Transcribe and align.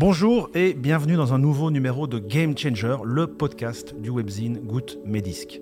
Bonjour 0.00 0.48
et 0.54 0.74
bienvenue 0.74 1.16
dans 1.16 1.34
un 1.34 1.40
nouveau 1.40 1.72
numéro 1.72 2.06
de 2.06 2.20
Game 2.20 2.56
Changer, 2.56 2.98
le 3.02 3.26
podcast 3.26 3.96
du 4.00 4.10
webzine 4.10 4.60
Good 4.60 5.00
Medisc. 5.04 5.58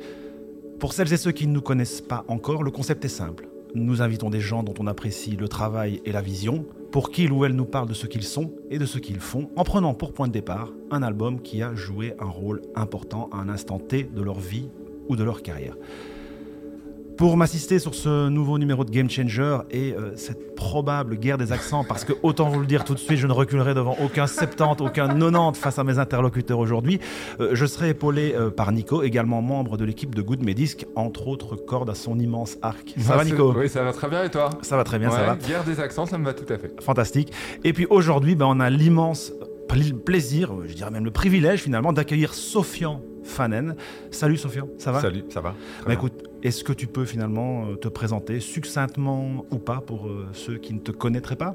Pour 0.79 0.93
celles 0.93 1.11
et 1.11 1.17
ceux 1.17 1.33
qui 1.33 1.47
ne 1.47 1.55
nous 1.55 1.63
connaissent 1.63 2.03
pas 2.03 2.23
encore, 2.29 2.63
le 2.63 2.71
concept 2.71 3.07
est 3.07 3.09
simple. 3.09 3.49
Nous 3.75 4.03
invitons 4.03 4.29
des 4.29 4.43
gens 4.43 4.63
dont 4.63 4.75
on 4.79 4.89
apprécie 4.89 5.37
le 5.37 5.49
travail 5.49 6.03
et 6.05 6.13
la 6.13 6.21
vision, 6.21 6.67
pour 6.93 7.11
qu'ils 7.11 7.33
ou 7.33 7.47
elles 7.47 7.55
nous 7.55 7.65
parlent 7.65 7.89
de 7.89 7.95
ce 7.95 8.07
qu'ils 8.07 8.25
sont 8.25 8.53
et 8.71 8.79
de 8.79 8.85
ce 8.85 8.99
qu'ils 8.99 9.21
font, 9.21 9.49
en 9.57 9.65
prenant 9.65 9.95
pour 9.95 10.13
point 10.13 10.29
de 10.29 10.35
départ 10.35 10.71
un 10.91 11.03
album 11.03 11.41
qui 11.41 11.63
a 11.63 11.75
joué 11.75 12.13
un 12.21 12.29
rôle 12.29 12.61
important 12.75 13.31
à 13.33 13.39
un 13.39 13.49
instant 13.49 13.79
T 13.79 14.03
de 14.03 14.21
leur 14.21 14.39
vie 14.39 14.69
ou 15.09 15.17
de 15.17 15.25
leur 15.25 15.41
carrière. 15.41 15.79
Pour 17.17 17.39
m'assister 17.39 17.79
sur 17.79 17.95
ce 17.95 18.29
nouveau 18.29 18.59
numéro 18.59 18.85
de 18.85 18.91
Game 18.91 19.09
Changer 19.09 19.59
et 19.71 19.95
euh, 19.95 20.15
cette 20.17 20.55
probable 20.55 21.17
guerre 21.17 21.39
des 21.39 21.51
accents, 21.51 21.83
parce 21.83 22.05
que 22.05 22.13
autant 22.23 22.51
vous 22.51 22.61
le 22.61 22.67
dire 22.67 22.85
tout 22.85 22.93
de 22.93 22.99
suite, 22.99 23.17
je 23.17 23.27
ne 23.27 23.33
reculerai 23.33 23.73
devant 23.73 23.97
aucun 24.05 24.27
70, 24.27 24.83
aucun 24.83 25.09
90 25.09 25.59
face 25.59 25.79
à 25.79 25.85
mes 25.85 25.99
interlocuteurs 25.99 26.59
aujourd'hui. 26.59 27.01
Euh, 27.41 27.55
je 27.55 27.65
serai 27.65 27.91
épaulé 27.91 28.35
euh, 28.35 28.51
par 28.51 28.71
Nico, 28.71 29.03
également 29.03 29.41
membre 29.41 29.79
de 29.79 29.87
l'équipe 29.87 30.15
de 30.15 30.21
Good 30.21 30.43
Medisc, 30.43 30.85
entre 30.95 31.29
autres 31.29 31.57
cordes 31.57 31.89
à 31.89 31.95
son 31.95 32.19
immense 32.19 32.59
arc. 32.61 32.95
Ça 32.99 33.17
va 33.17 33.25
Nico? 33.25 33.55
Oui, 33.57 33.71
ça 33.71 33.83
va 33.83 33.95
très 33.95 34.11
bien 34.11 34.25
et 34.25 34.31
toi? 34.31 34.51
Ça 34.61 34.77
va 34.77 34.85
très 34.85 34.99
bien, 34.99 35.11
ça 35.11 35.23
va. 35.23 35.37
Guerre 35.37 35.65
des 35.65 35.81
accents, 35.81 36.05
ça 36.05 36.19
me 36.19 36.25
va 36.27 36.35
tout 36.35 36.53
à 36.53 36.59
fait. 36.59 36.75
Fantastique. 36.83 37.33
Et 37.65 37.73
puis 37.73 37.87
aujourd'hui, 37.89 38.35
ben, 38.35 38.47
on 38.47 38.61
a 38.61 38.69
l'immense 38.69 39.33
plaisir, 40.05 40.53
je 40.67 40.75
dirais 40.75 40.91
même 40.91 41.05
le 41.05 41.11
privilège 41.11 41.63
finalement, 41.63 41.93
d'accueillir 41.93 42.35
Sofian 42.35 43.03
Fanen. 43.27 43.77
Salut 44.11 44.37
Sofian, 44.37 44.69
ça 44.79 44.93
va? 44.93 45.01
Salut, 45.01 45.25
ça 45.29 45.41
va. 45.41 45.55
Bah, 45.85 45.93
écoute, 45.93 46.25
est-ce 46.43 46.65
que 46.65 46.73
tu 46.73 46.87
peux 46.87 47.05
finalement 47.05 47.67
euh, 47.67 47.77
te 47.77 47.89
présenter 47.89 48.41
succinctement 48.41 49.45
ou 49.51 49.59
pas 49.59 49.81
pour 49.81 50.07
euh, 50.07 50.27
ceux 50.33 50.59
qui 50.59 50.75
ne 50.75 50.81
te 50.81 50.93
connaîtraient 50.93 51.37
pas? 51.37 51.55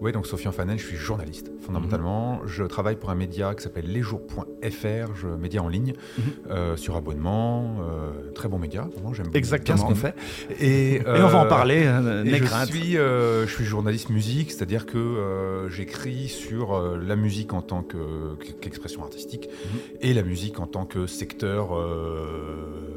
Oui, 0.00 0.12
donc 0.12 0.26
Sofiane 0.26 0.52
Fanen, 0.52 0.78
je 0.78 0.86
suis 0.86 0.96
journaliste 0.96 1.50
fondamentalement. 1.60 2.40
Mhm. 2.40 2.48
Je 2.48 2.64
travaille 2.64 2.96
pour 2.96 3.10
un 3.10 3.14
média 3.14 3.54
qui 3.54 3.62
s'appelle 3.62 3.92
lesjours.fr, 3.92 5.14
je 5.14 5.28
média 5.28 5.62
en 5.62 5.68
ligne, 5.68 5.92
mhm. 6.16 6.24
euh, 6.50 6.76
sur 6.76 6.96
abonnement. 6.96 7.76
Euh, 7.82 8.32
très 8.32 8.48
bon 8.48 8.58
média, 8.58 8.88
vraiment, 8.94 9.12
j'aime 9.12 9.28
bien 9.28 9.42
ce 9.42 9.82
qu'on 9.82 9.94
fait. 9.94 10.14
Et, 10.58 11.02
on 11.06 11.26
va 11.26 11.38
en 11.38 11.46
parler, 11.46 11.82
euh, 11.84 12.24
je, 12.24 12.66
suis, 12.66 12.92
je 12.94 13.46
suis 13.46 13.64
journaliste 13.64 14.08
musique, 14.08 14.52
c'est-à-dire 14.52 14.86
que 14.86 15.68
j'écris 15.70 16.28
sur 16.28 16.80
la 16.96 17.16
musique 17.16 17.52
en 17.52 17.60
tant 17.60 17.82
qu'expression 18.60 19.02
artistique 19.02 19.48
mhm. 19.48 19.80
et 20.00 20.14
la 20.14 20.22
musique 20.22 20.60
en 20.60 20.66
tant 20.66 20.86
que 20.86 21.06
secteur 21.06 21.76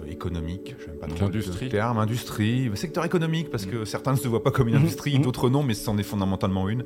économique, 0.07 0.75
j'aime 0.85 0.95
pas 0.95 1.07
trop 1.07 1.27
le 1.27 1.69
terme, 1.69 1.97
industrie, 1.97 2.71
secteur 2.75 3.03
économique, 3.03 3.49
parce 3.49 3.65
que 3.65 3.83
certains 3.83 4.13
ne 4.13 4.17
se 4.17 4.27
voient 4.27 4.43
pas 4.43 4.51
comme 4.51 4.69
une 4.69 4.75
industrie, 4.75 5.19
d'autres 5.19 5.49
non, 5.49 5.63
mais 5.63 5.73
c'en 5.73 5.97
est 5.97 6.03
fondamentalement 6.03 6.69
une. 6.69 6.85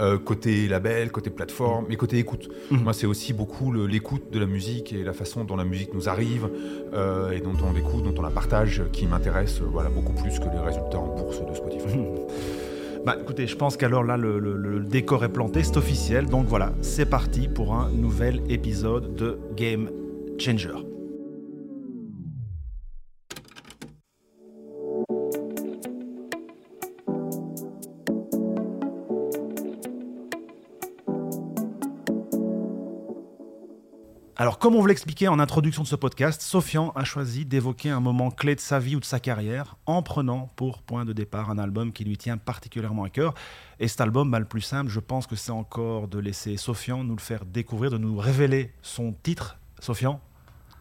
Euh, 0.00 0.18
côté 0.18 0.68
label, 0.68 1.12
côté 1.12 1.28
plateforme, 1.28 1.84
mais 1.88 1.96
côté 1.96 2.18
écoute. 2.18 2.48
Mhm. 2.70 2.82
Moi, 2.82 2.92
c'est 2.94 3.06
aussi 3.06 3.34
beaucoup 3.34 3.72
l'écoute 3.72 4.32
de 4.32 4.38
la 4.38 4.46
musique 4.46 4.92
et 4.92 5.04
la 5.04 5.12
façon 5.12 5.44
dont 5.44 5.56
la 5.56 5.64
musique 5.64 5.92
nous 5.92 6.08
arrive 6.08 6.48
euh, 6.94 7.32
et 7.32 7.40
dont 7.40 7.56
on 7.62 7.72
l'écoute, 7.72 8.02
dont 8.02 8.14
on 8.16 8.22
la 8.22 8.30
partage, 8.30 8.82
qui 8.92 9.06
m'intéresse 9.06 9.60
voilà, 9.60 9.90
beaucoup 9.90 10.14
plus 10.14 10.38
que 10.38 10.44
les 10.44 10.58
résultats 10.58 10.98
en 10.98 11.14
bourse 11.14 11.44
de 11.44 11.54
Spotify. 11.54 11.98
Bah 13.04 13.16
écoutez, 13.20 13.48
je 13.48 13.56
pense 13.56 13.76
qu'alors 13.76 14.04
là, 14.04 14.16
le, 14.16 14.78
décor 14.78 15.24
est 15.24 15.28
planté, 15.28 15.64
c'est 15.64 15.76
officiel. 15.76 16.26
Donc 16.26 16.46
voilà, 16.46 16.72
c'est 16.82 17.06
parti 17.06 17.48
pour 17.48 17.74
un 17.74 17.90
nouvel 17.90 18.40
épisode 18.48 19.16
de 19.16 19.38
Game 19.56 19.90
Changer. 20.38 20.91
Alors, 34.42 34.58
comme 34.58 34.74
on 34.74 34.80
vous 34.80 34.88
l'expliquait 34.88 35.28
en 35.28 35.38
introduction 35.38 35.84
de 35.84 35.86
ce 35.86 35.94
podcast, 35.94 36.42
Sofian 36.42 36.90
a 36.96 37.04
choisi 37.04 37.44
d'évoquer 37.44 37.90
un 37.90 38.00
moment 38.00 38.32
clé 38.32 38.56
de 38.56 38.60
sa 38.60 38.80
vie 38.80 38.96
ou 38.96 38.98
de 38.98 39.04
sa 39.04 39.20
carrière 39.20 39.76
en 39.86 40.02
prenant 40.02 40.50
pour 40.56 40.82
point 40.82 41.04
de 41.04 41.12
départ 41.12 41.48
un 41.48 41.58
album 41.58 41.92
qui 41.92 42.02
lui 42.02 42.18
tient 42.18 42.38
particulièrement 42.38 43.04
à 43.04 43.08
cœur. 43.08 43.34
Et 43.78 43.86
cet 43.86 44.00
album, 44.00 44.32
bah, 44.32 44.40
le 44.40 44.44
plus 44.44 44.60
simple, 44.60 44.90
je 44.90 44.98
pense 44.98 45.28
que 45.28 45.36
c'est 45.36 45.52
encore 45.52 46.08
de 46.08 46.18
laisser 46.18 46.56
Sofian 46.56 47.04
nous 47.04 47.14
le 47.14 47.20
faire 47.20 47.44
découvrir, 47.44 47.92
de 47.92 47.98
nous 47.98 48.16
révéler 48.16 48.72
son 48.82 49.12
titre. 49.12 49.58
Sofian 49.78 50.20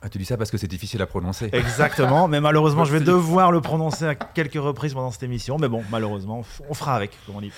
ah, 0.04 0.10
tu 0.10 0.18
dis 0.18 0.26
ça 0.26 0.36
parce 0.36 0.50
que 0.50 0.58
c'est 0.58 0.68
difficile 0.68 1.02
à 1.02 1.06
prononcer. 1.06 1.50
Exactement, 1.54 2.28
mais 2.28 2.42
malheureusement, 2.42 2.86
je 2.86 2.92
vais 2.92 3.00
devoir 3.06 3.52
le 3.52 3.62
prononcer 3.62 4.06
à 4.06 4.16
quelques 4.16 4.56
reprises 4.56 4.94
pendant 4.94 5.12
cette 5.12 5.24
émission. 5.24 5.58
Mais 5.60 5.68
bon, 5.68 5.84
malheureusement, 5.92 6.44
on 6.70 6.74
fera 6.74 6.96
avec, 6.96 7.12
comme 7.26 7.36
on 7.36 7.42
dit. 7.42 7.52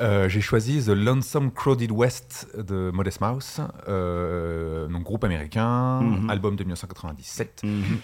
Euh, 0.00 0.28
j'ai 0.28 0.40
choisi 0.40 0.84
The 0.84 0.88
Lonesome 0.88 1.50
Crowded 1.50 1.90
West 1.90 2.48
de 2.56 2.90
Modest 2.92 3.20
Mouse, 3.20 3.60
euh, 3.88 4.86
donc 4.88 5.02
groupe 5.02 5.24
américain, 5.24 6.00
mhm. 6.00 6.30
album 6.30 6.56
de 6.56 6.64
1997. 6.64 7.62
Mhm. 7.64 7.98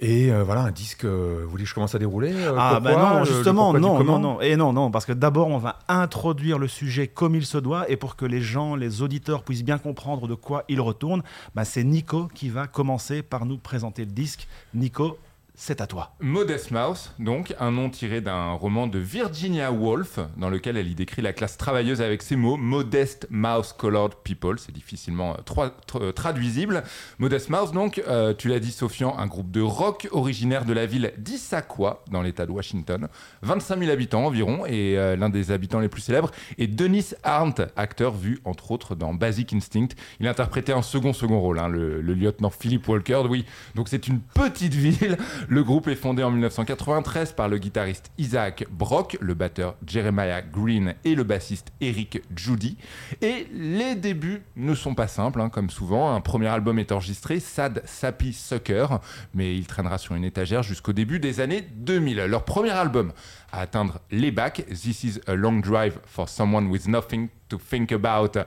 Et 0.00 0.30
euh, 0.30 0.44
voilà, 0.44 0.62
un 0.62 0.70
disque. 0.70 1.04
vous 1.04 1.48
voulez 1.48 1.64
que 1.64 1.68
je 1.68 1.74
commence 1.74 1.94
à 1.94 1.98
dérouler 1.98 2.32
Ah, 2.56 2.78
ben 2.80 2.96
non, 2.96 3.24
justement, 3.24 3.72
non, 3.72 4.02
non, 4.04 4.18
non. 4.18 4.40
Et 4.40 4.56
non, 4.56 4.72
non, 4.72 4.90
parce 4.90 5.06
que 5.06 5.12
d'abord, 5.12 5.48
on 5.48 5.58
va 5.58 5.80
introduire 5.88 6.58
le 6.58 6.68
sujet 6.68 7.08
comme 7.08 7.34
il 7.34 7.44
se 7.44 7.58
doit, 7.58 7.90
et 7.90 7.96
pour 7.96 8.14
que 8.14 8.24
les 8.24 8.40
gens, 8.40 8.76
les 8.76 9.02
auditeurs 9.02 9.42
puissent 9.42 9.64
bien 9.64 9.78
comprendre 9.78 10.28
de 10.28 10.34
quoi 10.34 10.64
il 10.68 10.80
retourne, 10.80 11.22
bah, 11.54 11.64
c'est 11.64 11.84
Nico 11.84 12.28
qui 12.32 12.48
va 12.48 12.66
commencer 12.66 13.22
par 13.22 13.44
nous 13.44 13.58
présenter 13.58 14.04
le 14.04 14.12
disque. 14.12 14.46
Nico, 14.74 15.18
c'est 15.60 15.80
à 15.80 15.88
toi. 15.88 16.14
Modest 16.20 16.70
Mouse, 16.70 17.10
donc, 17.18 17.52
un 17.58 17.72
nom 17.72 17.90
tiré 17.90 18.20
d'un 18.20 18.52
roman 18.52 18.86
de 18.86 19.00
Virginia 19.00 19.72
Woolf, 19.72 20.20
dans 20.36 20.50
lequel 20.50 20.76
elle 20.76 20.86
y 20.86 20.94
décrit 20.94 21.20
la 21.20 21.32
classe 21.32 21.56
travailleuse 21.56 22.00
avec 22.00 22.22
ces 22.22 22.36
mots 22.36 22.56
Modest 22.56 23.26
Mouse 23.28 23.74
Colored 23.76 24.14
People. 24.22 24.60
C'est 24.60 24.70
difficilement 24.70 25.36
euh, 25.36 25.68
euh, 25.96 26.12
traduisible. 26.12 26.84
Modest 27.18 27.50
Mouse, 27.50 27.72
donc, 27.72 28.00
euh, 28.06 28.34
tu 28.34 28.46
l'as 28.46 28.60
dit, 28.60 28.70
Sofian, 28.70 29.18
un 29.18 29.26
groupe 29.26 29.50
de 29.50 29.60
rock 29.60 30.08
originaire 30.12 30.64
de 30.64 30.72
la 30.72 30.86
ville 30.86 31.12
d'Issaquah, 31.18 32.04
dans 32.08 32.22
l'état 32.22 32.46
de 32.46 32.52
Washington. 32.52 33.08
25 33.42 33.80
000 33.80 33.90
habitants 33.90 34.26
environ, 34.26 34.64
et 34.64 34.94
l'un 34.94 35.28
des 35.28 35.50
habitants 35.50 35.80
les 35.80 35.88
plus 35.88 36.02
célèbres 36.02 36.30
est 36.56 36.68
Dennis 36.68 37.14
Arndt, 37.24 37.66
acteur 37.74 38.14
vu 38.14 38.38
entre 38.44 38.70
autres 38.70 38.94
dans 38.94 39.12
Basic 39.12 39.52
Instinct. 39.52 39.88
Il 40.20 40.28
interprétait 40.28 40.72
un 40.72 40.82
second 40.82 41.12
second 41.12 41.40
rôle, 41.40 41.58
hein, 41.58 41.68
le, 41.68 42.00
le 42.00 42.14
lieutenant 42.14 42.50
Philip 42.50 42.86
Walker. 42.88 43.22
Oui, 43.28 43.44
donc 43.74 43.88
c'est 43.88 44.06
une 44.06 44.20
petite 44.20 44.74
ville 44.74 45.16
le 45.50 45.64
groupe 45.64 45.88
est 45.88 45.94
fondé 45.94 46.22
en 46.22 46.30
1993 46.30 47.32
par 47.32 47.48
le 47.48 47.56
guitariste 47.56 48.10
Isaac 48.18 48.66
Brock, 48.70 49.16
le 49.20 49.32
batteur 49.32 49.76
Jeremiah 49.86 50.42
Green 50.42 50.94
et 51.04 51.14
le 51.14 51.24
bassiste 51.24 51.72
Eric 51.80 52.20
Judy. 52.36 52.76
Et 53.22 53.46
les 53.54 53.94
débuts 53.94 54.42
ne 54.56 54.74
sont 54.74 54.94
pas 54.94 55.08
simples, 55.08 55.40
hein, 55.40 55.48
comme 55.48 55.70
souvent. 55.70 56.14
Un 56.14 56.20
premier 56.20 56.48
album 56.48 56.78
est 56.78 56.92
enregistré, 56.92 57.40
Sad 57.40 57.82
Sappy 57.86 58.34
Sucker, 58.34 58.86
mais 59.32 59.56
il 59.56 59.66
traînera 59.66 59.96
sur 59.96 60.14
une 60.14 60.24
étagère 60.24 60.62
jusqu'au 60.62 60.92
début 60.92 61.18
des 61.18 61.40
années 61.40 61.66
2000. 61.76 62.26
Leur 62.26 62.44
premier 62.44 62.70
album 62.70 63.12
à 63.50 63.60
atteindre 63.60 64.00
les 64.10 64.30
bacs, 64.30 64.66
This 64.66 65.04
is 65.04 65.20
a 65.26 65.34
long 65.34 65.60
drive 65.60 65.98
for 66.04 66.28
someone 66.28 66.66
with 66.66 66.86
nothing 66.86 67.30
to 67.48 67.56
think 67.56 67.92
about, 67.92 68.38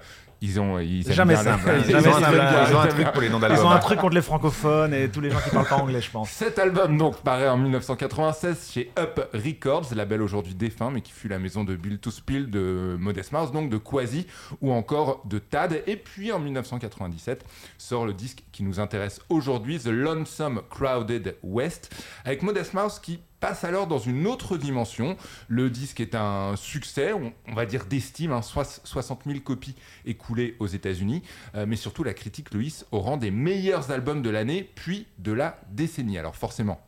ils 0.42 0.60
ont 0.60 0.80
ils 0.80 1.10
jamais 1.12 1.36
simple. 1.36 1.72
Ils, 1.88 1.96
ont 1.96 2.80
un 2.80 2.88
truc 2.88 3.12
pour 3.12 3.22
les 3.22 3.30
noms 3.30 3.40
d'albums. 3.40 3.60
Ils 3.60 3.66
ont 3.66 3.72
un 3.72 3.80
truc 3.80 4.00
contre 4.00 4.16
les 4.16 4.22
francophones 4.22 4.94
et 4.94 5.10
tous 5.10 5.22
les 5.22 5.30
gens 5.30 5.40
qui 5.40 5.52
parlent 5.52 5.68
pas 5.68 5.78
anglais, 5.78 6.02
je 6.02 6.10
pense. 6.10 6.30
Cet 6.32 6.58
album 6.58 6.98
donc 6.98 7.18
paraît 7.18 7.48
en 7.48 7.58
1996 7.58 8.72
chez 8.74 8.92
Up 8.98 9.30
Records, 9.34 9.94
label 9.96 10.22
aujourd'hui 10.22 10.56
défunt 10.56 10.90
mais 10.92 11.02
qui 11.02 11.12
fut 11.12 11.28
la 11.28 11.40
maison 11.40 11.64
de 11.64 11.76
Bill 11.76 12.00
to 12.00 12.10
Spill, 12.10 12.50
de 12.50 12.98
Modest 13.00 13.32
Mouse, 13.32 13.52
donc 13.52 13.70
de 13.70 13.78
Quasi 13.78 14.26
ou 14.62 14.72
encore 14.72 15.22
de 15.26 15.40
Tad. 15.40 15.84
Et 15.86 15.96
puis 15.96 16.32
en 16.32 16.40
1997 16.40 17.46
sort 17.78 18.06
le 18.06 18.14
disque 18.14 18.44
qui 18.52 18.64
nous 18.64 18.80
intéresse 18.80 19.22
aujourd'hui, 19.30 19.80
The 19.80 19.88
Lonesome 19.88 20.62
Crowded 20.70 21.36
West, 21.44 21.96
avec 22.26 22.42
Modest 22.42 22.74
Mouse 22.74 23.00
qui 23.00 23.20
passe 23.42 23.66
alors 23.66 23.88
dans 23.88 24.00
une 24.00 24.28
autre 24.28 24.56
dimension. 24.56 25.18
Le 25.50 25.70
disque 25.70 26.00
est 26.00 26.16
un 26.16 26.56
succès, 26.56 27.12
on, 27.12 27.54
va 27.54 27.66
dire 27.66 27.86
d'estime, 27.86 28.40
60 28.42 29.20
hein, 29.20 29.30
000 29.30 29.42
copies 29.42 29.76
écoulées 30.06 30.56
aux 30.60 30.68
États-Unis, 30.68 31.24
euh, 31.56 31.66
mais 31.68 31.76
surtout 31.76 32.06
la 32.06 32.14
critique 32.14 32.54
le 32.54 32.62
au 32.92 33.00
rang 33.00 33.18
des 33.18 33.32
meilleurs 33.32 33.92
albums 33.92 34.22
de 34.22 34.30
l'année, 34.30 34.70
puis 34.76 35.08
de 35.18 35.32
la 35.34 35.60
décennie. 35.72 36.18
Alors 36.18 36.36
forcément, 36.36 36.80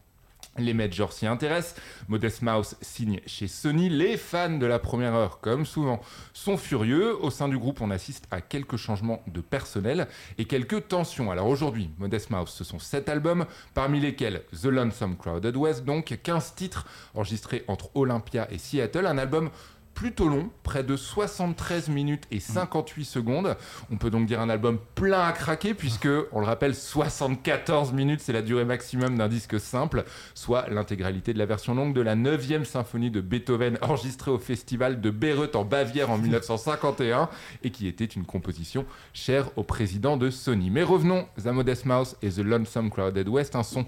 les 0.58 0.74
majors 0.74 1.14
s'y 1.14 1.26
intéressent. 1.26 1.76
Modest 2.08 2.42
Mouse 2.42 2.76
signe 2.82 3.20
chez 3.26 3.48
Sony. 3.48 3.90
Les 3.90 4.18
fans 4.18 4.58
de 4.58 4.66
la 4.66 4.80
première 4.80 5.14
heure, 5.14 5.40
comme 5.40 5.66
souvent, 5.66 6.02
sont 6.34 6.58
furieux. 6.58 7.18
Au 7.24 7.30
sein 7.30 7.50
du 7.50 7.58
groupe, 7.58 7.82
on 7.82 7.92
assiste 7.92 8.28
à 8.32 8.42
quelques 8.42 8.78
changements 8.78 9.24
de 9.28 9.42
personnel 9.42 10.08
et 10.38 10.46
quelques 10.46 10.88
tensions. 10.88 11.32
Alors 11.32 11.48
aujourd'hui, 11.48 11.90
Modest 11.98 12.30
Mouse, 12.30 12.52
ce 12.52 12.64
sont 12.64 12.80
7 12.80 13.10
albums, 13.10 13.46
parmi 13.74 14.00
lesquels 14.00 14.44
The 14.62 14.66
Lonesome 14.66 15.18
Crowded 15.18 15.56
West, 15.56 15.86
donc 15.86 16.20
15 16.22 16.56
titres 16.56 16.86
enregistrés 17.14 17.64
entre 17.68 17.90
Olympia 17.96 18.48
et 18.52 18.58
Seattle. 18.58 19.06
Un 19.06 19.18
album 19.18 19.50
plutôt 19.94 20.28
long, 20.28 20.50
près 20.64 20.84
de 20.84 20.96
73 20.96 21.90
minutes 21.90 22.24
et 22.32 22.40
58 22.40 23.06
secondes. 23.06 23.56
On 23.92 23.98
peut 23.98 24.10
donc 24.10 24.26
dire 24.26 24.42
un 24.42 24.50
album 24.50 24.80
plein 24.96 25.28
à 25.28 25.32
craquer 25.32 25.74
puisque, 25.74 26.10
on 26.32 26.40
le 26.40 26.46
rappelle, 26.46 26.76
74 26.76 27.94
minutes, 27.94 28.22
c'est 28.22 28.34
la 28.34 28.42
durée 28.42 28.66
maximum 28.66 29.18
d'un 29.18 29.28
disque 29.28 29.60
simple, 29.60 30.04
soit 30.34 30.68
l'intégralité 30.70 31.34
de 31.34 31.40
la 31.40 31.46
version 31.46 31.76
longue 31.76 31.94
de 31.94 32.02
la 32.02 32.16
9e 32.16 32.64
symphonie 32.64 33.12
de 33.12 33.22
Beethoven 33.22 33.78
enregistrée 33.82 34.32
au 34.32 34.40
festival 34.40 35.02
de 35.02 35.10
Bayreuth 35.10 35.56
en 35.56 35.66
Bavière 35.66 36.10
en 36.10 36.18
1951 36.18 37.30
et 37.64 37.72
qui 37.72 37.88
était 37.88 38.06
une 38.06 38.26
composition 38.26 38.86
chère 39.14 39.50
au 39.58 39.64
président 39.64 40.18
de 40.18 40.30
Sony. 40.30 40.70
Mais 40.70 40.84
revenons 40.84 41.28
à 41.46 41.52
Modest 41.52 41.86
Mouse 41.86 42.16
et 42.22 42.30
The 42.30 42.40
Lonesome 42.40 42.90
Crowded 42.90 43.28
West, 43.28 43.56
un 43.56 43.64
son 43.64 43.86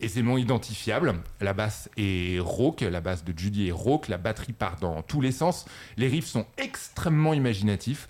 aisément 0.00 0.38
identifiable. 0.38 1.14
La 1.40 1.52
basse 1.52 1.90
est 1.96 2.40
rauque, 2.40 2.80
la 2.80 3.00
basse 3.00 3.24
de 3.24 3.36
Judy 3.36 3.68
est 3.68 3.72
rauque, 3.72 4.08
la 4.08 4.18
batterie 4.18 4.52
part 4.52 4.76
dans 4.80 5.02
tous 5.02 5.20
les 5.20 5.32
sens, 5.32 5.66
les 5.96 6.08
riffs 6.08 6.26
sont 6.26 6.46
extrêmement 6.56 7.34
imaginatifs 7.34 8.08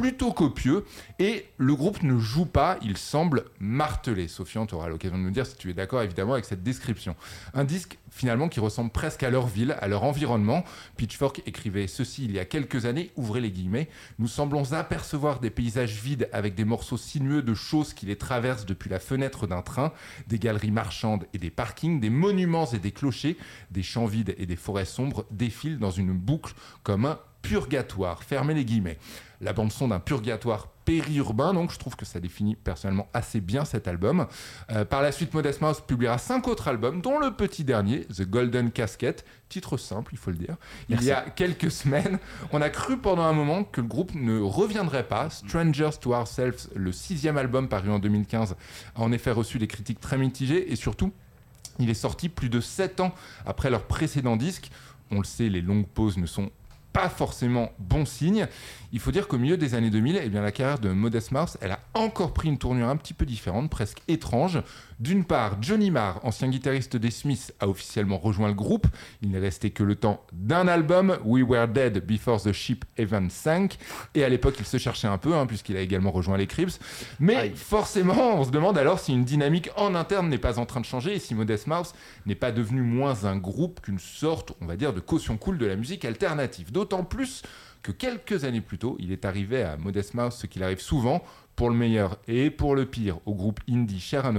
plutôt 0.00 0.32
copieux 0.32 0.84
et 1.18 1.46
le 1.56 1.74
groupe 1.74 2.02
ne 2.02 2.18
joue 2.18 2.44
pas, 2.44 2.78
il 2.82 2.98
semble 2.98 3.44
marteler. 3.60 4.28
Sofiane, 4.28 4.66
tu 4.66 4.74
auras 4.74 4.88
l'occasion 4.88 5.16
de 5.16 5.22
nous 5.22 5.30
dire 5.30 5.46
si 5.46 5.56
tu 5.56 5.70
es 5.70 5.74
d'accord 5.74 6.02
évidemment 6.02 6.34
avec 6.34 6.44
cette 6.44 6.62
description. 6.62 7.16
Un 7.54 7.64
disque 7.64 7.98
finalement 8.10 8.48
qui 8.48 8.60
ressemble 8.60 8.90
presque 8.90 9.22
à 9.22 9.30
leur 9.30 9.46
ville, 9.46 9.76
à 9.80 9.88
leur 9.88 10.04
environnement. 10.04 10.64
Pitchfork 10.96 11.42
écrivait 11.46 11.86
ceci 11.86 12.24
il 12.24 12.32
y 12.32 12.38
a 12.38 12.44
quelques 12.44 12.84
années, 12.86 13.10
ouvrez 13.16 13.40
les 13.40 13.50
guillemets, 13.50 13.88
nous 14.18 14.28
semblons 14.28 14.72
apercevoir 14.72 15.40
des 15.40 15.50
paysages 15.50 16.00
vides 16.00 16.28
avec 16.32 16.54
des 16.54 16.64
morceaux 16.64 16.96
sinueux 16.96 17.42
de 17.42 17.54
choses 17.54 17.94
qui 17.94 18.06
les 18.06 18.16
traversent 18.16 18.66
depuis 18.66 18.90
la 18.90 18.98
fenêtre 18.98 19.46
d'un 19.46 19.62
train, 19.62 19.92
des 20.28 20.38
galeries 20.38 20.70
marchandes 20.70 21.26
et 21.32 21.38
des 21.38 21.50
parkings, 21.50 22.00
des 22.00 22.10
monuments 22.10 22.66
et 22.66 22.78
des 22.78 22.92
clochers, 22.92 23.36
des 23.70 23.82
champs 23.82 24.06
vides 24.06 24.34
et 24.38 24.46
des 24.46 24.56
forêts 24.56 24.84
sombres 24.84 25.24
défilent 25.30 25.78
dans 25.78 25.90
une 25.90 26.12
boucle 26.12 26.54
comme 26.82 27.06
un 27.06 27.18
purgatoire. 27.48 28.22
Fermez 28.22 28.54
les 28.54 28.64
guillemets 28.64 28.98
la 29.40 29.52
bande-son 29.52 29.88
d'un 29.88 30.00
purgatoire 30.00 30.68
périurbain, 30.84 31.52
donc 31.52 31.72
je 31.72 31.78
trouve 31.78 31.96
que 31.96 32.04
ça 32.04 32.20
définit 32.20 32.54
personnellement 32.54 33.08
assez 33.12 33.40
bien 33.40 33.64
cet 33.64 33.88
album. 33.88 34.26
Euh, 34.70 34.84
par 34.84 35.02
la 35.02 35.10
suite, 35.10 35.34
Modest 35.34 35.60
Mouse 35.60 35.80
publiera 35.80 36.16
cinq 36.16 36.46
autres 36.46 36.68
albums, 36.68 37.00
dont 37.00 37.18
le 37.18 37.32
petit 37.32 37.64
dernier, 37.64 38.04
The 38.04 38.22
Golden 38.22 38.70
Casket, 38.70 39.24
titre 39.48 39.76
simple, 39.76 40.12
il 40.14 40.18
faut 40.18 40.30
le 40.30 40.36
dire. 40.36 40.56
Il 40.88 41.02
y 41.02 41.10
a 41.10 41.22
quelques 41.22 41.70
semaines, 41.70 42.18
on 42.52 42.62
a 42.62 42.70
cru 42.70 42.98
pendant 42.98 43.24
un 43.24 43.32
moment 43.32 43.64
que 43.64 43.80
le 43.80 43.86
groupe 43.88 44.14
ne 44.14 44.40
reviendrait 44.40 45.08
pas. 45.08 45.28
Strangers 45.30 45.98
to 46.00 46.14
Ourselves, 46.14 46.68
le 46.74 46.92
sixième 46.92 47.36
album 47.36 47.68
paru 47.68 47.90
en 47.90 47.98
2015, 47.98 48.52
a 48.94 49.00
en 49.00 49.10
effet 49.10 49.32
reçu 49.32 49.58
des 49.58 49.66
critiques 49.66 50.00
très 50.00 50.18
mitigées 50.18 50.72
et 50.72 50.76
surtout, 50.76 51.12
il 51.78 51.90
est 51.90 51.94
sorti 51.94 52.28
plus 52.28 52.48
de 52.48 52.60
sept 52.60 53.00
ans 53.00 53.12
après 53.44 53.70
leur 53.70 53.82
précédent 53.82 54.36
disque. 54.36 54.70
On 55.10 55.18
le 55.18 55.24
sait, 55.24 55.48
les 55.48 55.60
longues 55.60 55.86
pauses 55.86 56.16
ne 56.16 56.26
sont 56.26 56.50
pas 56.96 57.10
forcément 57.10 57.72
bon 57.78 58.06
signe. 58.06 58.46
Il 58.90 59.00
faut 59.00 59.10
dire 59.10 59.28
qu'au 59.28 59.36
milieu 59.36 59.58
des 59.58 59.74
années 59.74 59.90
2000, 59.90 60.18
eh 60.22 60.28
bien, 60.30 60.40
la 60.40 60.50
carrière 60.50 60.78
de 60.78 60.88
Modest 60.88 61.30
Mouse, 61.30 61.58
elle 61.60 61.72
a 61.72 61.80
encore 61.92 62.32
pris 62.32 62.48
une 62.48 62.56
tournure 62.56 62.88
un 62.88 62.96
petit 62.96 63.12
peu 63.12 63.26
différente, 63.26 63.68
presque 63.68 64.00
étrange. 64.08 64.62
D'une 64.98 65.24
part, 65.24 65.58
Johnny 65.60 65.90
Marr, 65.90 66.20
ancien 66.24 66.48
guitariste 66.48 66.96
des 66.96 67.10
Smiths, 67.10 67.52
a 67.60 67.68
officiellement 67.68 68.16
rejoint 68.16 68.48
le 68.48 68.54
groupe. 68.54 68.86
Il 69.20 69.30
n'est 69.30 69.38
resté 69.38 69.70
que 69.70 69.82
le 69.82 69.94
temps 69.94 70.24
d'un 70.32 70.66
album, 70.68 71.18
We 71.22 71.44
Were 71.46 71.68
Dead 71.68 72.04
Before 72.06 72.42
the 72.42 72.52
Ship 72.52 72.82
Even 72.96 73.28
Sank. 73.28 73.76
Et 74.14 74.24
à 74.24 74.30
l'époque, 74.30 74.56
il 74.58 74.64
se 74.64 74.78
cherchait 74.78 75.06
un 75.06 75.18
peu, 75.18 75.34
hein, 75.34 75.44
puisqu'il 75.46 75.76
a 75.76 75.80
également 75.80 76.10
rejoint 76.10 76.38
les 76.38 76.46
Crips. 76.46 76.80
Mais 77.20 77.52
forcément, 77.54 78.40
on 78.40 78.44
se 78.44 78.50
demande 78.50 78.78
alors 78.78 78.98
si 78.98 79.12
une 79.12 79.24
dynamique 79.24 79.68
en 79.76 79.94
interne 79.94 80.30
n'est 80.30 80.38
pas 80.38 80.58
en 80.58 80.64
train 80.64 80.80
de 80.80 80.86
changer 80.86 81.16
et 81.16 81.18
si 81.18 81.34
Modest 81.34 81.66
Mouse 81.66 81.92
n'est 82.24 82.34
pas 82.34 82.50
devenu 82.50 82.80
moins 82.80 83.26
un 83.26 83.36
groupe 83.36 83.82
qu'une 83.82 83.98
sorte, 83.98 84.54
on 84.62 84.66
va 84.66 84.76
dire, 84.76 84.94
de 84.94 85.00
caution 85.00 85.36
cool 85.36 85.58
de 85.58 85.66
la 85.66 85.76
musique 85.76 86.06
alternative. 86.06 86.72
D'autant 86.72 87.04
plus 87.04 87.42
que 87.82 87.92
quelques 87.92 88.44
années 88.44 88.60
plus 88.60 88.78
tôt, 88.78 88.96
il 88.98 89.12
est 89.12 89.24
arrivé 89.24 89.62
à 89.62 89.76
Modest 89.76 90.14
Mouse 90.14 90.34
ce 90.34 90.46
qu'il 90.46 90.62
arrive 90.62 90.80
souvent, 90.80 91.22
pour 91.56 91.70
le 91.70 91.76
meilleur 91.76 92.18
et 92.28 92.50
pour 92.50 92.76
le 92.76 92.84
pire, 92.84 93.18
au 93.26 93.34
groupe 93.34 93.60
indie 93.68 94.00
cher 94.00 94.26
à 94.26 94.32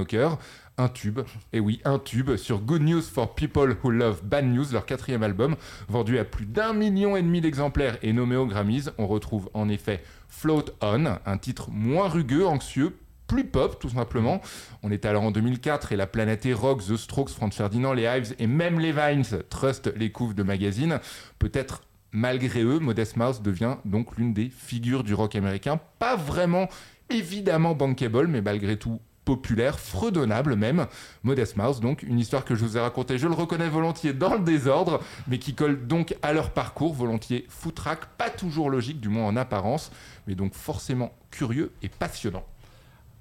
un 0.79 0.89
tube, 0.89 1.21
et 1.53 1.59
oui, 1.59 1.81
un 1.85 1.97
tube 1.97 2.35
sur 2.35 2.59
Good 2.59 2.83
News 2.83 3.01
for 3.01 3.33
People 3.33 3.75
Who 3.83 3.89
Love 3.89 4.21
Bad 4.23 4.45
News, 4.45 4.65
leur 4.71 4.85
quatrième 4.85 5.23
album, 5.23 5.55
vendu 5.89 6.19
à 6.19 6.23
plus 6.25 6.45
d'un 6.45 6.73
million 6.73 7.17
et 7.17 7.23
demi 7.23 7.41
d'exemplaires 7.41 7.97
et 8.03 8.13
nommé 8.13 8.35
aux 8.35 8.45
Grammys. 8.45 8.91
On 8.99 9.07
retrouve 9.07 9.49
en 9.55 9.69
effet 9.69 10.03
Float 10.29 10.65
On, 10.81 11.17
un 11.25 11.37
titre 11.39 11.71
moins 11.71 12.07
rugueux, 12.07 12.45
anxieux, 12.45 12.95
plus 13.25 13.45
pop 13.45 13.79
tout 13.79 13.89
simplement. 13.89 14.39
On 14.83 14.91
est 14.91 15.05
alors 15.05 15.23
en 15.23 15.31
2004 15.31 15.93
et 15.93 15.95
la 15.95 16.05
planète 16.05 16.45
est 16.45 16.53
rock, 16.53 16.83
The 16.85 16.95
Strokes, 16.95 17.31
Franz 17.31 17.55
Ferdinand, 17.55 17.93
les 17.93 18.03
Hives 18.03 18.35
et 18.37 18.45
même 18.45 18.79
les 18.79 18.91
Vines 18.91 19.41
trust 19.49 19.91
les 19.95 20.11
couves 20.11 20.35
de 20.35 20.43
magazines. 20.43 20.99
Peut-être 21.39 21.81
Malgré 22.13 22.63
eux, 22.63 22.79
Modest 22.79 23.17
Mouse 23.17 23.41
devient 23.41 23.75
donc 23.83 24.15
l'une 24.17 24.33
des 24.33 24.49
figures 24.49 25.03
du 25.03 25.13
rock 25.13 25.35
américain, 25.35 25.79
pas 25.99 26.15
vraiment 26.15 26.69
évidemment 27.09 27.75
bankable, 27.75 28.27
mais 28.27 28.41
malgré 28.41 28.77
tout 28.77 28.99
populaire, 29.27 29.77
fredonnable 29.77 30.55
même. 30.55 30.87
Modest 31.23 31.57
Mouse, 31.57 31.81
donc 31.81 32.01
une 32.03 32.17
histoire 32.17 32.45
que 32.45 32.55
je 32.55 32.63
vous 32.63 32.77
ai 32.77 32.79
racontée, 32.79 33.17
je 33.17 33.27
le 33.27 33.33
reconnais 33.33 33.67
volontiers 33.67 34.13
dans 34.13 34.33
le 34.33 34.39
désordre, 34.39 35.01
mais 35.27 35.37
qui 35.37 35.53
colle 35.53 35.85
donc 35.85 36.15
à 36.21 36.31
leur 36.31 36.51
parcours, 36.51 36.93
volontiers 36.93 37.45
foutraque, 37.49 38.05
pas 38.17 38.29
toujours 38.29 38.69
logique, 38.69 39.01
du 39.01 39.09
moins 39.09 39.25
en 39.25 39.35
apparence, 39.35 39.91
mais 40.27 40.35
donc 40.35 40.53
forcément 40.53 41.11
curieux 41.29 41.73
et 41.83 41.89
passionnant. 41.89 42.45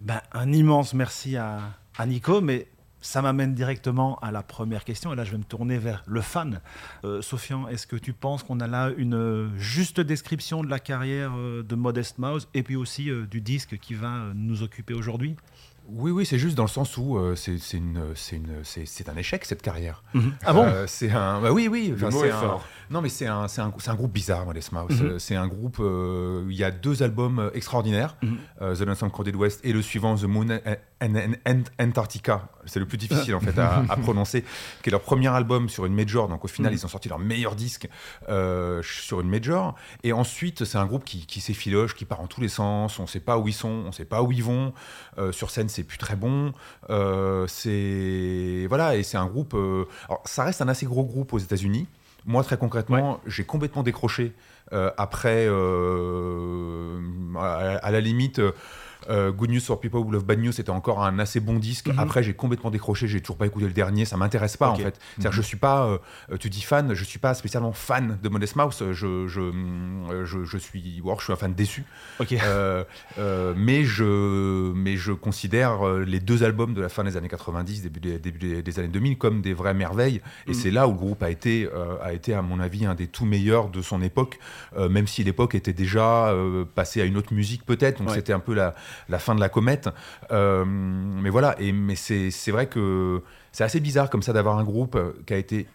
Ben, 0.00 0.20
un 0.32 0.52
immense 0.52 0.94
merci 0.94 1.36
à, 1.36 1.58
à 1.98 2.06
Nico, 2.06 2.40
mais 2.40 2.68
ça 3.06 3.22
m'amène 3.22 3.54
directement 3.54 4.18
à 4.20 4.32
la 4.32 4.42
première 4.42 4.82
question, 4.82 5.12
et 5.12 5.16
là 5.16 5.22
je 5.22 5.30
vais 5.30 5.38
me 5.38 5.44
tourner 5.44 5.78
vers 5.78 6.02
le 6.06 6.20
fan. 6.20 6.60
Euh, 7.04 7.22
Sofian, 7.22 7.68
est-ce 7.68 7.86
que 7.86 7.94
tu 7.94 8.12
penses 8.12 8.42
qu'on 8.42 8.58
a 8.58 8.66
là 8.66 8.90
une 8.96 9.52
juste 9.56 10.00
description 10.00 10.64
de 10.64 10.68
la 10.68 10.80
carrière 10.80 11.30
euh, 11.36 11.62
de 11.62 11.76
Modest 11.76 12.18
Mouse 12.18 12.48
et 12.52 12.64
puis 12.64 12.74
aussi 12.74 13.08
euh, 13.08 13.24
du 13.24 13.40
disque 13.40 13.78
qui 13.78 13.94
va 13.94 14.32
nous 14.34 14.64
occuper 14.64 14.92
aujourd'hui? 14.92 15.36
Oui, 15.88 16.10
oui, 16.10 16.26
c'est 16.26 16.38
juste 16.38 16.56
dans 16.56 16.64
le 16.64 16.68
sens 16.68 16.96
où 16.96 17.16
euh, 17.16 17.36
c'est 17.36 17.58
c'est 17.58 19.08
un 19.08 19.16
échec 19.16 19.44
cette 19.44 19.62
carrière. 19.62 20.02
Mhm. 20.14 20.32
Ah 20.44 20.52
bon? 20.52 20.64
Euh, 20.64 20.84
C'est 20.88 21.10
un, 21.10 21.40
bah 21.40 21.52
oui, 21.52 21.68
oui. 21.68 21.94
Le 21.96 22.10
mot 22.10 22.24
est 22.24 22.30
fort. 22.30 22.66
Non, 22.90 23.00
mais 23.00 23.08
c'est 23.08 23.26
un, 23.26 23.44
un, 23.44 23.72
un, 23.86 23.94
groupe 23.94 24.12
bizarre, 24.12 24.44
Modest 24.46 24.72
Mouse. 24.72 25.00
Mhm. 25.00 25.18
C'est 25.18 25.36
un 25.36 25.46
groupe. 25.46 25.78
Euh, 25.80 26.44
il 26.50 26.56
y 26.56 26.64
a 26.64 26.70
deux 26.70 27.02
albums 27.02 27.50
extraordinaires, 27.54 28.16
mm 28.22 28.28
-hmm. 28.60 28.76
The 28.76 28.80
Lonesome 28.80 29.10
Crowded 29.10 29.36
West 29.36 29.60
et 29.64 29.72
le 29.72 29.82
suivant, 29.82 30.16
The 30.16 30.24
Moon 30.24 30.48
Antarctica. 31.00 32.48
C'est 32.64 32.80
le 32.80 32.86
plus 32.86 32.98
difficile 32.98 33.34
en 33.34 33.40
fait 33.40 33.58
à, 33.58 33.84
à, 33.88 33.96
prononcer, 33.96 34.42
qui 34.82 34.88
est 34.88 34.90
leur 34.90 35.02
premier 35.02 35.28
album 35.28 35.68
sur 35.68 35.86
une 35.86 35.94
major. 35.94 36.28
Donc 36.28 36.44
au 36.44 36.48
final, 36.48 36.72
mhm. 36.72 36.78
ils 36.78 36.84
ont 36.84 36.88
sorti 36.88 37.08
leur 37.08 37.18
meilleur 37.18 37.54
disque 37.54 37.88
sur 38.26 39.20
une 39.20 39.28
major. 39.28 39.74
Et 40.02 40.12
ensuite, 40.12 40.64
c'est 40.64 40.78
un 40.78 40.86
groupe 40.86 41.04
qui, 41.04 41.26
qui 41.26 41.40
s'effiloche, 41.40 41.94
qui 41.94 42.04
part 42.04 42.20
en 42.20 42.26
tous 42.26 42.40
les 42.40 42.48
sens. 42.48 42.98
On 42.98 43.02
ne 43.02 43.08
sait 43.08 43.20
pas 43.20 43.38
où 43.38 43.48
ils 43.48 43.54
sont, 43.54 43.68
on 43.68 43.88
ne 43.88 43.92
sait 43.92 44.04
pas 44.04 44.22
où 44.22 44.32
ils 44.32 44.42
vont. 44.42 44.72
sur 45.32 45.50
scène, 45.50 45.68
c'est 45.68 45.84
plus 45.84 45.98
très 45.98 46.16
bon. 46.16 46.52
Euh, 46.90 47.46
c'est 47.48 48.66
voilà, 48.68 48.96
et 48.96 49.02
c'est 49.02 49.16
un 49.16 49.26
groupe. 49.26 49.54
Euh, 49.54 49.86
alors, 50.08 50.22
ça 50.24 50.44
reste 50.44 50.62
un 50.62 50.68
assez 50.68 50.86
gros 50.86 51.04
groupe 51.04 51.32
aux 51.32 51.38
États-Unis. 51.38 51.88
Moi, 52.24 52.42
très 52.42 52.58
concrètement, 52.58 53.20
j'ai 53.26 53.44
complètement 53.44 53.84
décroché 53.84 54.32
euh, 54.72 54.90
après, 54.96 55.46
à, 55.46 55.50
la 57.90 58.00
limite. 58.00 58.40
Euh, 59.10 59.32
Good 59.32 59.50
News 59.50 59.60
for 59.60 59.80
People 59.80 60.00
Who 60.00 60.10
Love 60.10 60.24
Bad 60.24 60.40
News 60.40 60.52
c'était 60.52 60.70
encore 60.70 61.04
un 61.04 61.18
assez 61.18 61.40
bon 61.40 61.58
disque. 61.58 61.88
Mhm. 61.88 61.98
Après, 61.98 62.22
j'ai 62.22 62.34
complètement 62.34 62.70
décroché, 62.70 63.08
j'ai 63.08 63.20
toujours 63.20 63.36
pas 63.36 63.46
écouté 63.46 63.66
le 63.66 63.72
dernier, 63.72 64.04
ça 64.04 64.16
m'intéresse 64.16 64.56
pas 64.56 64.70
en 64.70 64.76
fait. 64.76 64.98
C'est-à-dire, 65.14 65.32
je 65.32 65.42
suis 65.42 65.56
pas, 65.56 65.86
euh, 65.86 66.36
tu 66.38 66.50
dis 66.50 66.62
fan, 66.62 66.94
je 66.94 67.04
suis 67.04 67.18
pas 67.18 67.34
spécialement 67.34 67.72
fan 67.72 68.18
de 68.22 68.28
Modest 68.28 68.56
Mouse, 68.56 68.82
je, 68.92 69.26
je, 69.26 69.40
euh, 69.40 70.24
je, 70.24 70.44
je 70.44 70.58
suis, 70.58 71.02
je 71.04 71.22
suis 71.24 71.32
un 71.32 71.36
fan 71.36 71.54
déçu. 71.54 71.84
mais, 73.56 73.84
je, 73.84 74.72
mais 74.72 74.96
je 74.96 75.12
considère 75.12 75.86
les 75.98 76.20
deux 76.20 76.42
albums 76.42 76.74
de 76.74 76.80
la 76.80 76.88
fin 76.88 77.04
des 77.04 77.16
années 77.16 77.28
90, 77.28 77.82
début 77.82 78.00
des, 78.00 78.18
début 78.18 78.62
des, 78.62 78.78
années 78.78 78.88
2000 78.88 79.18
comme 79.18 79.40
des 79.40 79.54
vraies 79.54 79.74
merveilles. 79.74 80.20
Et 80.46 80.50
mhm. 80.50 80.54
c'est 80.54 80.70
là 80.70 80.88
où 80.88 80.92
le 80.92 80.98
groupe 80.98 81.22
a 81.22 81.30
été, 81.30 81.68
a 82.02 82.12
été, 82.12 82.34
à 82.34 82.42
mon 82.42 82.60
avis, 82.60 82.86
un 82.86 82.94
des 82.94 83.06
tout 83.06 83.24
meilleurs 83.24 83.68
de 83.68 83.82
son 83.82 84.02
époque, 84.02 84.38
même 84.78 85.06
si 85.06 85.24
l'époque 85.24 85.54
était 85.54 85.72
déjà 85.72 86.34
passée 86.74 87.00
à 87.00 87.04
une 87.04 87.16
autre 87.16 87.34
musique 87.34 87.64
peut-être. 87.64 88.02
Donc 88.02 88.14
c'était 88.14 88.32
un 88.32 88.40
peu 88.40 88.54
la, 88.54 88.74
la 89.08 89.18
fin 89.18 89.34
de 89.34 89.40
la 89.40 89.48
comète. 89.48 89.88
Euh, 90.30 90.64
mais 90.66 91.30
voilà, 91.30 91.54
et, 91.58 91.72
mais 91.72 91.96
c'est 91.96 92.50
vrai 92.50 92.66
que 92.66 93.22
c'est 93.52 93.64
assez 93.64 93.80
bizarre 93.80 94.10
comme 94.10 94.22
ça 94.22 94.32
d'avoir 94.32 94.58
un 94.58 94.64
groupe 94.64 94.96
euh, 94.96 95.12
qui 95.26 95.34
a 95.34 95.36
été 95.36 95.66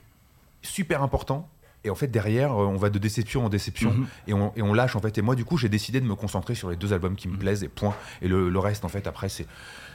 super 0.61 1.01
important. 1.03 1.49
Et 1.83 1.89
en 1.89 1.95
fait, 1.95 2.07
derrière, 2.07 2.51
euh, 2.51 2.67
on 2.67 2.77
va 2.77 2.91
de 2.91 2.99
déception 2.99 3.43
en 3.45 3.49
déception 3.49 3.91
mhm. 3.91 4.07
et, 4.27 4.33
on, 4.33 4.53
et, 4.55 4.61
on, 4.61 4.73
lâche 4.73 4.95
en 4.95 4.99
fait. 4.99 5.17
Et 5.17 5.23
moi, 5.23 5.33
du 5.33 5.45
coup, 5.45 5.57
j'ai 5.57 5.69
décidé 5.69 5.99
de 5.99 6.05
me 6.05 6.13
concentrer 6.13 6.53
sur 6.53 6.69
les 6.69 6.75
deux 6.75 6.93
albums 6.93 7.15
qui 7.15 7.27
me 7.27 7.33
mhm. 7.33 7.39
plaisent 7.39 7.63
et 7.63 7.69
point. 7.69 7.95
Et 8.21 8.27
le, 8.27 8.59
reste, 8.59 8.85
en 8.85 8.89
fait, 8.89 9.07
après, 9.07 9.29
c'est 9.29 9.47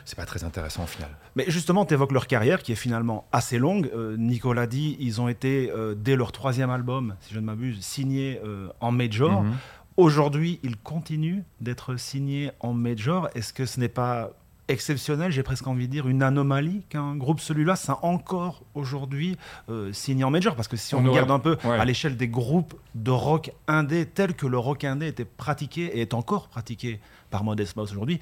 c'est 0.05 0.15
pas 0.15 0.25
très 0.25 0.45
intéressant 0.45 0.85
au 0.85 0.87
final. 0.87 1.09
Mais 1.35 1.47
justement, 1.49 1.85
tu 1.85 1.95
évoques 1.95 2.13
leur 2.13 2.29
carrière 2.29 2.63
qui 2.63 2.71
est 2.71 2.77
finalement 2.77 3.27
assez 3.33 3.59
longue. 3.59 3.91
Nicolas 4.17 4.69
dit, 4.69 4.97
ils 5.01 5.21
ont 5.21 5.27
été, 5.27 5.69
dès 5.97 6.15
leur 6.15 6.31
troisième 6.31 6.71
album, 6.71 7.17
si 7.23 7.35
je 7.35 7.41
ne 7.41 7.45
m'abuse, 7.45 7.81
signés 7.81 8.41
en 8.79 8.93
major. 8.93 9.43
Mhm. 9.43 9.55
Aujourd'hui, 9.97 10.61
il 10.63 10.77
continue 10.77 11.45
d'être 11.61 11.97
signé 11.97 12.51
en 12.61 12.75
major. 12.75 13.31
Est-ce 13.35 13.55
que 13.55 13.65
ce 13.65 13.81
n'est 13.81 13.89
pas 13.89 14.31
exceptionnel, 14.69 15.31
j'ai 15.31 15.43
presque 15.43 15.67
envie 15.67 15.87
de 15.87 15.93
dire 15.93 16.09
une 16.09 16.23
anomalie 16.23 16.83
qu'un 16.89 17.15
groupe 17.17 17.41
celui-là, 17.41 17.77
ça 17.77 17.99
encore 18.03 18.65
aujourd'hui 18.75 19.37
euh, 19.69 19.93
signé 19.93 20.25
en 20.25 20.31
major. 20.31 20.57
Parce 20.57 20.69
que 20.69 20.77
si 20.77 20.95
on, 20.95 21.03
regarde 21.03 21.31
un 21.31 21.39
peu 21.39 21.57
à 21.65 21.85
l'échelle 21.85 22.17
des 22.17 22.29
groupes 22.29 22.75
de 22.95 23.11
rock 23.11 23.53
indé 23.69 24.07
tels 24.07 24.35
que 24.35 24.47
le 24.47 24.59
rock 24.59 24.85
indé 24.85 25.07
était 25.07 25.25
pratiqué 25.25 25.85
et 25.97 26.01
est 26.01 26.15
encore 26.15 26.49
pratiqué 26.49 27.01
par 27.31 27.45
Modest 27.45 27.77
Mouse 27.77 27.91
aujourd'hui, 27.93 28.21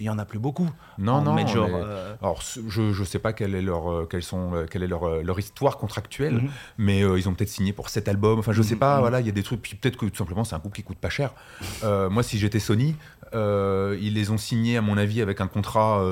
il 0.00 0.06
y 0.06 0.10
en 0.10 0.18
a 0.18 0.24
plus 0.24 0.38
beaucoup. 0.38 0.68
Non, 0.98 1.20
non. 1.20 1.34
Major. 1.34 1.68
Euh. 1.70 2.14
Alors, 2.22 2.42
je 2.42 2.98
ne 2.98 3.04
sais 3.04 3.18
pas 3.18 3.34
quelle 3.34 3.54
est 3.54 3.62
leur, 3.62 3.90
euh, 3.92 4.20
sont, 4.20 4.54
euh, 4.54 4.66
quelle 4.68 4.82
est 4.82 4.86
leur, 4.86 5.22
leur 5.22 5.38
histoire 5.38 5.76
contractuelle, 5.76 6.36
mhm. 6.36 6.50
mais 6.78 7.00
ils 7.00 7.28
ont 7.28 7.34
peut-être 7.34 7.50
signé 7.50 7.72
pour 7.72 7.90
cet 7.90 8.08
album. 8.08 8.38
Enfin, 8.38 8.52
je 8.52 8.58
ne 8.58 8.64
sais 8.64 8.74
mhm. 8.74 8.80
pas. 8.80 8.94
Mhm. 8.96 9.00
Voilà, 9.00 9.20
il 9.20 9.26
y 9.26 9.28
a 9.28 9.32
des 9.32 9.42
trucs. 9.42 9.60
Puis 9.60 9.76
peut-être 9.76 9.98
que 9.98 10.06
tout 10.06 10.16
simplement, 10.16 10.42
c'est 10.42 10.54
un 10.54 10.58
groupe 10.58 10.74
qui 10.74 10.82
coûte 10.82 10.98
pas 10.98 11.10
cher. 11.10 11.32
moi, 11.82 12.22
si 12.22 12.38
j'étais 12.38 12.60
Sony, 12.60 12.96
ils 13.34 14.14
les 14.14 14.30
ont 14.30 14.38
signés, 14.38 14.78
à 14.78 14.82
mon 14.82 14.96
avis, 14.96 15.20
avec 15.20 15.40
un 15.42 15.46
contrat 15.46 16.02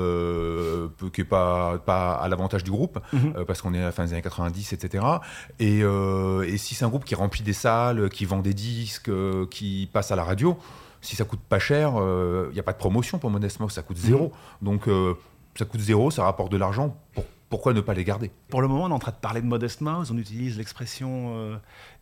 qui 1.11 1.21
n'est 1.21 1.27
pas, 1.27 1.79
pas 1.79 2.13
à 2.13 2.27
l'avantage 2.27 2.63
du 2.63 2.71
groupe, 2.71 2.99
parce 3.47 3.63
qu'on 3.63 3.73
est 3.73 3.81
à 3.81 3.85
la 3.85 3.91
fin 3.91 4.05
des 4.05 4.13
années 4.13 4.21
90, 4.21 4.73
etc. 4.73 5.03
Et, 5.59 5.79
et 5.79 6.57
si 6.57 6.75
c'est 6.75 6.85
un 6.85 6.89
groupe 6.89 7.05
qui 7.05 7.15
remplit 7.15 7.41
des 7.41 7.53
salles, 7.53 8.09
qui 8.09 8.25
vend 8.25 8.39
des 8.39 8.53
disques, 8.53 9.09
qui 9.49 9.89
passe 9.91 10.11
à 10.11 10.15
la 10.15 10.23
radio, 10.23 10.59
si 11.01 11.15
ça 11.15 11.25
coûte 11.25 11.39
pas 11.39 11.59
cher, 11.59 11.91
il 11.95 12.01
euh, 12.01 12.51
n'y 12.51 12.59
a 12.59 12.63
pas 12.63 12.73
de 12.73 12.77
promotion 12.77 13.19
pour 13.19 13.29
Modest 13.29 13.59
Mouse, 13.59 13.71
ça 13.71 13.81
coûte 13.81 13.97
zéro. 13.97 14.31
Mm. 14.61 14.65
Donc 14.65 14.87
euh, 14.87 15.15
ça 15.55 15.65
coûte 15.65 15.81
zéro, 15.81 16.11
ça 16.11 16.23
rapporte 16.23 16.51
de 16.51 16.57
l'argent. 16.57 16.95
pourquoi 17.49 17.73
ne 17.73 17.81
pas 17.81 17.93
les 17.93 18.03
garder? 18.03 18.31
Pour 18.49 18.61
le 18.61 18.67
moment, 18.67 18.85
on 18.85 18.89
est 18.89 18.93
en 18.93 18.99
train 18.99 19.11
de 19.11 19.17
parler 19.17 19.41
de 19.41 19.45
Modest 19.47 19.81
Mouse, 19.81 20.11
on 20.11 20.17
utilise 20.17 20.57
l'expression 20.57 21.33
euh, 21.35 21.57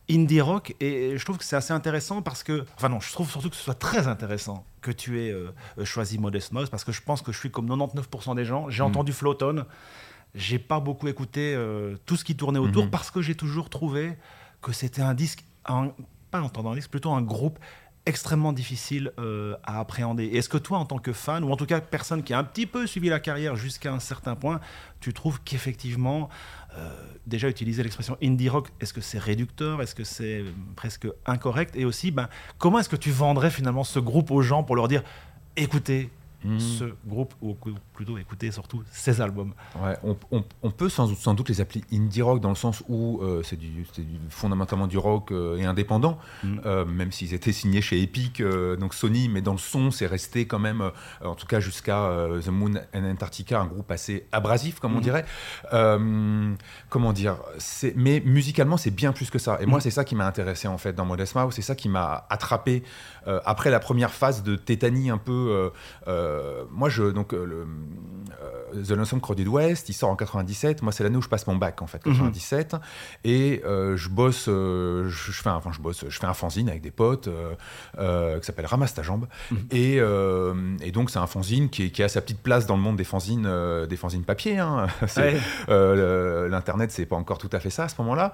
indie 0.10 0.42
rock, 0.42 0.76
et 0.80 1.18
je 1.18 1.26
trouve 1.26 1.38
que 1.38 1.44
c'est 1.44 1.56
assez 1.56 1.74
intéressant 1.74 2.22
parce 2.22 2.44
que, 2.44 2.66
enfin 2.76 2.90
non, 2.90 3.00
je 3.00 3.12
trouve 3.12 3.30
surtout 3.30 3.50
que 3.50 3.56
ce 3.56 3.64
soit 3.64 3.74
très 3.74 4.08
intéressant 4.08 4.66
que 4.82 4.92
tu 4.92 5.20
aies 5.20 5.36
choisi 5.84 6.18
Modest 6.18 6.54
Mouse 6.54 6.70
parce 6.70 6.84
que 6.84 6.92
je 6.92 7.02
pense 7.02 7.22
que 7.22 7.32
je 7.32 7.40
suis 7.40 7.52
comme 7.52 7.68
99% 7.68 8.36
des 8.36 8.46
gens. 8.46 8.70
J'ai 8.70 8.84
mm. 8.84 8.88
entendu 8.88 9.14
Floton, 9.14 9.66
j'ai 10.34 10.60
pas 10.60 10.80
beaucoup 10.80 11.08
écouté 11.08 11.58
tout 12.06 12.16
ce 12.16 12.24
qui 12.24 12.36
tournait 12.36 12.60
autour 12.60 12.86
mm-hmm. 12.86 12.90
parce 12.90 13.12
que 13.12 13.22
j'ai 13.22 13.36
toujours 13.36 13.70
trouvé 13.70 14.18
que 14.62 14.72
c'était 14.72 15.02
un 15.02 15.14
disque, 15.14 15.46
pas 16.32 16.42
entendant 16.42 16.72
un 16.72 16.76
disque, 16.76 16.90
plutôt 16.90 17.12
un 17.12 17.22
groupe 17.22 17.60
extrêmement 18.08 18.54
difficile 18.54 19.12
euh, 19.20 19.56
à 19.64 19.80
appréhender. 19.80 20.26
Est-ce 20.28 20.48
que 20.48 20.58
toi, 20.58 20.80
en 20.80 20.86
tant 20.86 20.98
que 20.98 21.12
fan, 21.12 21.44
ou 21.44 21.52
en 21.52 21.58
tout 21.58 21.66
cas 21.66 21.82
personne 21.82 22.24
qui 22.24 22.34
a 22.34 22.40
un 22.40 22.44
petit 22.44 22.66
peu 22.66 22.88
suivi 22.88 23.10
la 23.10 23.20
carrière 23.20 23.56
jusqu'à 23.56 23.92
un 23.92 24.00
certain 24.00 24.36
point, 24.36 24.62
tu 25.02 25.14
trouves 25.14 25.42
qu'effectivement, 25.44 26.30
euh, 26.78 26.90
déjà 27.28 27.50
utiliser 27.50 27.84
l'expression 27.84 28.18
indie 28.24 28.48
rock, 28.48 28.70
est-ce 28.80 28.94
que 28.94 29.02
c'est 29.02 29.20
réducteur 29.20 29.82
Est-ce 29.82 29.94
que 29.94 30.06
c'est 30.06 30.46
presque 30.78 31.08
incorrect? 31.26 31.76
Et 31.76 31.84
aussi, 31.84 32.12
ben, 32.12 32.30
comment 32.58 32.80
est-ce 32.80 32.90
que 32.90 32.96
tu 32.96 33.12
vendrais 33.12 33.52
finalement 33.52 33.84
ce 33.84 34.00
groupe 34.00 34.32
aux 34.32 34.42
gens 34.42 34.64
pour 34.64 34.78
leur 34.78 34.88
dire, 34.88 35.04
écoutez, 35.58 36.10
Hmm. 36.44 36.60
ce 36.60 36.84
groupe, 37.08 37.34
ou 37.42 37.58
plutôt 37.94 38.16
écouter 38.20 38.52
surtout 38.52 38.84
ces 38.92 39.22
albums. 39.22 39.54
Ouais, 39.76 39.98
on, 40.62 40.70
peut 40.70 40.88
sans, 40.88 41.14
sans, 41.16 41.34
doute 41.34 41.50
les 41.50 41.62
appeler 41.62 41.84
indie 41.92 42.22
rock 42.22 42.42
dans 42.42 42.50
le 42.50 42.56
sens 42.56 42.84
où 42.88 43.20
euh, 43.24 43.42
c'est 43.44 43.58
du, 43.58 43.88
fondamentalement 44.30 44.86
du 44.86 45.00
rock 45.00 45.32
euh, 45.32 45.58
et 45.58 45.66
indépendant, 45.66 46.20
hmm. 46.44 46.60
euh, 46.66 46.86
même 46.86 47.12
s'ils 47.12 47.34
étaient 47.34 47.52
signés 47.52 47.82
chez 47.82 48.04
Epic, 48.04 48.44
donc 48.80 48.94
Sony, 48.94 49.30
mais 49.30 49.42
dans 49.42 49.54
le 49.54 49.58
son, 49.58 49.90
c'est 49.90 50.06
resté 50.06 50.46
quand 50.46 50.60
même, 50.60 50.92
en 51.24 51.34
tout 51.34 51.48
cas 51.48 51.60
jusqu'à 51.60 52.08
The 52.44 52.50
Moon 52.50 52.74
and 52.94 53.04
Antarctica, 53.04 53.60
un 53.60 53.66
groupe 53.66 53.90
assez 53.90 54.28
abrasif, 54.32 54.80
comme 54.80 54.96
on 54.96 55.00
hmm. 55.00 55.02
dirait. 55.02 55.26
comment 56.90 57.14
dire 57.14 57.38
Mais 57.96 58.22
musicalement, 58.24 58.78
c'est 58.78 58.92
bien 58.92 59.12
plus 59.12 59.32
que 59.32 59.40
ça. 59.40 59.58
Et 59.60 59.66
moi, 59.66 59.82
c'est 59.82 59.90
ça 59.90 60.04
qui 60.04 60.14
m'a 60.14 60.28
intéressé 60.28 60.68
en 60.68 60.78
fait 60.78 60.94
dans 60.94 61.06
Modest 61.06 61.34
Mouse, 61.34 61.56
c'est 61.56 61.64
ça 61.64 61.74
qui 61.74 61.90
m'a 61.90 62.28
attrapé 62.30 62.84
après 63.26 63.72
la 63.72 63.80
première 63.80 64.12
phase 64.12 64.44
de 64.44 64.56
tétanie 64.56 65.10
un 65.10 65.18
peu 65.18 65.72
euh, 66.28 66.64
moi, 66.72 66.90
je, 66.90 67.04
donc, 67.04 67.34
euh, 67.34 67.46
le, 67.46 67.68
euh, 68.42 68.84
The 68.84 68.92
Lonesome 68.92 69.22
Crowded 69.22 69.48
West, 69.48 69.90
il 69.90 69.94
sort 69.94 70.10
en 70.10 70.16
97. 70.16 70.82
Moi, 70.82 70.92
c'est 70.92 71.04
l'année 71.04 71.18
où 71.18 71.22
je 71.22 71.30
passe 71.30 71.48
mon 71.48 71.56
bac, 71.56 71.82
en 71.82 71.88
fait, 71.88 72.04
97. 72.04 72.74
Mhm. 72.74 72.80
Et 73.24 73.62
je 73.64 74.10
bosse, 74.10 74.46
je, 74.46 75.32
fais 75.32 75.50
un, 75.50 75.56
enfin, 75.56 75.72
je 75.72 75.82
bosse, 75.82 76.06
je 76.08 76.20
fais 76.20 76.26
un 76.26 76.34
fanzine 76.34 76.70
avec 76.70 76.82
des 76.82 76.92
potes 76.92 77.30
qui 77.30 78.46
s'appelle 78.46 78.66
Ramasse 78.66 78.94
ta 78.94 79.04
jambe. 79.04 79.28
Mhm. 79.52 79.58
et, 79.72 79.96
et, 80.82 80.92
donc, 80.92 81.10
c'est 81.10 81.20
un 81.20 81.28
fanzine 81.28 81.70
qui, 81.70 81.92
qui, 81.92 82.04
a 82.04 82.10
sa 82.10 82.22
petite 82.22 82.42
place 82.42 82.66
dans 82.66 82.76
le 82.76 82.82
monde 82.82 82.98
des 82.98 83.04
fanzines, 83.04 83.50
des 83.88 83.98
fanzines 83.98 84.24
papier. 84.24 84.60
Hein. 84.60 84.88
L'internet, 85.68 86.92
c'est 86.92 87.06
pas 87.06 87.16
encore 87.16 87.38
tout 87.38 87.50
à 87.52 87.60
fait 87.60 87.70
ça 87.70 87.86
à 87.86 87.88
ce 87.88 87.96
moment-là. 88.00 88.34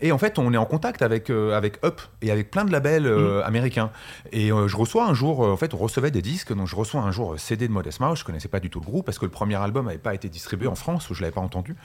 et 0.00 0.12
en 0.12 0.18
fait, 0.18 0.38
on 0.38 0.52
est 0.52 0.58
en 0.58 0.66
contact 0.66 1.02
avec, 1.02 1.30
avec 1.30 1.78
Up 1.84 2.00
et 2.22 2.30
avec 2.30 2.50
plein 2.50 2.64
de 2.64 2.72
labels 2.72 3.08
mhm. 3.08 3.42
américains. 3.44 3.90
Et 4.32 4.48
je 4.48 4.76
reçois 4.76 5.06
un 5.06 5.14
jour, 5.14 5.40
en 5.40 5.56
fait, 5.56 5.72
on 5.74 5.78
recevait 5.78 6.10
des 6.10 6.22
disques, 6.22 6.52
donc 6.52 6.66
je 6.66 6.76
reçois 6.80 7.00
un 7.00 7.10
jour 7.10 7.38
CD 7.38 7.68
de 7.68 7.72
Modest 7.72 8.00
Mouse, 8.00 8.18
je 8.18 8.24
connaissais 8.24 8.48
pas 8.48 8.60
du 8.60 8.70
tout 8.70 8.80
le 8.80 8.86
groupe 8.86 9.06
parce 9.06 9.18
que 9.18 9.24
le 9.24 9.30
premier 9.30 9.56
album 9.56 9.86
n'avait 9.86 9.98
pas 9.98 10.14
été 10.14 10.28
distribué 10.28 10.66
en 10.66 10.74
France, 10.74 11.10
où 11.10 11.14
je 11.14 11.22
l'avais 11.22 11.34
pas 11.34 11.40
entendu. 11.40 11.76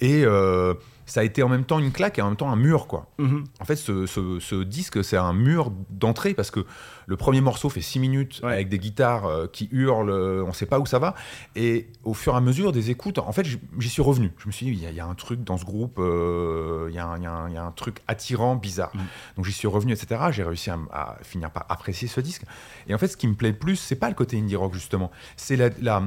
Et 0.00 0.24
euh, 0.24 0.74
ça 1.06 1.20
a 1.20 1.24
été 1.24 1.42
en 1.42 1.48
même 1.48 1.64
temps 1.64 1.78
une 1.78 1.92
claque 1.92 2.18
et 2.18 2.22
en 2.22 2.28
même 2.28 2.36
temps 2.36 2.50
un 2.50 2.56
mur, 2.56 2.86
quoi. 2.86 3.06
Mhm. 3.18 3.44
En 3.60 3.64
fait, 3.64 3.76
ce, 3.76 4.62
disque, 4.62 5.02
c'est 5.04 5.16
un 5.16 5.32
mur 5.32 5.72
d'entrée 5.90 6.34
parce 6.34 6.50
que 6.50 6.64
le 7.06 7.16
premier 7.16 7.40
morceau 7.40 7.68
fait 7.68 7.80
6 7.80 7.98
minutes 7.98 8.40
avec 8.42 8.68
des 8.68 8.78
guitares 8.78 9.26
euh, 9.26 9.46
qui 9.46 9.68
hurlent, 9.72 10.10
euh, 10.10 10.44
on 10.46 10.52
sait 10.52 10.66
pas 10.66 10.78
où 10.78 10.86
ça 10.86 10.98
va. 10.98 11.14
Et 11.56 11.88
au 12.04 12.14
fur 12.14 12.34
et 12.34 12.36
à 12.36 12.40
mesure 12.40 12.72
des 12.72 12.90
écoutes, 12.90 13.18
en 13.18 13.32
fait, 13.32 13.46
j'y 13.46 13.88
suis 13.88 14.02
revenu. 14.02 14.32
Je 14.38 14.46
me 14.46 14.52
suis 14.52 14.66
dit, 14.66 14.72
il 14.72 14.94
y, 14.94 15.00
a 15.00 15.06
un 15.06 15.14
truc 15.14 15.42
dans 15.44 15.56
ce 15.56 15.64
groupe, 15.64 15.98
il 15.98 16.94
y, 16.94 16.98
a 16.98 17.06
un 17.06 17.72
truc 17.72 17.98
attirant, 18.06 18.56
bizarre. 18.56 18.92
Mhm. 18.94 19.02
Donc 19.36 19.44
j'y 19.44 19.52
suis 19.52 19.68
revenu, 19.68 19.92
etc. 19.92 20.20
J'ai 20.30 20.44
réussi 20.44 20.70
à, 20.70 21.18
finir 21.22 21.50
par 21.50 21.66
apprécier 21.68 22.08
ce 22.08 22.20
disque. 22.20 22.42
Et 22.86 22.94
en 22.94 22.98
fait, 22.98 23.08
ce 23.08 23.16
qui 23.16 23.26
me 23.26 23.34
plaît 23.34 23.50
le 23.50 23.58
plus, 23.58 23.76
c'est 23.76 23.96
pas 23.96 24.08
le 24.08 24.14
côté 24.14 24.38
indie 24.38 24.56
rock, 24.56 24.74
justement. 24.74 25.10
C'est 25.36 25.56
la 25.56 26.02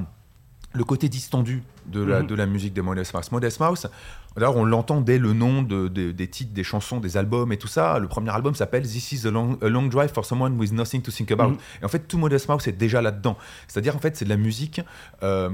le 0.75 0.83
côté 0.83 1.09
distendu 1.09 1.63
de 1.87 2.01
la, 2.01 2.21
mhm. 2.21 2.27
de 2.27 2.35
la 2.35 2.45
musique 2.45 2.73
de 2.73 2.81
Modest 2.81 3.13
Mouse. 3.13 3.31
Modest 3.31 3.59
Mouse, 3.59 3.87
d'ailleurs, 4.35 4.57
on 4.57 4.65
l'entend 4.65 5.01
dès 5.01 5.17
le 5.17 5.33
nom 5.33 5.61
de, 5.61 5.87
des 5.87 6.27
titres, 6.27 6.53
des 6.53 6.63
chansons, 6.63 6.99
des 6.99 7.17
albums 7.17 7.51
et 7.51 7.57
tout 7.57 7.67
ça. 7.67 7.99
Le 7.99 8.07
premier 8.07 8.31
album 8.31 8.55
s'appelle 8.55 8.83
This 8.83 9.11
is 9.11 9.27
a 9.27 9.31
long, 9.31 9.57
long, 9.61 9.87
Drive 9.87 10.11
for 10.13 10.25
Someone 10.25 10.57
with 10.59 10.71
Nothing 10.71 11.01
to 11.01 11.11
Think 11.11 11.31
About. 11.31 11.49
Mhm. 11.49 11.57
Et 11.81 11.85
en 11.85 11.89
fait, 11.89 12.07
tout 12.07 12.17
Modest 12.17 12.49
Mouse 12.49 12.67
est 12.67 12.73
déjà 12.73 13.01
là-dedans. 13.01 13.37
C'est-à-dire, 13.67 13.95
en 13.95 13.99
fait, 13.99 14.17
c'est 14.17 14.25
de 14.25 14.29
la 14.29 14.37
musique, 14.37 14.81
euh, 15.23 15.49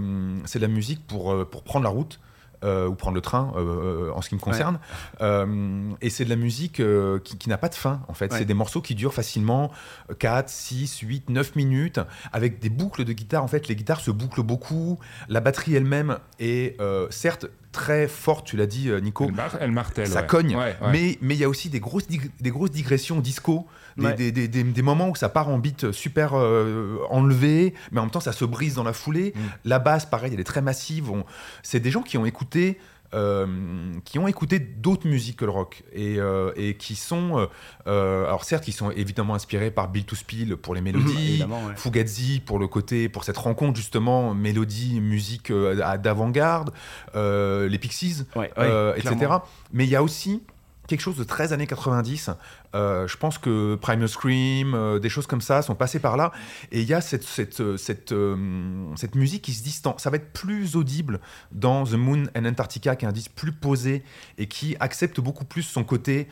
c'est 0.46 0.60
de 0.60 0.66
la 0.66 0.74
musique 0.74 1.06
pour, 1.06 1.32
euh, 1.32 1.46
pour 1.46 1.64
prendre 1.64 1.84
la 1.84 1.92
route. 1.92 2.20
Euh, 2.64 2.88
ou 2.88 2.94
prendre 2.94 3.16
le 3.16 3.22
train 3.22 3.52
en 4.14 4.22
ce 4.22 4.30
qui 4.30 4.36
me 4.36 4.40
concerne. 4.40 4.80
et 5.20 6.10
c'est 6.10 6.26
de 6.26 6.30
la 6.30 6.36
musique 6.36 6.82
qui, 7.24 7.50
n'a 7.50 7.58
pas 7.58 7.70
de 7.70 7.76
fin, 7.76 8.02
en 8.08 8.14
fait. 8.14 8.32
C'est 8.34 8.46
des 8.46 8.54
morceaux 8.54 8.82
qui 8.82 8.96
durent 8.96 9.14
facilement 9.14 9.72
4, 10.20 10.50
6, 10.50 11.00
8, 11.00 11.30
9 11.30 11.56
minutes, 11.56 12.00
avec 12.32 12.60
des 12.60 12.70
boucles 12.70 13.04
de 13.04 13.14
guitare. 13.14 13.44
En 13.44 13.48
fait, 13.48 13.68
les 13.68 13.76
guitares 13.76 14.00
se 14.00 14.12
bouclent 14.12 14.44
beaucoup. 14.44 15.00
La 15.28 15.40
batterie 15.40 15.76
elle-même 15.76 16.20
est 16.40 16.80
certes 17.10 17.48
très 17.72 18.08
forte, 18.08 18.48
tu 18.48 18.58
l'as 18.58 18.66
dit, 18.66 18.90
Nico. 19.02 19.30
Elle, 19.60 19.72
martèle. 19.72 20.08
Ça 20.08 20.24
cogne. 20.24 20.58
Mais 20.92 21.18
il 21.22 21.34
y 21.34 21.44
a 21.44 21.50
aussi 21.50 21.70
des 21.70 21.80
grosses, 21.80 22.08
des 22.08 22.50
grosses 22.50 22.72
digressions 22.72 23.20
disco 23.20 23.68
des, 23.98 24.82
moments 24.82 25.10
où 25.10 25.16
ça 25.16 25.30
part 25.30 25.50
en 25.50 25.58
beat 25.58 25.92
super 25.92 26.32
euh, 26.34 27.00
enlevé, 27.10 27.74
mais 27.92 28.00
en 28.00 28.04
même 28.04 28.12
temps 28.12 28.20
ça 28.20 28.32
se 28.32 28.46
brise 28.46 28.76
dans 28.76 28.84
la 28.84 28.94
foulée. 28.94 29.34
Mm. 29.36 29.40
La 29.66 29.80
basse, 29.80 30.06
pareil, 30.06 30.32
elle 30.34 30.40
est 30.40 30.46
très 30.46 30.62
massive. 30.62 31.12
C'est 31.64 31.80
des 31.80 31.92
gens 31.92 32.02
qui 32.02 32.18
ont 32.18 32.26
écouté. 32.26 32.80
Euh, 33.14 33.46
qui 34.06 34.20
ont 34.20 34.28
écouté 34.28 34.60
d'autres 34.60 35.08
musiques 35.08 35.38
que 35.38 35.46
le 35.46 35.52
rock 35.52 35.84
et, 35.92 36.16
euh, 36.18 36.54
et 36.56 36.76
qui 36.76 36.96
sont 36.96 37.48
alors 37.86 38.46
certes 38.46 38.64
qui 38.64 38.72
sont 38.72 38.92
évidemment 38.92 39.36
inspirés 39.36 39.70
par 39.70 39.90
Bill 39.90 40.06
to 40.06 40.16
Spill 40.16 40.56
pour 40.56 40.76
les 40.76 40.82
mélodies 40.82 41.44
Fugazi 41.76 42.40
pour 42.40 42.58
le 42.58 42.68
côté 42.68 43.10
pour 43.10 43.24
cette 43.24 43.38
rencontre 43.38 43.78
justement 43.78 44.34
mélodie 44.34 45.02
musique 45.02 45.52
d'avant-garde 45.52 46.72
les 47.14 47.78
Pixies 47.80 48.24
etc 48.96 49.36
mais 49.74 49.86
il 49.86 49.90
y 49.90 49.96
a 49.96 50.04
aussi 50.04 50.42
quelque 50.92 51.02
chose 51.02 51.16
de 51.16 51.24
très 51.24 51.54
années 51.54 51.68
90. 51.68 52.32
Euh, 52.76 53.08
je 53.08 53.16
pense 53.16 53.38
que 53.38 53.76
Primal 53.76 54.10
Scream, 54.10 54.74
euh, 54.74 55.00
des 55.00 55.08
choses 55.08 55.26
comme 55.26 55.40
ça 55.40 55.62
sont 55.62 55.74
passées 55.74 56.00
par 56.00 56.18
là. 56.18 56.34
Et 56.74 56.82
il 56.82 56.88
y 56.88 56.94
a 56.94 57.00
cette, 57.00 57.24
cette, 57.24 57.62
euh, 57.62 57.78
cette, 57.78 58.14
cette, 58.98 59.16
musique 59.16 59.42
qui 59.42 59.54
se 59.54 59.64
distend. 59.64 59.98
Ça 59.98 60.10
va 60.10 60.18
être 60.18 60.34
plus 60.34 60.76
audible 60.76 61.22
dans 61.54 61.86
The 61.86 61.94
Moon 61.94 62.26
and 62.36 62.44
Antarctica, 62.44 62.98
qui 62.98 63.06
est 63.06 63.08
un 63.08 63.14
disque 63.14 63.32
plus 63.34 63.54
posé 63.54 64.04
et 64.38 64.48
qui 64.48 64.76
accepte 64.82 65.22
beaucoup 65.22 65.46
plus 65.46 65.64
son 65.64 65.84
côté 65.84 66.28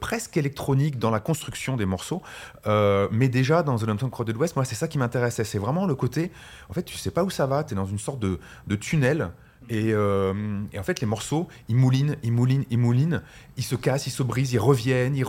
presque 0.00 0.36
électronique 0.36 0.98
dans 0.98 1.10
la 1.10 1.20
construction 1.20 1.76
des 1.76 1.86
morceaux. 1.86 2.22
mais 2.66 3.28
déjà, 3.28 3.62
dans 3.62 3.78
The 3.78 3.84
London 3.84 4.10
Crowded 4.10 4.36
West, 4.36 4.56
moi, 4.56 4.64
c'est 4.64 4.74
ça 4.74 4.88
qui 4.88 4.98
m'intéressait. 4.98 5.44
C'est 5.44 5.58
vraiment 5.58 5.86
le 5.86 5.94
côté, 5.94 6.30
en 6.68 6.74
fait, 6.74 6.82
tu 6.82 6.98
sais 6.98 7.10
pas 7.10 7.24
où 7.24 7.30
ça 7.30 7.46
va, 7.46 7.64
tu 7.64 7.72
es 7.72 7.76
dans 7.76 7.86
une 7.86 7.98
sorte 7.98 8.20
de, 8.20 8.38
de 8.66 8.76
tunnel 8.76 9.30
euh, 9.72 10.62
et, 10.72 10.78
en 10.78 10.82
fait, 10.82 11.00
les 11.00 11.06
morceaux, 11.06 11.48
ils 11.68 11.76
moulinent, 11.76 12.16
ils 12.22 12.32
moulinent, 12.32 12.64
ils 12.70 12.78
moulinent, 12.78 13.22
ils 13.56 13.62
se 13.62 13.74
cassent, 13.74 14.06
ils 14.06 14.10
se 14.10 14.22
brisent, 14.22 14.52
ils 14.52 14.58
reviennent, 14.58 15.16
ils, 15.16 15.24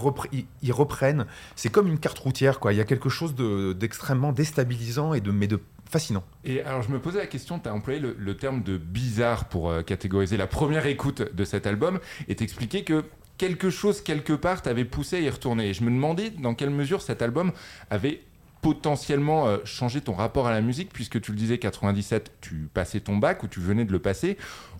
reprennent. 0.71 1.25
C'est 1.55 1.69
comme 1.69 1.87
une 1.87 1.99
carte 1.99 2.19
routière, 2.19 2.59
quoi. 2.59 2.73
Il 2.73 2.77
y 2.77 2.81
a 2.81 2.85
quelque 2.85 3.09
chose 3.09 3.35
d'extrêmement 3.77 4.31
déstabilisant 4.31 5.13
et 5.13 5.21
de, 5.21 5.31
mais 5.31 5.47
de 5.47 5.59
fascinant. 5.89 6.23
Et 6.43 6.61
alors, 6.61 6.81
je 6.81 6.89
me 6.89 6.99
posais 6.99 7.19
la 7.19 7.27
question, 7.27 7.59
tu 7.59 7.69
as 7.69 7.73
employé 7.73 7.99
le, 7.99 8.37
terme 8.37 8.63
de 8.63 8.77
bizarre 8.77 9.45
pour 9.45 9.69
euh, 9.69 9.81
catégoriser 9.81 10.37
la 10.37 10.47
première 10.47 10.85
écoute 10.85 11.21
de 11.33 11.45
cet 11.45 11.67
album 11.67 11.99
et 12.27 12.35
t'expliquer 12.35 12.83
que 12.83 13.05
quelque 13.37 13.69
chose, 13.69 14.01
quelque 14.01 14.33
part, 14.33 14.61
t'avait 14.61 14.85
poussé 14.85 15.17
à 15.17 15.19
y 15.19 15.29
retourner. 15.29 15.69
Et 15.69 15.73
je 15.73 15.83
me 15.83 15.91
demandais 15.91 16.29
dans 16.29 16.53
quelle 16.53 16.69
mesure 16.69 17.01
cet 17.01 17.21
album 17.21 17.51
avait 17.89 18.21
potentiellement 18.65 19.47
euh, 19.47 19.59
changé 19.63 20.01
ton 20.01 20.13
rapport 20.13 20.47
à 20.47 20.51
la 20.51 20.59
musique, 20.59 20.91
puisque 20.91 21.21
tu 21.21 21.31
le 21.31 21.37
disais, 21.37 21.59
97, 21.59 22.31
tu 22.41 22.67
passais 22.73 22.99
ton 22.99 23.17
bac 23.17 23.43
ou 23.43 23.47
tu 23.47 23.59
venais 23.59 23.85
de 23.85 23.91
le 23.91 23.99
passer. 23.99 24.37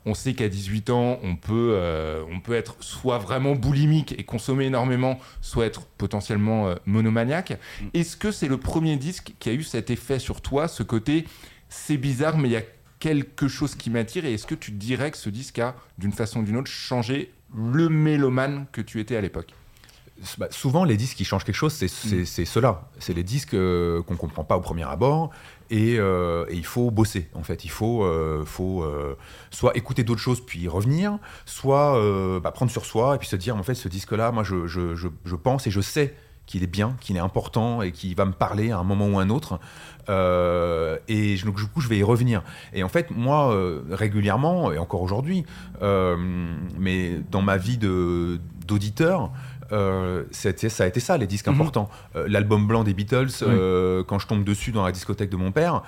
On 0.08 0.16
sait 0.16 0.34
qu'à 0.34 0.50
18 0.50 0.90
ans, 0.90 1.20
on 1.22 1.36
peut, 1.36 1.74
euh, 1.76 2.24
on 2.32 2.40
peut 2.40 2.56
être 2.56 2.78
soit 2.80 3.20
vraiment 3.20 3.54
boulimique 3.54 4.16
et 4.18 4.24
consommer 4.24 4.66
énormément, 4.66 5.20
soit 5.40 5.68
être 5.68 5.86
potentiellement 6.00 6.68
euh, 6.68 6.76
monomaniaque. 6.88 7.60
Mm. 7.80 7.86
Est-ce 7.94 8.18
que 8.18 8.32
c'est 8.32 8.48
le 8.48 8.58
premier 8.58 8.98
disque 8.98 9.36
qui 9.38 9.50
a 9.50 9.54
eu 9.54 9.62
cet 9.62 9.92
effet 9.92 10.18
sur 10.18 10.42
toi, 10.42 10.68
ce 10.68 10.82
côté 10.82 11.26
c'est 11.70 11.98
bizarre, 11.98 12.40
mais 12.40 12.48
il 12.48 12.54
y 12.54 12.58
a 12.58 12.64
quelque 12.98 13.48
chose 13.48 13.76
qui 13.76 13.92
m'attire 13.92 14.26
Et 14.26 14.34
est-ce 14.34 14.48
que 14.48 14.56
tu 14.56 14.72
dirais 14.72 15.12
que 15.12 15.18
ce 15.18 15.30
disque 15.30 15.60
a, 15.60 15.76
d'une 16.00 16.12
façon 16.12 16.40
ou 16.40 16.44
d'une 16.44 16.58
autre, 16.58 16.72
changé 16.72 17.32
le 17.56 17.90
mélomane 17.90 18.66
que 18.72 18.82
tu 18.82 19.00
étais 19.00 19.16
à 19.16 19.22
l'époque? 19.22 19.54
Bah, 20.38 20.48
souvent, 20.50 20.84
les 20.86 20.98
disques 20.98 21.18
qui 21.18 21.26
changent 21.26 21.44
quelque 21.44 21.56
chose, 21.56 21.74
c'est 21.74 21.86
Mm. 21.88 22.26
c'est 22.26 22.46
cela. 22.46 22.90
C'est 23.00 23.14
les 23.14 23.24
disques 23.24 23.54
euh, 23.54 24.02
qu'on 24.04 24.16
comprend 24.16 24.44
pas 24.44 24.56
au 24.58 24.62
premier 24.62 24.84
abord. 24.84 25.30
Et, 25.70 25.96
euh, 25.98 26.46
et 26.50 26.56
il 26.56 26.66
faut 26.66 26.92
bosser, 26.92 27.30
en 27.34 27.44
fait. 27.44 27.66
Il 27.66 27.70
faut, 27.72 28.04
euh, 28.04 28.44
faut 28.46 28.86
soit 29.52 29.76
écouter 29.76 30.04
d'autres 30.04 30.22
choses 30.22 30.40
puis 30.46 30.60
y 30.62 30.68
revenir, 30.68 31.18
soit 31.46 32.00
bah, 32.42 32.52
prendre 32.52 32.72
sur 32.72 32.86
soi 32.86 33.16
et 33.16 33.18
puis 33.18 33.28
se 33.28 33.36
dire, 33.36 33.56
en 33.56 33.64
fait, 33.64 33.76
ce 33.76 33.88
disque-là, 33.90 34.32
moi, 34.32 34.44
je, 34.44 34.68
je- 34.68 34.96
je- 34.96 35.08
je 35.26 35.36
pense 35.36 35.66
et 35.68 35.72
je 35.72 35.82
sais 35.82 36.14
qu'il 36.46 36.62
est 36.62 36.68
bien, 36.68 36.96
qu'il 37.02 37.16
est 37.16 37.20
important 37.20 37.82
et 37.82 37.92
qu'il 37.92 38.16
va 38.16 38.26
me 38.26 38.32
parler 38.32 38.70
à 38.70 38.78
un 38.78 38.84
moment 38.84 39.08
ou 39.08 39.18
un 39.18 39.32
autre. 39.32 39.60
Euh, 40.10 40.98
et 41.08 41.36
je- 41.38 41.46
donc, 41.48 41.56
du 41.58 41.66
coup, 41.66 41.82
je 41.82 41.88
vais 41.90 41.98
y 41.98 42.04
revenir. 42.04 42.44
Et 42.74 42.84
en 42.84 42.90
fait, 42.90 43.10
moi, 43.10 43.52
euh, 43.52 43.82
régulièrement, 43.90 44.72
et 44.72 44.78
encore 44.78 45.02
aujourd'hui, 45.02 45.44
euh, 45.82 46.16
mais 46.78 47.20
dans 47.32 47.42
ma 47.42 47.58
vie 47.58 47.80
d'auditeur, 47.80 49.32
euh, 49.72 50.24
ça 50.32 50.50
a 50.50 50.88
été 50.88 51.00
ça, 51.00 51.18
les 51.18 51.28
disques 51.28 51.48
Mhm. 51.48 51.56
importants. 51.56 51.90
Euh, 52.16 52.26
L'album 52.28 52.68
blanc 52.68 52.84
des 52.84 52.94
Beatles, 52.94 53.28
euh, 53.44 54.04
quand 54.04 54.20
je 54.20 54.28
tombe 54.28 54.44
dessus 54.44 54.72
dans 54.72 54.84
la 54.86 54.92
discothèque 54.92 55.30
de 55.30 55.38
mon 55.38 55.52
père, 55.52 55.82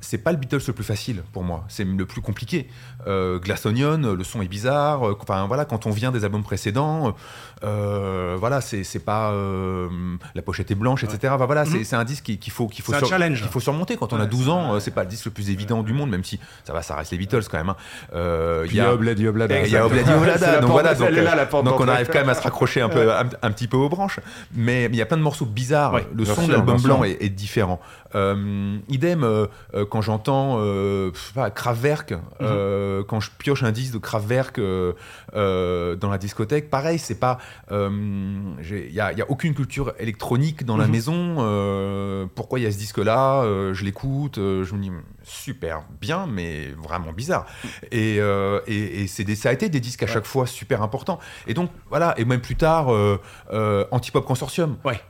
c'est 0.00 0.18
pas 0.18 0.32
le 0.32 0.38
Beatles 0.38 0.60
le 0.66 0.72
plus 0.72 0.84
facile 0.84 1.22
pour 1.32 1.42
moi, 1.44 1.64
c'est 1.68 1.84
le 1.84 2.06
plus 2.06 2.20
compliqué. 2.20 2.68
Glass 3.06 3.64
Onion, 3.66 3.98
le 4.16 4.24
son 4.24 4.42
est 4.42 4.48
bizarre. 4.48 5.02
Enfin 5.02 5.46
voilà, 5.46 5.64
quand 5.64 5.86
on 5.86 5.90
vient 5.90 6.10
des 6.12 6.24
albums 6.24 6.42
précédents, 6.42 7.14
voilà, 7.62 8.60
c'est 8.60 9.04
pas 9.04 9.32
la 10.34 10.42
pochette 10.42 10.70
est 10.70 10.74
blanche, 10.74 11.04
etc. 11.04 11.32
Enfin, 11.34 11.46
voilà, 11.46 11.64
c'est- 11.64 11.84
c'est 11.84 11.96
un 11.96 12.04
disque 12.04 12.24
qui- 12.24 12.38
qu'il 12.38 12.52
faut 12.52 12.66
qu'il 12.68 12.84
faut, 12.84 12.92
qu'il 12.92 13.36
faut 13.48 13.60
surmonter 13.60 13.96
quand 13.96 14.12
on 14.12 14.16
a 14.16 14.20
Ouais, 14.22 14.26
12 14.26 14.44
c'est 14.46 14.50
ans. 14.50 14.80
C'est 14.80 14.90
pas 14.94 15.02
le 15.02 15.08
disque 15.08 15.26
le 15.26 15.30
plus 15.30 15.50
évident 15.50 15.82
du 15.82 15.92
monde, 15.92 16.10
même 16.10 16.24
si 16.24 16.38
ça 16.64 16.72
va, 16.72 16.82
ça 16.82 16.94
reste 16.96 17.12
les 17.12 17.18
Beatles 17.18 17.42
quand 17.50 17.58
même. 17.58 17.70
hein. 17.70 18.62
Il 18.66 18.74
y 18.74 18.80
a 18.80 18.92
Obladi 18.92 19.26
Oblada. 19.26 19.60
et 19.60 19.66
Il 19.66 19.72
y 19.72 19.76
a 19.76 19.86
Obladi 19.86 20.10
Oblada, 20.12 20.52
la 20.52 20.60
donc 20.60 20.70
voilà, 20.70 20.94
donc, 20.94 21.80
on 21.80 21.88
arrive 21.88 22.08
quand 22.08 22.18
même 22.18 22.28
à 22.28 22.34
se 22.34 22.42
raccrocher 22.42 22.77
un 22.80 22.88
peu, 22.88 23.12
un, 23.12 23.28
un 23.42 23.50
petit 23.50 23.68
peu 23.68 23.76
aux 23.76 23.88
branches. 23.88 24.20
Mais 24.54 24.86
il 24.86 24.96
y 24.96 25.02
a 25.02 25.06
plein 25.06 25.16
de 25.16 25.22
morceaux 25.22 25.46
bizarres. 25.46 25.94
Ouais, 25.94 26.06
le 26.14 26.24
son 26.24 26.46
de 26.46 26.52
l'album 26.52 26.80
blanc 26.80 27.04
est 27.04 27.28
différent. 27.28 27.80
Euh, 28.14 28.78
idem 28.88 29.22
euh, 29.22 29.46
euh, 29.74 29.84
quand 29.84 30.00
j'entends 30.00 30.58
Kraftwerk, 31.54 32.12
Mhm. 32.40 33.04
quand 33.06 33.20
je 33.20 33.30
pioche 33.38 33.62
un 33.62 33.72
disque 33.72 33.94
de 33.94 33.98
Kraftwerk 33.98 34.58
dans 34.58 36.10
la 36.10 36.18
discothèque, 36.18 36.70
pareil, 36.70 36.98
c'est 36.98 37.18
pas. 37.18 37.38
Il 37.70 37.76
n'y 38.92 39.00
a, 39.00 39.12
il 39.12 39.18
y 39.18 39.22
a 39.22 39.30
aucune 39.30 39.54
culture 39.54 39.92
électronique 39.98 40.64
dans 40.64 40.76
la 40.76 40.86
Mhm. 40.86 40.92
maison. 40.92 42.28
pourquoi 42.34 42.58
il 42.58 42.62
y 42.62 42.66
a 42.66 42.72
ce 42.72 42.78
disque-là 42.78 43.42
Je 43.72 43.84
l'écoute, 43.84 44.36
je 44.36 44.74
me 44.74 44.80
dis 44.82 44.90
super 45.22 45.82
bien, 46.00 46.26
mais 46.26 46.68
vraiment 46.82 47.12
bizarre. 47.12 47.46
Et, 47.92 48.16
euh, 48.18 48.60
et, 48.66 49.02
et 49.02 49.06
c'est 49.06 49.24
des, 49.24 49.34
ça 49.36 49.50
a 49.50 49.52
été 49.52 49.68
des 49.68 49.80
disques 49.80 50.02
à 50.02 50.06
chaque 50.06 50.24
fois 50.24 50.46
super 50.46 50.82
importants. 50.82 51.18
Et 51.46 51.54
donc 51.54 51.70
voilà, 51.90 52.14
et 52.18 52.24
même 52.24 52.40
plus 52.40 52.56
tard, 52.56 52.92
euh, 52.92 53.20
euh, 53.52 53.84
Antipop 53.90 54.24
Consortium. 54.24 54.76
Ouais. 54.84 55.00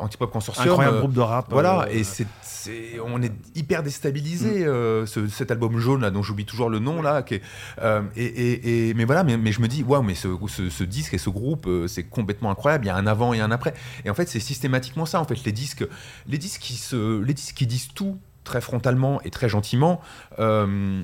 Antipop 0.00 0.30
Consortium. 0.30 0.68
Incroyable 0.68 0.98
groupe 0.98 1.12
de 1.12 1.20
rap. 1.20 1.46
voilà, 1.50 1.86
et 1.90 2.04
c'est, 2.42 3.00
on 3.04 3.22
est 3.22 3.32
hyper 3.54 3.82
déstabilisé, 3.82 4.66
euh, 4.66 5.06
ce- 5.06 5.28
cet 5.28 5.50
album 5.50 5.78
jaune 5.78 6.02
là, 6.02 6.10
dont 6.10 6.22
j'oublie 6.22 6.44
toujours 6.44 6.68
le 6.70 6.78
nom 6.78 7.00
là. 7.02 7.22
Qui 7.22 7.34
est, 7.36 7.42
euh, 7.80 8.02
et, 8.16 8.24
et- 8.24 8.88
et- 8.90 8.94
mais 8.94 9.04
voilà, 9.04 9.24
mais, 9.24 9.36
mais 9.36 9.52
je 9.52 9.60
me 9.60 9.68
dis, 9.68 9.82
waouh, 9.82 10.02
mais 10.02 10.14
ce, 10.14 10.28
ce- 10.48 10.68
ce 10.70 10.84
disque 10.84 11.14
et 11.14 11.18
ce 11.18 11.30
groupe, 11.30 11.66
euh, 11.66 11.86
c'est 11.88 12.04
complètement 12.04 12.50
incroyable. 12.50 12.84
Il 12.84 12.88
y 12.88 12.90
a 12.90 12.96
un 12.96 13.06
avant 13.06 13.32
et 13.32 13.40
un 13.40 13.50
après. 13.50 13.74
Et 14.04 14.10
en 14.10 14.14
fait, 14.14 14.28
c'est 14.28 14.40
systématiquement 14.40 15.06
ça. 15.06 15.20
En 15.20 15.24
fait, 15.24 15.42
les 15.44 15.52
disques, 15.52 15.86
les 16.26 16.38
disques 16.38 16.60
qui 16.60 16.74
se, 16.74 17.22
les 17.22 17.34
disques 17.34 17.54
qui 17.56 17.66
disent 17.66 17.88
tout 17.94 18.18
très 18.44 18.60
frontalement 18.60 19.20
et 19.22 19.30
très 19.30 19.48
gentiment. 19.48 20.00
euh, 20.38 21.02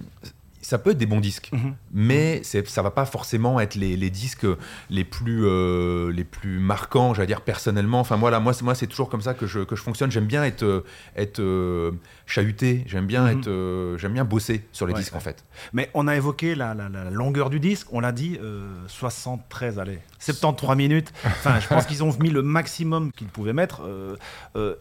ça 0.68 0.78
peut 0.78 0.90
être 0.90 0.98
des 0.98 1.06
bons 1.06 1.20
disques, 1.20 1.50
Mhm. 1.52 1.74
mais 1.92 2.42
ça 2.42 2.82
va 2.82 2.90
pas 2.90 3.06
forcément 3.06 3.60
être 3.60 3.76
les, 3.76 3.96
les 3.96 4.10
disques 4.10 4.46
les 4.90 5.04
plus, 5.04 5.44
euh, 5.46 6.10
les 6.10 6.24
plus 6.24 6.58
marquants, 6.58 7.14
j'allais 7.14 7.28
dire 7.28 7.42
personnellement. 7.42 8.00
Enfin 8.00 8.16
voilà, 8.16 8.40
moi, 8.40 8.52
c'est- 8.52 8.64
moi 8.64 8.74
c'est 8.74 8.88
toujours 8.88 9.08
comme 9.08 9.22
ça 9.22 9.32
que 9.34 9.46
je, 9.46 9.60
que 9.60 9.76
je 9.76 9.82
fonctionne. 9.82 10.10
J'aime 10.10 10.26
bien 10.26 10.42
être, 10.44 10.64
euh, 10.64 10.84
être 11.14 11.38
euh, 11.38 11.92
chahuté, 12.26 12.82
j'aime 12.86 13.06
bien, 13.06 13.22
Mhm. 13.32 13.38
être, 13.38 13.46
euh, 13.48 13.96
j'aime 13.98 14.12
bien 14.14 14.24
bosser 14.24 14.64
sur 14.72 14.88
les 14.88 14.94
Ouais, 14.94 14.98
disques 15.00 15.14
en 15.14 15.20
fait. 15.20 15.44
Mais 15.72 15.88
on 15.94 16.08
a 16.08 16.16
évoqué 16.16 16.56
la, 16.56 16.74
la- 16.74 16.88
la 16.88 17.10
longueur 17.10 17.48
du 17.48 17.60
disque, 17.60 17.86
on 17.92 18.00
l'a 18.00 18.10
dit, 18.12 18.36
euh, 18.42 18.66
73, 18.88 19.78
allez, 19.78 20.00
73 20.18 20.76
minutes. 20.76 21.12
Enfin, 21.24 21.60
je 21.60 21.68
pense 21.68 21.86
qu'ils 21.86 22.02
ont 22.02 22.12
mis 22.18 22.30
le 22.30 22.42
maximum 22.42 23.12
qu'ils 23.12 23.28
pouvaient 23.28 23.52
mettre. 23.52 23.82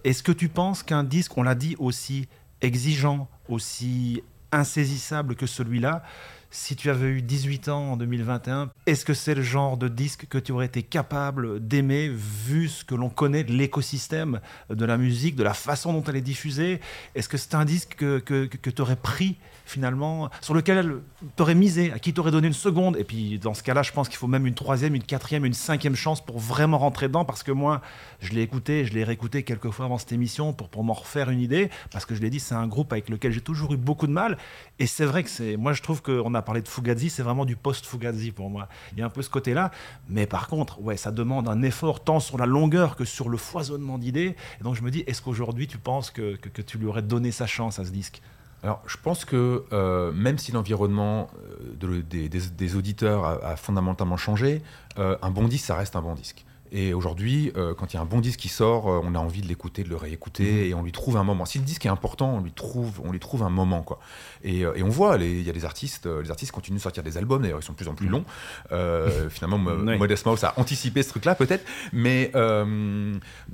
Est-ce 0.04 0.24
que 0.24 0.32
tu 0.32 0.50
penses 0.50 0.82
qu'un 0.82 1.04
disque, 1.04 1.38
on 1.38 1.44
l'a 1.44 1.54
dit, 1.56 1.76
aussi 1.78 2.28
exigeant, 2.62 3.30
aussi 3.50 4.24
insaisissable 4.52 5.36
que 5.36 5.46
celui-là, 5.46 6.04
si 6.52 6.76
tu 6.76 6.90
avais 6.90 7.08
eu 7.08 7.22
18 7.22 7.70
ans 7.70 7.92
en 7.92 7.98
2021, 7.98 8.72
est-ce 8.86 9.04
que 9.04 9.14
c'est 9.14 9.36
le 9.36 9.42
genre 9.42 9.78
de 9.78 9.88
disque 9.88 10.28
que 10.28 10.38
tu 10.38 10.52
aurais 10.52 10.68
été 10.68 10.84
capable 10.84 11.60
d'aimer 11.66 12.08
vu 12.10 12.70
ce 12.70 12.86
que 12.86 12.96
l'on 12.96 13.10
connaît 13.10 13.44
de 13.44 13.52
l'écosystème 13.52 14.40
de 14.70 14.86
la 14.86 14.98
musique, 14.98 15.36
de 15.36 15.44
la 15.44 15.54
façon 15.54 15.92
dont 15.92 16.04
elle 16.04 16.16
est 16.16 16.22
diffusée? 16.22 16.80
Est-ce 17.14 17.28
que 17.28 17.38
c'est 17.38 17.56
un 17.56 17.66
disque 17.66 17.96
que, 17.96 18.20
que, 18.20 18.46
que 18.46 18.70
tu 18.70 18.82
aurais 18.82 18.96
pris 18.96 19.38
finalement, 19.66 20.30
sur 20.42 20.54
lequel 20.54 20.98
tu 21.36 21.42
aurais 21.42 21.56
misé, 21.56 21.92
à 21.92 22.00
qui 22.00 22.14
tu 22.14 22.20
aurais 22.20 22.32
donné 22.32 22.48
une 22.48 22.54
seconde. 22.54 22.98
Et 22.98 23.04
puis 23.04 23.40
dans 23.40 23.54
ce 23.54 23.64
cas-là, 23.64 23.84
je 23.84 23.92
pense 23.92 24.08
qu'il 24.08 24.18
faut 24.18 24.28
même 24.28 24.46
une 24.46 24.56
troisième, 24.56 24.96
une 24.96 25.04
quatrième, 25.04 25.46
une 25.46 25.54
cinquième 25.54 25.96
chance 25.96 26.24
pour 26.24 26.40
vraiment 26.40 26.78
rentrer 26.78 27.08
dedans. 27.08 27.26
Parce 27.26 27.44
que 27.44 27.52
moi, 27.52 27.82
je 28.20 28.32
l'ai 28.32 28.42
écouté, 28.42 28.86
je 28.86 28.94
l'ai 28.94 29.04
réécouté 29.04 29.44
quelques 29.44 29.72
fois 29.72 29.86
avant 29.86 29.98
cette 29.98 30.12
émission 30.12 30.54
pour, 30.54 30.70
pour 30.70 30.84
m'en 30.84 30.94
refaire 30.94 31.30
une 31.30 31.42
idée. 31.42 31.70
Parce 31.92 32.06
que 32.06 32.16
je 32.16 32.22
l'ai 32.22 32.30
dit, 32.30 32.40
c'est 32.40 32.56
un 32.56 32.68
groupe 32.68 32.94
avec 32.94 33.10
lequel 33.10 33.32
j'ai 33.32 33.42
toujours 33.42 33.74
eu 33.74 33.78
beaucoup 33.78 34.08
de 34.08 34.12
mal. 34.12 34.38
Et 34.80 34.88
c'est 34.88 35.06
vrai 35.06 35.24
que 35.24 35.30
c'est, 35.30 35.58
moi 35.58 35.74
je 35.74 35.82
trouve 35.82 36.02
qu'on 36.02 36.34
a 36.34 36.42
parlé 36.42 36.62
de 36.62 36.68
Fugazi, 36.68 37.10
c'est 37.10 37.24
vraiment 37.24 37.46
du 37.46 37.56
post-Fugazi 37.56 38.32
pour 38.32 38.50
moi. 38.50 38.68
Il 38.94 39.00
y 39.00 39.02
a 39.02 39.06
un 39.06 39.10
peu 39.10 39.22
ce 39.22 39.30
côté-là, 39.30 39.72
mais 40.10 40.26
par 40.28 40.48
contre, 40.48 40.82
ouais, 40.82 40.98
ça 40.98 41.12
demande 41.12 41.48
un 41.48 41.62
effort 41.62 42.04
tant 42.04 42.20
sur 42.20 42.38
la 42.38 42.46
longueur 42.46 42.96
que 42.96 43.06
sur 43.06 43.30
le 43.30 43.38
foisonnement 43.38 43.98
d'idées. 43.98 44.36
Et 44.60 44.64
donc 44.64 44.76
je 44.76 44.82
me 44.82 44.92
dis, 44.92 45.04
est-ce 45.08 45.22
qu'aujourd'hui 45.22 45.68
tu 45.68 45.78
penses 45.78 46.12
que, 46.12 46.36
que, 46.36 46.50
que 46.50 46.62
tu 46.62 46.78
lui 46.78 46.88
aurais 46.88 47.02
donné 47.02 47.32
sa 47.32 47.48
chance 47.48 47.80
à 47.80 47.86
ce 47.86 47.92
disque? 47.92 48.22
Alors, 48.66 48.82
je 48.88 48.98
pense 48.98 49.26
que 49.26 49.64
euh, 49.74 50.12
même 50.12 50.40
si 50.40 50.52
l'environnement 50.52 51.30
euh, 51.38 51.76
de- 51.80 52.02
des, 52.02 52.76
auditeurs 52.76 53.24
a, 53.24 53.34
a 53.52 53.56
fondamentalement 53.58 54.18
changé, 54.18 54.64
euh, 54.98 55.16
un 55.22 55.30
bon 55.30 55.48
disque, 55.48 55.66
ça 55.66 55.76
reste 55.76 55.96
un 55.96 56.02
bon 56.02 56.16
disque. 56.16 56.44
Et 56.72 56.94
aujourd'hui, 56.94 57.52
euh, 57.56 57.74
quand 57.74 57.94
il 57.94 57.98
y 57.98 58.00
a 58.00 58.02
un 58.02 58.06
bon 58.06 58.20
disque 58.20 58.40
qui 58.40 58.50
sort, 58.50 58.90
euh, 58.90 59.00
on 59.04 59.14
a 59.14 59.20
envie 59.20 59.42
de 59.42 59.48
l'écouter, 59.48 59.84
de 59.84 59.90
le 59.90 59.96
réécouter, 59.96 60.68
et 60.68 60.74
on 60.74 60.82
lui 60.82 60.92
trouve 60.92 61.18
un 61.18 61.24
moment. 61.24 61.46
Si 61.46 61.60
le 61.60 61.64
disque 61.64 61.86
est 61.86 61.90
important, 61.90 62.36
on 62.36 62.42
lui 62.42 62.52
trouve, 62.52 63.02
on 63.04 63.12
lui 63.12 63.20
trouve 63.20 63.44
un 63.44 63.50
moment, 63.50 63.84
quoi. 63.84 64.00
Et, 64.44 64.66
euh, 64.66 64.74
et 64.76 64.84
on 64.84 64.90
voit, 64.90 65.18
il 65.18 65.44
y 65.44 65.50
a 65.50 65.54
des 65.54 65.66
artistes, 65.66 66.08
les 66.08 66.32
artistes 66.32 66.52
continuent 66.52 66.78
de 66.78 66.82
sortir 66.82 67.04
des 67.04 67.18
albums. 67.18 67.44
D'ailleurs, 67.44 67.60
ils 67.60 67.66
sont 67.66 67.74
de 67.74 67.78
plus 67.78 67.88
en 67.88 67.94
plus 67.94 68.08
longs. 68.08 68.26
Euh, 68.72 69.30
finalement, 69.30 69.56
Oui. 69.86 69.98
Modest 69.98 70.26
Mouse 70.26 70.44
a 70.44 70.54
anticipé 70.58 71.04
ce 71.04 71.10
truc-là, 71.10 71.36
peut-être. 71.36 71.66
Mais 71.94 72.32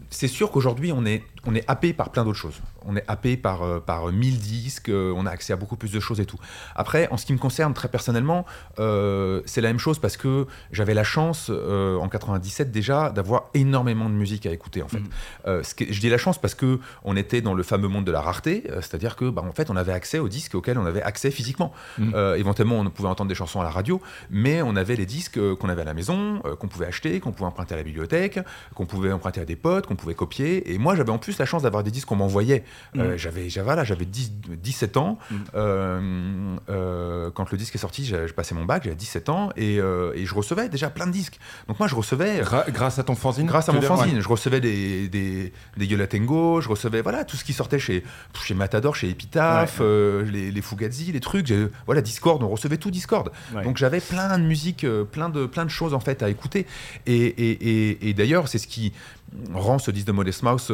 c'est 0.09 0.27
sûr 0.27 0.51
qu'aujourd'hui, 0.51 0.91
on 0.91 1.05
est, 1.05 1.23
on 1.45 1.55
est 1.55 1.63
happé 1.67 1.93
par 1.93 2.09
plein 2.11 2.23
d'autres 2.23 2.37
choses. 2.37 2.61
On 2.85 2.95
est 2.95 3.03
happé 3.07 3.37
par, 3.37 3.81
par 3.81 4.11
1000 4.11 4.39
disques, 4.39 4.91
on 4.91 5.25
a 5.25 5.29
accès 5.29 5.53
à 5.53 5.55
beaucoup 5.55 5.75
plus 5.75 5.91
de 5.91 5.99
choses 5.99 6.19
et 6.19 6.25
tout. 6.25 6.37
Après, 6.75 7.07
en 7.11 7.17
ce 7.17 7.25
qui 7.25 7.33
me 7.33 7.37
concerne 7.37 7.73
très 7.73 7.87
personnellement, 7.89 8.45
c'est 8.77 9.61
la 9.61 9.69
même 9.69 9.79
chose 9.79 9.99
parce 9.99 10.17
que 10.17 10.47
j'avais 10.71 10.93
la 10.93 11.03
chance, 11.03 11.49
en 11.49 12.07
97 12.07 12.71
déjà, 12.71 13.00
d'avoir 13.09 13.49
énormément 13.53 14.09
de 14.09 14.13
musique 14.15 14.45
à 14.45 14.51
écouter, 14.51 14.83
en 14.83 14.87
fait. 14.87 14.99
Mhm. 14.99 15.09
Euh, 15.47 15.63
ce 15.63 15.73
je 15.89 15.99
dis 15.99 16.09
la 16.09 16.17
chance 16.17 16.39
parce 16.39 16.53
que 16.53 16.79
on 17.03 17.15
était 17.17 17.41
dans 17.41 17.53
le 17.53 17.63
fameux 17.63 17.87
monde 17.87 18.05
de 18.05 18.11
la 18.11 18.21
rareté, 18.21 18.63
euh, 18.69 18.75
c'est-à-dire 18.81 19.15
que, 19.15 19.29
bah, 19.29 19.43
en 19.47 19.51
fait, 19.51 19.69
on 19.69 19.75
avait 19.75 19.91
accès 19.93 20.19
aux 20.19 20.29
disques 20.29 20.53
auxquels 20.55 20.77
on 20.77 20.85
avait 20.85 21.01
accès 21.01 21.31
physiquement. 21.31 21.73
Mhm. 21.97 22.11
Euh, 22.13 22.35
éventuellement, 22.35 22.79
on 22.79 22.89
pouvait 22.89 23.09
entendre 23.09 23.29
des 23.29 23.35
chansons 23.35 23.59
à 23.61 23.63
la 23.63 23.69
radio, 23.71 23.99
mais 24.29 24.61
on 24.61 24.75
avait 24.75 24.95
les 24.95 25.05
disques 25.05 25.39
qu'on 25.55 25.69
avait 25.69 25.81
à 25.81 25.85
la 25.85 25.93
maison, 25.93 26.41
qu'on 26.59 26.67
pouvait 26.67 26.85
acheter, 26.85 27.19
qu'on 27.19 27.31
pouvait 27.31 27.47
emprunter 27.47 27.73
à 27.73 27.77
la 27.77 27.83
bibliothèque, 27.83 28.39
qu'on 28.75 28.85
pouvait 28.85 29.11
emprunter 29.11 29.41
à 29.41 29.45
des 29.45 29.55
potes, 29.55 29.87
qu'on 29.87 29.95
pouvait 29.95 30.13
copier. 30.15 30.71
Et 30.73 30.77
moi, 30.77 30.95
j'avais 30.95 31.11
en 31.11 31.17
plus 31.17 31.37
la 31.39 31.45
chance 31.45 31.63
d'avoir 31.63 31.83
des 31.83 31.91
disques 31.91 32.07
qu'on 32.07 32.15
m'envoyait. 32.17 32.63
Mhm. 32.93 33.17
J'avais, 33.17 33.49
j'avais, 33.49 33.85
j'avais 33.85 34.05
10 34.05 34.31
17 34.61 34.97
ans. 34.97 35.17
Euh, 36.69 37.29
quand 37.33 37.51
le 37.51 37.57
disque 37.57 37.75
est 37.75 37.79
sorti, 37.79 38.05
j'ai, 38.05 38.27
je 38.27 38.33
passais 38.33 38.55
mon 38.55 38.65
bac, 38.65 38.83
j'avais 38.83 38.95
17 38.95 39.29
ans, 39.29 39.49
et, 39.55 39.75
et 39.75 40.25
je 40.25 40.35
recevais 40.35 40.69
déjà 40.69 40.89
plein 40.89 41.07
de 41.07 41.11
disques. 41.11 41.39
Donc 41.67 41.79
moi, 41.79 41.87
je 41.87 41.95
recevais 41.95 42.41
Gra- 42.41 42.69
grâce 42.91 42.99
à 42.99 43.03
ton 43.03 43.15
fanzine 43.15 43.45
Grâce 43.47 43.69
à 43.69 43.71
mon 43.73 43.81
fanzine, 43.81 44.19
je 44.21 44.27
recevais 44.27 44.59
des, 44.59 45.07
des, 45.07 45.53
des 45.77 45.85
Yola 45.85 46.07
Tango, 46.07 46.59
je 46.61 46.67
recevais 46.69 47.01
voilà, 47.01 47.23
tout 47.23 47.37
ce 47.37 47.43
qui 47.43 47.53
sortait 47.53 47.79
chez, 47.79 48.03
chez 48.43 48.53
Matador, 48.53 48.95
chez 48.95 49.09
Epitaph, 49.09 49.79
Ouais. 49.79 49.85
euh, 49.85 50.23
les, 50.29 50.51
les 50.51 50.61
Fugazi, 50.61 51.11
les 51.11 51.19
trucs. 51.19 51.53
Voilà, 51.85 52.01
Discord, 52.01 52.43
on 52.43 52.49
recevait 52.49 52.77
tout 52.77 52.91
Discord. 52.91 53.31
Ouais. 53.55 53.63
Donc 53.63 53.77
j'avais 53.77 53.99
plein 54.01 54.37
de 54.37 54.43
musique, 54.43 54.83
euh, 54.83 55.03
plein 55.05 55.29
de, 55.29 55.45
plein 55.45 55.63
de 55.65 55.69
choses 55.69 55.93
en 55.93 55.99
fait 55.99 56.21
à 56.23 56.29
écouter. 56.29 56.65
Et, 57.05 57.15
et, 57.15 57.89
et, 57.89 58.09
et 58.09 58.13
d'ailleurs, 58.13 58.47
c'est 58.47 58.57
ce 58.59 58.67
qui. 58.67 58.91
rend 59.53 59.79
ce 59.79 59.91
disque 59.91 60.07
de 60.07 60.11
Modest 60.11 60.43
Mouse, 60.43 60.67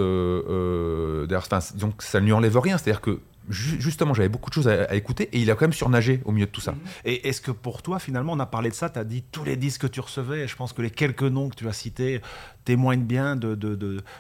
donc 1.76 2.02
ça 2.02 2.20
ne 2.20 2.26
lui 2.26 2.34
enlève 2.34 2.58
rien. 2.58 2.78
C'est-à-dire 2.78 3.02
que 3.02 3.20
justement, 3.50 4.14
j'avais 4.14 4.30
beaucoup 4.30 4.50
de 4.50 4.54
choses 4.54 4.68
à, 4.68 4.94
écouter 4.96 5.30
et 5.32 5.40
il 5.40 5.50
a 5.52 5.56
quand 5.56 5.66
même 5.66 5.74
surnagé 5.74 6.22
au 6.26 6.32
milieu 6.32 6.46
de 6.46 6.52
tout 6.52 6.62
ça. 6.62 6.76
Et 7.06 7.28
est-ce 7.28 7.42
que 7.42 7.52
pour 7.52 7.82
toi, 7.82 8.00
finalement, 8.00 8.34
on 8.34 8.40
a 8.40 8.46
parlé 8.46 8.70
de 8.70 8.76
ça, 8.76 8.90
tu 8.90 9.00
as 9.00 9.04
dit 9.04 9.24
tous 9.32 9.44
les 9.44 9.56
disques 9.56 9.82
que 9.82 9.88
tu 9.88 10.00
recevais, 10.00 10.48
je 10.48 10.56
pense 10.56 10.74
que 10.74 10.82
les 10.82 10.92
quelques 10.92 11.24
noms 11.24 11.50
que 11.50 11.56
tu 11.56 11.68
as 11.68 11.74
cités 11.74 12.22
témoignent 12.68 13.06
bien 13.06 13.38
de, 13.38 13.56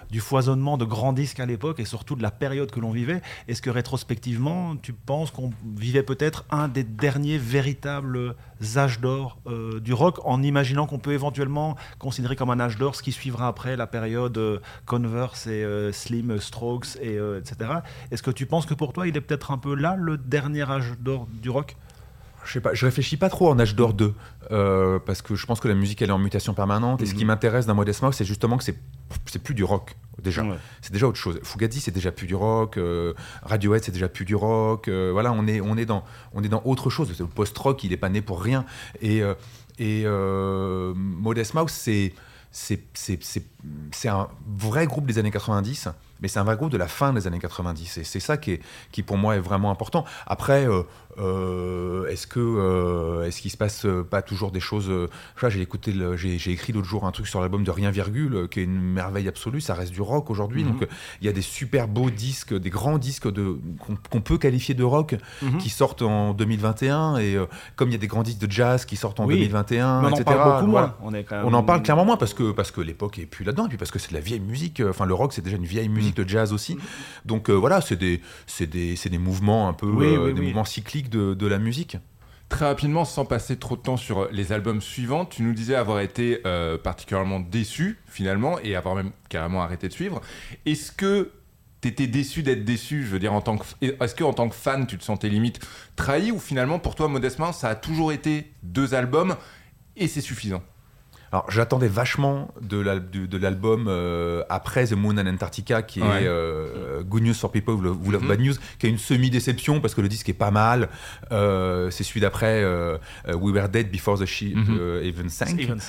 du 0.09 0.19
foisonnement 0.21 0.77
de 0.77 0.85
grands 0.85 1.11
disques 1.11 1.41
à 1.41 1.45
l'époque 1.45 1.81
et 1.81 1.85
surtout 1.85 2.15
de 2.15 2.23
la 2.23 2.31
période 2.31 2.71
que 2.71 2.79
l'on 2.79 2.91
vivait. 2.91 3.21
Est-ce 3.49 3.61
que 3.61 3.69
rétrospectivement, 3.69 4.77
tu 4.77 4.93
penses 4.93 5.31
qu'on 5.31 5.51
vivait 5.75 6.01
peut-être 6.01 6.45
un 6.49 6.69
des 6.69 6.85
derniers 6.85 7.37
véritables 7.37 8.35
âges 8.77 9.01
d'or 9.01 9.37
euh, 9.47 9.81
du 9.81 9.93
rock 9.93 10.21
en 10.23 10.41
imaginant 10.41 10.87
qu'on 10.87 10.97
peut 10.97 11.11
éventuellement 11.11 11.75
considérer 11.99 12.37
comme 12.37 12.49
un 12.49 12.61
âge 12.61 12.77
d'or 12.77 12.95
ce 12.95 13.03
qui 13.03 13.11
suivra 13.11 13.49
après 13.49 13.75
la 13.75 13.85
période 13.85 14.37
euh, 14.37 14.59
Converse 14.85 15.47
et 15.47 15.65
euh, 15.65 15.91
Slim 15.91 16.39
Strokes, 16.39 16.95
et, 17.01 17.17
etc. 17.37 17.81
Est-ce 18.11 18.23
que 18.23 18.31
tu 18.31 18.45
penses 18.45 18.65
que 18.65 18.73
pour 18.73 18.93
toi, 18.93 19.09
il 19.09 19.17
est 19.17 19.21
peut-être 19.21 19.51
un 19.51 19.57
peu 19.57 19.75
là 19.75 19.97
le 19.99 20.17
dernier 20.17 20.71
âge 20.71 20.93
d'or 21.01 21.27
du 21.41 21.49
rock? 21.49 21.75
Je 22.47 22.53
sais 22.53 22.61
pas, 22.61 22.73
je 22.73 22.85
réfléchis 22.85 23.17
pas 23.17 23.29
trop 23.29 23.49
en 23.49 23.59
âge 23.59 23.75
d'or 23.75 23.93
2, 23.93 24.13
euh, 24.51 24.99
parce 24.99 25.21
que 25.21 25.35
je 25.35 25.45
pense 25.45 25.59
que 25.59 25.67
la 25.67 25.73
musique 25.75 26.01
elle 26.01 26.09
est 26.09 26.13
en 26.13 26.17
mutation 26.17 26.53
permanente, 26.53 27.01
et 27.01 27.05
ce 27.05 27.13
qui 27.13 27.21
mhm. 27.21 27.27
m'intéresse 27.27 27.65
dans 27.65 27.75
Modest 27.75 28.01
Mouse, 28.01 28.15
c'est 28.15 28.25
justement 28.25 28.57
que 28.57 28.63
c'est 28.63 28.77
plus 29.43 29.53
du 29.53 29.63
rock 29.63 29.95
déjà. 30.21 30.43
C'est 30.81 30.91
déjà 30.91 31.07
autre 31.07 31.17
chose. 31.17 31.39
Fugazi 31.43 31.79
c'est 31.79 31.91
déjà 31.91 32.11
plus 32.11 32.27
du 32.27 32.35
rock, 32.35 32.77
euh, 32.77 33.13
Radiohead 33.43 33.83
c'est 33.83 33.91
déjà 33.91 34.09
plus 34.09 34.25
du 34.25 34.35
rock. 34.35 34.87
Euh, 34.87 35.11
voilà, 35.11 35.31
on 35.31 35.45
est 35.47 35.61
on 35.61 35.77
est 35.77 35.85
dans 35.85 36.03
on 36.33 36.43
est 36.43 36.49
dans 36.49 36.61
autre 36.65 36.89
chose. 36.89 37.13
Le 37.19 37.27
post-rock, 37.27 37.83
il 37.83 37.93
est 37.93 37.97
pas 37.97 38.09
né 38.09 38.21
pour 38.21 38.41
rien. 38.41 38.65
Et 39.01 39.21
et 39.77 40.05
Modest 40.95 41.53
Mouse, 41.53 41.71
c'est 41.71 42.13
c'est 42.51 44.07
un 44.07 44.27
vrai 44.47 44.87
groupe 44.87 45.05
des 45.05 45.19
années 45.19 45.31
90 45.31 45.89
mais 46.21 46.27
c'est 46.27 46.39
un 46.39 46.43
vrai 46.43 46.55
groupe 46.55 46.71
de 46.71 46.77
la 46.77 46.87
fin 46.87 47.13
des 47.13 47.27
années 47.27 47.39
90 47.39 47.97
et 47.97 48.03
c'est 48.03 48.19
ça 48.19 48.37
qui, 48.37 48.53
est, 48.53 48.61
qui 48.91 49.03
pour 49.03 49.17
moi 49.17 49.35
est 49.35 49.39
vraiment 49.39 49.71
important. 49.71 50.05
Après, 50.25 50.67
euh, 50.67 50.83
est-ce 51.19 52.27
que 52.27 52.39
euh, 52.39 53.25
est-ce 53.25 53.41
qu'il 53.41 53.51
se 53.51 53.57
passe 53.57 53.85
euh, 53.85 54.03
pas 54.03 54.21
toujours 54.21 54.51
des 54.51 54.59
choses 54.59 54.91
j'ai 55.47 55.61
écouté 55.61 55.93
j'ai 56.15 56.51
écrit 56.51 56.73
l'autre 56.73 56.87
jour 56.87 57.05
un 57.05 57.11
truc 57.11 57.27
sur 57.27 57.41
l'album 57.41 57.63
de 57.63 57.71
Rien 57.71 57.91
virgule 57.91 58.47
qui 58.49 58.59
est 58.59 58.63
une 58.63 58.79
merveille 58.79 59.27
absolue 59.27 59.61
ça 59.61 59.73
reste 59.73 59.91
du 59.91 60.01
rock 60.01 60.29
aujourd'hui 60.29 60.63
mhm. 60.63 60.71
donc 60.71 60.87
il 61.21 61.27
y 61.27 61.29
a 61.29 61.33
des 61.33 61.41
super 61.41 61.87
beaux 61.87 62.09
disques 62.09 62.53
des 62.53 62.69
grands 62.69 62.97
disques 62.97 63.31
de 63.31 63.57
qu'on 64.09 64.21
peut 64.21 64.37
qualifier 64.37 64.73
de 64.75 64.83
rock 64.83 65.15
mhm. 65.41 65.57
qui 65.57 65.69
sortent 65.69 66.01
en 66.01 66.33
2021 66.33 67.17
et 67.17 67.37
comme 67.75 67.89
il 67.89 67.93
y 67.93 67.95
a 67.95 67.99
des 67.99 68.07
grands 68.07 68.23
disques 68.23 68.39
de 68.39 68.51
jazz 68.51 68.85
qui 68.85 68.95
sortent 68.95 69.19
en 69.19 69.27
2021 69.27 70.03
on 70.03 70.09
etc. 70.09 70.21
en 70.21 70.23
parle 70.23 70.61
beaucoup 70.61 70.71
moins 70.71 70.95
on, 71.01 71.53
en 71.53 71.63
parle 71.63 71.81
clairement 71.83 72.05
moins 72.05 72.17
parce 72.17 72.33
que 72.33 72.51
parce 72.51 72.71
que 72.71 72.81
l'époque 72.81 73.19
est 73.19 73.25
plus 73.25 73.45
là-dedans 73.45 73.65
et 73.65 73.69
puis 73.69 73.77
parce 73.77 73.91
que 73.91 73.99
c'est 73.99 74.09
de 74.09 74.15
la 74.15 74.21
vieille 74.21 74.39
musique 74.39 74.81
enfin 74.87 75.05
le 75.05 75.13
rock 75.13 75.33
c'est 75.33 75.43
déjà 75.43 75.57
une 75.57 75.65
vieille 75.65 75.89
musique 75.89 76.17
mhm. 76.17 76.25
de 76.25 76.29
jazz 76.29 76.53
aussi 76.53 76.77
donc 77.25 77.49
voilà 77.49 77.81
c'est 77.81 77.95
des 77.95 78.21
c'est 78.45 78.67
des, 78.67 78.95
des 78.95 79.17
mouvements 79.17 79.67
un 79.67 79.73
peu 79.73 80.33
des 80.33 80.41
mouvements 80.41 80.65
cycliques 80.65 81.06
de, 81.09 81.47
la 81.47 81.59
musique. 81.59 81.97
Très 82.49 82.65
rapidement, 82.65 83.03
sans 83.03 83.25
passer 83.25 83.57
trop 83.57 83.75
de 83.75 83.81
temps 83.81 83.97
sur 83.97 84.29
les 84.31 84.53
albums 84.53 84.81
suivants, 84.81 85.25
tu 85.25 85.43
nous 85.43 85.53
disais 85.53 85.75
avoir 85.75 85.99
été 85.99 86.39
euh, 86.45 86.77
particulièrement 86.77 87.41
déçu 87.41 87.99
finalement 88.05 88.57
et 88.59 88.75
avoir 88.75 88.95
même 88.95 89.11
carrément 89.27 89.61
arrêté 89.61 89.89
de 89.89 89.93
suivre. 89.93 90.21
Est-ce 90.65 90.93
que 90.93 91.31
tu 91.81 91.89
étais 91.89 92.07
déçu 92.07 92.43
d'être 92.43 92.63
déçu 92.63 93.03
Je 93.03 93.09
veux 93.09 93.19
dire, 93.19 93.33
en 93.33 93.41
tant 93.41 93.57
que, 93.57 93.65
est-ce 93.81 94.15
que 94.15 94.23
en 94.23 94.33
tant 94.33 94.47
que 94.47 94.55
fan, 94.55 94.87
tu 94.87 94.97
te 94.97 95.03
sentais 95.03 95.27
limite 95.27 95.59
trahi 95.97 96.31
ou 96.31 96.39
finalement 96.39 96.79
pour 96.79 96.95
toi, 96.95 97.09
modestement, 97.09 97.51
ça 97.51 97.69
a 97.69 97.75
toujours 97.75 98.13
été 98.13 98.49
deux 98.63 98.93
albums 98.93 99.35
et 99.97 100.07
c'est 100.07 100.21
suffisant? 100.21 100.63
Alors 101.31 101.45
j'attendais 101.49 101.87
vachement 101.87 102.53
de 102.61 102.79
l'album 103.37 103.87
euh, 103.87 104.43
après 104.49 104.87
The 104.87 104.93
Moon 104.93 105.17
and 105.17 105.27
Antarctica 105.27 105.81
qui 105.81 105.99
est 105.99 106.03
euh, 106.03 107.03
Good 107.03 107.23
News 107.23 107.33
for 107.33 107.51
People 107.51 107.75
Who 107.75 108.11
Love, 108.11 108.25
Bad 108.25 108.39
News 108.39 108.53
qui 108.79 108.85
a 108.85 108.89
une 108.89 108.97
semi-déception 108.97 109.81
parce 109.81 109.93
que 109.93 110.01
le 110.01 110.07
disque 110.07 110.29
est 110.29 110.33
pas 110.33 110.51
mal. 110.51 110.89
Euh, 111.31 111.89
c'est 111.91 112.03
celui 112.03 112.21
d'après 112.21 112.63
We 113.27 113.53
Were 113.53 113.67
Dead 113.67 113.91
Before 113.91 114.19
the 114.19 114.25
Ship 114.25 114.55
mhm. 114.55 115.01
Even 115.03 115.29
Sank. 115.29 115.59
Even 115.59 115.79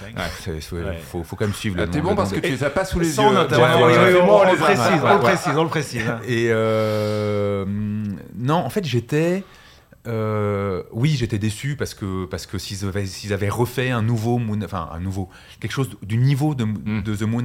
Il 0.46 0.60
faut, 1.00 1.22
faut, 1.22 1.36
quand 1.36 1.44
même 1.44 1.54
suivre. 1.54 1.76
Ah, 1.80 1.86
T'es 1.86 2.00
bon 2.00 2.16
parce 2.16 2.32
que 2.32 2.40
tu 2.40 2.50
les 2.50 2.64
as 2.64 2.70
pas 2.70 2.84
sous 2.84 2.98
les 2.98 3.16
yeux. 3.16 3.22
on, 3.22 3.30
le 3.30 4.56
précise, 4.56 5.02
on 5.04 5.14
le 5.14 5.20
précise, 5.20 5.56
on 5.56 5.62
le 5.62 5.68
précise. 5.68 6.12
Et 6.26 6.50
non, 8.36 8.56
en 8.56 8.70
fait 8.70 8.84
j'étais 8.84 9.44
euh, 10.08 10.82
oui, 10.92 11.10
j'étais 11.10 11.38
déçu 11.38 11.76
parce 11.76 11.94
que 11.94 12.24
parce 12.24 12.46
que 12.46 12.58
s'ils 12.58 12.86
avaient, 12.86 13.04
avaient, 13.30 13.48
refait 13.48 13.90
un 13.90 14.02
nouveau 14.02 14.38
Moon, 14.38 14.60
enfin 14.64 14.88
un 14.92 15.00
nouveau 15.00 15.28
quelque 15.60 15.72
chose 15.72 15.90
du 16.02 16.16
niveau 16.16 16.54
de, 16.54 16.64
mm. 16.64 17.02
de 17.02 17.16
The 17.16 17.22
Moon 17.22 17.44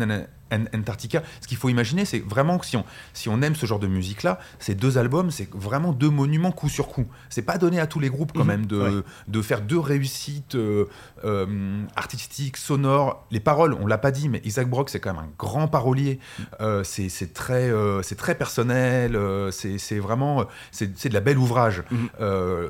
Antarctica. 0.54 1.24
Ce 1.42 1.48
qu'il 1.48 1.58
faut 1.58 1.70
imaginer, 1.70 2.06
c'est 2.06 2.20
vraiment 2.20 2.58
que 2.58 2.66
si 2.66 2.78
on, 2.78 2.86
si 3.14 3.30
on 3.30 3.42
aime 3.42 3.56
ce 3.56 3.66
genre 3.66 3.80
de 3.80 3.88
musique-là, 3.88 4.40
ces 4.60 4.76
deux 4.76 4.98
albums, 4.98 5.32
c'est 5.32 5.50
vraiment 5.54 5.94
deux 5.94 6.10
monuments 6.10 6.52
coup 6.52 6.70
sur 6.70 6.88
coup. 6.88 7.06
C'est 7.30 7.42
pas 7.42 7.58
donné 7.58 7.80
à 7.80 7.88
tous 7.88 8.00
les 8.00 8.10
groupes 8.10 8.32
quand 8.34 8.44
mhm. 8.44 8.48
même 8.48 8.66
de, 8.66 9.04
de 9.28 9.42
faire 9.42 9.62
deux 9.62 9.80
réussites 9.80 10.56
euh, 10.56 10.86
euh, 11.26 11.84
artistiques, 11.96 12.58
sonores. 12.58 13.26
Les 13.32 13.40
paroles, 13.40 13.76
on 13.80 13.88
l'a 13.88 13.98
pas 13.98 14.12
dit, 14.12 14.30
mais 14.30 14.42
Isaac 14.44 14.70
Brock, 14.70 14.90
c'est 14.90 15.00
quand 15.00 15.14
même 15.14 15.24
un 15.24 15.30
grand 15.38 15.68
parolier. 15.68 16.20
Euh, 16.62 16.84
c'est 16.84 17.34
très, 17.34 17.72
c'est 18.04 18.18
très 18.18 18.36
personnel. 18.36 19.18
c'est 19.52 20.00
vraiment, 20.00 20.46
c'est 20.72 21.10
de 21.10 21.14
la 21.14 21.22
belle 21.22 21.38
ouvrage. 21.38 21.84
Mhm. 21.92 22.10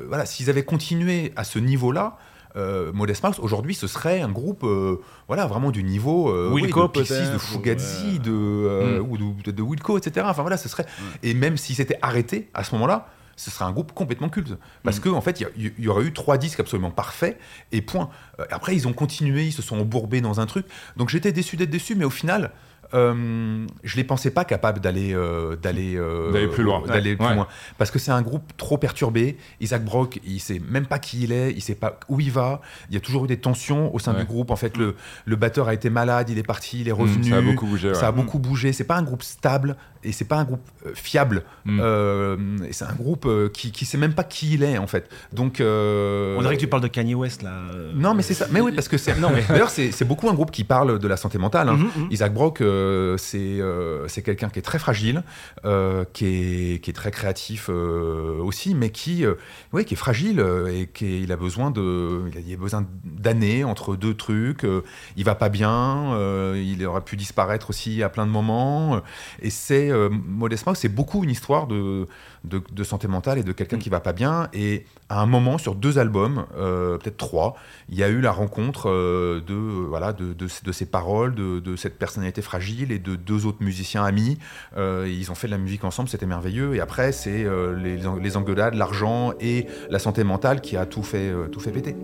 voilà, 0.08 0.26
s'ils 0.26 0.50
avaient 0.50 0.64
continué 0.64 1.32
à 1.36 1.44
ce 1.44 1.58
niveau-là, 1.58 2.18
euh, 2.56 2.92
Modest 2.92 3.22
Mouse, 3.24 3.38
aujourd'hui, 3.40 3.74
ce 3.74 3.86
serait 3.86 4.20
un 4.20 4.28
groupe 4.28 4.64
euh, 4.64 5.00
voilà, 5.26 5.46
vraiment 5.46 5.70
du 5.70 5.82
niveau 5.82 6.30
euh, 6.30 6.50
Wilco, 6.52 6.88
de 6.88 7.32
de 7.32 7.38
Fugazi, 7.38 8.18
de, 8.20 8.30
euh, 8.30 9.00
mm. 9.00 9.10
ou 9.10 9.16
de, 9.18 9.62
Wilco, 9.62 9.98
etc. 9.98 10.26
Enfin, 10.28 10.42
voilà, 10.42 10.56
ce 10.56 10.68
serait... 10.68 10.86
Et 11.22 11.34
même 11.34 11.56
si 11.56 11.74
c'était 11.74 11.98
arrêté 12.02 12.50
à 12.54 12.64
ce 12.64 12.74
moment-là, 12.74 13.08
ce 13.36 13.50
serait 13.50 13.64
un 13.64 13.72
groupe 13.72 13.92
complètement 13.92 14.28
culte. 14.28 14.54
Parce 14.84 14.98
mm. 14.98 15.02
qu'en 15.02 15.16
en 15.16 15.20
fait, 15.20 15.44
il 15.56 15.72
y, 15.78 15.88
aurait 15.88 16.04
eu 16.04 16.12
trois 16.12 16.38
disques 16.38 16.60
absolument 16.60 16.92
parfaits, 16.92 17.38
et 17.72 17.82
point. 17.82 18.08
Après, 18.50 18.74
ils 18.74 18.86
ont 18.86 18.92
continué, 18.92 19.46
ils 19.46 19.52
se 19.52 19.62
sont 19.62 19.78
embourbés 19.78 20.20
dans 20.20 20.40
un 20.40 20.46
truc. 20.46 20.66
Donc 20.96 21.08
j'étais 21.08 21.32
déçu 21.32 21.56
d'être 21.56 21.70
déçu, 21.70 21.96
mais 21.96 22.04
au 22.04 22.10
final, 22.10 22.52
euh, 22.94 23.66
je 23.82 23.96
les 23.96 24.04
pensais 24.04 24.30
pas 24.30 24.44
capables 24.44 24.80
d'aller 24.80 25.12
euh, 25.14 25.56
d'aller 25.56 25.96
euh, 25.96 26.30
d'aller 26.32 26.46
plus 26.46 26.62
loin. 26.62 26.82
d'aller 26.86 27.16
plus 27.16 27.34
loin. 27.34 27.48
Parce 27.76 27.90
que 27.90 27.98
c'est 27.98 28.12
un 28.12 28.22
groupe 28.22 28.52
trop 28.56 28.78
perturbé. 28.78 29.36
Isaac 29.60 29.84
Brock 29.84 30.20
il 30.24 30.38
sait 30.40 30.60
même 30.68 30.86
pas 30.86 30.98
qui 30.98 31.24
il 31.24 31.32
est. 31.32 31.52
Il 31.52 31.60
sait 31.60 31.74
pas 31.74 31.98
où 32.08 32.20
il 32.20 32.30
va. 32.30 32.60
Il 32.88 32.94
y 32.94 32.96
a 32.96 33.00
toujours 33.00 33.24
eu 33.24 33.28
des 33.28 33.38
tensions 33.38 33.92
au 33.94 33.98
sein 33.98 34.14
du 34.14 34.24
groupe. 34.24 34.50
En 34.50 34.56
fait 34.56 34.76
le, 34.76 34.94
le 35.24 35.36
batteur 35.36 35.68
a 35.68 35.74
été 35.74 35.90
malade. 35.90 36.30
Il 36.30 36.38
est 36.38 36.44
parti. 36.44 36.80
Il 36.80 36.88
est 36.88 36.92
mmh, 36.92 36.94
revenu. 36.94 37.30
ça 37.30 37.36
a 37.36 37.42
beaucoup 37.42 37.66
bougé 37.66 37.94
ça 37.94 38.08
a 38.08 38.12
beaucoup 38.12 38.38
bougé. 38.38 38.72
C'est 38.72 38.84
pas 38.84 38.96
un 38.96 39.02
groupe 39.02 39.22
stable 39.22 39.76
et 40.04 40.12
c'est 40.12 40.26
pas 40.26 40.36
un 40.36 40.44
groupe 40.44 40.60
fiable. 40.94 41.44
Mmh. 41.64 41.80
et 42.68 42.72
c'est 42.72 42.84
un 42.84 42.94
groupe 42.94 43.28
qui 43.52 43.72
qui 43.72 43.86
sait 43.86 43.98
même 43.98 44.14
pas 44.14 44.24
qui 44.24 44.54
il 44.54 44.62
est 44.62 44.78
en 44.78 44.86
fait. 44.86 45.10
Donc 45.32 45.56
on 45.60 46.38
dirait 46.40 46.54
que 46.54 46.60
tu 46.60 46.68
parles 46.68 46.82
de 46.82 46.88
Kanye 46.88 47.14
West 47.14 47.42
là. 47.42 47.62
Non 47.94 48.14
mais 48.14 48.22
c'est 48.22 48.34
ça. 48.34 48.46
Mais 48.52 48.60
oui 48.60 48.72
parce 48.72 48.88
que 48.88 48.98
c'est 48.98 49.18
non 49.18 49.32
d'ailleurs 49.48 49.70
c'est 49.70 50.04
beaucoup 50.04 50.28
un 50.28 50.34
groupe 50.34 50.52
qui 50.52 50.62
parle 50.62 51.00
de 51.00 51.08
la 51.08 51.16
santé 51.16 51.38
mentale 51.38 51.68
hein. 51.68 51.76
mmh, 51.76 52.12
Isaac 52.12 52.32
Brock 52.32 52.60
euh, 52.84 53.16
euh, 53.34 54.04
c'est 54.08 54.22
quelqu'un 54.22 54.48
qui 54.48 54.58
est 54.58 54.62
très 54.62 54.78
fragile, 54.78 55.22
euh, 55.64 56.04
qui, 56.12 56.26
est, 56.26 56.82
qui, 56.82 56.90
est, 56.90 56.94
très 56.94 57.10
créatif 57.10 57.68
aussi, 57.68 58.74
mais 58.74 58.90
qui, 58.90 59.24
qui 59.86 59.94
est 59.94 59.96
fragile 59.96 60.44
et 60.68 60.86
qui 60.86 61.26
a 61.30 61.36
besoin 61.36 61.70
de, 61.70 62.22
il 62.46 62.54
a 62.54 62.56
besoin 62.56 62.86
d'années 63.04 63.64
entre 63.64 63.96
deux 63.96 64.14
trucs. 64.14 64.66
il 65.16 65.24
va 65.24 65.34
pas 65.34 65.48
bien, 65.48 66.16
il 66.54 66.84
aurait 66.86 67.00
pu 67.00 67.16
disparaître 67.16 67.70
aussi 67.70 68.02
à 68.02 68.08
plein 68.08 68.26
de 68.26 68.30
moments. 68.30 69.00
Et 69.42 69.50
c'est 69.50 69.90
modestement, 70.10 70.74
c'est 70.74 70.88
beaucoup 70.88 71.24
une 71.24 71.30
histoire 71.30 71.66
de 71.66 72.06
de, 72.44 72.84
santé 72.84 73.08
mentale 73.08 73.38
et 73.38 73.42
de 73.42 73.52
quelqu'un 73.52 73.76
mm. 73.76 73.80
qui 73.80 73.88
va 73.88 74.00
pas 74.00 74.12
bien. 74.12 74.48
Et 74.52 74.84
à 75.08 75.20
un 75.20 75.26
moment, 75.26 75.58
sur 75.58 75.74
deux 75.74 75.98
albums, 75.98 76.46
euh, 76.56 76.98
peut-être 76.98 77.16
trois, 77.16 77.56
il 77.88 77.96
y 77.96 78.02
a 78.02 78.08
eu 78.08 78.20
la 78.20 78.32
rencontre 78.32 78.90
euh, 78.90 79.40
de, 79.40 79.54
voilà, 79.54 80.12
de, 80.12 80.32
de, 80.32 80.72
ces 80.72 80.86
paroles, 80.86 81.34
de, 81.34 81.76
cette 81.76 81.98
personnalité 81.98 82.42
fragile 82.42 82.92
et 82.92 82.98
de 82.98 83.16
deux 83.16 83.46
autres 83.46 83.62
musiciens 83.62 84.04
amis. 84.04 84.38
Euh, 84.76 85.08
ils 85.08 85.30
ont 85.30 85.34
fait 85.34 85.46
de 85.46 85.52
la 85.52 85.58
musique 85.58 85.84
ensemble, 85.84 86.08
c'était 86.08 86.26
merveilleux. 86.26 86.74
Et 86.74 86.80
après, 86.80 87.12
c'est 87.12 87.46
les, 87.76 87.98
les 88.20 88.36
engueulades, 88.36 88.74
l'argent 88.74 89.32
et 89.40 89.66
la 89.90 89.98
santé 89.98 90.24
mentale 90.24 90.60
qui 90.60 90.76
a 90.76 90.86
tout 90.86 91.02
fait, 91.02 91.32
tout 91.50 91.60
fait 91.60 91.72
péter. 91.72 91.96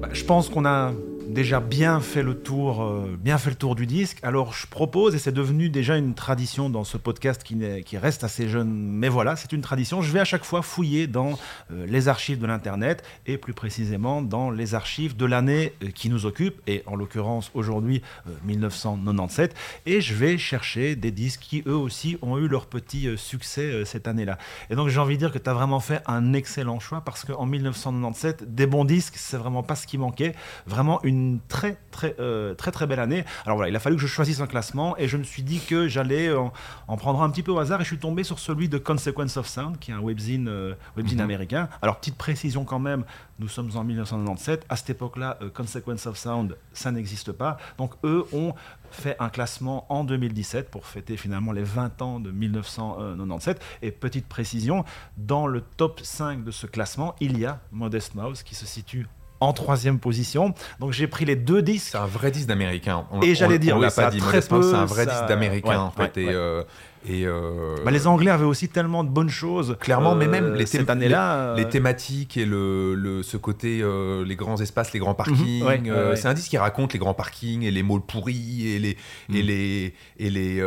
Bah, 0.00 0.08
je 0.12 0.24
pense 0.24 0.48
qu'on 0.48 0.64
a 0.64 0.92
déjà 1.30 1.60
bien 1.60 2.00
fait 2.00 2.22
le 2.22 2.34
tour, 2.34 2.82
euh, 2.82 3.16
bien 3.18 3.38
fait 3.38 3.50
le 3.50 3.56
tour 3.56 3.74
du 3.74 3.86
disque. 3.86 4.18
Alors 4.22 4.52
je 4.52 4.66
propose, 4.66 5.14
et 5.14 5.18
c'est 5.18 5.32
devenu 5.32 5.70
déjà 5.70 5.96
une 5.96 6.14
tradition 6.14 6.70
dans 6.70 6.84
ce 6.84 6.96
podcast 6.96 7.42
qui, 7.42 7.98
reste 7.98 8.24
assez 8.24 8.48
jeune, 8.48 8.70
mais 8.70 9.08
voilà, 9.08 9.36
c'est 9.36 9.52
une 9.52 9.60
tradition. 9.60 10.02
Je 10.02 10.12
vais 10.12 10.20
à 10.20 10.24
chaque 10.24 10.44
fois 10.44 10.62
fouiller 10.62 11.06
dans 11.06 11.38
euh, 11.70 11.86
les 11.86 12.08
archives 12.08 12.38
de 12.38 12.46
l'internet 12.46 13.02
et 13.26 13.36
plus 13.36 13.52
précisément 13.52 14.22
dans 14.22 14.50
les 14.50 14.74
archives 14.74 15.16
de 15.16 15.26
l'année 15.26 15.72
euh, 15.82 15.90
qui 15.90 16.08
nous 16.08 16.26
occupe, 16.26 16.60
et 16.66 16.82
en 16.86 16.96
l'occurrence 16.96 17.50
aujourd'hui 17.54 18.02
1997. 18.44 19.54
Et 19.86 20.00
je 20.00 20.14
vais 20.14 20.38
chercher 20.38 20.96
des 20.96 21.10
disques 21.10 21.40
qui 21.40 21.62
eux 21.66 21.76
aussi 21.76 22.16
ont 22.22 22.38
eu 22.38 22.48
leur 22.48 22.66
petit 22.66 23.08
succès 23.16 23.84
cette 23.84 24.08
année-là. 24.08 24.38
Et 24.70 24.74
donc 24.74 24.88
j'ai 24.88 24.98
envie 24.98 25.14
de 25.14 25.20
dire 25.20 25.32
que 25.32 25.38
tu 25.38 25.50
as 25.50 25.54
vraiment 25.54 25.80
fait 25.80 26.02
un 26.06 26.32
excellent 26.32 26.80
choix 26.80 27.02
parce 27.02 27.24
qu'en 27.24 27.46
1997, 27.46 28.54
des 28.54 28.66
bons 28.66 28.84
disques, 28.84 29.14
c'est 29.16 29.36
vraiment 29.36 29.62
pas 29.62 29.76
ce 29.76 29.86
qui 29.86 29.98
manquait. 29.98 30.34
Vraiment 30.66 31.02
une 31.02 31.19
une 31.20 31.40
très 31.48 31.76
très 31.90 32.16
euh, 32.18 32.54
très 32.54 32.70
très 32.72 32.86
belle 32.86 33.00
année. 33.00 33.24
Alors 33.44 33.56
voilà, 33.56 33.68
il 33.70 33.76
a 33.76 33.80
fallu 33.80 33.96
que 33.96 34.02
je 34.02 34.06
choisisse 34.06 34.40
un 34.40 34.46
classement 34.46 34.96
et 34.98 35.06
je 35.08 35.16
me 35.16 35.22
suis 35.22 35.42
dit 35.42 35.60
que 35.60 35.86
j'allais 35.88 36.32
en, 36.34 36.52
en 36.88 36.96
prendre 36.96 37.22
un 37.22 37.30
petit 37.30 37.42
peu 37.42 37.52
au 37.52 37.58
hasard 37.58 37.80
et 37.80 37.84
je 37.84 37.88
suis 37.88 37.98
tombé 37.98 38.24
sur 38.24 38.38
celui 38.38 38.68
de 38.68 38.78
Consequence 38.78 39.36
of 39.36 39.46
Sound, 39.46 39.78
qui 39.78 39.90
est 39.90 39.94
un 39.94 40.00
webzine, 40.00 40.48
euh, 40.48 40.74
webzine 40.96 41.18
Mhm. 41.18 41.24
américain. 41.24 41.68
Alors 41.82 41.98
petite 41.98 42.16
précision 42.16 42.64
quand 42.64 42.78
même, 42.78 43.04
nous 43.38 43.48
sommes 43.48 43.70
en 43.76 43.84
1997. 43.84 44.64
À 44.68 44.76
cette 44.76 44.90
époque-là, 44.90 45.38
euh, 45.42 45.50
Consequence 45.50 46.06
of 46.06 46.16
Sound, 46.16 46.56
ça 46.72 46.90
n'existe 46.90 47.32
pas. 47.32 47.58
Donc 47.78 47.92
eux 48.04 48.24
ont 48.32 48.54
fait 48.90 49.16
un 49.20 49.28
classement 49.28 49.86
en 49.92 50.02
2017 50.04 50.70
pour 50.70 50.86
fêter 50.86 51.16
finalement 51.16 51.52
les 51.52 51.62
20 51.62 52.02
ans 52.02 52.18
de 52.20 52.30
1997. 52.30 53.60
Et 53.82 53.90
petite 53.92 54.26
précision, 54.26 54.84
dans 55.16 55.46
le 55.46 55.60
top 55.60 56.00
5 56.02 56.44
de 56.44 56.50
ce 56.50 56.66
classement, 56.66 57.14
il 57.20 57.38
y 57.38 57.46
a 57.46 57.60
Modest 57.72 58.14
Mouse 58.14 58.42
qui 58.42 58.54
se 58.54 58.66
situe 58.66 59.06
en 59.40 59.52
troisième 59.52 59.98
position. 59.98 60.54
Donc 60.78 60.92
j'ai 60.92 61.06
pris 61.06 61.24
les 61.24 61.36
deux 61.36 61.62
disques. 61.62 61.88
C'est 61.92 61.98
un 61.98 62.06
vrai 62.06 62.30
disque 62.30 62.46
d'américain. 62.46 63.06
Et 63.22 63.34
j'allais 63.34 63.58
dire, 63.58 63.76
on 63.76 63.78
oui, 63.80 63.86
l'a 63.86 63.90
pas 63.90 64.10
dit, 64.10 64.18
très 64.18 64.26
modestement, 64.28 64.62
c'est 64.62 64.70
peu, 64.70 64.76
un 64.76 64.84
vrai 64.84 65.04
ça- 65.04 65.10
disque 65.12 65.26
d'américain 65.26 65.68
ouais, 65.70 65.76
en 65.76 65.90
fait. 65.90 66.16
ouais, 66.16 66.22
et 66.22 66.26
ouais. 66.26 66.34
euh, 66.34 66.62
et 67.08 67.26
euh, 67.26 67.76
Bah, 67.84 67.90
les 67.90 68.06
Anglais 68.06 68.30
avaient 68.30 68.44
aussi 68.44 68.68
tellement 68.68 69.04
de 69.04 69.08
bonnes 69.08 69.30
choses. 69.30 69.76
Clairement, 69.80 70.14
mais 70.14 70.26
euh, 70.26 70.30
même 70.30 70.54
les 70.54 70.66
cette 70.66 70.90
année-là. 70.90 71.54
les 71.56 71.64
euh, 71.64 71.68
thématiques 71.68 72.36
et 72.36 72.44
le, 72.44 72.94
le- 72.94 73.22
ce 73.22 73.36
côté, 73.36 73.80
euh, 73.82 74.24
les 74.24 74.36
grands 74.36 74.60
espaces, 74.60 74.92
les 74.92 74.98
grands 75.00 75.14
parkings. 75.14 75.60
Mhm, 75.62 75.66
ouais, 75.66 75.80
ouais. 75.90 76.16
C'est 76.16 76.28
un 76.28 76.34
disque 76.34 76.50
qui 76.50 76.58
raconte 76.58 76.92
les 76.92 76.98
grands 76.98 77.14
parkings 77.14 77.62
et 77.62 77.70
les 77.70 77.82
malls 77.82 78.00
pourris 78.06 78.68
et 78.68 78.78
les, 78.78 78.90
et 78.90 78.96
Mhm. 79.28 79.46
les, 79.46 79.94
et 80.18 80.30
les 80.30 80.62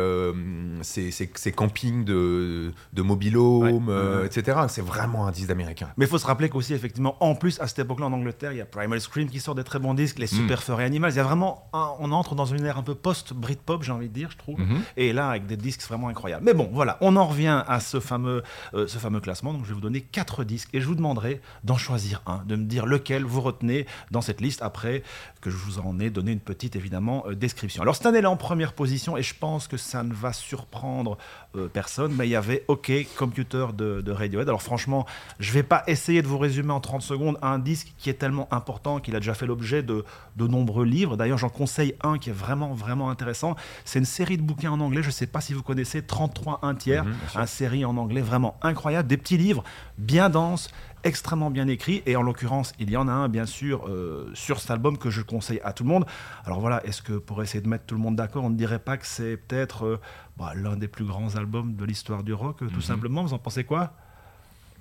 ces, 0.82 1.10
ces- 1.10 1.30
ces 1.34 1.52
campings 1.52 2.04
de, 2.04 2.72
de 2.92 3.02
mobilhome, 3.02 3.88
ouais. 3.88 4.26
etc. 4.26 4.58
C'est 4.68 4.84
vraiment 4.84 5.26
un 5.26 5.30
disque 5.30 5.48
d'américain. 5.48 5.88
Mais 5.96 6.06
il 6.06 6.08
faut 6.08 6.18
se 6.18 6.26
rappeler 6.26 6.48
qu'aussi, 6.48 6.74
effectivement, 6.74 7.16
en 7.20 7.34
plus, 7.34 7.60
à 7.60 7.66
cette 7.66 7.78
époque-là, 7.80 8.06
en 8.06 8.12
Angleterre, 8.12 8.52
il 8.52 8.58
y 8.58 8.60
a 8.60 8.66
Primal 8.66 9.00
Scream 9.00 9.28
qui 9.28 9.40
sort 9.40 9.54
des 9.54 9.64
très 9.64 9.78
bons 9.78 9.94
disques, 9.94 10.18
les 10.18 10.24
Mm. 10.24 10.28
Super 10.28 10.62
Furry 10.62 10.84
Animals. 10.84 11.12
Il 11.12 11.16
y 11.16 11.20
a 11.20 11.22
vraiment. 11.22 11.68
un- 11.72 11.90
on 12.00 12.10
entre 12.12 12.34
dans 12.34 12.44
une 12.46 12.64
ère 12.64 12.78
un 12.78 12.82
peu 12.82 12.94
post-Britpop, 12.94 13.82
j'ai 13.82 13.92
envie 13.92 14.08
de 14.08 14.14
dire, 14.14 14.30
je 14.30 14.36
trouve. 14.36 14.58
Mhm. 14.58 14.80
Et 14.96 15.12
là, 15.12 15.28
avec 15.28 15.46
des 15.46 15.56
disques 15.56 15.82
vraiment 15.82 16.08
incroyables. 16.08 16.23
Mais 16.42 16.54
bon, 16.54 16.68
voilà, 16.72 16.98
on 17.00 17.16
en 17.16 17.26
revient 17.26 17.62
à 17.66 17.80
ce 17.80 18.00
fameux, 18.00 18.42
euh, 18.74 18.86
ce 18.86 18.98
fameux 18.98 19.20
classement. 19.20 19.52
Donc, 19.52 19.64
je 19.64 19.68
vais 19.68 19.74
vous 19.74 19.80
donner 19.80 20.00
quatre 20.00 20.44
disques 20.44 20.70
et 20.72 20.80
je 20.80 20.86
vous 20.86 20.94
demanderai 20.94 21.40
d'en 21.64 21.76
choisir 21.76 22.22
un, 22.26 22.42
de 22.46 22.56
me 22.56 22.64
dire 22.64 22.86
lequel 22.86 23.24
vous 23.24 23.40
retenez 23.40 23.86
dans 24.10 24.20
cette 24.20 24.40
liste 24.40 24.62
après 24.62 25.02
que 25.40 25.50
je 25.50 25.56
vous 25.56 25.78
en 25.78 26.00
ai 26.00 26.10
donné 26.10 26.32
une 26.32 26.40
petite, 26.40 26.76
évidemment, 26.76 27.24
euh, 27.26 27.34
description. 27.34 27.82
Alors, 27.82 27.96
cette 27.96 28.06
année-là, 28.06 28.30
en 28.30 28.36
première 28.36 28.72
position, 28.72 29.16
et 29.16 29.22
je 29.22 29.34
pense 29.34 29.68
que 29.68 29.76
ça 29.76 30.02
ne 30.02 30.12
va 30.12 30.32
surprendre 30.32 31.18
euh, 31.56 31.68
personne, 31.68 32.12
mais 32.16 32.26
il 32.26 32.30
y 32.30 32.36
avait 32.36 32.64
OK 32.68 32.90
Computer 33.16 33.66
de, 33.76 34.00
de 34.00 34.12
Radiohead. 34.12 34.48
Alors, 34.48 34.62
franchement, 34.62 35.06
je 35.38 35.52
vais 35.52 35.62
pas 35.62 35.82
essayer 35.86 36.22
de 36.22 36.26
vous 36.26 36.38
résumer 36.38 36.72
en 36.72 36.80
30 36.80 37.02
secondes 37.02 37.38
un 37.42 37.58
disque 37.58 37.92
qui 37.98 38.10
est 38.10 38.14
tellement 38.14 38.48
important 38.52 38.98
qu'il 39.00 39.14
a 39.16 39.20
déjà 39.20 39.34
fait 39.34 39.46
l'objet 39.46 39.82
de, 39.82 40.04
de 40.36 40.46
nombreux 40.46 40.84
livres. 40.84 41.16
D'ailleurs, 41.16 41.38
j'en 41.38 41.48
conseille 41.48 41.94
un 42.02 42.18
qui 42.18 42.30
est 42.30 42.34
vraiment, 42.34 42.74
vraiment 42.74 43.10
intéressant. 43.10 43.56
C'est 43.84 43.98
une 43.98 44.04
série 44.04 44.36
de 44.36 44.42
bouquins 44.42 44.70
en 44.72 44.80
anglais. 44.80 45.02
Je 45.02 45.08
ne 45.08 45.12
sais 45.12 45.26
pas 45.26 45.40
si 45.40 45.52
vous 45.54 45.62
connaissez 45.62 46.02
33 46.02 46.60
1 46.62 46.74
tiers, 46.74 47.04
Mhm, 47.04 47.12
bien 47.12 47.28
sûr. 47.28 47.40
un 47.40 47.46
série 47.46 47.84
en 47.84 47.96
anglais 47.96 48.20
vraiment 48.20 48.56
incroyable. 48.62 49.08
Des 49.08 49.16
petits 49.16 49.36
livres 49.36 49.64
bien 49.98 50.30
denses, 50.30 50.70
extrêmement 51.04 51.50
bien 51.50 51.68
écrits. 51.68 52.02
Et 52.06 52.16
en 52.16 52.22
l'occurrence, 52.22 52.72
il 52.78 52.90
y 52.90 52.96
en 52.96 53.06
a 53.08 53.12
un, 53.12 53.28
bien 53.28 53.46
sûr, 53.46 53.86
euh, 53.88 54.30
sur 54.34 54.58
cet 54.60 54.70
album 54.70 54.98
que 54.98 55.10
je 55.10 55.22
conseille 55.22 55.60
à 55.64 55.72
tout 55.72 55.84
le 55.84 55.88
monde. 55.90 56.06
Alors 56.44 56.60
voilà, 56.60 56.84
est-ce 56.86 57.02
que 57.02 57.12
pour 57.14 57.42
essayer 57.42 57.60
de 57.62 57.68
mettre 57.68 57.84
tout 57.86 57.94
le 57.94 58.00
monde 58.00 58.16
d'accord, 58.16 58.44
on 58.44 58.50
ne 58.50 58.56
dirait 58.56 58.78
pas 58.78 58.96
que 58.96 59.06
c'est 59.06 59.36
peut-être 59.36 59.84
euh, 59.86 60.00
bah, 60.36 60.52
l'un 60.56 60.76
des 60.76 60.88
plus 60.88 61.04
grands 61.04 61.36
albums 61.36 61.74
de 61.76 61.84
l'histoire 61.84 62.22
du 62.22 62.32
rock, 62.32 62.58
tout 62.58 62.64
Mhm. 62.66 62.80
simplement 62.80 63.22
Vous 63.22 63.34
en 63.34 63.38
pensez 63.38 63.64
quoi? 63.64 63.92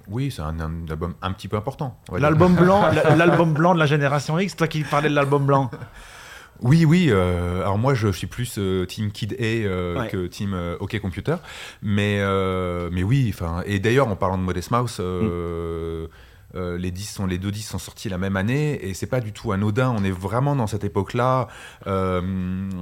Oui, 0.07 0.31
c'est 0.36 0.41
un, 0.41 0.59
un 0.59 0.86
album 0.89 1.13
un 1.21 1.31
petit 1.31 1.47
peu 1.47 1.55
important. 1.55 1.97
L'album 2.17 2.55
blanc, 2.55 2.89
l'album 3.15 3.53
blanc 3.53 3.73
de 3.73 3.79
la 3.79 3.86
génération 3.86 4.38
X, 4.38 4.55
toi 4.55 4.67
qui 4.67 4.83
parlais 4.83 5.09
de 5.09 5.15
l'album 5.15 5.45
blanc. 5.45 5.69
Oui, 6.61 6.85
oui. 6.85 7.07
euh, 7.09 7.61
alors 7.61 7.77
moi, 7.77 7.93
je 7.93 8.09
suis 8.11 8.27
plus 8.27 8.55
euh, 8.57 8.85
Team 8.85 9.11
Kid 9.11 9.33
A 9.39 9.43
euh, 9.43 9.99
Ouais. 9.99 10.07
que 10.09 10.27
Team 10.27 10.57
OK 10.79 10.97
Computer, 10.99 11.35
mais 11.81 12.19
mais 12.91 13.03
oui. 13.03 13.31
Enfin, 13.33 13.63
et 13.65 13.79
d'ailleurs, 13.79 14.07
en 14.07 14.15
parlant 14.15 14.37
de 14.37 14.43
Modest 14.43 14.71
Mouse, 14.71 14.97
euh, 16.55 16.77
les 16.77 16.93
sont 16.95 17.25
les 17.25 17.39
deux 17.39 17.49
disques 17.51 17.71
sont 17.71 17.79
sortis 17.79 18.09
la 18.09 18.19
même 18.19 18.37
année 18.37 18.73
et 18.87 18.93
c'est 18.93 19.07
pas 19.07 19.19
du 19.21 19.31
tout 19.33 19.51
anodin. 19.51 19.89
On 19.97 20.03
est 20.03 20.11
vraiment 20.11 20.55
dans 20.55 20.67
cette 20.67 20.83
époque-là. 20.83 21.47
euh, 21.87 22.21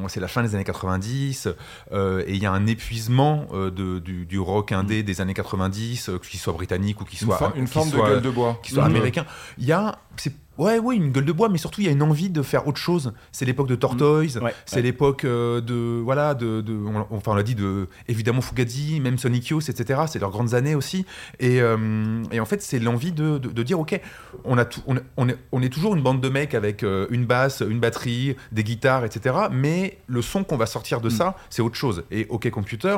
c'est 0.10 0.20
la 0.20 0.28
fin 0.28 0.44
des 0.44 0.56
années 0.56 0.66
90 0.66 1.48
euh, 1.94 2.22
et 2.28 2.34
il 2.34 2.42
y 2.44 2.46
a 2.46 2.52
un 2.52 2.68
épuisement 2.68 3.48
de, 3.54 4.00
du, 4.00 4.26
du 4.26 4.40
rock 4.40 4.74
indé 4.74 5.04
des 5.04 5.22
années 5.22 5.34
90, 5.34 6.10
euh, 6.10 6.18
qu'il 6.20 6.38
soit 6.40 6.52
britannique 6.52 7.00
ou 7.00 7.06
qu'il 7.06 7.22
Une, 7.22 7.28
soit 7.28 7.38
for- 7.38 7.54
une 7.56 7.64
qu'il 7.64 7.68
forme 7.70 7.92
de 7.92 7.98
gueule 7.98 8.22
de 8.22 8.30
bois. 8.30 8.60
qui 8.62 8.74
soit 8.74 8.84
Mhm. 8.90 8.96
américain. 8.96 9.26
Il 9.58 9.64
y 9.66 9.72
a, 9.72 10.00
c'est, 10.18 10.34
ouais, 10.58 10.80
oui, 10.80 10.98
une 10.98 11.12
gueule 11.12 11.26
de 11.26 11.32
bois, 11.32 11.50
mais 11.50 11.58
surtout 11.58 11.82
il 11.82 11.86
y 11.86 11.90
a 11.90 11.92
une 11.92 12.02
envie 12.04 12.30
de 12.30 12.42
faire 12.42 12.68
autre 12.68 12.78
chose. 12.80 13.14
C'est 13.32 13.46
l'époque 13.46 13.68
de 13.68 13.76
Tortoise, 13.76 14.38
Ouais, 14.38 14.54
c'est 14.66 14.78
ouais. 14.78 14.82
l'époque 14.84 15.26
euh, 15.26 15.62
de, 15.62 16.02
voilà, 16.04 16.34
de, 16.34 16.62
de- 16.62 16.74
on, 16.74 17.06
enfin 17.16 17.32
on 17.32 17.36
l'a 17.36 17.44
dit 17.44 17.56
de, 17.56 17.88
évidemment 18.08 18.42
Fugazi, 18.42 19.00
même 19.00 19.18
Sonic 19.18 19.48
Youth, 19.48 19.70
etc. 19.70 20.02
C'est 20.08 20.20
leurs 20.20 20.32
grandes 20.32 20.54
années 20.54 20.76
aussi. 20.76 21.06
Et, 21.40 21.62
euh, 21.62 22.24
et 22.32 22.40
en 22.40 22.46
fait, 22.46 22.62
c'est 22.62 22.80
l'envie 22.80 23.12
de, 23.12 23.38
de, 23.38 23.50
de 23.50 23.64
dire, 23.64 23.80
ok, 23.80 24.00
on 24.44 24.58
a 24.58 24.66
tout, 24.66 24.82
on, 24.88 24.98
est- 24.98 25.04
on 25.18 25.30
est, 25.30 25.38
on 25.52 25.62
est 25.62 25.70
toujours 25.70 25.96
une 25.96 26.02
bande 26.04 26.22
de 26.22 26.30
mecs 26.30 26.54
avec 26.54 26.84
euh, 26.84 27.08
une 27.10 27.26
basse, 27.26 27.64
une 27.68 27.80
batterie, 27.80 28.36
des 28.52 28.64
guitares, 28.64 29.06
etc. 29.06 29.36
Mais 29.52 30.00
le 30.08 30.22
son 30.22 30.44
qu'on 30.44 30.58
va 30.58 30.66
sortir 30.66 31.02
de 31.02 31.08
Mm. 31.08 31.12
ça, 31.12 31.36
c'est 31.50 31.62
autre 31.62 31.76
chose. 31.76 32.04
Et 32.12 32.28
OK 32.30 32.50
Computer 32.52 32.98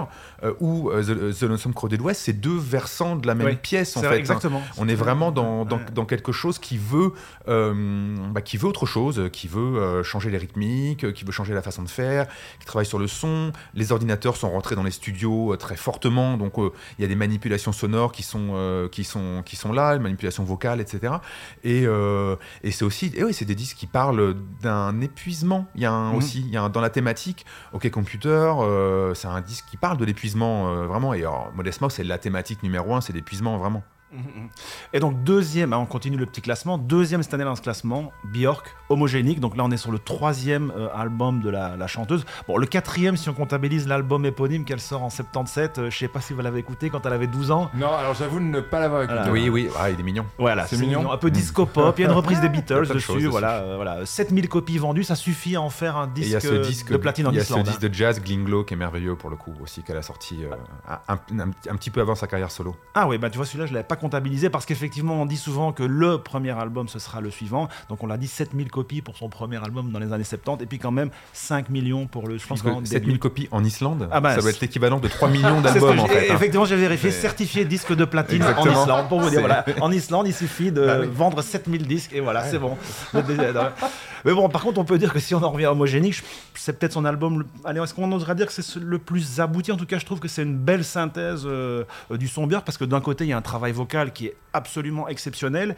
ou 0.60 0.90
The, 0.92 1.34
The 1.38 1.44
Lonesome 1.44 1.74
Crowded 1.74 2.02
West, 2.02 2.22
c'est 2.26 2.34
deux 2.34 2.58
versants 2.58 3.16
de 3.16 3.28
la 3.28 3.36
même 3.36 3.48
Ouais, 3.48 3.56
pièce 3.56 3.96
en 3.98 4.02
fait. 4.02 4.08
hein. 4.08 4.12
exactement. 4.14 4.62
On 4.78 4.88
est 4.88 4.96
vraiment 4.96 5.32
dans, 5.32 5.66
dans, 5.66 6.06
quelque 6.06 6.32
chose 6.32 6.60
qui 6.60 6.78
veut, 6.78 7.14
bah, 7.48 8.42
qui 8.42 8.58
veut 8.58 8.68
autre 8.68 8.86
chose, 8.86 9.30
qui 9.32 9.48
veut 9.48 9.60
euh, 9.78 10.04
changer 10.04 10.30
les 10.30 10.38
rythmiques, 10.38 11.04
euh, 11.04 11.12
qui 11.12 11.24
veut 11.26 11.32
changer 11.32 11.54
la 11.54 11.62
façon 11.62 11.84
de 11.84 11.90
faire, 11.90 12.28
qui 12.60 12.66
travaille 12.66 12.86
sur 12.86 13.00
le 13.00 13.08
son. 13.08 13.52
Les 13.74 13.92
ordinateurs 13.92 14.36
sont 14.38 14.50
rentrés 14.50 14.76
dans 14.76 14.84
les 14.84 14.92
studios 14.92 15.54
euh, 15.54 15.58
très 15.58 15.76
fortement, 15.76 16.38
donc 16.38 16.58
euh, 16.58 16.72
il 16.98 17.02
y 17.02 17.06
a 17.06 17.08
des 17.08 17.16
manipulations 17.16 17.72
sonores 17.72 18.12
qui 18.12 18.24
sont, 18.24 18.52
euh, 18.54 18.88
qui 18.90 19.04
sont, 19.04 19.44
qui 19.46 19.56
sont 19.56 19.72
là, 19.74 19.94
les 19.94 20.00
manipulations 20.00 20.44
vocales, 20.44 20.80
etc. 20.82 21.16
Et, 21.64 21.84
euh, 21.86 22.36
et 22.64 22.72
c'est 22.72 22.86
aussi, 22.86 23.12
et 23.16 23.24
oui, 23.24 23.34
c'est 23.34 23.46
des 23.46 23.56
disques 23.56 23.78
qui 23.78 23.88
parlent 23.88 24.36
d'un 24.62 25.02
épuisement. 25.02 25.68
Il 25.76 25.82
y 25.82 25.86
a 25.86 25.92
un, 25.92 26.12
Mhm. 26.12 26.18
aussi, 26.18 26.40
il 26.42 26.50
y 26.50 26.58
a 26.58 26.64
un- 26.64 26.70
dans 26.70 26.82
la 26.82 26.90
thématique, 26.90 27.46
OK 27.74 27.90
Computer, 27.90 28.30
euh, 28.60 29.14
c'est 29.14 29.28
un 29.28 29.42
disque 29.42 29.66
qui 29.70 29.78
parle 29.78 29.98
de 29.98 30.06
l'épuisement 30.06 30.70
euh, 30.70 30.86
vraiment. 30.88 31.14
Et 31.14 31.20
alors, 31.22 31.52
Modest 31.56 31.82
Mouse, 31.82 31.94
c'est 31.94 32.04
la 32.04 32.18
thématique 32.18 32.64
numéro 32.64 32.94
un, 32.96 33.02
c'est 33.02 33.14
l'épuisement 33.14 33.58
vraiment. 33.58 33.84
Et 34.94 35.00
donc 35.00 35.24
deuxième, 35.24 35.74
hein, 35.74 35.78
on 35.78 35.86
continue 35.86 36.18
le 36.18 36.26
petit 36.26 36.42
classement, 36.42 36.78
deuxième 36.78 37.24
cette 37.24 37.34
année 37.34 37.44
dans 37.44 37.56
ce 37.56 37.62
classement, 37.62 38.12
Björk, 38.26 38.76
homogénique, 38.90 39.40
donc 39.40 39.58
là 39.58 39.64
on 39.66 39.72
est 39.72 39.78
sur 39.78 39.92
le 39.92 40.00
troisième 40.00 40.72
euh, 40.78 40.88
album 40.96 41.42
de 41.42 41.50
la, 41.50 41.76
la 41.78 41.88
chanteuse. 41.88 42.26
Bon, 42.48 42.58
le 42.58 42.66
quatrième 42.68 43.18
si 43.18 43.30
on 43.30 43.34
comptabilise 43.34 43.88
l'album 43.88 44.26
éponyme 44.26 44.66
qu'elle 44.66 44.80
sort 44.80 45.04
en 45.04 45.10
77, 45.10 45.78
euh, 45.80 45.90
je 45.90 45.98
sais 45.98 46.08
pas 46.08 46.22
si 46.22 46.34
vous 46.34 46.42
l'avez 46.42 46.60
écouté 46.60 46.90
quand 46.90 47.06
elle 47.06 47.14
avait 47.14 47.28
12 47.28 47.52
ans. 47.52 47.72
Non, 47.74 47.94
alors 47.94 48.14
j'avoue 48.14 48.40
ne 48.40 48.60
pas 48.60 48.80
l'avoir 48.80 49.04
écouté. 49.04 49.18
Voilà. 49.18 49.32
Oui, 49.32 49.50
oui, 49.50 49.70
ah, 49.80 49.90
il 49.90 50.00
est 50.00 50.04
mignon. 50.04 50.26
Voilà, 50.38 50.68
C'est 50.68 50.78
mignon. 50.78 51.12
Un 51.12 51.18
peu 51.18 51.32
disco 51.32 51.66
pop, 51.66 51.96
il 51.98 52.02
y 52.02 52.06
a 52.06 52.10
une 52.10 52.16
reprise 52.16 52.40
des 52.42 52.50
Beatles 52.54 52.88
dessus, 52.88 53.26
voilà, 53.28 53.62
euh, 53.62 53.76
voilà. 53.76 54.06
7000 54.06 54.48
copies 54.50 54.78
vendues, 54.78 55.04
ça 55.04 55.16
suffit 55.16 55.56
à 55.56 55.62
en 55.62 55.70
faire 55.70 55.98
un 55.98 56.08
disque, 56.08 56.32
y 56.32 56.36
a 56.36 56.40
ce 56.40 56.54
disque 56.68 56.92
de 56.92 56.98
platine 56.98 57.28
en 57.28 57.32
il 57.32 57.36
y 57.36 57.40
a 57.40 57.42
Islande. 57.44 57.66
ce 57.66 57.72
disque 57.72 57.82
de 57.82 57.94
jazz 57.94 58.22
Glinglo 58.22 58.64
qui 58.64 58.74
est 58.76 58.78
merveilleux 58.78 59.16
pour 59.16 59.30
le 59.30 59.36
coup 59.36 59.54
aussi 59.62 59.82
qu'elle 59.84 59.98
a 59.98 60.02
sorti 60.02 60.44
euh, 60.44 60.56
un, 61.08 61.16
un- 61.40 61.50
un 61.50 61.76
petit 61.76 61.90
peu 61.90 62.02
avant 62.02 62.16
sa 62.16 62.28
carrière 62.28 62.52
solo. 62.52 62.76
Ah 62.94 63.08
oui, 63.08 63.18
bah 63.18 63.30
tu 63.30 63.38
vois, 63.38 63.46
celui-là, 63.46 63.66
je 63.66 63.74
l'avais 63.74 63.88
pas 63.88 63.96
comptabilisé 64.04 64.50
parce 64.50 64.66
qu'effectivement, 64.66 65.22
on 65.22 65.26
dit 65.26 65.38
souvent 65.38 65.72
que 65.72 65.82
le 65.84 66.18
premier 66.20 66.52
album, 66.52 66.88
ce 66.88 67.00
sera 67.00 67.22
le 67.22 67.32
suivant. 67.32 67.70
Donc 67.90 68.04
on 68.04 68.08
l'a 68.08 68.18
dit 68.18 68.28
7000 68.28 68.70
copies 68.70 69.02
pour 69.02 69.18
son 69.18 69.30
premier 69.30 69.58
album 69.58 69.92
dans 69.92 70.00
les 70.00 70.12
années 70.14 70.24
70 70.24 70.64
et 70.64 70.68
puis 70.68 70.78
quand 70.78 70.92
même 70.92 71.10
5 71.34 71.70
millions 71.70 72.06
pour 72.06 72.28
le 72.28 72.38
Je 72.38 72.46
pense 72.46 72.60
suivant. 72.60 72.76
que 72.76 72.84
début. 72.84 72.92
7000 72.92 73.20
copies 73.20 73.48
en 73.52 73.64
Islande, 73.64 74.08
Ah 74.12 74.20
bah, 74.22 74.36
ça 74.36 74.42
doit 74.42 74.50
être 74.52 74.60
l'équivalent 74.62 75.00
de 75.00 75.08
3 75.08 75.30
millions 75.36 75.58
que 75.60 75.64
d'albums 75.64 76.00
en 76.00 76.06
fait. 76.06 76.30
hein. 76.30 76.36
Effectivement, 76.36 76.66
j'ai 76.66 76.76
vérifié, 76.76 77.10
certifié 77.12 77.66
disque 77.66 77.96
de 77.96 78.06
platine 78.06 78.44
en. 78.44 78.66
Islande. 78.70 79.08
Pour 79.10 79.20
vous 79.22 79.30
dire, 79.30 79.40
C'est- 79.40 79.46
voilà, 79.46 79.66
en 79.82 79.92
Islande, 79.92 80.28
il 80.28 80.34
suffit 80.34 80.72
de 80.72 80.86
Bah 80.86 80.98
oui. 81.02 81.08
vendre 81.14 81.42
7000 81.42 81.88
disques 81.88 82.12
et 82.14 82.20
voilà, 82.20 82.44
c'est 82.44 82.60
bon. 82.60 82.78
Mais 84.26 84.34
bon, 84.34 84.48
par 84.50 84.62
contre, 84.62 84.80
on 84.80 84.86
peut 84.86 84.98
dire 84.98 85.12
que 85.14 85.20
si 85.20 85.36
on 85.36 85.44
en 85.44 85.50
revient 85.52 85.66
à 85.66 85.72
Homogénique, 85.72 86.24
c'est 86.56 86.78
peut-être 86.80 86.94
son 86.94 87.06
album. 87.06 87.40
le- 87.40 87.46
Allez, 87.66 87.82
est-ce 87.82 87.94
qu'on 87.94 88.12
oserait 88.12 88.36
dire 88.36 88.48
que 88.48 88.54
c'est 88.54 88.62
ce- 88.62 88.80
le 88.80 89.00
plus 89.00 89.40
abouti? 89.40 89.72
En 89.72 89.78
tout 89.78 89.86
cas, 89.86 89.98
je 90.00 90.06
trouve 90.06 90.20
que 90.20 90.28
c'est 90.28 90.44
une 90.44 90.58
belle 90.58 90.84
synthèse 90.84 91.44
euh, 91.46 91.84
euh, 92.12 92.18
du 92.18 92.28
son 92.28 92.48
Björk 92.48 92.66
parce 92.66 92.78
que 92.78 92.86
d'un 92.86 93.02
côté, 93.02 93.26
il 93.26 93.30
y 93.30 93.34
a 93.34 93.38
un 93.38 93.42
travail 93.42 93.72
vocal 93.74 94.14
qui 94.14 94.28
est 94.28 94.36
absolument 94.54 95.08
exceptionnel. 95.08 95.76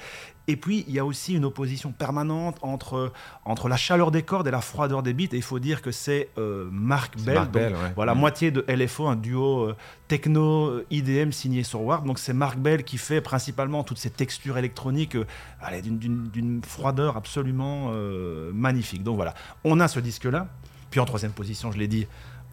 Et 0.47 0.58
puis, 0.58 0.86
il 0.88 0.93
y 0.93 0.99
a 0.99 1.05
aussi 1.05 1.34
une 1.34 1.43
opposition 1.45 1.91
permanente 1.91 2.58
entre, 2.62 3.12
entre 3.45 3.67
la 3.67 3.77
chaleur 3.77 4.12
des 4.12 4.21
cordes 4.21 4.47
et 4.47 4.51
la 4.51 4.62
froideur 4.62 5.01
des 5.01 5.13
beats. 5.13 5.34
Et 5.34 5.38
il 5.38 5.41
faut 5.41 5.58
dire 5.58 5.81
que 5.81 5.91
c'est 5.91 6.29
euh, 6.38 6.67
Mark 6.71 7.13
C'est 7.17 7.25
Bell, 7.25 7.36
Mark 7.36 7.45
donc, 7.51 7.53
Bell, 7.63 7.73
ouais. 7.73 7.93
voilà, 7.95 8.13
Mm. 8.13 8.19
moitié 8.19 8.51
de 8.51 8.63
LFO, 8.67 9.08
un 9.08 9.15
duo 9.15 9.63
euh, 9.69 9.75
techno 10.08 10.67
euh, 10.67 10.86
IDM 10.91 11.31
signé 11.31 11.63
sur 11.63 11.81
Warp. 11.81 12.05
Donc 12.05 12.19
c'est 12.19 12.34
Mark 12.34 12.60
Bell 12.60 12.84
qui 12.84 12.97
fait 12.99 13.21
principalement 13.21 13.84
toutes 13.84 13.97
ces 13.97 14.12
textures 14.12 14.58
électroniques 14.60 15.15
euh, 15.15 15.25
d'une- 15.81 16.62
froideur 16.63 17.17
absolument 17.17 17.91
magnifique. 18.53 19.01
Donc 19.03 19.15
voilà, 19.15 19.34
on 19.63 19.79
a 19.79 19.88
ce 19.88 19.99
disque-là. 19.99 20.47
Puis 20.91 20.99
en 20.99 21.05
troisième 21.05 21.31
position, 21.31 21.71
je 21.71 21.77
l'ai 21.77 21.88
dit, 21.88 22.08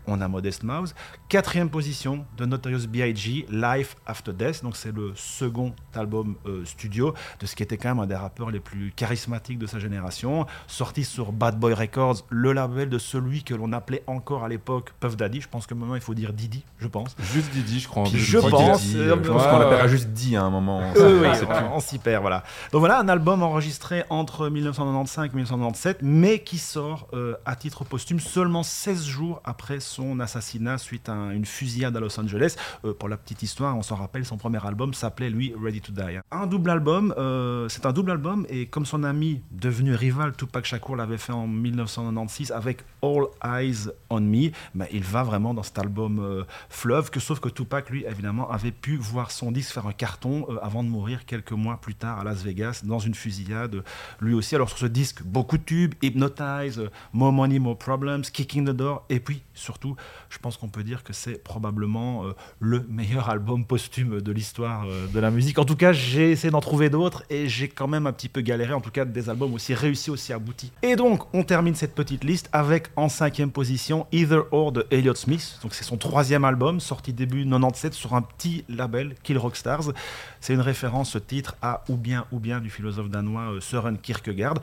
on 0.06 0.20
a 0.20 0.28
Modest 0.28 0.62
Mouse. 0.62 0.94
Quatrième 1.28 1.70
position 1.70 2.24
de 2.36 2.44
Notorious 2.44 2.86
B.I.G., 2.88 3.46
Life 3.50 3.96
After 4.06 4.32
Death. 4.32 4.62
Donc 4.62 4.76
c'est 4.76 4.94
le 4.94 5.12
second 5.14 5.74
album 5.94 6.36
euh, 6.46 6.64
studio 6.64 7.14
de 7.40 7.46
ce 7.46 7.54
qui 7.54 7.62
était 7.62 7.76
quand 7.76 7.88
même 7.90 8.00
un 8.00 8.06
des 8.06 8.14
rappeurs 8.14 8.50
les 8.50 8.60
plus 8.60 8.92
charismatiques 8.94 9.58
de 9.58 9.66
sa 9.66 9.78
génération. 9.78 10.46
Sorti 10.66 11.04
sur 11.04 11.32
Bad 11.32 11.58
Boy 11.58 11.74
Records, 11.74 12.24
le 12.30 12.52
label 12.52 12.88
de 12.88 12.98
celui 12.98 13.42
que 13.42 13.54
l'on 13.54 13.72
appelait 13.72 14.02
encore 14.06 14.44
à 14.44 14.48
l'époque 14.48 14.92
Puff 15.00 15.16
Daddy. 15.16 15.40
Je 15.40 15.48
pense 15.48 15.66
que 15.66 15.74
maintenant 15.74 15.94
il 15.94 16.00
faut 16.00 16.14
dire 16.14 16.32
Didi, 16.32 16.64
je 16.78 16.88
pense. 16.88 17.16
Juste 17.18 17.50
Didi, 17.52 17.80
je 17.80 17.88
crois. 17.88 18.04
je 18.12 18.38
pense. 18.38 18.82
je 18.84 19.12
pense 19.12 19.46
qu'on 19.46 19.58
l'appellera 19.58 19.88
juste 19.88 20.08
Didi 20.08 20.36
à 20.36 20.42
un 20.42 20.50
moment. 20.50 20.82
oui, 20.96 21.28
on, 21.74 21.80
s'y 21.80 21.98
perd, 21.98 22.22
voilà. 22.22 22.42
Donc 22.72 22.80
voilà, 22.80 22.98
un 22.98 23.08
album 23.08 23.42
enregistré 23.42 24.04
entre 24.10 24.48
1995 24.48 25.26
et 25.26 25.28
1997, 25.28 25.98
mais 26.02 26.40
qui 26.40 26.58
sort 26.58 27.08
euh, 27.12 27.34
à 27.44 27.56
titre 27.56 27.84
posthume 27.84 28.20
seulement 28.20 28.62
16 28.62 29.04
jours 29.04 29.40
après 29.44 29.80
son 29.92 30.20
assassinat 30.20 30.78
suite 30.78 31.08
à 31.08 31.32
une 31.32 31.44
fusillade 31.44 31.96
à 31.96 32.00
Los 32.00 32.18
Angeles. 32.18 32.56
Euh, 32.84 32.94
pour 32.94 33.08
la 33.08 33.16
petite 33.16 33.42
histoire, 33.42 33.76
on 33.76 33.82
s'en 33.82 33.96
rappelle, 33.96 34.24
son 34.24 34.38
premier 34.38 34.64
album 34.66 34.94
s'appelait 34.94 35.28
lui 35.28 35.54
Ready 35.62 35.80
to 35.80 35.92
Die. 35.92 36.18
Un 36.30 36.46
double 36.46 36.70
album, 36.70 37.14
euh, 37.18 37.68
c'est 37.68 37.84
un 37.84 37.92
double 37.92 38.12
album, 38.12 38.46
et 38.48 38.66
comme 38.66 38.86
son 38.86 39.04
ami 39.04 39.42
devenu 39.50 39.94
rival 39.94 40.34
Tupac 40.34 40.64
Shakur 40.64 40.96
l'avait 40.96 41.18
fait 41.18 41.32
en 41.32 41.46
1996 41.46 42.52
avec 42.52 42.84
All 43.02 43.26
Eyes 43.44 43.90
on 44.08 44.20
Me, 44.20 44.50
ben, 44.74 44.86
il 44.90 45.04
va 45.04 45.22
vraiment 45.22 45.52
dans 45.52 45.62
cet 45.62 45.78
album 45.78 46.20
euh, 46.20 46.44
fleuve, 46.70 47.10
que 47.10 47.20
sauf 47.20 47.40
que 47.40 47.50
Tupac, 47.50 47.90
lui, 47.90 48.04
évidemment, 48.06 48.50
avait 48.50 48.72
pu 48.72 48.96
voir 48.96 49.30
son 49.30 49.52
disque 49.52 49.74
faire 49.74 49.86
un 49.86 49.92
carton 49.92 50.46
avant 50.62 50.82
de 50.82 50.88
mourir 50.88 51.26
quelques 51.26 51.52
mois 51.52 51.76
plus 51.76 51.94
tard 51.94 52.20
à 52.20 52.24
Las 52.24 52.42
Vegas 52.42 52.82
dans 52.84 52.98
une 52.98 53.14
fusillade, 53.14 53.84
lui 54.20 54.32
aussi. 54.34 54.54
Alors 54.54 54.68
sur 54.70 54.78
ce 54.78 54.86
disque, 54.86 55.22
beaucoup 55.22 55.58
de 55.58 55.62
tubes, 55.62 55.94
Hypnotize, 56.00 56.80
More 57.12 57.32
Money, 57.32 57.58
More 57.58 57.76
Problems, 57.76 58.22
Kicking 58.22 58.64
the 58.64 58.70
Door, 58.70 59.04
et 59.10 59.20
puis 59.20 59.42
surtout, 59.54 59.81
je 60.28 60.38
pense 60.38 60.56
qu'on 60.56 60.68
peut 60.68 60.82
dire 60.82 61.02
que 61.02 61.12
c'est 61.12 61.42
probablement 61.42 62.24
euh, 62.24 62.32
le 62.60 62.84
meilleur 62.88 63.28
album 63.28 63.64
posthume 63.64 64.20
de 64.20 64.32
l'histoire 64.32 64.84
euh, 64.86 65.06
de 65.06 65.20
la 65.20 65.30
musique. 65.30 65.58
En 65.58 65.64
tout 65.64 65.76
cas, 65.76 65.92
j'ai 65.92 66.30
essayé 66.30 66.50
d'en 66.50 66.60
trouver 66.60 66.90
d'autres 66.90 67.24
et 67.30 67.48
j'ai 67.48 67.68
quand 67.68 67.88
même 67.88 68.06
un 68.06 68.12
petit 68.12 68.28
peu 68.28 68.40
galéré, 68.40 68.72
en 68.72 68.80
tout 68.80 68.90
cas 68.90 69.04
des 69.04 69.28
albums 69.28 69.54
aussi 69.54 69.74
réussis, 69.74 70.10
aussi 70.10 70.32
aboutis. 70.32 70.72
Et 70.82 70.96
donc, 70.96 71.22
on 71.34 71.44
termine 71.44 71.74
cette 71.74 71.94
petite 71.94 72.24
liste 72.24 72.48
avec 72.52 72.88
en 72.96 73.08
cinquième 73.08 73.50
position 73.50 74.06
Either 74.12 74.42
Or 74.50 74.72
de 74.72 74.86
Elliott 74.90 75.16
Smith. 75.16 75.58
Donc 75.62 75.74
c'est 75.74 75.84
son 75.84 75.96
troisième 75.96 76.44
album, 76.44 76.80
sorti 76.80 77.12
début 77.12 77.44
97 77.44 77.94
sur 77.94 78.14
un 78.14 78.22
petit 78.22 78.64
label, 78.68 79.14
Kill 79.22 79.38
Rock 79.38 79.56
Stars. 79.56 79.92
C'est 80.40 80.54
une 80.54 80.60
référence, 80.60 81.10
ce 81.10 81.18
titre, 81.18 81.56
à 81.62 81.84
ou 81.88 81.96
bien 81.96 82.26
ou 82.32 82.38
bien 82.38 82.60
du 82.60 82.70
philosophe 82.70 83.08
danois 83.08 83.52
euh, 83.52 83.60
Søren 83.60 83.98
Kierkegaard. 83.98 84.54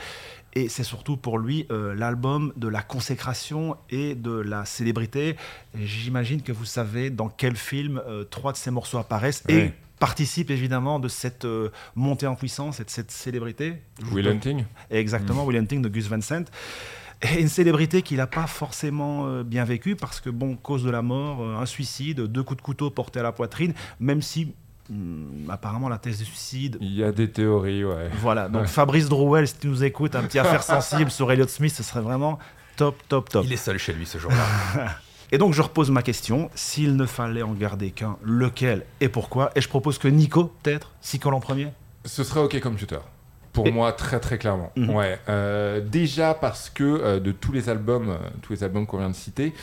Et 0.53 0.69
c'est 0.69 0.83
surtout 0.83 1.17
pour 1.17 1.37
lui 1.37 1.67
euh, 1.71 1.93
l'album 1.93 2.53
de 2.57 2.67
la 2.67 2.81
consécration 2.81 3.77
et 3.89 4.15
de 4.15 4.31
la 4.31 4.65
célébrité. 4.65 5.35
J'imagine 5.75 6.41
que 6.41 6.51
vous 6.51 6.65
savez 6.65 7.09
dans 7.09 7.29
quel 7.29 7.55
film 7.55 8.01
euh, 8.07 8.23
trois 8.23 8.51
de 8.51 8.57
ces 8.57 8.71
morceaux 8.71 8.97
apparaissent 8.97 9.43
et 9.47 9.71
participent 9.99 10.49
évidemment 10.49 10.99
de 10.99 11.07
cette 11.07 11.45
euh, 11.45 11.69
montée 11.95 12.25
en 12.25 12.35
puissance 12.35 12.79
et 12.79 12.83
de 12.83 12.89
cette 12.89 13.11
célébrité. 13.11 13.81
Will 14.11 14.27
Hunting 14.27 14.65
Exactement, 14.89 15.43
mm. 15.43 15.47
Will 15.47 15.57
Hunting 15.57 15.81
de 15.81 15.89
Gus 15.89 16.07
Van 16.07 16.21
Sant. 16.21 16.45
Et 17.21 17.41
une 17.41 17.49
célébrité 17.49 18.01
qu'il 18.01 18.17
n'a 18.17 18.27
pas 18.27 18.47
forcément 18.47 19.43
bien 19.43 19.65
vécue 19.65 19.97
parce 19.97 20.21
que, 20.21 20.29
bon, 20.29 20.55
cause 20.55 20.85
de 20.85 20.89
la 20.89 21.01
mort, 21.01 21.41
un 21.41 21.65
suicide, 21.65 22.21
deux 22.21 22.43
coups 22.43 22.55
de 22.55 22.61
couteau 22.61 22.91
portés 22.91 23.19
à 23.19 23.23
la 23.23 23.33
poitrine, 23.33 23.73
même 23.99 24.21
si 24.21 24.53
Hmm, 24.89 25.47
apparemment 25.51 25.87
la 25.87 25.99
thèse 25.99 26.19
de 26.19 26.23
suicide. 26.23 26.77
Il 26.81 26.95
y 26.95 27.03
a 27.03 27.11
des 27.11 27.29
théories, 27.29 27.85
ouais. 27.85 28.09
Voilà, 28.19 28.49
donc 28.49 28.65
Fabrice 28.65 29.07
Drouel, 29.07 29.47
si 29.47 29.55
tu 29.55 29.67
nous 29.67 29.83
écoutes, 29.83 30.15
un 30.15 30.23
petit 30.23 30.39
affaire 30.39 30.63
sensible 30.63 31.11
sur 31.11 31.31
Elliot 31.31 31.47
Smith, 31.47 31.73
ce 31.73 31.83
serait 31.83 32.01
vraiment 32.01 32.39
top, 32.75 32.95
top, 33.07 33.29
top. 33.29 33.45
Il 33.45 33.53
est 33.53 33.57
seul 33.57 33.77
chez 33.77 33.93
lui 33.93 34.07
ce 34.07 34.17
jour-là. 34.17 34.97
et 35.31 35.37
donc 35.37 35.53
je 35.53 35.61
repose 35.61 35.91
ma 35.91 36.01
question, 36.01 36.49
s'il 36.55 36.95
ne 36.95 37.05
fallait 37.05 37.43
en 37.43 37.53
garder 37.53 37.91
qu'un, 37.91 38.17
lequel 38.23 38.83
et 38.99 39.09
pourquoi? 39.09 39.51
Et 39.55 39.61
je 39.61 39.69
propose 39.69 39.99
que 39.99 40.07
Nico, 40.07 40.51
peut-être, 40.63 40.91
si 41.01 41.19
en 41.23 41.39
premier 41.39 41.67
Ce 42.05 42.23
serait 42.23 42.39
OK 42.39 42.59
Computer. 42.59 42.99
Pour 43.53 43.71
moi, 43.71 43.91
très 43.93 44.19
très 44.19 44.37
clairement. 44.37 44.71
Mhm. 44.75 44.89
Ouais. 44.91 45.19
Euh, 45.27 45.81
déjà 45.81 46.33
parce 46.33 46.69
que 46.69 46.83
euh, 46.83 47.19
de 47.19 47.31
tous 47.31 47.51
les 47.51 47.69
albums, 47.69 48.09
euh, 48.09 48.17
tous 48.41 48.53
les 48.53 48.63
albums 48.63 48.85
qu'on 48.85 48.97
vient 48.99 49.09
de 49.09 49.15
citer, 49.15 49.53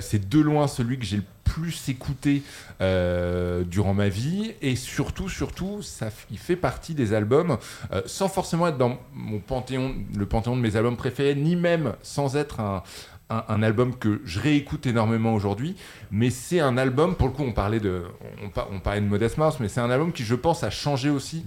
c'est 0.00 0.28
de 0.28 0.40
loin 0.40 0.68
celui 0.68 0.98
que 0.98 1.04
j'ai 1.04 1.16
le 1.18 1.24
plus 1.44 1.88
écouté 1.88 2.42
durant 2.80 3.94
ma 3.94 4.08
vie 4.08 4.54
et 4.62 4.76
surtout, 4.76 5.28
surtout, 5.28 5.82
ça, 5.82 6.08
il 6.30 6.38
fait 6.38 6.56
partie 6.56 6.94
des 6.94 7.14
albums 7.14 7.58
sans 8.06 8.28
forcément 8.28 8.68
être 8.68 8.78
dans 8.78 8.98
mon 9.14 9.38
panthéon, 9.38 9.94
le 10.16 10.26
panthéon 10.26 10.56
de 10.56 10.60
mes 10.60 10.76
albums 10.76 10.96
préférés, 10.96 11.34
ni 11.34 11.56
même 11.56 11.94
sans 12.02 12.36
être 12.36 12.60
un, 12.60 12.82
un, 13.30 13.62
album 13.62 13.96
que 13.96 14.20
je 14.24 14.40
réécoute 14.40 14.86
énormément 14.86 15.34
aujourd'hui, 15.34 15.76
mais 16.10 16.30
c'est 16.30 16.60
un 16.60 16.76
album, 16.76 17.14
pour 17.14 17.28
le 17.28 17.34
coup, 17.34 17.42
on 17.42 17.52
parlait 17.52 17.80
de, 17.80 18.02
on, 18.42 18.76
on 18.76 18.80
parlait 18.80 19.00
de 19.00 19.06
Modest 19.06 19.38
Mouse, 19.38 19.56
mais 19.60 19.68
c'est 19.68 19.80
un 19.80 19.90
album 19.90 20.12
qui, 20.12 20.24
je 20.24 20.34
pense, 20.34 20.64
a 20.64 20.70
changé 20.70 21.10
aussi 21.10 21.44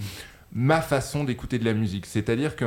ma 0.55 0.81
façon 0.81 1.25
d'écouter 1.25 1.59
de 1.59 1.65
la 1.65 1.73
musique. 1.73 2.07
C'est-à-dire 2.07 2.55
que 2.55 2.65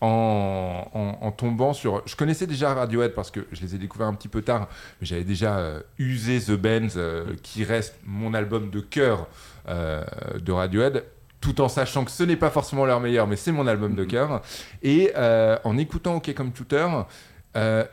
en, 0.00 1.32
tombant 1.36 1.72
sur... 1.72 2.02
Je 2.06 2.16
connaissais 2.16 2.46
déjà 2.46 2.74
Radiohead 2.74 3.14
parce 3.14 3.30
que 3.30 3.46
je 3.52 3.60
les 3.62 3.74
ai 3.74 3.78
découverts 3.78 4.08
un 4.08 4.14
petit 4.14 4.28
peu 4.28 4.42
tard, 4.42 4.68
mais 5.00 5.06
j'avais 5.06 5.24
déjà 5.24 5.58
euh, 5.58 5.80
usé 5.98 6.40
The 6.40 6.52
Benz, 6.52 6.94
euh, 6.96 7.34
qui 7.42 7.64
reste 7.64 7.94
mon 8.04 8.34
album 8.34 8.70
de 8.70 8.80
cœur 8.80 9.28
euh, 9.68 10.04
de 10.40 10.52
Radiohead 10.52 11.04
tout 11.40 11.60
en 11.60 11.68
sachant 11.68 12.04
que 12.04 12.10
ce 12.10 12.22
n'est 12.22 12.36
pas 12.36 12.50
forcément 12.50 12.84
leur 12.84 13.00
meilleur, 13.00 13.26
mais 13.26 13.34
c'est 13.34 13.50
mon 13.50 13.66
album 13.66 13.96
de 13.96 14.04
cœur. 14.04 14.42
Et 14.80 15.12
en 15.16 15.76
écoutant 15.76 16.14
OK 16.14 16.32
Computer, 16.34 16.86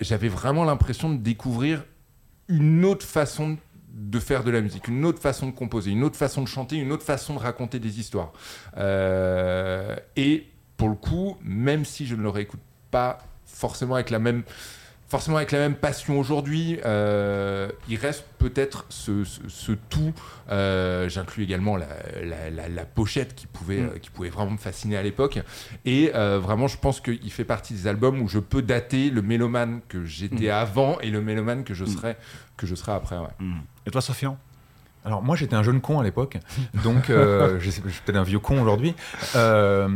j'avais 0.02 0.28
vraiment 0.28 0.66
l'impression 0.66 1.10
de 1.10 1.18
découvrir 1.18 1.84
une 2.48 2.86
autre 2.86 3.08
façon 3.08 3.50
de 3.50 3.58
de 3.94 4.20
faire 4.20 4.44
de 4.44 4.52
la 4.52 4.62
musique, 4.62 4.88
une 4.88 5.06
autre 5.06 5.22
façon 5.22 5.48
de 5.48 5.52
composer, 5.52 5.92
une 5.92 6.04
autre 6.04 6.16
façon 6.16 6.42
de 6.42 6.48
chanter, 6.48 6.78
une 6.78 6.92
autre 6.92 7.04
façon 7.04 7.34
de 7.34 7.40
raconter 7.40 7.80
des 7.80 8.00
histoires. 8.00 8.32
Euh, 8.78 9.96
et 10.16 10.48
pour 10.78 10.90
le 10.90 10.96
coup, 10.96 11.38
même 11.44 11.86
si 11.86 12.06
je 12.06 12.16
ne 12.16 12.22
le 12.22 12.30
réécoute 12.30 12.62
pas 12.92 13.20
forcément 13.46 13.96
avec 13.96 14.10
la 14.10 14.20
même 14.20 14.44
forcément 15.10 15.38
avec 15.38 15.52
la 15.52 15.60
même 15.60 15.76
passion 15.76 16.20
aujourd'hui. 16.20 16.80
Euh, 16.86 17.70
il 17.90 17.98
reste 17.98 18.26
peut-être 18.38 18.86
ce, 18.90 19.72
tout. 19.90 20.14
Euh, 20.50 21.10
j'inclus 21.10 21.44
également 21.44 21.78
la, 21.78 22.86
pochette 22.86 23.36
qui 23.36 23.48
pouvait, 23.48 23.82
mm. 23.82 24.00
qui 24.02 24.10
pouvait 24.10 24.30
vraiment 24.30 24.52
me 24.52 24.58
fasciner 24.58 24.98
à 24.98 25.04
l'époque. 25.04 25.40
Et 25.86 26.12
vraiment, 26.14 26.68
je 26.68 26.78
pense 26.78 27.02
qu'il 27.02 27.32
fait 27.32 27.46
partie 27.46 27.74
des 27.74 27.88
albums 27.88 28.22
où 28.22 28.28
je 28.28 28.40
peux 28.40 28.62
dater 28.62 29.10
le 29.10 29.22
mélomane 29.22 29.82
que 29.90 30.06
j'étais 30.06 30.48
mm. 30.48 30.52
avant 30.52 31.00
et 31.00 31.10
le 31.10 31.22
mélomane 31.22 31.64
que 31.64 31.74
je 31.74 31.84
mm. 31.84 31.88
serai 31.88 32.16
que 32.60 32.68
je 32.68 32.76
serai 32.76 32.92
après. 32.92 33.16
Hmm. 33.40 33.62
Et 33.86 33.92
toi, 33.92 34.02
Sofian? 34.02 34.38
Alors 35.06 35.24
moi 35.24 35.36
j'étais 35.36 35.56
un 35.56 35.64
jeune 35.64 35.80
con 35.80 36.00
à 36.00 36.04
l'époque, 36.04 36.38
donc 36.84 37.10
euh, 37.10 37.58
je, 37.60 37.70
suis 37.70 37.82
peut-être 37.82 38.18
un 38.18 38.24
vieux 38.24 38.40
con 38.40 38.62
aujourd'hui. 38.62 38.96
Euh, 39.36 39.88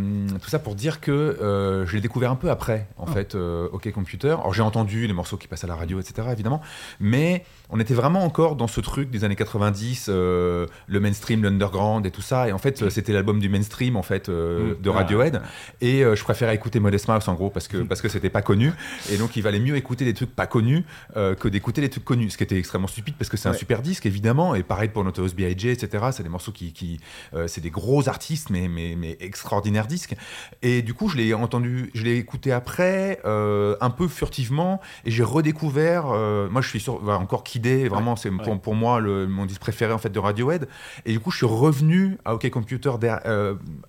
tout 0.42 0.50
ça 0.50 0.60
pour 0.60 0.76
dire 0.76 1.02
que 1.02 1.12
euh, 1.12 1.86
je 1.86 1.96
l'ai 1.96 2.02
découvert 2.02 2.32
un 2.32 2.36
peu 2.36 2.50
après, 2.50 2.88
en 2.98 3.06
oh. 3.08 3.12
fait, 3.12 3.36
OK 3.36 3.92
Computer. 3.92 4.30
Alors 4.30 4.54
j'ai 4.54 4.62
entendu 4.62 5.06
les 5.06 5.14
morceaux 5.14 5.38
qui 5.38 5.48
passent 5.48 5.66
à 5.66 5.68
la 5.68 5.76
radio, 5.76 6.00
etc. 6.00 6.30
évidemment, 6.32 6.62
mais 7.00 7.44
on 7.70 7.80
était 7.80 7.94
vraiment 7.94 8.24
encore 8.24 8.56
dans 8.56 8.68
ce 8.68 8.80
truc 8.80 9.10
des 9.10 9.24
années 9.26 9.36
90, 9.36 10.08
le 10.08 10.68
mainstream, 10.88 11.44
l'underground 11.44 12.06
et 12.06 12.12
tout 12.12 12.22
ça. 12.22 12.48
Et 12.48 12.54
en 12.54 12.58
fait 12.58 12.90
c'était 12.90 13.12
l'album 13.12 13.40
du 13.40 13.50
mainstream 13.50 13.98
en 13.98 14.04
fait 14.04 14.30
mm. 14.30 14.82
de 14.82 14.90
Radiohead. 14.90 15.42
Et 15.82 16.04
je 16.04 16.24
préférais 16.24 16.56
écouter 16.56 16.80
Modest 16.80 17.10
Mouse 17.10 17.28
en 17.28 17.34
gros 17.34 17.50
parce 17.50 17.68
que 17.68 17.78
parce 17.78 18.02
que 18.02 18.08
c'était 18.08 18.30
pas 18.30 18.42
connu. 18.42 18.72
Et 19.12 19.18
donc 19.18 19.36
il 19.36 19.42
valait 19.44 19.60
mieux 19.60 19.76
écouter 19.76 20.06
des 20.06 20.14
trucs 20.14 20.34
pas 20.34 20.48
connus 20.48 20.86
que 21.16 21.48
d'écouter 21.50 21.82
des 21.82 21.90
trucs 21.90 22.06
connus, 22.06 22.30
ce 22.30 22.38
qui 22.38 22.44
était 22.44 22.58
extrêmement 22.58 22.88
stupide 22.88 23.16
parce 23.18 23.30
que 23.30 23.36
c'est 23.36 23.50
un 23.50 23.54
super 23.54 23.82
disque 23.82 24.06
évidemment. 24.06 24.56
Et 24.56 24.64
pareil 24.64 24.90
pour 24.94 25.04
Notorious 25.04 25.34
B.I.G., 25.34 25.72
etc. 25.72 26.06
C'est 26.12 26.24
des 26.24 26.30
morceaux 26.30 26.52
qui, 26.52 26.72
qui 26.72 27.00
euh, 27.34 27.48
c'est 27.48 27.62
des 27.62 27.70
gros 27.70 28.08
artistes, 28.08 28.50
mais, 28.50 28.68
mais, 28.68 28.96
mais 28.98 29.18
extraordinaires 29.20 29.88
disques. 29.88 30.16
Et 30.62 30.82
du 30.82 30.94
coup, 30.94 31.10
je 31.10 31.18
l'ai 31.18 31.34
entendu, 31.34 31.92
je 31.94 32.04
l'ai 32.04 32.18
écouté 32.18 32.52
après, 32.52 33.20
euh, 33.26 33.76
un 33.82 33.90
peu 33.90 34.08
furtivement, 34.08 34.80
et 35.06 35.12
j'ai 35.12 35.24
redécouvert. 35.24 36.06
Euh, 36.08 36.50
moi, 36.50 36.62
je 36.62 36.70
suis 36.70 36.80
sur, 36.80 37.08
encore 37.10 37.44
Kidé, 37.44 37.88
vraiment, 37.90 38.16
c'est 38.16 38.30
pour, 38.32 38.60
pour, 38.60 38.76
moi 38.76 39.00
le, 39.00 39.28
mon 39.28 39.46
disque 39.46 39.62
préféré 39.62 39.94
en 39.94 39.98
fait 39.98 40.10
de 40.10 40.20
Radiohead. 40.20 40.68
Et 41.06 41.12
du 41.12 41.20
coup, 41.20 41.32
je 41.32 41.38
suis 41.38 41.46
revenu 41.46 42.18
à 42.26 42.36
OK 42.36 42.50
Computer 42.50 42.92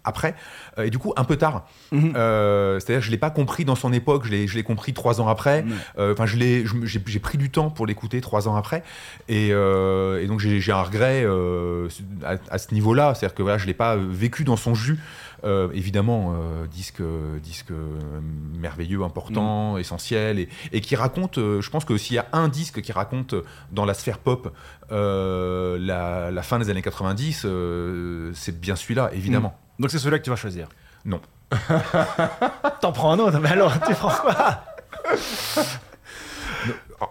après, 0.05 0.35
et 0.83 0.91
du 0.91 0.99
coup, 0.99 1.13
un 1.17 1.25
peu 1.25 1.37
tard. 1.37 1.67
Mhm. 1.93 2.13
C'est-à-dire, 2.15 3.03
je 3.03 3.11
l'ai 3.11 3.19
pas 3.19 3.31
compris 3.31 3.65
dans 3.65 3.75
son 3.75 3.93
époque, 3.93 4.25
je 4.25 4.55
l'ai, 4.55 4.63
compris 4.63 4.95
trois 4.95 5.21
ans 5.21 5.29
après. 5.29 5.65
Enfin, 5.99 6.27
je 6.27 6.37
l'ai, 6.37 6.65
j'ai, 6.85 7.19
pris 7.19 7.39
du 7.39 7.51
temps 7.51 7.71
pour 7.71 7.87
l'écouter 7.87 8.21
trois 8.21 8.49
ans 8.49 8.57
après, 8.57 8.83
et, 9.29 9.49
et 9.49 10.27
donc 10.27 10.41
j'ai, 10.41 10.61
j'ai 10.61 10.73
un 10.73 10.83
regret 10.83 10.94
euh, 11.03 11.89
à, 12.23 12.59
ce 12.59 12.73
niveau-là. 12.75 13.15
C'est-à-dire 13.15 13.35
que 13.35 13.43
voilà, 13.43 13.59
je 13.59 13.65
ne 13.65 13.69
l'ai 13.69 13.75
pas 13.75 13.97
vécu 13.97 14.45
dans 14.45 14.57
son 14.57 14.75
jus. 14.75 14.99
Euh, 15.45 15.69
évidemment, 15.75 16.35
euh, 16.35 16.67
disque, 16.67 17.03
disque 17.43 17.73
merveilleux, 18.55 19.03
important, 19.03 19.75
mm. 19.75 19.81
essentiel, 19.81 20.47
et, 20.73 20.81
qui 20.81 20.97
raconte, 20.97 21.37
je 21.37 21.71
pense 21.71 21.85
que 21.85 21.97
s'il 21.99 22.17
y 22.17 22.19
a 22.19 22.27
un 22.33 22.49
disque 22.49 22.81
qui 22.81 22.93
raconte 22.93 23.35
dans 23.71 23.85
la 23.85 23.95
sphère 23.95 24.19
pop 24.19 24.55
la, 24.91 26.43
fin 26.43 26.59
des 26.59 26.71
années 26.71 26.83
90, 26.83 27.47
c'est 28.33 28.61
bien 28.61 28.77
celui-là, 28.77 29.11
évidemment. 29.13 29.55
Mm. 29.79 29.83
Donc 29.83 29.91
c'est 29.91 29.99
celui-là 29.99 30.19
que 30.19 30.25
tu 30.25 30.31
vas 30.31 30.37
choisir? 30.37 30.69
Non. 31.05 31.21
T'en 32.81 32.93
prends 32.93 33.13
un 33.13 33.19
autre, 33.19 33.39
mais 33.39 33.51
alors 33.51 33.73
tu 33.87 33.95
prends 33.95 34.11
quoi? 34.11 34.65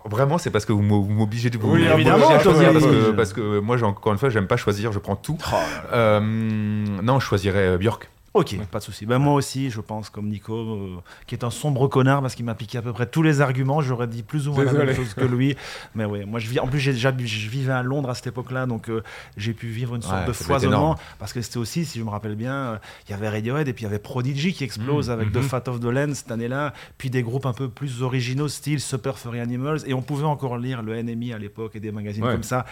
Vraiment, 0.10 0.38
c'est 0.38 0.50
parce 0.52 0.66
que 0.66 0.72
vous 0.74 0.82
m'obligez 0.82 1.50
de 1.50 1.58
vous 1.58 1.72
Oui, 1.74 1.84
évidemment, 1.86 2.30
à 2.30 2.39
choisir, 2.39 2.72
Tommy. 2.72 2.80
parce 2.80 2.86
que, 2.86 3.12
parce 3.12 3.34
que 3.34 3.60
moi, 3.60 3.82
encore 3.84 4.14
une 4.14 4.20
fois, 4.20 4.30
j'aime 4.30 4.48
pas 4.48 4.58
choisir, 4.58 4.91
je 4.91 5.00
prends 5.00 5.16
tout. 5.16 5.38
Oh 5.52 5.56
Euh, 5.94 6.20
non, 6.22 7.20
je 7.20 7.26
choisirais 7.26 7.68
euh, 7.68 7.78
Björk. 7.78 8.10
Ok, 8.34 8.58
pas 8.72 8.80
de 8.80 8.84
souci. 8.84 9.06
Ben, 9.06 9.20
moi 9.20 9.34
aussi, 9.34 9.70
je 9.70 9.80
pense, 9.80 10.10
comme 10.10 10.28
Nico, 10.28 10.56
euh, 10.56 10.98
qui 11.28 11.36
est 11.36 11.44
un 11.44 11.52
sombre 11.52 11.88
connard 11.88 12.22
parce 12.22 12.34
qu'il 12.34 12.46
m'a 12.46 12.56
piqué 12.56 12.80
à 12.80 12.82
peu 12.82 12.92
près 12.92 13.06
tous 13.06 13.22
les 13.22 13.42
arguments. 13.42 13.82
J'aurais 13.82 14.08
dit 14.08 14.24
plus 14.24 14.48
ou 14.48 14.54
moins 14.54 14.64
la 14.64 14.74
même 14.74 14.96
chose 14.96 15.14
que 15.14 15.24
lui. 15.24 15.56
Mais 15.94 16.06
oui, 16.06 16.26
moi, 16.26 16.40
je 16.40 16.50
vis. 16.50 16.60
En 16.60 16.68
plus, 16.68 16.80
j'ai 16.80 16.94
déjà, 16.94 17.14
je 17.16 17.50
vivais 17.50 17.74
à 17.74 17.84
Londres 17.84 18.10
à 18.10 18.16
cette 18.16 18.28
époque-là, 18.28 18.66
donc 18.66 18.90
euh, 18.90 19.04
j'ai 19.38 19.54
pu 19.54 19.68
vivre 19.68 19.94
une 19.94 20.02
sorte 20.02 20.22
Ouais, 20.22 20.28
de 20.28 20.34
foisonnement. 20.34 20.98
Parce 21.20 21.32
que 21.32 21.42
c'était 21.42 21.58
aussi, 21.58 21.86
si 21.86 22.00
je 22.00 22.04
me 22.04 22.10
rappelle 22.10 22.36
bien, 22.36 22.54
euh, 22.54 22.78
il 23.08 23.12
y 23.12 23.14
avait 23.14 23.30
Radiohead 23.30 23.68
et 23.68 23.74
puis 23.74 23.84
il 23.84 23.86
y 23.86 23.90
avait 23.90 24.00
Prodigy 24.00 24.54
qui 24.54 24.64
explose 24.64 25.12
avec 25.12 25.32
The 25.32 25.38
mhm. 25.38 25.44
Fat 25.44 25.64
of 25.68 25.80
the 25.80 25.86
Land 25.86 26.16
cette 26.16 26.32
année-là. 26.32 26.74
Puis 26.98 27.12
des 27.12 27.22
groupes 27.22 27.46
un 27.46 27.54
peu 27.54 27.70
plus 27.70 28.02
originaux, 28.02 28.48
style 28.48 28.80
Super 28.80 29.20
Furry 29.20 29.42
Animals. 29.42 29.82
Et 29.86 29.94
on 29.94 30.02
pouvait 30.02 30.26
encore 30.26 30.58
lire 30.58 30.82
le 30.82 31.00
NME 31.00 31.36
à 31.36 31.38
l'époque 31.38 31.76
et 31.76 31.80
des 31.80 31.92
magazines 31.92 32.24
Ouais. 32.24 32.34
comme 32.34 32.44
ça. 32.44 32.66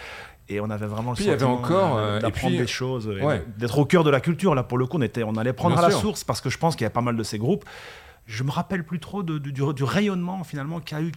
Et 0.48 0.60
on 0.60 0.68
avait 0.70 0.86
vraiment 0.86 1.10
le 1.12 1.16
Puis 1.16 1.24
il 1.24 1.28
y 1.28 1.30
avait 1.30 1.40
sentiment 1.40 1.58
encore, 1.60 1.96
euh, 1.96 2.00
euh, 2.16 2.20
d'apprendre 2.20 2.54
puis- 2.54 2.58
des 2.58 2.66
choses, 2.66 3.06
Ouais. 3.08 3.44
d'être 3.56 3.78
au 3.78 3.84
cœur 3.84 4.04
de 4.04 4.10
la 4.10 4.20
culture. 4.20 4.54
Là, 4.54 4.62
pour 4.62 4.76
le 4.78 4.86
coup, 4.86 4.98
on, 4.98 5.02
était, 5.02 5.22
on 5.22 5.34
allait 5.36 5.52
prendre 5.52 5.76
Bien 5.76 5.84
à 5.84 5.88
la 5.88 5.94
source 5.94 6.24
parce 6.24 6.40
que 6.40 6.50
je 6.50 6.58
pense 6.58 6.74
qu'il 6.76 6.84
y 6.84 6.86
a 6.86 6.90
pas 6.90 7.00
mal 7.00 7.16
de 7.16 7.22
ces 7.22 7.38
groupes. 7.38 7.64
Je 8.26 8.42
me 8.44 8.50
rappelle 8.50 8.84
plus 8.84 8.98
trop 9.00 9.22
de- 9.22 9.38
du, 9.38 9.52
du- 9.52 9.74
du 9.74 9.84
rayonnement 9.84 10.42
finalement 10.44 10.80
qu'a 10.80 11.00
eu 11.00 11.12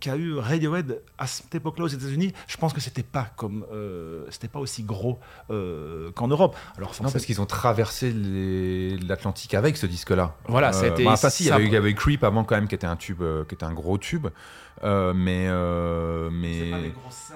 qu'a 0.00 0.14
eu 0.16 0.36
Radiohead 0.38 1.02
à 1.18 1.26
cette 1.26 1.52
époque-là 1.52 1.84
aux 1.86 1.88
États-Unis. 1.88 2.32
Je 2.46 2.56
pense 2.56 2.72
que 2.72 2.80
c'était 2.80 3.02
pas 3.02 3.26
comme 3.36 3.66
euh, 3.72 4.24
c'était 4.30 4.46
pas 4.46 4.60
aussi 4.60 4.84
gros 4.84 5.18
euh, 5.50 6.12
qu'en 6.12 6.28
Europe. 6.28 6.56
Alors 6.76 6.92
Non, 7.02 7.10
parce 7.10 7.26
qu'ils 7.26 7.40
ont 7.40 7.44
traversé 7.46 8.12
les- 8.12 8.96
l'Atlantique 8.98 9.54
avec 9.54 9.76
ce 9.76 9.86
disque-là. 9.86 10.36
Voilà, 10.46 10.72
ça 10.72 10.84
a 10.84 10.88
été- 10.88 11.04
bah, 11.04 11.10
enfin, 11.12 11.28
si, 11.28 11.42
il 11.42 11.46
y 11.46 11.48
ça- 11.48 11.56
avait, 11.56 11.64
il 11.66 11.72
y 11.72 11.76
avait 11.76 11.92
Creep 11.92 12.22
avant 12.22 12.44
quand 12.44 12.54
même, 12.54 12.68
qui 12.68 12.76
était 12.76 12.86
un 12.86 12.94
tube, 12.96 13.20
euh, 13.20 13.44
qui 13.46 13.56
était 13.56 13.64
un 13.64 13.74
gros 13.74 13.98
tube. 13.98 14.28
Euh, 14.84 15.12
mais, 15.14 15.46
euh, 15.48 16.30
mais, 16.32 16.70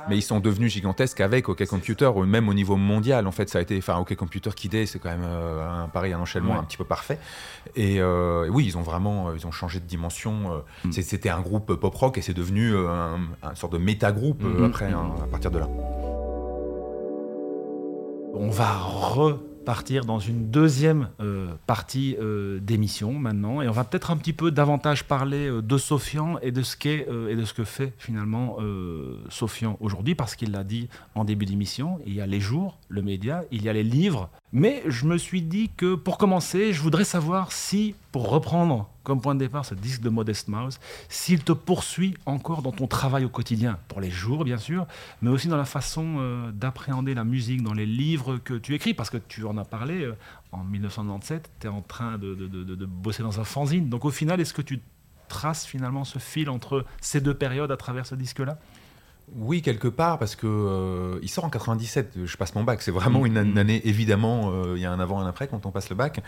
mais 0.09 0.16
ils 0.16 0.22
sont 0.22 0.38
devenus 0.40 0.72
gigantesques 0.72 1.20
avec 1.20 1.49
OK 1.49 1.64
Computer, 1.66 2.07
ou 2.14 2.24
même 2.24 2.49
au 2.49 2.55
niveau 2.55 2.76
mondial. 2.76 3.26
En 3.26 3.32
fait, 3.32 3.49
ça 3.49 3.59
a 3.59 3.62
été, 3.62 3.76
enfin, 3.78 3.97
OK 3.99 4.14
Computer 4.14 4.51
Kid 4.55 4.70
Day, 4.72 4.86
c'est 4.86 4.99
quand 4.99 5.11
même 5.11 5.24
euh, 5.24 5.84
un, 5.84 5.88
pareil, 5.88 6.12
un 6.12 6.20
enchaînement 6.20 6.53
Ouais. 6.53 6.59
un 6.59 6.64
petit 6.64 6.76
peu 6.76 6.84
parfait. 6.84 7.18
Et, 7.76 8.01
oui, 8.51 8.64
ils 8.66 8.78
ont 8.78 8.82
vraiment, 8.82 9.32
ils 9.34 9.47
ont 9.47 9.51
changé 9.53 9.80
de 9.80 9.86
dimension. 9.86 10.62
Mm. 10.84 10.93
C'était 10.93 11.30
un 11.30 11.40
groupe 11.40 11.74
pop 11.74 11.95
rock 11.95 12.18
et 12.18 12.22
c'est 12.22 12.34
devenu 12.34 12.76
un, 12.76 13.18
un 13.43 13.55
sorte 13.55 13.72
de 13.72 13.78
méta 13.78 14.12
groupe 14.12 14.43
Mm. 14.43 14.64
après, 14.64 14.86
hein, 14.93 15.12
à 15.22 15.26
partir 15.26 15.51
de 15.51 15.59
là. 15.59 15.68
On 18.34 18.49
va 18.51 18.78
repartir 19.63 20.05
dans 20.05 20.19
une 20.19 20.51
deuxième 20.51 21.09
euh, 21.21 21.55
partie 21.69 22.17
euh, 22.21 22.59
d'émission 22.59 23.13
maintenant, 23.13 23.63
et 23.63 23.69
on 23.69 23.73
va 23.73 23.85
peut-être 23.85 24.11
un 24.11 24.17
petit 24.17 24.33
peu 24.33 24.51
davantage 24.51 25.05
parler 25.05 25.49
euh, 25.49 25.63
de 25.63 25.79
Sofian 25.79 26.37
et 26.43 26.51
de 26.51 26.63
ce 26.63 26.77
et 26.85 27.37
de 27.37 27.45
ce 27.45 27.55
que 27.55 27.63
fait 27.63 27.93
finalement 27.99 28.57
Sofian 29.29 29.77
aujourd'hui, 29.79 30.17
parce 30.17 30.35
qu'il 30.35 30.51
l'a 30.51 30.65
dit 30.65 30.89
en 31.15 31.25
début 31.25 31.47
d'émission, 31.47 32.01
il 32.07 32.15
y 32.15 32.21
a 32.21 32.27
les 32.27 32.41
jours, 32.41 32.79
le 32.89 33.03
média, 33.03 33.45
il 33.53 33.63
y 33.63 33.69
a 33.69 33.73
les 33.73 33.85
livres. 33.85 34.31
Mais 34.55 34.82
je 34.86 35.07
me 35.07 35.16
suis 35.16 35.40
dit 35.40 35.70
que 35.76 35.94
pour 35.94 36.18
commencer, 36.18 36.74
je 36.74 36.82
voudrais 36.82 37.05
savoir 37.05 37.53
si, 37.53 37.94
pour 38.12 38.28
reprendre 38.28 38.90
comme 39.03 39.20
point 39.20 39.34
de 39.34 39.40
départ 39.40 39.64
ce 39.64 39.74
disque 39.74 40.03
de 40.03 40.11
Modest 40.11 40.48
Mouse, 40.48 40.78
s'il 41.09 41.42
te 41.42 41.53
poursuit 41.53 42.14
encore 42.26 42.61
dans 42.61 42.70
ton 42.70 42.86
travail 42.86 43.24
au 43.24 43.30
quotidien, 43.30 43.78
pour 43.88 44.00
les 44.03 44.11
jours 44.11 44.44
bien 44.44 44.59
sûr, 44.59 44.86
mais 45.22 45.30
aussi 45.30 45.48
dans 45.48 45.57
la 45.57 45.64
façon 45.64 46.16
euh, 46.18 46.53
d'appréhender 46.53 47.14
la 47.14 47.24
musique, 47.24 47.62
dans 47.62 47.72
les 47.72 47.86
livres 47.86 48.36
que 48.36 48.55
tu 48.55 48.74
écris, 48.74 48.92
parce 48.92 49.09
que 49.11 49.16
tu 49.16 49.44
en 49.46 49.57
as 49.57 49.64
parlé, 49.64 50.03
euh, 50.03 50.14
en 50.53 50.62
1997, 50.64 51.50
tu 51.59 51.66
es 51.66 51.70
en 51.70 51.80
train 51.80 52.18
de, 52.18 52.34
de- 52.34 52.46
de- 52.46 52.74
de 52.74 52.86
bosser 52.86 53.22
dans 53.22 53.40
un 53.40 53.44
fanzine. 53.44 53.88
Donc 53.88 54.05
au 54.05 54.11
final, 54.11 54.38
est-ce 54.40 54.53
que 54.53 54.62
tu 54.62 54.80
traces 55.28 55.64
finalement 55.64 56.05
ce 56.05 56.18
fil 56.18 56.50
entre 56.50 56.84
ces 57.00 57.22
deux 57.22 57.34
périodes 57.34 57.72
à 57.72 57.76
travers 57.78 58.05
ce 58.05 58.14
disque-là? 58.14 58.59
Oui, 59.35 59.62
quelque 59.62 59.89
part, 59.89 60.18
parce 60.18 60.37
que 60.37 60.47
euh, 60.47 61.18
il 61.22 61.28
sort 61.30 61.45
en 61.45 61.51
97. 61.51 62.18
Je 62.24 62.37
passe 62.37 62.55
mon 62.55 62.64
bac. 62.64 62.83
C'est 62.83 62.91
vraiment 62.91 63.24
une, 63.24 63.41
Mhm. 63.41 63.51
une 63.53 63.59
année, 63.59 63.80
évidemment. 63.85 64.51
euh, 64.53 64.74
Il 64.76 64.83
y 64.83 64.85
a 64.85 64.93
un 64.93 65.01
avant, 65.01 65.20
un 65.20 65.26
après 65.26 65.49
quand 65.49 65.64
on 65.64 65.70
passe 65.70 65.89
le 65.91 65.97
bac. 65.97 66.20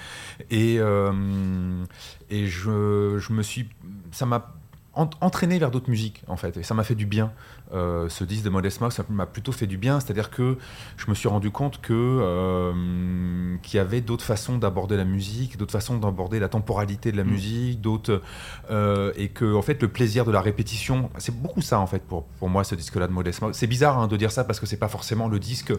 Et, 0.51 0.77
euh, 0.79 1.85
et 2.31 2.47
je, 2.47 3.19
je 3.19 3.33
me 3.33 3.43
suis, 3.43 3.69
ça 4.11 4.25
m'a 4.27 4.55
entraîné 4.97 5.59
vers 5.59 5.71
d'autres 5.71 5.91
musiques, 5.91 6.23
en 6.29 6.37
fait. 6.37 6.57
Et 6.57 6.63
ça 6.63 6.75
m'a 6.75 6.85
fait 6.85 6.95
du 6.95 7.07
bien. 7.07 7.33
Euh, 7.73 8.09
ce 8.09 8.25
disque 8.25 8.45
de 8.45 8.51
Modest 8.51 8.81
Mouse, 8.81 8.93
ça 8.93 9.05
m'a 9.09 9.27
plutôt 9.27 9.53
fait 9.53 9.67
du 9.67 9.77
bien. 9.79 9.99
C'est-à-dire 10.01 10.31
que 10.31 10.59
je 10.97 11.09
me 11.09 11.15
suis 11.15 11.29
rendu 11.29 11.51
compte 11.51 11.81
que 11.81 11.93
euh, 11.93 13.57
qu'il 13.63 13.79
y 13.79 13.81
avait 13.81 14.01
d'autres 14.01 14.25
façons 14.25 14.59
d'aborder 14.59 14.97
la 14.97 15.05
musique, 15.05 15.57
d'autres 15.57 15.73
façons 15.73 15.97
d'aborder 15.99 16.39
la 16.39 16.49
temporalité 16.49 17.11
de 17.13 17.17
la 17.17 17.25
Mhm. 17.25 17.31
musique, 17.31 17.81
d'autres 17.81 18.23
euh, 18.71 19.13
et 19.17 19.29
que 19.29 19.55
en 19.55 19.63
fait 19.63 19.81
le 19.83 19.89
plaisir 19.89 20.25
de 20.25 20.31
la 20.31 20.41
répétition, 20.41 21.11
c'est 21.19 21.35
beaucoup 21.37 21.63
ça 21.63 21.81
en 21.81 21.87
fait 21.87 22.03
pour, 22.03 22.25
pour 22.25 22.49
moi 22.49 22.65
ce 22.65 22.75
disque-là 22.75 23.07
de 23.09 23.13
Modest 23.13 23.43
Mouse. 23.43 23.55
C'est 23.57 23.67
bizarre 23.67 23.99
hein, 23.99 24.07
de 24.07 24.17
dire 24.17 24.31
ça 24.31 24.45
parce 24.45 24.61
que 24.61 24.67
c'est 24.67 24.77
pas 24.77 24.89
forcément 24.89 25.29
le 25.29 25.39
disque 25.39 25.73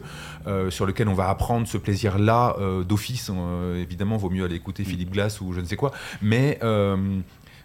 sur 0.70 0.86
lequel 0.86 1.08
on 1.08 1.14
va 1.14 1.30
apprendre 1.30 1.68
ce 1.68 1.78
plaisir-là 1.78 2.56
euh, 2.60 2.84
d'office. 2.84 3.32
Évidemment, 3.76 4.18
vaut 4.18 4.30
mieux 4.30 4.44
aller 4.46 4.56
écouter 4.56 4.84
Philippe 4.84 5.12
Glass 5.12 5.42
ou 5.42 5.54
je 5.54 5.62
ne 5.62 5.66
sais 5.66 5.76
quoi, 5.76 5.92
mais 6.22 6.60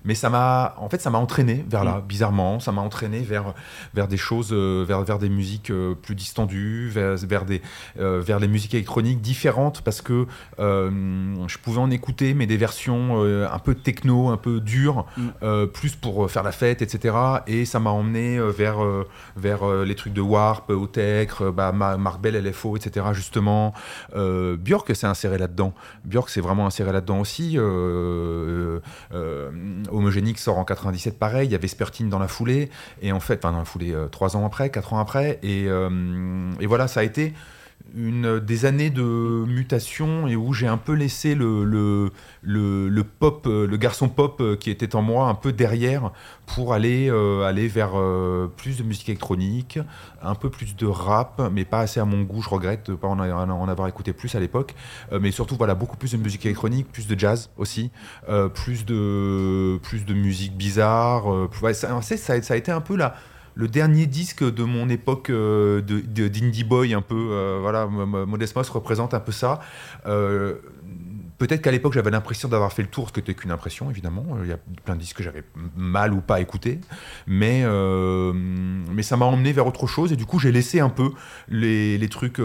mais 0.04 0.14
ça 0.14 0.30
m'a, 0.30 0.74
en 0.78 0.88
fait, 0.88 1.00
ça 1.00 1.10
m'a 1.10 1.18
entraîné 1.18 1.64
vers 1.68 1.84
là, 1.84 2.02
bizarrement. 2.06 2.58
Ça 2.60 2.72
m'a 2.72 2.80
entraîné 2.82 3.20
vers, 3.20 3.54
vers 3.94 4.08
des 4.08 4.16
choses, 4.16 4.50
euh, 4.52 4.84
vers, 4.86 5.02
vers 5.02 5.18
des 5.18 5.28
musiques 5.28 5.70
euh, 5.70 5.94
plus 5.94 6.14
distendues, 6.14 6.88
vers, 6.88 7.16
vers, 7.16 7.44
des, 7.44 7.60
euh, 7.98 8.20
vers 8.20 8.38
les 8.40 8.48
musiques 8.48 8.74
électroniques 8.74 9.20
différentes, 9.20 9.82
parce 9.82 10.00
que 10.02 10.26
euh, 10.58 10.90
je 11.46 11.58
pouvais 11.58 11.80
en 11.80 11.90
écouter, 11.90 12.34
mais 12.34 12.46
des 12.46 12.56
versions 12.56 13.22
euh, 13.24 13.46
un 13.50 13.58
peu 13.58 13.74
techno, 13.74 14.28
un 14.28 14.36
peu 14.36 14.60
dures, 14.60 15.06
Mm. 15.16 15.66
plus 15.72 15.94
pour 15.96 16.30
faire 16.30 16.42
la 16.42 16.52
fête, 16.52 16.82
etc. 16.82 17.14
Et 17.46 17.64
ça 17.64 17.78
m'a 17.80 17.90
emmené 17.90 18.38
vers, 18.40 18.78
vers 19.36 19.66
les 19.84 19.94
trucs 19.94 20.12
de 20.12 20.20
Warp, 20.20 20.70
Otech, 20.70 21.30
euh, 21.40 21.50
bah, 21.52 21.72
Ma- 21.72 21.96
Marc 21.96 22.20
Bell, 22.20 22.36
LFO, 22.44 22.76
etc. 22.76 23.06
Justement, 23.12 23.72
Björk 24.14 24.94
s'est 24.94 25.06
inséré 25.06 25.38
là-dedans. 25.38 25.74
Björk 26.04 26.28
s'est 26.30 26.40
vraiment 26.40 26.66
inséré 26.66 26.92
là-dedans 26.92 27.20
aussi. 27.20 27.56
Homogenic 29.92 30.38
sort 30.38 30.58
en 30.58 30.64
97, 30.64 31.18
pareil. 31.18 31.48
Il 31.48 31.52
y 31.52 31.54
avait 31.54 31.68
Spertine 31.68 32.08
dans 32.08 32.18
la 32.18 32.28
foulée. 32.28 32.70
Et 33.02 33.12
en 33.12 33.20
fait, 33.20 33.44
enfin, 33.44 33.52
dans 33.52 33.58
la 33.58 33.64
foulée, 33.64 33.92
euh, 33.92 34.08
trois 34.08 34.36
ans 34.36 34.46
après, 34.46 34.70
quatre 34.70 34.92
ans 34.92 34.98
après. 34.98 35.38
Et, 35.42 35.66
euh, 35.66 36.50
et 36.60 36.66
voilà, 36.66 36.88
ça 36.88 37.00
a 37.00 37.02
été 37.02 37.34
une, 37.96 38.40
des 38.40 38.64
années 38.64 38.90
de 38.90 39.02
mutation 39.46 40.26
et 40.28 40.36
où 40.36 40.52
j'ai 40.52 40.66
un 40.66 40.76
peu 40.76 40.92
laissé 40.92 41.34
le, 41.34 41.64
le, 41.64 42.10
le, 42.42 43.04
pop, 43.04 43.46
euh, 43.46 43.66
le 43.66 43.76
garçon 43.76 44.08
pop 44.08 44.40
euh, 44.40 44.56
qui 44.56 44.70
était 44.70 44.94
en 44.94 45.02
moi 45.02 45.28
un 45.28 45.34
peu 45.34 45.52
derrière 45.52 46.12
pour 46.46 46.72
aller, 46.74 47.08
euh, 47.10 47.44
aller 47.44 47.68
vers 47.68 47.92
plus 48.56 48.78
de 48.78 48.82
musique 48.82 49.08
électronique, 49.08 49.78
un 50.22 50.34
peu 50.34 50.50
plus 50.50 50.74
de 50.76 50.86
rap, 50.86 51.40
mais 51.52 51.64
pas 51.64 51.80
assez 51.80 52.00
à 52.00 52.04
mon 52.04 52.22
goût. 52.22 52.42
Je 52.42 52.48
regrette 52.48 52.90
de 52.90 52.96
pas 52.96 53.08
en, 53.08 53.18
en 53.20 53.68
avoir 53.68 53.86
écouté 53.88 54.12
plus 54.12 54.34
à 54.34 54.40
l'époque. 54.40 54.74
Mais 55.20 55.30
surtout, 55.30 55.56
voilà, 55.56 55.74
beaucoup 55.74 55.96
plus 55.96 56.12
de 56.12 56.16
musique 56.16 56.44
électronique, 56.46 56.90
plus 56.90 57.06
de 57.06 57.18
jazz 57.18 57.50
aussi, 57.56 57.90
plus, 58.54 58.84
de, 58.84 59.78
plus 59.82 60.04
de 60.04 60.14
musique 60.14 60.56
bizarre. 60.56 61.48
plus- 61.50 61.62
ouais, 61.62 61.74
ça, 61.74 62.00
ça 62.02 62.52
a 62.52 62.56
été 62.56 62.72
un 62.72 62.80
peu 62.80 62.96
la, 62.96 63.14
le 63.60 63.68
dernier 63.68 64.06
disque 64.06 64.42
de 64.42 64.64
mon 64.64 64.88
époque 64.88 65.28
euh, 65.30 65.82
de, 65.82 66.00
de- 66.00 66.28
d'indie 66.28 66.64
boy, 66.64 66.94
un 66.94 67.02
peu. 67.02 67.28
euh, 67.32 67.58
voilà, 67.60 67.86
Modest 67.86 68.56
Mouse 68.56 68.70
représente 68.70 69.12
un 69.14 69.20
peu 69.20 69.32
ça. 69.32 69.60
Euh, 70.06 70.54
Peut-être 71.38 71.62
qu'à 71.62 71.70
l'époque 71.70 71.94
j'avais 71.94 72.10
l'impression 72.10 72.50
d'avoir 72.50 72.70
fait 72.70 72.82
le 72.82 72.88
tour, 72.88 73.08
ce 73.08 73.14
qui 73.14 73.20
n'était 73.20 73.32
qu'une 73.32 73.50
impression 73.50 73.88
évidemment. 73.88 74.26
Il 74.42 74.48
y 74.50 74.52
a 74.52 74.58
plein 74.84 74.94
de 74.94 75.00
disques 75.00 75.16
que 75.16 75.22
j'avais 75.22 75.42
mal 75.74 76.12
ou 76.12 76.20
pas 76.20 76.38
écoutés, 76.38 76.80
mais, 77.26 77.64
mais 78.92 79.02
ça 79.02 79.16
m'a 79.16 79.24
emmené 79.24 79.52
vers 79.54 79.66
autre 79.66 79.86
chose 79.86 80.12
et 80.12 80.16
du 80.16 80.26
coup 80.26 80.38
j'ai 80.38 80.52
laissé 80.52 80.80
un 80.80 80.90
peu 80.90 81.12
les, 81.48 81.96
les 81.96 82.08
trucs 82.10 82.42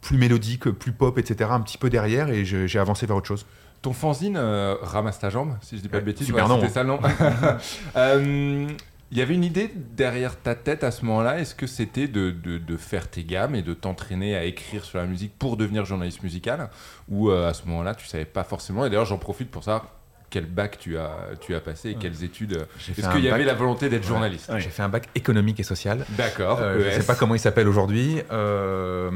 plus 0.00 0.18
mélodiques, 0.18 0.68
plus 0.70 0.90
pop, 0.90 1.18
etc. 1.18 1.50
un 1.52 1.60
petit 1.60 1.78
peu 1.78 1.88
derrière 1.88 2.30
et 2.30 2.44
j'ai 2.44 2.66
j'ai 2.66 2.80
avancé 2.80 3.06
vers 3.06 3.14
autre 3.16 3.28
chose. 3.28 3.46
Ton 3.80 3.92
fanzine 3.92 4.36
ramasse 4.82 5.20
ta 5.20 5.30
jambe, 5.30 5.56
si 5.60 5.76
je 5.76 5.82
dis 5.82 5.88
pas 5.88 6.00
de 6.00 6.04
bêtises. 6.06 6.26
super 6.26 6.44
ouais, 6.48 6.48
nom, 6.56 6.60
c'était 6.60 6.72
ça 6.72 6.82
le 6.82 6.88
nom. 6.88 6.98
Il 9.12 9.18
y 9.18 9.20
avait 9.20 9.34
une 9.34 9.44
idée 9.44 9.70
derrière 9.74 10.40
ta 10.40 10.54
tête 10.54 10.82
à 10.82 10.90
ce 10.90 11.04
moment-là. 11.04 11.38
Est-ce 11.38 11.54
que 11.54 11.66
c'était 11.66 12.08
de, 12.08 12.76
faire 12.78 13.10
tes 13.10 13.24
gammes 13.24 13.54
et 13.54 13.60
de 13.60 13.74
t'entraîner 13.74 14.34
à 14.34 14.44
écrire 14.44 14.86
sur 14.86 14.96
la 14.96 15.04
musique 15.04 15.38
pour 15.38 15.58
devenir 15.58 15.84
journaliste 15.84 16.22
musical? 16.22 16.70
Ou 17.10 17.28
euh, 17.28 17.46
à 17.46 17.52
ce 17.52 17.66
moment-là, 17.66 17.94
tu 17.94 18.06
savais 18.06 18.24
pas 18.24 18.42
forcément. 18.42 18.86
Et 18.86 18.88
d'ailleurs, 18.88 19.04
j'en 19.04 19.18
profite 19.18 19.50
pour 19.50 19.64
savoir 19.64 19.90
quel 20.32 20.46
bac 20.46 20.78
tu 20.78 20.96
as, 20.96 21.10
tu 21.42 21.54
as 21.54 21.60
passé 21.60 21.90
et 21.90 21.94
quelles 21.94 22.24
études. 22.24 22.66
Est-ce 22.88 23.08
qu'il 23.10 23.22
y 23.22 23.28
avait 23.28 23.44
la 23.44 23.52
volonté 23.52 23.90
d'être 23.90 24.06
journaliste? 24.06 24.48
Ouais. 24.48 24.60
J'ai 24.60 24.70
fait 24.70 24.82
un 24.82 24.88
bac 24.88 25.08
économique 25.14 25.60
et 25.60 25.62
social. 25.62 26.06
D'accord. 26.16 26.58
Euh, 26.62 26.80
je 26.80 26.88
ES. 26.88 27.00
sais 27.00 27.06
pas 27.06 27.14
comment 27.14 27.34
il 27.34 27.38
s'appelle 27.38 27.68
aujourd'hui, 27.68 28.16
euh, 28.32 29.10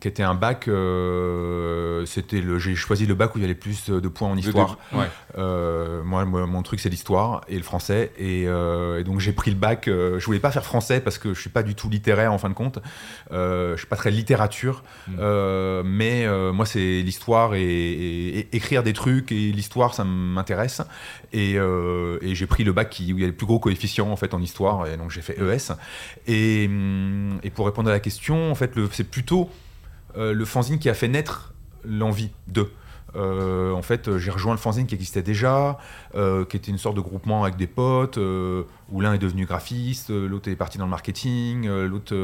qui 0.00 0.08
était 0.08 0.24
un 0.24 0.34
bac. 0.34 0.66
euh, 0.66 2.04
c'était 2.06 2.40
le, 2.40 2.58
j'ai 2.58 2.74
choisi 2.74 3.06
le 3.06 3.14
bac 3.14 3.34
où 3.34 3.38
il 3.38 3.42
y 3.42 3.44
avait 3.44 3.54
le 3.54 3.60
plus 3.60 3.90
de 3.90 4.08
points 4.08 4.28
en 4.28 4.36
histoire. 4.36 4.76
Ouais. 4.92 5.06
Euh, 5.38 6.02
moi, 6.02 6.24
mon 6.24 6.62
truc, 6.62 6.80
c'est 6.80 6.88
l'histoire 6.88 7.42
et 7.48 7.56
le 7.56 7.62
français. 7.62 8.10
Et, 8.18 8.46
donc, 9.04 9.20
j'ai 9.20 9.32
pris 9.32 9.52
le 9.52 9.56
bac. 9.56 9.84
je 9.86 10.24
voulais 10.24 10.40
pas 10.40 10.50
faire 10.50 10.64
français 10.64 11.00
parce 11.00 11.18
que 11.18 11.32
je 11.32 11.40
suis 11.40 11.50
pas 11.50 11.62
du 11.62 11.76
tout 11.76 11.88
littéraire 11.88 12.32
en 12.32 12.38
fin 12.38 12.48
de 12.48 12.54
compte. 12.54 12.80
je 13.30 13.76
suis 13.76 13.86
pas 13.86 13.96
très 13.96 14.10
littérature. 14.10 14.82
Mm. 15.06 15.82
mais 15.84 16.26
moi, 16.52 16.66
c'est 16.66 17.02
l'histoire 17.02 17.54
et, 17.54 18.48
écrire 18.50 18.82
des 18.82 18.94
trucs. 18.94 19.30
Et 19.30 19.52
l'histoire, 19.52 19.94
ça 19.94 20.04
m'intéresse. 20.24 20.82
Et, 21.32 21.58
j'ai 22.22 22.46
pris 22.46 22.64
le 22.64 22.72
bac 22.72 22.96
où 23.00 23.02
il 23.02 23.20
y 23.20 23.24
a 23.24 23.26
les 23.26 23.32
plus 23.32 23.46
gros 23.46 23.58
coefficients 23.58 24.10
en 24.10 24.16
fait 24.16 24.34
en 24.34 24.40
histoire. 24.40 24.86
Et 24.86 24.96
donc, 24.96 25.10
j'ai 25.10 25.22
fait 25.22 25.38
ES. 25.38 25.72
Et, 26.26 26.64
et, 27.42 27.50
pour 27.50 27.66
répondre 27.66 27.88
à 27.90 27.92
la 27.92 28.00
question, 28.00 28.50
en 28.50 28.54
fait, 28.54 28.72
c'est 28.92 29.10
plutôt 29.10 29.50
le 30.16 30.44
fanzine 30.44 30.78
qui 30.78 30.88
a 30.88 30.94
fait 30.94 31.08
naître 31.08 31.54
l'envie 31.84 32.30
de. 32.48 32.70
Euh, 33.16 33.72
en 33.72 33.82
fait, 33.82 34.18
j'ai 34.18 34.30
rejoint 34.30 34.52
le 34.52 34.58
fanzine 34.58 34.86
qui 34.86 34.94
existait 34.94 35.22
déjà, 35.22 35.78
euh, 36.14 36.44
qui 36.44 36.56
était 36.56 36.70
une 36.70 36.78
sorte 36.78 36.96
de 36.96 37.00
groupement 37.00 37.44
avec 37.44 37.56
des 37.56 37.66
potes, 37.66 38.18
euh, 38.18 38.64
où 38.90 39.00
l'un 39.00 39.14
est 39.14 39.18
devenu 39.18 39.46
graphiste, 39.46 40.10
l'autre 40.10 40.50
est 40.50 40.56
parti 40.56 40.78
dans 40.78 40.84
le 40.84 40.90
marketing, 40.90 41.68
l'autre 41.68 42.14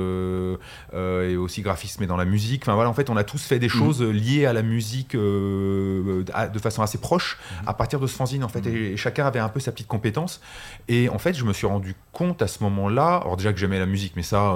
est 0.93 1.37
aussi 1.37 1.63
graphiste 1.63 2.01
mais 2.01 2.07
dans 2.07 2.17
la 2.17 2.25
musique. 2.25 2.63
Enfin 2.63 2.75
voilà, 2.75 2.91
en 2.91 2.95
fait, 2.95 3.11
on 3.11 3.17
a 3.17 3.25
tous 3.25 3.43
fait 3.43 3.59
des 3.59 3.67
mmh. 3.67 3.71
choses 3.71 4.03
liées 4.03 4.47
à 4.47 4.53
la 4.53 4.63
musique 4.63 5.17
de 5.17 6.25
façon 6.61 6.83
assez 6.83 6.99
proche 6.99 7.39
mmh. 7.39 7.69
à 7.69 7.75
partir 7.75 8.01
de 8.01 8.07
ce 8.07 8.15
fanzine 8.15 8.45
en 8.45 8.49
fait. 8.49 8.63
Mmh. 8.63 8.77
Et, 8.77 8.97
chacun 8.97 9.27
avait 9.27 9.39
un 9.39 9.49
peu 9.49 9.61
sa 9.61 9.73
petite 9.73 9.89
compétence. 9.89 10.41
Et 10.89 11.09
en 11.09 11.19
fait, 11.19 11.35
je 11.35 11.45
me 11.45 11.53
suis 11.53 11.67
rendu 11.67 11.95
compte 12.13 12.43
à 12.43 12.47
ce 12.47 12.63
moment-là, 12.65 13.17
alors 13.17 13.37
déjà 13.37 13.53
que 13.53 13.59
j'aimais 13.59 13.79
la 13.79 13.87
musique, 13.87 14.15
mais 14.17 14.23
ça, 14.23 14.55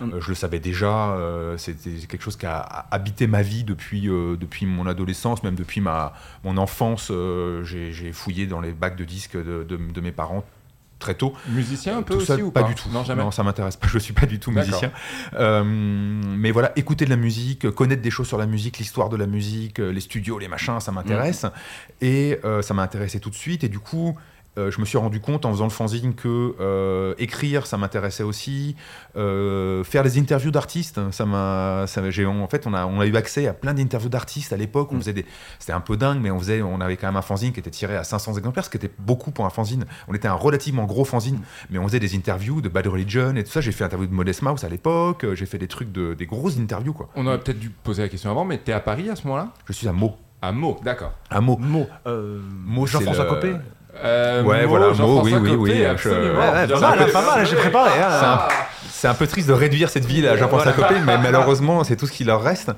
je 0.00 0.28
le 0.28 0.34
savais 0.34 0.60
déjà. 0.60 1.16
C'était 1.56 1.90
quelque 2.06 2.22
chose 2.22 2.36
qui 2.36 2.46
a 2.46 2.86
habité 2.90 3.26
ma 3.26 3.42
vie 3.42 3.64
depuis 3.64 4.02
depuis 4.02 4.66
mon 4.66 4.86
adolescence, 4.86 5.42
même 5.42 5.54
depuis 5.54 5.80
ma, 5.80 6.12
mon 6.44 6.56
enfance, 6.56 7.08
euh, 7.10 7.64
j'ai 7.64 8.12
fouillé 8.12 8.46
dans 8.46 8.60
les 8.60 8.72
bacs 8.72 8.96
de 8.96 9.04
disques 9.04 9.36
de, 9.36 10.00
mes 10.00 10.12
parents 10.12 10.44
très 11.04 11.14
tôt. 11.14 11.34
Musicien 11.48 11.98
un 11.98 12.02
peu 12.02 12.14
aussi 12.14 12.42
ou 12.42 12.50
pas, 12.50 12.62
du 12.62 12.74
tout. 12.74 12.88
Non, 12.90 13.04
jamais. 13.04 13.22
non 13.22 13.30
ça 13.30 13.42
m'intéresse 13.42 13.76
pas. 13.76 13.86
Je 13.86 13.98
suis 13.98 14.14
pas 14.14 14.26
du 14.26 14.38
tout 14.38 14.50
musicien. 14.50 14.90
Euh, 15.34 15.62
mais 15.64 16.50
voilà, 16.50 16.72
écouter 16.76 17.04
de 17.04 17.10
la 17.10 17.16
musique, 17.16 17.70
connaître 17.70 18.02
des 18.02 18.10
choses 18.10 18.26
sur 18.26 18.38
la 18.38 18.46
musique, 18.46 18.78
l'histoire 18.78 19.10
de 19.10 19.16
la 19.16 19.26
musique, 19.26 19.78
les 19.78 20.00
studios, 20.00 20.38
les 20.38 20.48
machins, 20.48 20.80
ça 20.80 20.92
m'intéresse. 20.92 21.44
Mm. 21.44 21.50
Et 22.00 22.38
euh, 22.44 22.62
ça 22.62 22.74
m'a 22.74 22.82
intéressé 22.82 23.20
tout 23.20 23.30
de 23.30 23.34
suite. 23.34 23.64
Et 23.64 23.68
du 23.68 23.78
coup, 23.78 24.16
euh, 24.56 24.70
je 24.70 24.80
me 24.80 24.84
suis 24.84 24.98
rendu 24.98 25.20
compte 25.20 25.44
en 25.44 25.50
faisant 25.50 25.64
le 25.64 25.70
fanzine 25.70 26.14
que 26.14 26.54
euh, 26.60 27.14
écrire, 27.18 27.66
ça 27.66 27.76
m'intéressait 27.76 28.22
aussi. 28.22 28.76
Euh, 29.16 29.82
faire 29.82 30.04
des 30.04 30.18
interviews 30.18 30.52
d'artistes, 30.52 31.00
ça 31.10 31.26
m'a, 31.26 31.84
en 31.84 32.48
fait, 32.48 32.66
on 32.66 32.74
a, 32.74 32.86
on 32.86 33.00
a 33.00 33.06
eu 33.06 33.16
accès 33.16 33.48
à 33.48 33.52
plein 33.52 33.74
d'interviews 33.74 34.08
d'artistes 34.08 34.52
à 34.52 34.56
l'époque. 34.56 34.90
On 34.92 34.96
mm. 34.96 35.00
faisait 35.00 35.12
des, 35.12 35.26
c'était 35.58 35.72
un 35.72 35.80
peu 35.80 35.96
dingue, 35.96 36.20
mais 36.20 36.30
on 36.30 36.38
faisait, 36.38 36.62
on 36.62 36.80
avait 36.80 36.96
quand 36.96 37.08
même 37.08 37.16
un 37.16 37.22
fanzine 37.22 37.52
qui 37.52 37.60
était 37.60 37.70
tiré 37.70 37.96
à 37.96 38.04
500 38.04 38.34
exemplaires, 38.34 38.64
ce 38.64 38.70
qui 38.70 38.76
était 38.76 38.90
beaucoup 38.98 39.32
pour 39.32 39.44
un 39.44 39.50
fanzine. 39.50 39.84
On 40.08 40.14
était 40.14 40.28
un 40.28 40.34
relativement 40.34 40.84
gros 40.84 41.04
fanzine, 41.04 41.36
mm. 41.36 41.42
mais 41.70 41.78
on 41.78 41.88
faisait 41.88 42.00
des 42.00 42.14
interviews 42.14 42.60
de 42.60 42.68
Bad 42.68 42.86
Religion 42.86 43.34
et 43.34 43.42
tout 43.42 43.50
ça. 43.50 43.60
J'ai 43.60 43.72
fait 43.72 43.84
interview 43.84 44.06
de 44.06 44.14
Modest 44.14 44.42
Mouse 44.42 44.62
à 44.62 44.68
l'époque. 44.68 45.26
J'ai 45.34 45.46
fait 45.46 45.58
des 45.58 45.68
trucs 45.68 45.90
de, 45.90 46.14
des 46.14 46.26
grosses 46.26 46.58
interviews 46.58 46.92
quoi. 46.92 47.08
On 47.16 47.26
aurait 47.26 47.40
peut-être 47.40 47.58
dû 47.58 47.70
poser 47.70 48.02
la 48.02 48.08
question 48.08 48.30
avant, 48.30 48.44
mais 48.44 48.60
tu 48.64 48.70
es 48.70 48.74
à 48.74 48.80
Paris 48.80 49.10
à 49.10 49.16
ce 49.16 49.24
moment-là? 49.26 49.52
Je 49.66 49.72
suis 49.72 49.88
à 49.88 49.92
Meaux. 49.92 50.16
À 50.40 50.52
Meaux, 50.52 50.78
d'accord. 50.84 51.12
À. 51.30 51.40
Meaux. 51.40 51.58
Meaux 51.58 52.86
Jean-François 52.86 53.24
Copé? 53.26 53.54
Euh, 54.02 54.42
ouais, 54.42 54.66
voilà, 54.66 54.92
mot, 54.92 55.20
oui, 55.22 55.34
oui, 55.40 55.50
oui. 55.56 55.72
Ouais, 55.82 56.66
pas 56.66 56.80
mal, 56.80 57.10
pas 57.12 57.22
mal, 57.22 57.46
j'ai 57.46 57.56
préparé. 57.56 57.90
Hein. 58.00 58.48
C'est 59.04 59.10
un 59.10 59.14
peu 59.14 59.26
triste 59.26 59.48
de 59.48 59.52
réduire 59.52 59.90
cette 59.90 60.06
ville 60.06 60.26
à 60.26 60.34
Jean-Paul 60.34 60.62
Sacopé, 60.62 60.94
mais 61.04 61.18
malheureusement, 61.18 61.84
c'est 61.84 61.94
tout 61.94 62.06
ce 62.06 62.12
qui 62.12 62.24
leur 62.24 62.42
reste. 62.42 62.72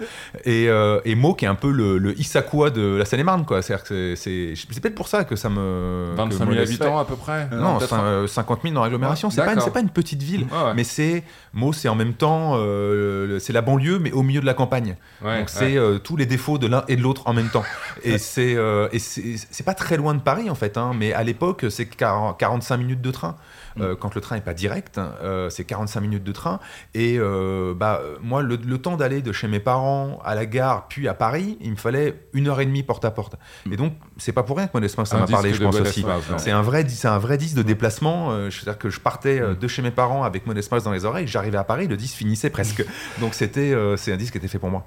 Et, 0.45 0.69
euh, 0.69 0.99
et 1.05 1.15
Mo, 1.15 1.35
qui 1.35 1.45
est 1.45 1.49
un 1.49 1.55
peu 1.55 1.71
le, 1.71 1.99
le 1.99 2.19
Issaquois 2.19 2.71
de 2.71 2.97
la 2.97 3.05
Seine-et-Marne, 3.05 3.45
quoi. 3.45 3.63
C'est 3.63 3.77
peut-être 3.77 4.97
pour 4.97 5.07
ça 5.07 5.23
que 5.23 5.37
ça 5.37 5.49
me. 5.49 6.15
25 6.17 6.51
000 6.51 6.61
habitants 6.61 6.99
à 6.99 7.05
peu 7.05 7.15
près 7.15 7.49
Non, 7.53 7.79
50 8.27 8.63
000 8.63 8.75
dans 8.75 8.83
l'agglomération. 8.83 9.31
C'est 9.31 9.45
pas, 9.45 9.55
pas 9.55 9.81
une 9.81 9.89
petite 9.89 10.25
ville, 10.25 10.49
mais 10.75 10.83
c'est. 10.83 11.23
Mo, 11.55 11.73
c'est 11.73 11.89
en 11.89 11.95
même 11.95 12.15
temps. 12.15 12.55
Euh, 12.57 13.39
c'est 13.39 13.53
la 13.53 13.63
banlieue, 13.63 14.01
mais 14.01 14.11
au 14.11 14.25
milieu 14.25 14.41
de 14.41 14.47
la 14.47 14.55
campagne. 14.55 14.97
Donc 15.23 15.49
c'est 15.49 15.77
euh, 15.77 15.99
tous 15.99 16.17
les 16.17 16.27
défauts 16.27 16.59
de 16.59 16.67
l'un 16.67 16.83
et 16.89 16.97
de 16.97 17.03
l'autre 17.03 17.23
en 17.27 17.35
même 17.35 17.51
temps. 17.51 17.65
Et 18.03 18.19
c'est 18.19 18.57
c'est 18.99 19.65
pas 19.65 19.75
très 19.75 19.97
loin 19.97 20.15
de 20.15 20.21
Paris, 20.21 20.51
en 20.51 20.57
fait, 20.57 20.77
hein, 20.77 20.91
mais 20.99 21.13
à 21.13 21.23
l'époque, 21.23 21.67
c'est 21.71 21.87
45 21.87 22.77
minutes 22.79 23.01
de 23.01 23.13
train. 23.13 23.37
Euh, 23.81 23.95
quand 23.97 24.15
le 24.15 24.21
train 24.21 24.37
n'est 24.37 24.43
pas 24.43 24.55
direct, 24.55 24.99
euh, 24.99 25.51
c'est 25.51 25.65
45 25.65 26.01
minutes 26.01 26.25
de 26.25 26.33
train. 26.33 26.61
Et 26.95 27.17
euh, 27.19 27.75
bah, 27.75 28.01
moi, 28.23 28.43
le, 28.43 28.57
temps 28.79 28.97
d'aller 28.97 29.23
de 29.23 29.33
chez 29.33 29.49
mes 29.49 29.61
parents 29.61 30.21
à 30.25 30.35
la 30.35 30.47
gare, 30.47 30.87
puis 30.89 31.09
à 31.09 31.15
Paris, 31.15 31.57
il 31.61 31.73
me 31.73 31.77
fallait 31.77 32.27
une 32.33 32.49
heure 32.49 32.61
et 32.61 32.67
demie 32.67 32.83
porte 32.83 33.05
à 33.05 33.11
porte. 33.11 33.37
Mm. 33.65 33.73
Et 33.73 33.77
donc, 33.77 33.95
c'est 34.17 34.33
pas 34.33 34.43
pour 34.43 34.57
rien 34.57 34.67
que 34.67 34.73
Modest 34.75 35.03
ça 35.05 35.19
m'a 35.19 35.27
parlé, 35.27 35.53
je 35.53 35.63
pense 35.63 35.81
aussi. 35.81 36.05
C'est 36.39 36.51
un 36.51 36.63
vrai, 36.63 36.87
c'est 36.89 37.09
un 37.09 37.19
vrai 37.19 37.39
disque 37.39 37.57
de 37.57 37.63
déplacement. 37.63 38.31
C'est-à-dire 38.51 38.79
que 38.79 38.91
je 38.91 39.01
partais 39.01 39.41
mm. 39.41 39.57
de 39.57 39.69
chez 39.69 39.83
mes 39.83 39.91
parents 39.91 40.25
avec 40.25 40.47
Modest 40.47 40.73
dans 40.85 40.93
les 40.93 41.05
oreilles, 41.05 41.27
j'arrivais 41.27 41.59
à 41.59 41.65
Paris, 41.65 41.87
le 41.87 41.97
disque 41.97 42.17
finissait 42.17 42.51
presque. 42.51 42.85
donc 43.21 43.35
c'était, 43.35 43.75
c'est 43.97 44.13
un 44.13 44.17
disque 44.17 44.33
qui 44.33 44.39
était 44.39 44.49
fait 44.49 44.59
pour 44.59 44.71
moi. 44.71 44.87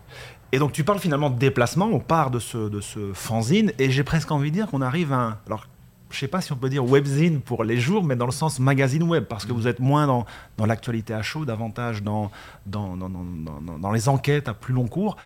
Et 0.51 0.59
donc 0.59 0.71
tu 0.71 0.83
parles 0.83 0.99
finalement 0.99 1.29
de 1.29 1.37
déplacement, 1.37 1.85
on 1.85 1.99
part 1.99 2.31
de 2.31 2.39
ce, 2.39 2.69
de 2.69 2.81
ce 2.81 3.13
fanzine, 3.13 3.71
et 3.77 3.91
j'ai 3.91 4.03
presque 4.03 4.31
envie 4.31 4.49
de 4.49 4.55
dire 4.55 4.67
qu'on 4.67 4.81
arrive 4.81 5.13
à 5.13 5.17
un... 5.17 5.37
Alors, 5.45 5.65
je 6.09 6.15
ne 6.15 6.19
sais 6.19 6.27
pas 6.27 6.41
si 6.41 6.51
on 6.51 6.55
peut 6.55 6.69
dire 6.69 6.85
webzine 6.85 7.39
pour 7.41 7.63
les 7.63 7.77
jours, 7.77 8.03
mais 8.03 8.15
dans 8.15 8.25
le 8.25 8.31
sens 8.31 8.59
magazine 8.59 9.03
web, 9.03 9.25
parce 9.25 9.45
que 9.45 9.53
vous 9.53 9.67
êtes 9.67 9.79
moins 9.79 10.07
dans, 10.07 10.25
dans 10.57 10.65
l'actualité 10.65 11.13
à 11.13 11.21
chaud, 11.21 11.45
davantage 11.45 12.01
dans, 12.03 12.31
dans, 12.65 12.97
dans, 12.97 13.09
dans, 13.09 13.91
les 13.91 14.09
enquêtes 14.09 14.47
à 14.47 14.53
plus 14.53 14.73
long 14.73 14.87
cours. 14.87 15.17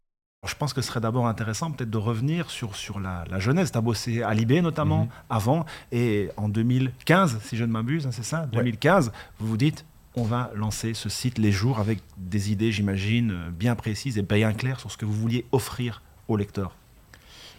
je 0.45 0.53
pense 0.55 0.73
que 0.73 0.81
ce 0.81 0.87
serait 0.87 0.99
d'abord 0.99 1.27
intéressant 1.27 1.71
peut-être 1.71 1.89
de 1.89 1.97
revenir 1.97 2.49
sur, 2.49 2.75
sur 2.75 2.99
la, 2.99 3.23
la 3.29 3.39
jeunesse. 3.39 3.71
Tu 3.71 3.77
as 3.77 3.81
bossé 3.81 4.23
à 4.23 4.33
Libé 4.33 4.61
notamment 4.61 5.05
mhm. 5.05 5.09
avant, 5.29 5.65
et 5.91 6.29
en 6.35 6.49
2015, 6.49 7.39
si 7.41 7.55
je 7.55 7.63
ne 7.63 7.71
m'abuse, 7.71 8.05
hein, 8.05 8.11
c'est 8.11 8.25
ça 8.25 8.45
2015, 8.47 9.11
vous 9.39 9.47
vous 9.47 9.57
dites, 9.57 9.85
on 10.15 10.23
va 10.23 10.51
lancer 10.53 10.93
ce 10.93 11.09
site 11.09 11.37
Les 11.37 11.51
Jours 11.51 11.79
avec 11.79 11.99
des 12.17 12.51
idées, 12.51 12.71
j'imagine, 12.71 13.51
bien 13.51 13.75
précises 13.75 14.17
et 14.17 14.21
bien 14.21 14.53
claires 14.53 14.79
sur 14.79 14.91
ce 14.91 14.97
que 14.97 15.05
vous 15.05 15.13
vouliez 15.13 15.45
offrir 15.51 16.01
aux 16.27 16.37
lecteurs. 16.37 16.75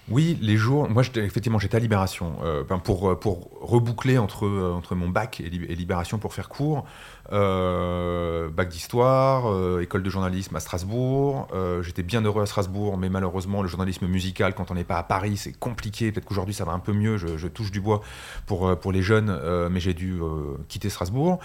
Oui, 0.09 0.39
les 0.43 0.57
jours. 0.57 0.89
Moi, 0.89 1.03
effectivement, 1.17 1.59
j'étais 1.59 1.77
à 1.77 1.81
Libération. 1.81 2.37
Euh, 2.43 2.63
pour, 2.65 3.19
pour 3.19 3.51
reboucler 3.61 4.19
entre, 4.19 4.47
entre 4.47 4.95
mon 4.95 5.09
bac 5.09 5.41
et, 5.41 5.49
Libération 5.49 6.19
pour 6.19 6.35
faire 6.35 6.49
court, 6.49 6.79
euh, 6.79 6.83
bac 7.31 8.69
d'histoire, 8.69 9.51
euh, 9.51 9.81
école 9.81 10.03
de 10.03 10.11
journalisme 10.11 10.55
à 10.57 10.61
Strasbourg. 10.61 11.49
Euh, 11.53 11.83
j'étais 11.83 12.03
bien 12.03 12.23
heureux 12.23 12.43
à 12.43 12.47
Strasbourg, 12.47 12.97
mais 12.99 13.09
malheureusement, 13.09 13.63
le 13.63 13.69
journalisme 13.69 14.07
musical, 14.07 14.55
quand 14.55 14.71
on 14.71 14.75
n'est 14.75 14.85
pas 14.85 14.99
à 14.99 15.03
Paris, 15.03 15.37
c'est 15.37 15.53
compliqué. 15.53 16.13
Peut-être 16.13 16.25
qu'aujourd'hui, 16.25 16.55
ça 16.55 16.65
va 16.65 16.73
un 16.73 16.79
peu 16.79 16.93
mieux. 16.93 17.17
Je, 17.17 17.49
touche 17.49 17.71
du 17.71 17.81
bois 17.81 18.01
pour, 18.47 18.79
pour 18.79 18.91
les 18.91 19.03
jeunes, 19.03 19.39
mais 19.71 19.81
j'ai 19.81 19.95
dû 19.95 20.21
quitter 20.69 20.89
Strasbourg. 20.89 21.39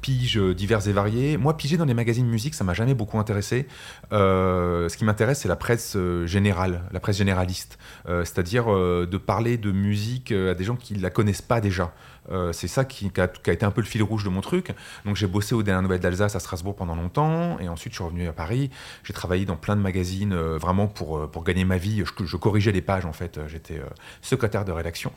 pige 0.00 0.36
divers 0.38 0.88
et 0.88 0.92
variés. 0.92 1.36
Moi, 1.36 1.56
piger 1.56 1.76
dans 1.76 1.84
les 1.84 1.94
magazines 1.94 2.26
musique, 2.26 2.54
ça 2.54 2.64
m'a 2.64 2.74
jamais 2.74 2.94
beaucoup 2.94 3.18
intéressé. 3.18 3.66
ce 4.10 4.96
qui 4.96 5.04
m'intéresse, 5.04 5.40
c'est 5.40 5.48
la 5.48 5.56
presse 5.56 5.96
générale, 6.24 6.82
la 6.92 7.00
presse 7.00 7.16
généraliste. 7.16 7.78
C'est-à-dire 8.06 8.66
de 8.66 9.16
parler 9.16 9.56
de 9.56 9.70
musique 9.70 10.32
à 10.32 10.54
des 10.54 10.64
gens 10.64 10.76
qui 10.76 10.94
ne 10.94 11.02
la 11.02 11.10
connaissent 11.10 11.42
pas 11.42 11.60
déjà. 11.60 11.92
Euh, 12.30 12.52
c'est 12.52 12.68
ça 12.68 12.84
qui, 12.84 13.10
a, 13.18 13.50
été 13.50 13.64
un 13.64 13.70
peu 13.70 13.80
le 13.80 13.86
fil 13.86 14.02
rouge 14.02 14.24
de 14.24 14.28
mon 14.28 14.40
truc. 14.40 14.72
Donc 15.04 15.16
j'ai 15.16 15.26
bossé 15.26 15.54
aux 15.54 15.62
dernières 15.62 15.82
nouvelles 15.82 16.00
d'Alsace 16.00 16.36
à 16.36 16.40
Strasbourg 16.40 16.76
pendant 16.76 16.94
longtemps, 16.94 17.58
et 17.58 17.68
ensuite 17.68 17.92
je 17.92 17.96
suis 17.96 18.04
revenu 18.04 18.28
à 18.28 18.32
Paris. 18.32 18.70
J'ai 19.04 19.12
travaillé 19.12 19.44
dans 19.44 19.56
plein 19.56 19.76
de 19.76 19.80
magazines, 19.80 20.32
euh, 20.32 20.58
vraiment 20.58 20.86
pour, 20.86 21.18
euh, 21.18 21.26
pour 21.26 21.44
gagner 21.44 21.64
ma 21.64 21.76
vie. 21.76 22.02
Je, 22.04 22.36
corrigeais 22.36 22.72
des 22.72 22.82
pages 22.82 23.04
en 23.04 23.12
fait. 23.12 23.40
J'étais 23.48 23.80
secrétaire 24.22 24.64
de 24.64 24.72
rédaction. 24.72 25.12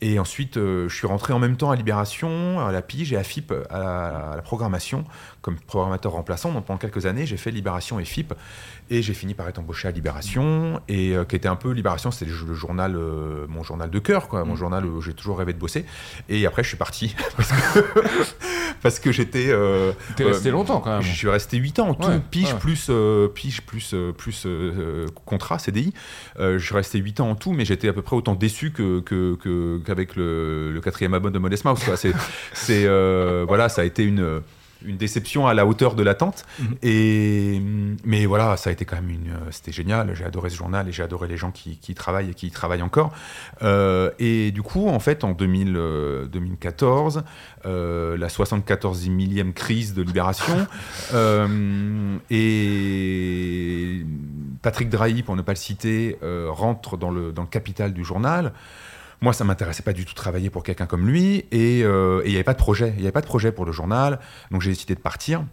Et 0.00 0.18
ensuite 0.18 0.56
je 0.56 0.88
suis 0.88 1.06
rentré 1.06 1.32
en 1.32 1.38
même 1.38 1.56
temps 1.56 1.70
à 1.70 1.76
Libération, 1.76 2.60
à 2.60 2.72
la 2.72 2.82
Pige 2.82 3.12
et 3.12 3.16
à 3.16 3.22
FIP, 3.22 3.52
à 3.70 4.34
la, 4.36 4.42
programmation, 4.42 5.04
comme 5.40 5.56
programmateur 5.58 6.12
remplaçant. 6.12 6.52
Donc 6.52 6.66
pendant 6.66 6.78
quelques 6.78 7.06
années, 7.06 7.26
j'ai 7.26 7.36
fait 7.36 7.50
Libération 7.50 7.98
et 7.98 8.04
FIP. 8.04 8.34
Et 8.88 9.02
j'ai 9.02 9.14
fini 9.14 9.34
par 9.34 9.48
être 9.48 9.58
embauché 9.58 9.88
à 9.88 9.90
Libération, 9.90 10.80
et 10.88 11.14
qui 11.28 11.36
était 11.36 11.48
un 11.48 11.56
peu 11.56 11.70
Libération, 11.72 12.10
c'était 12.10 12.30
le, 12.30 12.54
journal, 12.54 12.96
mon 13.48 13.62
journal 13.62 13.90
de 13.90 13.98
cœur, 13.98 14.28
quoi, 14.28 14.44
mon 14.44 14.54
mmh. 14.54 14.56
journal 14.56 14.86
où 14.86 15.00
j'ai 15.00 15.14
toujours 15.14 15.38
rêvé 15.38 15.52
de 15.52 15.58
bosser. 15.58 15.84
Et 16.28 16.46
après, 16.46 16.62
je 16.62 16.68
suis 16.68 16.76
parti 16.76 17.14
parce 18.82 18.98
que, 18.98 19.12
j'étais. 19.12 19.46
Euh, 19.48 19.92
T'es 20.16 20.24
resté 20.24 20.48
euh, 20.48 20.52
longtemps 20.52 20.80
quand 20.80 20.92
même. 20.92 21.02
Je 21.02 21.14
suis 21.14 21.28
resté 21.28 21.56
8 21.56 21.78
ans 21.80 21.88
en 21.90 21.94
tout, 21.94 22.10
pige 22.30 22.54
plus 22.56 22.86
euh, 22.90 23.28
pige 23.28 23.62
plus 23.62 23.94
plus 24.16 24.46
contrat 25.24 25.58
CDI. 25.58 25.92
je 26.38 26.58
suis 26.58 26.74
resté 26.74 26.98
8 26.98 27.20
ans 27.20 27.30
en 27.30 27.34
tout, 27.34 27.52
mais 27.52 27.64
j'étais 27.64 27.88
à 27.88 27.92
peu 27.92 28.02
près 28.02 28.16
autant 28.16 28.34
déçu 28.34 28.70
que 28.70 29.00
qu'avec 29.84 30.16
le, 30.16 30.80
quatrième 30.82 31.14
album 31.14 31.32
de 31.32 31.38
Modest 31.38 31.64
Mouse. 31.64 31.80
C'est 32.52 32.86
voilà, 33.46 33.68
ça 33.68 33.82
a 33.82 33.84
été 33.84 34.04
une 34.04 34.42
une 34.86 34.96
déception 34.96 35.46
à 35.46 35.54
la 35.54 35.66
hauteur 35.66 35.94
de 35.94 36.02
l'attente. 36.02 36.44
Mhm. 36.58 36.76
Et 36.82 37.62
mais 38.04 38.26
voilà, 38.26 38.56
ça 38.56 38.70
a 38.70 38.72
été 38.72 38.84
quand 38.84 38.96
même 38.96 39.10
une, 39.10 39.28
euh, 39.28 39.50
c'était 39.50 39.72
génial. 39.72 40.14
J'ai 40.14 40.24
adoré 40.24 40.50
ce 40.50 40.56
journal 40.56 40.88
et 40.88 40.92
j'ai 40.92 41.02
adoré 41.02 41.28
les 41.28 41.36
gens 41.36 41.50
qui, 41.50 41.78
qui, 41.78 41.94
travaillent 41.94 42.30
et 42.30 42.34
qui 42.34 42.46
y 42.46 42.50
travaillent 42.50 42.82
encore. 42.82 43.12
Euh, 43.62 44.10
et 44.18 44.52
du 44.52 44.62
coup, 44.62 44.88
en 44.88 45.00
fait, 45.00 45.24
en 45.24 45.32
2000, 45.32 45.72
2014, 46.30 47.24
euh, 47.64 48.16
la 48.16 48.28
74 48.28 49.08
millième 49.08 49.52
crise 49.52 49.94
de 49.94 50.02
Libération 50.02 50.66
et 52.30 54.06
Patrick 54.62 54.88
Drahi, 54.88 55.22
pour 55.22 55.36
ne 55.36 55.42
pas 55.42 55.52
le 55.52 55.56
citer, 55.56 56.18
rentre 56.48 56.96
dans 56.96 57.10
le 57.10 57.32
dans 57.32 57.42
le 57.42 57.48
capital 57.48 57.92
du 57.92 58.04
journal. 58.04 58.52
Moi, 59.20 59.32
ça 59.32 59.44
m'intéressait 59.44 59.82
pas 59.82 59.92
du 59.92 60.04
tout 60.04 60.14
travailler 60.14 60.50
pour 60.50 60.62
quelqu'un 60.62 60.86
comme 60.86 61.06
lui, 61.06 61.46
et 61.50 61.80
il 61.80 62.28
n'y 62.28 62.34
avait 62.34 62.44
pas 62.44 62.52
de 62.52 62.58
projet. 62.58 62.92
Il 62.96 63.00
n'y 63.00 63.06
avait 63.06 63.12
pas 63.12 63.20
de 63.20 63.26
projet 63.26 63.52
pour 63.52 63.64
le 63.64 63.72
journal, 63.72 64.18
donc 64.50 64.62
j'ai 64.62 64.70
décidé 64.70 64.94
de 64.94 65.00
partir. 65.00 65.44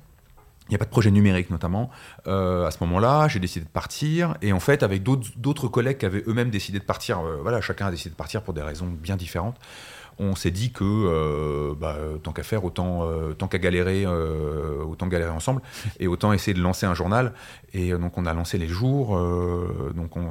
Il 0.70 0.72
n'y 0.72 0.76
a 0.76 0.80
pas 0.80 0.86
de 0.86 0.90
projet 0.90 1.12
numérique 1.12 1.50
notamment. 1.50 1.90
à 2.26 2.70
ce 2.72 2.78
moment-là, 2.82 3.28
j'ai 3.28 3.40
décidé 3.40 3.66
de 3.66 3.72
partir. 3.72 4.36
Et 4.42 4.54
en 4.54 4.60
fait, 4.60 4.84
avec 4.84 5.04
d'autres 5.04 5.68
collègues 5.68 5.98
qui 5.98 6.06
avaient 6.06 6.24
eux-mêmes 6.28 6.50
décidé 6.50 6.80
de 6.80 6.84
partir, 6.84 7.22
voilà, 7.42 7.62
chacun 7.62 7.88
a 7.88 7.92
décidé 7.92 8.12
de 8.12 8.16
partir 8.16 8.42
pour 8.42 8.54
des 8.54 8.62
raisons 8.62 8.88
bien 8.88 9.16
différentes 9.16 9.58
on 10.20 10.36
s'est 10.36 10.52
dit 10.52 10.72
que 10.72 10.84
euh, 10.84 11.74
bah, 11.80 11.98
tant 12.22 12.32
qu'à 12.32 12.44
faire, 12.44 12.64
autant, 12.64 13.04
euh, 13.04 13.34
tant 13.34 13.48
qu'à 13.48 13.58
galérer, 13.58 14.04
euh, 14.06 14.84
autant 14.84 15.08
galérer 15.08 15.32
ensemble, 15.32 15.62
et 16.00 16.08
autant 16.08 16.34
essayer 16.34 16.54
de 16.54 16.62
lancer 16.62 16.86
un 16.86 16.94
journal. 16.94 17.34
Et 17.74 17.92
donc 17.94 18.18
on 18.20 18.28
a 18.28 18.34
lancé 18.34 18.60
les 18.60 18.68
jours, 18.68 19.20
donc 19.96 20.16
on, 20.16 20.30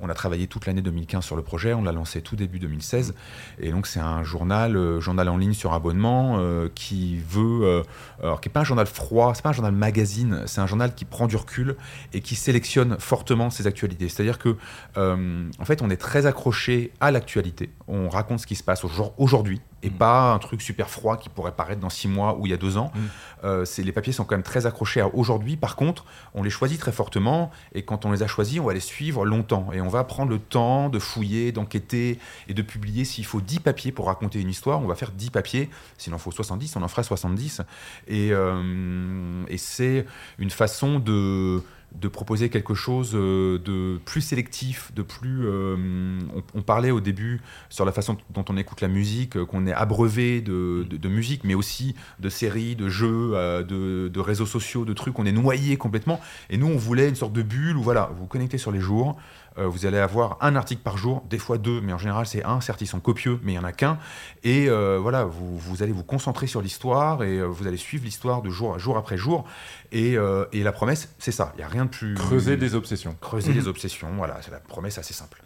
on, 0.00 0.08
a 0.08 0.14
travaillé 0.14 0.46
toute 0.46 0.66
l'année 0.66 0.82
2015 0.82 1.24
sur 1.24 1.34
le 1.34 1.42
projet, 1.42 1.74
on 1.74 1.82
l'a 1.82 1.90
lancé 1.90 2.22
tout 2.22 2.36
début 2.36 2.60
2016. 2.60 3.14
Et 3.58 3.72
donc 3.72 3.88
c'est 3.88 3.98
un 3.98 4.22
journal, 4.22 5.00
journal 5.00 5.28
en 5.28 5.36
ligne 5.36 5.52
sur 5.52 5.72
abonnement, 5.72 6.40
qui 6.76 7.18
veut, 7.18 7.82
alors 8.22 8.40
qui 8.40 8.48
n'est 8.48 8.52
pas 8.52 8.60
un 8.60 8.64
journal 8.64 8.86
froid, 8.86 9.32
c'est 9.34 9.42
pas 9.42 9.48
un 9.48 9.54
journal 9.54 9.74
magazine, 9.74 10.42
c'est 10.46 10.60
un 10.60 10.68
journal 10.68 10.94
qui 10.94 11.04
prend 11.04 11.26
du 11.26 11.34
recul 11.34 11.74
et 12.12 12.20
qui 12.20 12.36
sélectionne 12.36 12.98
fortement 13.00 13.50
ses 13.50 13.66
actualités. 13.66 14.08
C'est-à-dire 14.08 14.38
que, 14.38 14.56
en 14.96 15.64
fait, 15.64 15.82
on 15.82 15.90
est 15.90 15.96
très 15.96 16.26
accroché 16.26 16.92
à 17.00 17.10
l'actualité, 17.10 17.70
on 17.88 18.08
raconte 18.08 18.38
ce 18.38 18.46
qui 18.46 18.54
se 18.54 18.62
passe 18.62 18.83
aujourd'hui 19.18 19.60
et 19.84 19.90
mm. 19.90 19.94
pas 19.94 20.32
un 20.32 20.38
truc 20.38 20.62
super 20.62 20.90
froid 20.90 21.16
qui 21.16 21.28
pourrait 21.28 21.52
paraître 21.52 21.80
dans 21.80 21.90
six 21.90 22.08
mois 22.08 22.36
ou 22.38 22.46
il 22.46 22.50
y 22.50 22.52
a 22.52 22.56
deux 22.56 22.76
ans. 22.76 22.90
Mm. 22.94 23.00
Euh, 23.44 23.64
les 23.78 23.92
papiers 23.92 24.12
sont 24.12 24.24
quand 24.24 24.34
même 24.34 24.42
très 24.42 24.66
accrochés 24.66 25.00
à 25.00 25.14
aujourd'hui. 25.14 25.56
Par 25.56 25.76
contre, 25.76 26.04
on 26.34 26.42
les 26.42 26.50
choisit 26.50 26.80
très 26.80 26.92
fortement 26.92 27.50
et 27.74 27.82
quand 27.82 28.06
on 28.06 28.12
les 28.12 28.22
a 28.22 28.26
choisis, 28.26 28.58
on 28.58 28.64
va 28.64 28.72
les 28.72 28.80
suivre 28.80 29.24
longtemps 29.24 29.68
et 29.72 29.80
on 29.80 29.88
va 29.88 30.02
prendre 30.04 30.30
le 30.30 30.38
temps 30.38 30.88
de 30.88 30.98
fouiller, 30.98 31.52
d'enquêter 31.52 32.18
et 32.48 32.54
de 32.54 32.62
publier. 32.62 33.04
S'il 33.04 33.26
faut 33.26 33.40
10 33.40 33.60
papiers 33.60 33.92
pour 33.92 34.06
raconter 34.06 34.40
une 34.40 34.48
histoire, 34.50 34.80
on 34.80 34.86
va 34.86 34.94
faire 34.94 35.12
10 35.12 35.30
papiers. 35.30 35.68
S'il 35.98 36.14
en 36.14 36.18
faut 36.18 36.30
70, 36.30 36.76
on 36.76 36.82
en 36.82 36.88
fera 36.88 37.02
70. 37.02 37.60
Et, 38.08 38.30
euh, 38.32 39.44
et 39.48 39.58
c'est 39.58 40.06
une 40.38 40.50
façon 40.50 40.98
de 40.98 41.62
de 41.94 42.08
proposer 42.08 42.48
quelque 42.48 42.74
chose 42.74 43.12
euh, 43.14 43.58
de 43.58 43.98
plus 44.04 44.20
sélectif, 44.20 44.92
de 44.94 45.02
plus. 45.02 45.46
Euh, 45.46 46.18
on, 46.54 46.62
parlait 46.62 46.90
au 46.90 47.00
début 47.00 47.40
sur 47.68 47.84
la 47.84 47.92
façon 47.92 48.16
dont 48.30 48.44
on 48.48 48.56
écoute 48.56 48.80
la 48.80 48.88
musique, 48.88 49.36
euh, 49.36 49.44
qu'on 49.44 49.66
est 49.66 49.72
abreuvé 49.72 50.40
de, 50.40 51.08
musique, 51.08 51.44
mais 51.44 51.54
aussi 51.54 51.94
de 52.18 52.28
séries, 52.28 52.74
de 52.74 52.88
jeux, 52.88 53.32
de, 53.32 54.08
de, 54.08 54.20
réseaux 54.20 54.46
sociaux, 54.46 54.84
de 54.84 54.92
trucs. 54.92 55.18
On 55.18 55.26
est 55.26 55.32
noyé 55.32 55.76
complètement. 55.76 56.20
Et 56.50 56.56
nous, 56.56 56.66
on 56.66 56.76
voulait 56.76 57.08
une 57.08 57.14
sorte 57.14 57.32
de 57.32 57.42
bulle 57.42 57.76
où 57.76 57.82
voilà, 57.82 58.10
vous 58.14 58.22
vous 58.22 58.26
connectez 58.26 58.58
sur 58.58 58.72
les 58.72 58.80
jours, 58.80 59.16
vous 59.56 59.86
allez 59.86 59.98
avoir 59.98 60.38
un 60.40 60.56
article 60.56 60.82
par 60.82 60.96
jour, 60.96 61.22
des 61.30 61.38
fois 61.38 61.58
deux, 61.58 61.80
mais 61.80 61.92
en 61.92 61.98
général 61.98 62.26
c'est 62.26 62.44
un. 62.44 62.60
Certes, 62.60 62.80
ils 62.80 62.86
sont 62.86 63.00
copieux, 63.00 63.38
mais 63.42 63.52
il 63.52 63.54
n'y 63.54 63.60
en 63.60 63.64
a 63.64 63.72
qu'un. 63.72 63.98
Et 64.42 64.68
euh, 64.68 64.98
voilà, 65.00 65.24
vous, 65.24 65.56
vous, 65.58 65.82
allez 65.82 65.92
vous 65.92 66.02
concentrer 66.02 66.46
sur 66.46 66.60
l'histoire 66.60 67.22
et 67.22 67.38
euh, 67.38 67.44
vous 67.44 67.66
allez 67.66 67.76
suivre 67.76 68.04
l'histoire 68.04 68.42
de 68.42 68.50
jour, 68.50 68.78
jour 68.78 68.96
après 68.96 69.16
jour. 69.16 69.44
Et, 69.92 70.16
et 70.52 70.64
la 70.64 70.72
promesse, 70.72 71.14
c'est 71.20 71.30
ça. 71.30 71.52
Il 71.54 71.58
n'y 71.58 71.62
a 71.62 71.68
rien 71.68 71.84
de 71.84 71.90
plus. 71.90 72.14
Creuser 72.14 72.56
des 72.56 72.74
obsessions. 72.74 73.16
Creuser 73.20 73.52
des 73.54 73.68
obsessions, 73.68 74.08
voilà, 74.16 74.40
c'est 74.42 74.50
la 74.50 74.58
promesse 74.58 74.98
assez 74.98 75.14
simple. 75.14 75.40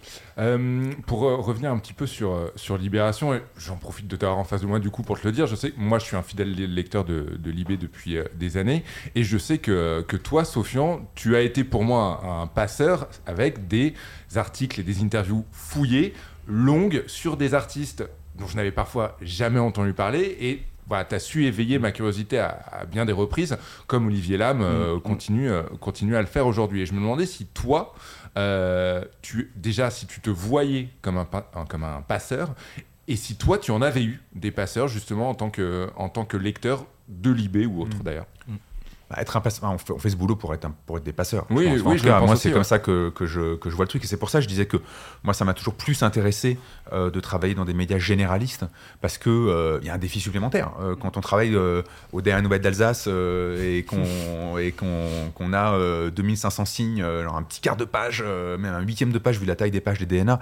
pour 1.07 1.21
revenir 1.21 1.71
un 1.71 1.79
petit 1.79 1.93
peu 1.93 2.07
sur, 2.07 2.51
sur 2.57 2.79
Libération, 2.79 3.35
et 3.35 3.43
j'en 3.59 3.77
profite 3.77 4.09
de 4.09 4.17
t'avoir 4.17 4.39
en 4.39 4.45
face 4.45 4.63
de 4.63 4.67
moi 4.67 4.79
du 4.79 4.89
coup 4.89 5.03
pour 5.03 5.21
te 5.21 5.27
le 5.27 5.33
dire, 5.33 5.47
je 5.47 5.55
sais, 5.55 5.75
moi 5.77 5.99
je 5.99 6.07
suis 6.07 6.17
un 6.17 6.23
fidèle 6.23 6.55
lecteur 6.55 7.05
de, 7.05 7.37
de 7.39 7.51
Libé 7.51 7.77
depuis 7.77 8.17
des 8.37 8.57
années, 8.57 8.85
et 9.15 9.23
je 9.23 9.37
sais 9.37 9.59
que, 9.59 10.03
que 10.09 10.17
toi, 10.17 10.47
Sofian, 10.47 11.07
tu 11.15 11.37
as 11.37 11.43
été 11.43 11.63
pour 11.63 11.85
moi 11.85 12.23
un 12.25 12.47
passeur 12.47 13.09
avec 13.27 13.69
des 13.69 13.93
articles 14.37 14.81
et 14.81 14.83
des 14.83 15.03
interviews 15.03 15.45
fouillées, 15.53 16.15
longues, 16.47 17.05
sur 17.07 17.37
des 17.37 17.55
artistes 17.55 18.05
dont 18.39 18.47
je 18.47 18.57
n'avais 18.57 18.71
parfois 18.71 19.17
jamais 19.21 19.59
entendu 19.59 19.93
parler. 19.93 20.37
Et 20.41 20.63
voilà, 20.89 21.05
tu 21.05 21.15
as 21.15 21.19
su 21.19 21.45
éveiller 21.45 21.79
ma 21.79 21.93
curiosité 21.93 22.39
à, 22.39 22.85
bien 22.91 23.05
des 23.05 23.13
reprises, 23.13 23.59
comme 23.87 24.07
Olivier 24.07 24.37
Lam 24.37 24.63
euh, 24.63 24.97
mm. 24.97 25.01
continue, 25.03 25.51
euh, 25.51 25.63
continue 25.81 26.17
à 26.17 26.21
le 26.21 26.27
faire 26.27 26.47
aujourd'hui. 26.47 26.83
Et 26.83 26.87
je 26.87 26.95
me 26.95 27.01
demandais 27.01 27.27
si 27.27 27.47
toi, 27.47 27.95
euh, 28.37 29.05
tu, 29.21 29.53
déjà, 29.57 29.91
si 29.91 30.07
tu 30.07 30.21
te 30.21 30.31
voyais 30.31 30.89
comme 31.03 31.19
un, 31.19 31.27
comme 31.69 31.85
un 31.85 32.01
passeur, 32.03 32.55
et 33.07 33.17
si 33.17 33.37
toi, 33.37 33.59
tu 33.59 33.71
en 33.71 33.83
avais 33.83 34.03
eu 34.03 34.23
des 34.35 34.51
passeurs, 34.51 34.89
justement, 34.89 35.31
en 35.31 35.35
tant 35.35 35.51
que, 35.51 35.91
en 35.97 36.09
tant 36.09 36.25
que 36.25 36.37
lecteur 36.37 36.87
de 37.09 37.31
Libé 37.31 37.67
ou 37.67 37.83
autre, 37.83 37.99
mm. 37.99 38.03
d'ailleurs. 38.03 38.27
Bah, 39.11 39.17
être 39.21 39.39
un 39.39 39.41
passeur, 39.41 39.71
on 39.73 39.99
fait, 39.99 40.11
ce 40.11 40.17
boulot 40.17 40.37
pour 40.37 40.53
être, 40.53 40.69
pour 40.85 40.99
être 40.99 41.05
des 41.05 41.15
passeurs. 41.15 41.47
Oui, 41.49 41.67
oui, 41.67 41.83
moi, 41.83 42.37
c'est 42.37 42.53
comme 42.53 42.63
ça 42.63 42.79
que, 42.79 43.09
que, 43.09 43.25
je, 43.25 43.57
que 43.57 43.71
je 43.71 43.75
vois 43.75 43.87
le 43.87 43.89
truc. 43.89 44.05
Et 44.05 44.07
c'est 44.07 44.19
pour 44.19 44.29
ça 44.29 44.39
que 44.39 44.43
je 44.43 44.49
disais 44.49 44.67
que 44.67 44.77
moi, 45.23 45.33
ça 45.33 45.47
m'a 45.47 45.55
toujours 45.55 45.75
plus 45.75 46.03
intéressé 46.03 46.59
euh, 46.93 47.11
de 47.11 47.19
travailler 47.19 47.55
dans 47.55 47.65
des 47.65 47.73
médias 47.73 47.97
généralistes 47.97 48.67
parce 49.01 49.17
qu'il 49.17 49.33
euh, 49.33 49.81
y 49.83 49.89
a 49.89 49.95
un 49.95 49.99
défi 49.99 50.21
supplémentaire. 50.21 50.73
Euh, 50.81 50.95
quand 50.95 51.17
on 51.17 51.23
travaille 51.23 51.57
au 52.13 52.21
dernier 52.21 52.43
Nouvelle 52.43 52.61
d'Alsace 52.61 53.07
et 53.07 53.87
qu'on 53.89 54.03
qu'on 55.35 55.53
a 55.55 56.11
2500 56.11 56.65
signes, 56.67 57.03
alors 57.03 57.37
un 57.37 57.43
petit 57.43 57.63
quart 57.63 57.77
de 57.77 57.87
page, 57.87 58.23
même 58.23 58.75
un 58.75 58.81
huitième 58.81 59.13
de 59.13 59.19
page 59.19 59.39
vu 59.39 59.47
la 59.47 59.57
taille 59.57 59.71
des 59.71 59.81
pages 59.81 59.99
des 59.99 60.07
DNA, 60.07 60.39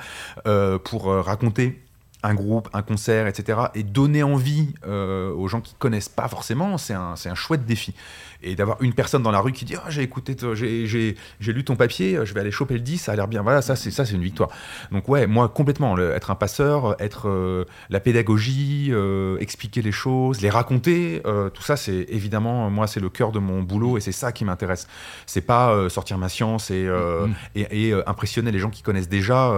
pour 0.84 1.04
raconter 1.06 1.82
un 2.22 2.34
groupe, 2.34 2.68
un 2.72 2.82
concert, 2.82 3.28
etc. 3.28 3.58
et 3.74 3.82
donner 3.82 4.22
envie 4.22 4.74
aux 4.84 5.48
gens 5.48 5.60
qui 5.60 5.74
connaissent 5.74 6.08
pas 6.08 6.28
forcément, 6.28 6.78
c'est 6.78 6.94
un, 6.94 7.14
un 7.24 7.34
chouette 7.34 7.64
défi 7.64 7.94
et 8.42 8.54
d'avoir 8.54 8.80
une 8.82 8.94
personne 8.94 9.22
dans 9.22 9.30
la 9.30 9.40
rue 9.40 9.52
qui 9.52 9.64
dit 9.64 9.74
ah, 9.76 9.88
j'ai 9.88 10.02
écouté 10.02 10.36
j'ai 10.54 11.52
lu 11.52 11.64
ton 11.64 11.76
papier 11.76 12.18
je 12.24 12.34
vais 12.34 12.40
aller 12.40 12.50
choper 12.50 12.74
le 12.74 12.80
10 12.80 12.98
ça 12.98 13.12
a 13.12 13.16
l'air 13.16 13.28
bien. 13.28 13.42
Voilà 13.42 13.62
ça 13.62 13.76
c'est 13.76 13.90
ça 13.90 14.04
c'est 14.04 14.14
une 14.14 14.22
victoire. 14.22 14.50
Donc 14.92 15.08
ouais 15.08 15.26
moi 15.26 15.48
complètement 15.48 15.98
être 15.98 16.30
un 16.30 16.34
passeur 16.34 16.96
être 17.00 17.28
euh, 17.28 17.64
la 17.90 18.00
pédagogie 18.00 18.88
euh, 18.90 19.38
expliquer 19.38 19.82
les 19.82 19.92
choses 19.92 20.40
les 20.40 20.50
raconter 20.50 21.22
euh, 21.26 21.50
tout 21.50 21.62
ça 21.62 21.76
c'est 21.76 22.06
évidemment 22.08 22.70
moi 22.70 22.86
c'est 22.86 23.00
le 23.00 23.08
cœur 23.08 23.32
de 23.32 23.38
mon 23.38 23.62
boulot 23.62 23.96
et 23.98 24.00
c'est 24.00 24.12
ça 24.12 24.32
qui 24.32 24.44
m'intéresse. 24.44 24.86
C'est 25.26 25.40
pas 25.40 25.88
sortir 25.88 26.18
ma 26.18 26.28
science 26.28 26.70
et, 26.70 26.86
mm-hmm. 26.86 27.66
et, 27.70 27.92
impressionner 28.06 28.52
les 28.52 28.58
gens 28.58 28.70
qui 28.70 28.82
connaissent 28.82 29.08
déjà 29.08 29.56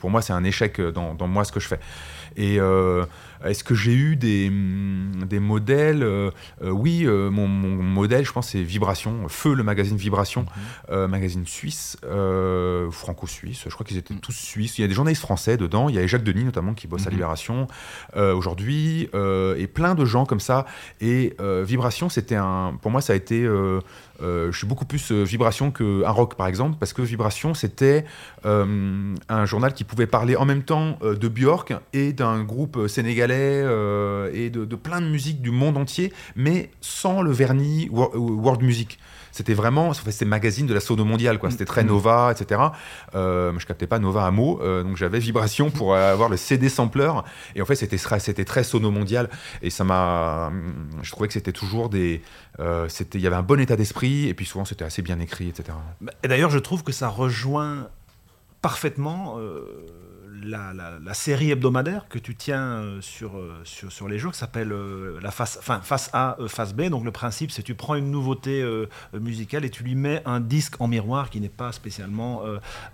pour 0.00 0.10
moi 0.10 0.22
c'est 0.22 0.32
un 0.32 0.44
échec 0.44 0.80
dans, 0.80 1.14
dans, 1.14 1.26
moi 1.26 1.44
ce 1.44 1.52
que 1.52 1.60
je 1.60 1.68
fais. 1.68 1.80
Et 2.36 2.58
est-ce 3.44 3.64
que 3.64 3.74
j'ai 3.74 3.92
eu 3.92 4.16
des, 4.16 4.50
mm, 4.50 5.24
des 5.26 5.38
modèles 5.38 6.02
euh, 6.02 6.30
euh, 6.62 6.70
Oui, 6.70 7.02
euh, 7.04 7.30
mon, 7.30 7.46
modèle, 7.46 8.24
je 8.24 8.32
pense, 8.32 8.48
c'est 8.48 8.62
Vibration, 8.62 9.28
Feu, 9.28 9.54
le 9.54 9.62
magazine 9.62 9.96
Vibration, 9.96 10.46
mhm. 10.90 11.06
magazine 11.06 11.46
suisse, 11.46 11.96
franco-suisse. 12.90 13.64
Je 13.64 13.70
crois 13.70 13.86
qu'ils 13.86 13.98
étaient 13.98 14.14
tous 14.14 14.32
suisses. 14.32 14.78
Il 14.78 14.82
y 14.82 14.84
a 14.84 14.88
des 14.88 14.94
journalistes 14.94 15.22
français 15.22 15.56
dedans. 15.56 15.88
Il 15.88 15.94
y 15.94 15.98
a 15.98 16.06
Jacques 16.06 16.24
Denis 16.24 16.44
notamment 16.44 16.74
qui 16.74 16.86
bosse 16.86 17.06
à 17.06 17.10
mhm. 17.10 17.16
Libération 17.16 17.66
aujourd'hui, 18.14 19.08
et 19.12 19.66
plein 19.66 19.94
de 19.94 20.04
gens 20.04 20.26
comme 20.26 20.40
ça. 20.40 20.66
Et 21.00 21.36
Vibration, 21.62 22.08
c'était 22.08 22.36
un, 22.36 22.78
pour 22.80 22.90
moi, 22.90 23.00
ça 23.00 23.12
a 23.12 23.16
été 23.16 23.46
je 24.20 24.50
suis 24.52 24.66
beaucoup 24.66 24.84
plus 24.84 25.10
euh, 25.12 25.22
Vibration 25.24 25.70
qu'un 25.70 26.10
rock, 26.10 26.34
par 26.36 26.46
exemple, 26.46 26.76
parce 26.78 26.92
que 26.92 27.02
Vibration, 27.02 27.54
c'était 27.54 28.04
euh, 28.44 29.14
un 29.28 29.44
journal 29.44 29.74
qui 29.74 29.84
pouvait 29.84 30.06
parler 30.06 30.36
en 30.36 30.44
même 30.44 30.62
temps 30.62 30.98
de 31.02 31.28
Björk 31.28 31.72
et 31.92 32.12
d'un 32.12 32.42
groupe 32.42 32.86
sénégalais 32.88 33.60
et 34.32 34.50
de, 34.50 34.64
de, 34.64 34.76
plein 34.76 35.00
de 35.00 35.06
musiques 35.06 35.42
du 35.42 35.50
monde 35.50 35.76
entier, 35.76 36.12
mais 36.36 36.70
sans 36.80 37.22
le 37.22 37.30
vernis 37.32 37.88
world 37.90 38.62
music. 38.62 38.98
C'était 39.34 39.54
vraiment, 39.54 39.92
c'était 39.94 40.24
magazine 40.24 40.68
de 40.68 40.74
la 40.74 40.78
sono 40.78 41.04
mondiale, 41.04 41.40
quoi. 41.40 41.50
C'était 41.50 41.64
très 41.64 41.82
mm. 41.82 41.88
Nova, 41.88 42.30
etc. 42.30 42.60
Euh, 43.16 43.52
je 43.58 43.66
captais 43.66 43.88
pas 43.88 43.98
Nova 43.98 44.26
à 44.26 44.30
mot, 44.30 44.60
euh, 44.62 44.84
donc 44.84 44.96
j'avais 44.96 45.18
Vibration 45.18 45.70
pour 45.70 45.96
avoir 45.96 46.28
le 46.28 46.36
CD 46.36 46.68
sampler. 46.68 47.10
Et 47.56 47.60
en 47.60 47.64
fait, 47.64 47.74
c'était 47.74 47.98
c'était 47.98 48.44
très 48.44 48.62
sono 48.62 48.92
mondial. 48.92 49.28
Et 49.60 49.70
ça 49.70 49.82
m'a, 49.82 50.52
je 51.02 51.10
trouvais 51.10 51.26
que 51.26 51.34
c'était 51.34 51.50
toujours 51.50 51.88
des, 51.88 52.22
euh, 52.60 52.88
c'était, 52.88 53.18
il 53.18 53.22
y 53.22 53.26
avait 53.26 53.34
un 53.34 53.42
bon 53.42 53.58
état 53.58 53.74
d'esprit. 53.74 54.28
Et 54.28 54.34
puis 54.34 54.46
souvent, 54.46 54.64
c'était 54.64 54.84
assez 54.84 55.02
bien 55.02 55.18
écrit, 55.18 55.48
etc. 55.48 55.76
Et 56.22 56.28
d'ailleurs, 56.28 56.50
je 56.50 56.60
trouve 56.60 56.84
que 56.84 56.92
ça 56.92 57.08
rejoint 57.08 57.88
parfaitement 58.62 59.40
la, 60.44 61.14
série 61.14 61.50
hebdomadaire 61.50 62.06
que 62.08 62.18
tu 62.18 62.34
tiens 62.34 62.62
euh, 62.62 63.00
sur, 63.00 63.36
euh, 63.36 63.60
sur, 63.64 63.92
sur 63.92 64.08
les 64.08 64.18
jours, 64.18 64.32
qui 64.32 64.38
s'appelle 64.38 64.72
euh, 64.72 65.18
la 65.22 65.30
face, 65.30 65.56
enfin, 65.58 65.80
face 65.82 66.10
A, 66.12 66.36
face 66.48 66.74
B. 66.74 66.82
Donc 66.88 67.04
le 67.04 67.12
principe, 67.12 67.50
c'est 67.50 67.62
tu 67.62 67.74
prends 67.74 67.94
une 67.94 68.10
nouveauté 68.10 68.64
musicale 69.14 69.64
et 69.64 69.70
tu 69.70 69.82
lui 69.82 69.94
mets 69.94 70.22
un 70.26 70.40
disque 70.40 70.80
en 70.80 70.88
miroir 70.88 71.30
qui 71.30 71.40
n'est 71.40 71.48
pas 71.48 71.72
spécialement 71.72 72.42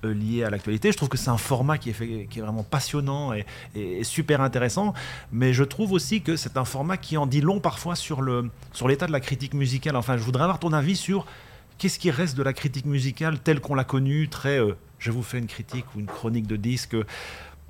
lié 0.02 0.44
à 0.44 0.50
l'actualité. 0.50 0.92
Je 0.92 0.96
trouve 0.96 1.08
que 1.08 1.16
c'est 1.16 1.30
un 1.30 1.38
format 1.38 1.78
qui 1.78 1.90
est, 1.90 1.94
fait, 1.94 2.26
qui 2.30 2.38
est 2.38 2.42
vraiment 2.42 2.62
passionnant 2.62 3.32
et, 3.32 4.04
super 4.04 4.40
intéressant. 4.40 4.94
Mais 5.32 5.52
je 5.52 5.64
trouve 5.64 5.92
aussi 5.92 6.22
que 6.22 6.36
c'est 6.36 6.56
un 6.56 6.64
format 6.64 6.96
qui 6.96 7.16
en 7.16 7.26
dit 7.26 7.40
long 7.40 7.60
parfois 7.60 7.96
sur 7.96 8.22
l'état 8.22 8.50
sur 8.72 8.86
de 8.88 9.12
la 9.12 9.20
critique 9.20 9.54
musicale. 9.54 9.96
Enfin, 9.96 10.16
je 10.16 10.22
voudrais 10.22 10.44
avoir 10.44 10.58
ton 10.58 10.72
avis 10.72 10.96
sur 10.96 11.26
qu'est-ce 11.78 11.98
qui 11.98 12.10
reste 12.10 12.36
de 12.36 12.42
la 12.42 12.52
critique 12.52 12.86
musicale 12.86 13.40
telle 13.40 13.60
qu'on 13.60 13.74
l'a 13.74 13.84
connue, 13.84 14.28
très 14.28 14.60
je 15.00 15.10
vous 15.10 15.22
fais 15.24 15.38
une 15.38 15.46
critique 15.48 15.86
ou 15.96 16.00
une 16.00 16.06
chronique 16.06 16.46
de 16.46 16.56
disque, 16.56 16.94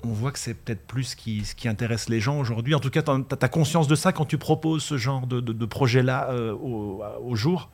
on 0.03 0.09
voit 0.09 0.31
que 0.31 0.39
c'est 0.39 0.53
peut-être 0.53 0.85
plus 0.85 1.03
ce 1.03 1.15
qui, 1.15 1.45
ce 1.45 1.55
qui 1.55 1.67
intéresse 1.67 2.09
les 2.09 2.19
gens 2.19 2.39
aujourd'hui. 2.39 2.75
En 2.75 2.79
tout 2.79 2.89
cas, 2.89 3.01
tu 3.01 3.11
as, 3.11 3.49
conscience 3.49 3.87
de 3.87 3.95
ça 3.95 4.11
quand 4.11 4.25
tu 4.25 4.37
proposes 4.37 4.83
ce 4.83 4.97
genre 4.97 5.27
de, 5.27 5.65
projet-là 5.65 6.29
euh, 6.31 6.53
au, 6.53 7.35
jour? 7.35 7.69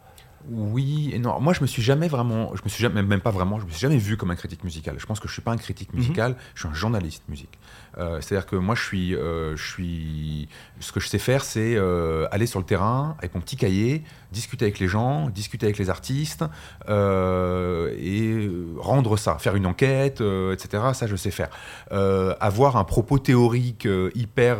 Oui 0.50 1.12
et 1.14 1.20
non. 1.20 1.40
Moi, 1.42 1.54
je 1.54 1.62
me 1.62 1.68
suis 1.68 1.82
jamais 1.82 2.08
vraiment, 2.08 2.56
je 2.56 2.62
me 2.64 2.70
suis 2.70 2.82
jamais, 2.82 3.02
même 3.02 3.22
pas 3.22 3.32
vraiment, 3.32 3.60
je 3.60 3.66
me 3.66 3.72
suis 3.72 3.80
jamais 3.80 3.98
vu 3.98 4.16
comme 4.18 4.32
un 4.32 4.36
critique 4.36 4.64
musical. 4.64 4.96
Je 5.00 5.06
pense 5.06 5.20
que 5.20 5.28
je 5.28 5.34
suis 5.34 5.42
pas 5.42 5.52
un 5.52 5.58
critique 5.58 5.92
Mhm. 5.94 6.00
musical, 6.00 6.36
je 6.54 6.62
suis 6.62 6.70
un 6.70 6.74
journaliste 6.74 7.24
musique. 7.28 7.58
Euh, 7.98 8.22
C'est-à-dire 8.22 8.46
que 8.46 8.56
moi, 8.56 8.76
je 8.76 8.84
suis, 8.84 9.16
euh, 9.16 9.56
je 9.56 9.72
suis, 9.72 10.48
ce 10.80 10.92
que 10.92 11.00
je 11.00 11.08
sais 11.08 11.18
faire, 11.18 11.44
c'est 11.44 11.76
euh, 11.76 12.28
aller 12.32 12.46
sur 12.46 12.60
le 12.60 12.66
terrain 12.66 13.16
avec 13.20 13.34
mon 13.34 13.42
petit 13.42 13.58
cahier, 13.58 14.04
discuter 14.32 14.66
avec 14.66 14.80
les 14.80 14.88
gens, 14.88 15.30
discuter 15.30 15.66
avec 15.66 15.78
les 15.78 15.90
artistes 15.90 16.44
et 16.90 18.50
rendre 18.78 19.18
ça, 19.18 19.38
faire 19.40 19.56
une 19.56 19.66
enquête, 19.66 20.22
etc. 20.22 20.84
Ça, 20.94 21.08
je 21.08 21.16
sais 21.16 21.32
faire. 21.32 21.50
Avoir 21.90 22.78
un 22.78 22.84
propos 22.84 23.20
théorique 23.20 23.88
hyper 24.16 24.60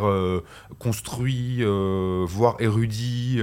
construit, 0.80 1.64
voire 1.64 2.56
érudit, 2.60 3.42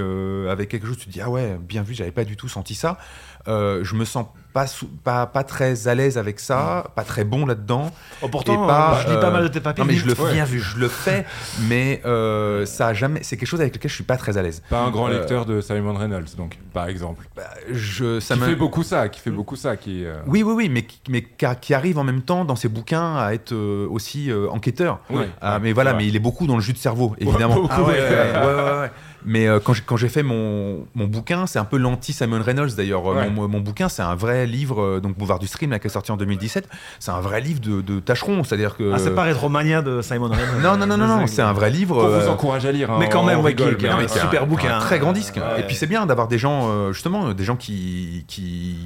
avec 0.49 0.71
quelque 0.71 0.87
chose, 0.87 0.99
tu 0.99 1.07
te 1.07 1.11
dis 1.11 1.21
ah 1.21 1.31
ouais, 1.31 1.59
bien 1.61 1.83
vu, 1.83 1.95
j'avais 1.95 2.11
pas 2.11 2.25
du 2.25 2.37
tout 2.37 2.49
senti 2.49 2.75
ça. 2.75 2.99
Euh, 3.47 3.81
je 3.85 3.95
me 3.95 4.05
sens 4.05 4.27
pas, 4.55 4.67
sou- 4.69 4.89
pas, 5.03 5.27
pas 5.27 5.43
très 5.43 5.89
à 5.89 5.95
l'aise 5.97 6.17
avec 6.17 6.39
ça, 6.41 6.85
pas 6.95 7.03
très 7.03 7.25
bon 7.25 7.45
là-dedans. 7.45 7.91
Oh, 8.23 8.29
pourtant, 8.29 8.55
Et 8.65 8.67
pas, 8.69 8.95
euh, 8.95 9.03
je 9.03 9.09
lis 9.13 9.21
pas 9.21 9.27
euh, 9.27 9.31
mal 9.33 9.43
de 9.43 9.49
tes 9.49 9.61
papiers. 9.61 9.83
Non 9.85 9.89
mais 9.89 9.97
je 9.97 10.07
le 10.07 10.15
fais, 10.15 10.33
bien 10.33 10.45
vu. 10.45 10.61
je 10.61 10.79
le 10.79 10.89
fais, 10.89 11.27
mais 11.69 12.01
euh, 12.07 12.65
ça 12.65 12.87
a 12.89 12.95
jamais. 12.95 13.21
C'est 13.25 13.37
quelque 13.37 13.49
chose 13.49 13.61
avec 13.61 13.75
lequel 13.75 13.91
je 13.91 13.95
suis 13.97 14.05
pas 14.05 14.17
très 14.17 14.39
à 14.39 14.43
l'aise. 14.43 14.63
Pas 14.71 14.81
un 14.81 14.91
grand 14.91 15.09
Euh, 15.09 15.19
lecteur 15.19 15.45
de 15.45 15.61
Simon 15.61 15.95
Reynolds, 15.95 16.37
donc, 16.39 16.57
par 16.73 16.87
exemple. 16.87 17.27
Bah, 17.37 17.43
je, 17.71 18.21
ça 18.21 18.35
qui 18.37 18.41
fait 18.43 18.55
beaucoup 18.57 18.83
ça, 18.85 19.09
qui 19.09 19.21
fait 19.21 19.31
beaucoup 19.33 19.57
ça, 19.57 19.77
qui. 19.77 20.05
euh, 20.07 20.21
Oui, 20.27 20.43
oui, 20.43 20.55
oui, 20.55 20.69
mais, 20.71 20.83
qui- 20.85 21.01
mais 21.11 21.23
qui, 21.23 21.47
qui 21.61 21.75
arrive 21.75 21.99
en 21.99 22.05
même 22.05 22.23
temps 22.23 22.45
dans 22.45 22.57
ses 22.57 22.69
bouquins 22.69 23.17
à 23.17 23.35
être 23.35 23.53
euh, 23.53 23.89
aussi 23.91 24.31
euh, 24.31 24.49
enquêteur. 24.51 25.01
Oui. 25.11 25.25
Ah, 25.43 25.55
Ouais, 25.55 25.61
mais 25.65 25.73
voilà, 25.73 25.93
mais 25.95 26.07
il 26.07 26.15
est 26.17 26.21
beaucoup 26.21 26.47
dans 26.47 26.55
le 26.55 26.63
jus 26.63 26.73
de 26.73 26.79
cerveau, 26.79 27.15
évidemment. 27.19 27.57
beaucoup, 27.57 27.69
Ah 27.71 27.83
ouais, 27.83 28.91
Mais 29.25 29.47
euh, 29.47 29.59
quand 29.61 29.73
j'ai 29.73 29.83
quand 29.85 29.97
j'ai 29.97 30.09
fait 30.09 30.23
mon, 30.23 30.87
mon 30.95 31.07
bouquin, 31.07 31.47
c'est 31.47 31.59
un 31.59 31.65
peu 31.65 31.77
l'anti 31.77 32.13
Simon 32.13 32.43
Reynolds 32.43 32.75
d'ailleurs. 32.77 33.11
Euh, 33.11 33.15
Ouais. 33.15 33.31
Mon, 33.31 33.47
mon 33.49 33.61
bouquin, 33.61 33.89
c'est 33.89 34.03
un 34.03 34.15
vrai 34.17 34.47
livre, 34.47 34.83
euh, 34.83 35.01
donc 35.01 35.17
Boulevard 35.17 35.39
du 35.39 35.47
Stream, 35.47 35.71
là, 35.71 35.79
qui 35.79 35.87
est 35.87 35.91
sorti 35.91 36.11
en 36.11 36.17
2017. 36.17 36.69
C'est 36.99 37.11
un 37.13 37.21
vrai 37.21 37.41
livre 37.41 37.61
de, 37.61 37.81
de 37.81 38.01
tâcheron, 38.01 38.43
c'est-à-dire 38.45 38.77
que. 38.77 38.93
Ah, 38.93 38.99
c'est 38.99 39.15
pas 39.15 39.23
Rétromania 39.23 39.83
de 39.83 40.03
Simon 40.03 40.29
Reynolds. 40.29 40.61
Non, 40.63 40.77
non, 40.77 40.87
non, 40.87 40.97
non, 40.97 41.07
non, 41.21 41.27
c'est 41.27 41.43
un 41.43 41.53
vrai 41.53 41.71
livre. 41.71 41.95
Qu'on 42.03 42.09
vous 42.09 42.15
euh, 42.27 42.29
encourage 42.29 42.67
à 42.67 42.73
lire. 42.73 42.91
hein, 42.91 42.97
mais 42.99 43.09
quand 43.09 43.23
même, 43.23 43.39
ouais, 43.41 43.49
rigole, 43.51 43.77
qui- 43.77 43.87
un 43.87 44.09
super 44.09 44.47
bouquin. 44.47 44.77
un 44.77 44.81
très 44.81 44.99
grand 44.99 45.11
hein. 45.11 45.13
disque. 45.13 45.37
Ouais. 45.37 45.61
Et 45.61 45.63
puis 45.63 45.77
c'est 45.77 45.87
bien 45.87 46.07
d'avoir 46.07 46.29
des 46.29 46.39
gens, 46.39 46.93
justement, 46.93 47.33
des 47.33 47.45
gens 47.45 47.57
qui, 47.57 48.25
qui, 48.27 48.77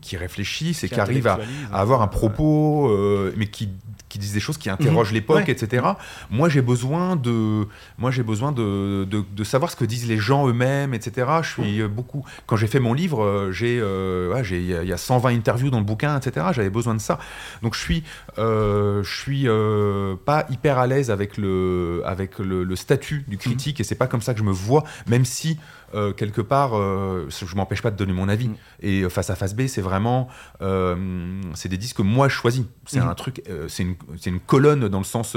qui 0.00 0.16
réfléchissent 0.16 0.84
et 0.84 0.88
qui, 0.88 1.00
arrivent 1.00 1.26
à, 1.26 1.38
avoir 1.72 2.02
un 2.02 2.08
propos, 2.08 2.88
euh, 2.90 3.32
mais 3.36 3.46
qui, 3.46 3.68
qui 4.08 4.18
disent 4.18 4.32
des 4.32 4.40
choses 4.40 4.58
qui 4.58 4.70
interrogent 4.70 5.12
l'époque, 5.12 5.44
Ouais. 5.46 5.50
etc. 5.50 5.86
Moi, 6.30 6.48
j'ai 6.48 6.62
besoin 6.62 7.14
de, 7.16 7.66
moi, 7.98 8.10
j'ai 8.10 8.22
besoin 8.22 8.52
de, 8.52 9.04
de, 9.04 9.22
de 9.30 9.44
savoir 9.44 9.70
ce 9.70 9.76
que 9.76 9.84
disent 9.84 10.06
les 10.08 10.18
gens 10.18 10.48
eux-mêmes, 10.48 10.94
etc. 10.94 11.26
Je 11.42 11.48
suis 11.50 11.82
euh, 11.82 11.88
beaucoup. 11.88 12.24
Quand 12.46 12.56
j'ai 12.56 12.66
fait 12.68 12.80
mon 12.80 12.94
livre, 12.94 13.22
euh, 13.22 13.52
j'ai, 13.52 13.78
euh, 13.80 14.32
ouais, 14.32 14.44
j'ai, 14.44 14.60
il 14.60 14.66
y 14.66 14.74
a- 14.74 14.82
il 14.82 14.88
y 14.88 14.92
a 14.92 14.96
120 14.96 15.30
interviews 15.34 15.70
dans 15.70 15.78
le 15.78 15.84
bouquin, 15.84 16.18
etc. 16.18 16.46
J'avais 16.52 16.70
besoin 16.70 16.94
de 16.94 17.00
ça. 17.00 17.18
Donc, 17.62 17.74
je 17.74 17.80
suis, 17.80 18.02
euh, 18.38 19.02
je 19.02 19.14
suis 19.20 19.44
euh, 19.46 20.14
pas 20.24 20.46
hyper 20.50 20.78
à 20.78 20.86
l'aise 20.86 21.10
avec 21.10 21.36
le, 21.36 22.02
avec 22.04 22.38
le, 22.38 22.64
le 22.64 22.76
statut 22.76 23.24
du 23.28 23.36
critique, 23.38 23.80
et 23.80 23.84
c'est 23.84 23.94
pas 23.94 24.06
comme 24.06 24.22
ça 24.22 24.32
que 24.32 24.38
je 24.40 24.44
me 24.44 24.52
vois, 24.52 24.84
même 25.06 25.24
si. 25.24 25.58
Euh, 25.94 26.12
quelque 26.12 26.40
part, 26.40 26.76
euh, 26.76 27.28
je 27.30 27.54
m'empêche 27.56 27.82
pas 27.82 27.90
de 27.90 27.96
donner 27.96 28.12
mon 28.12 28.28
avis. 28.28 28.48
Mm. 28.48 28.54
Et 28.80 29.00
euh, 29.02 29.08
face 29.08 29.30
à 29.30 29.34
face 29.36 29.54
B, 29.54 29.66
c'est 29.66 29.80
vraiment, 29.80 30.28
euh, 30.62 31.40
c'est 31.54 31.68
des 31.68 31.76
disques 31.78 31.96
que 31.96 32.02
moi 32.02 32.28
je 32.28 32.34
choisis. 32.34 32.64
C'est 32.86 33.00
Mhm. 33.00 33.08
un 33.08 33.14
truc, 33.14 33.42
c'est 33.68 33.82
une, 33.82 33.96
c'est 34.18 34.30
une 34.30 34.40
colonne 34.40 34.88
dans 34.88 34.98
le 34.98 35.04
sens 35.04 35.36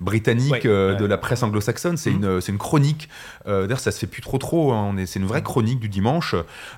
britannique 0.00 0.52
Ouais, 0.52 0.66
ouais. 0.66 0.96
de 0.96 1.04
la 1.04 1.18
presse 1.18 1.42
anglo-saxonne. 1.42 1.96
C'est 1.96 2.10
une, 2.10 2.40
c'est 2.40 2.52
une 2.52 2.58
chronique. 2.58 3.08
D'ailleurs, 3.46 3.78
ça 3.80 3.92
se 3.92 3.98
fait 3.98 4.06
plus 4.06 4.22
trop 4.22 4.38
trop. 4.38 4.72
hein. 4.72 4.88
On 4.90 4.96
est, 4.96 5.06
c'est 5.06 5.18
une 5.20 5.26
vraie 5.26 5.42
chronique 5.42 5.78
du 5.80 5.88
dimanche. 5.88 6.34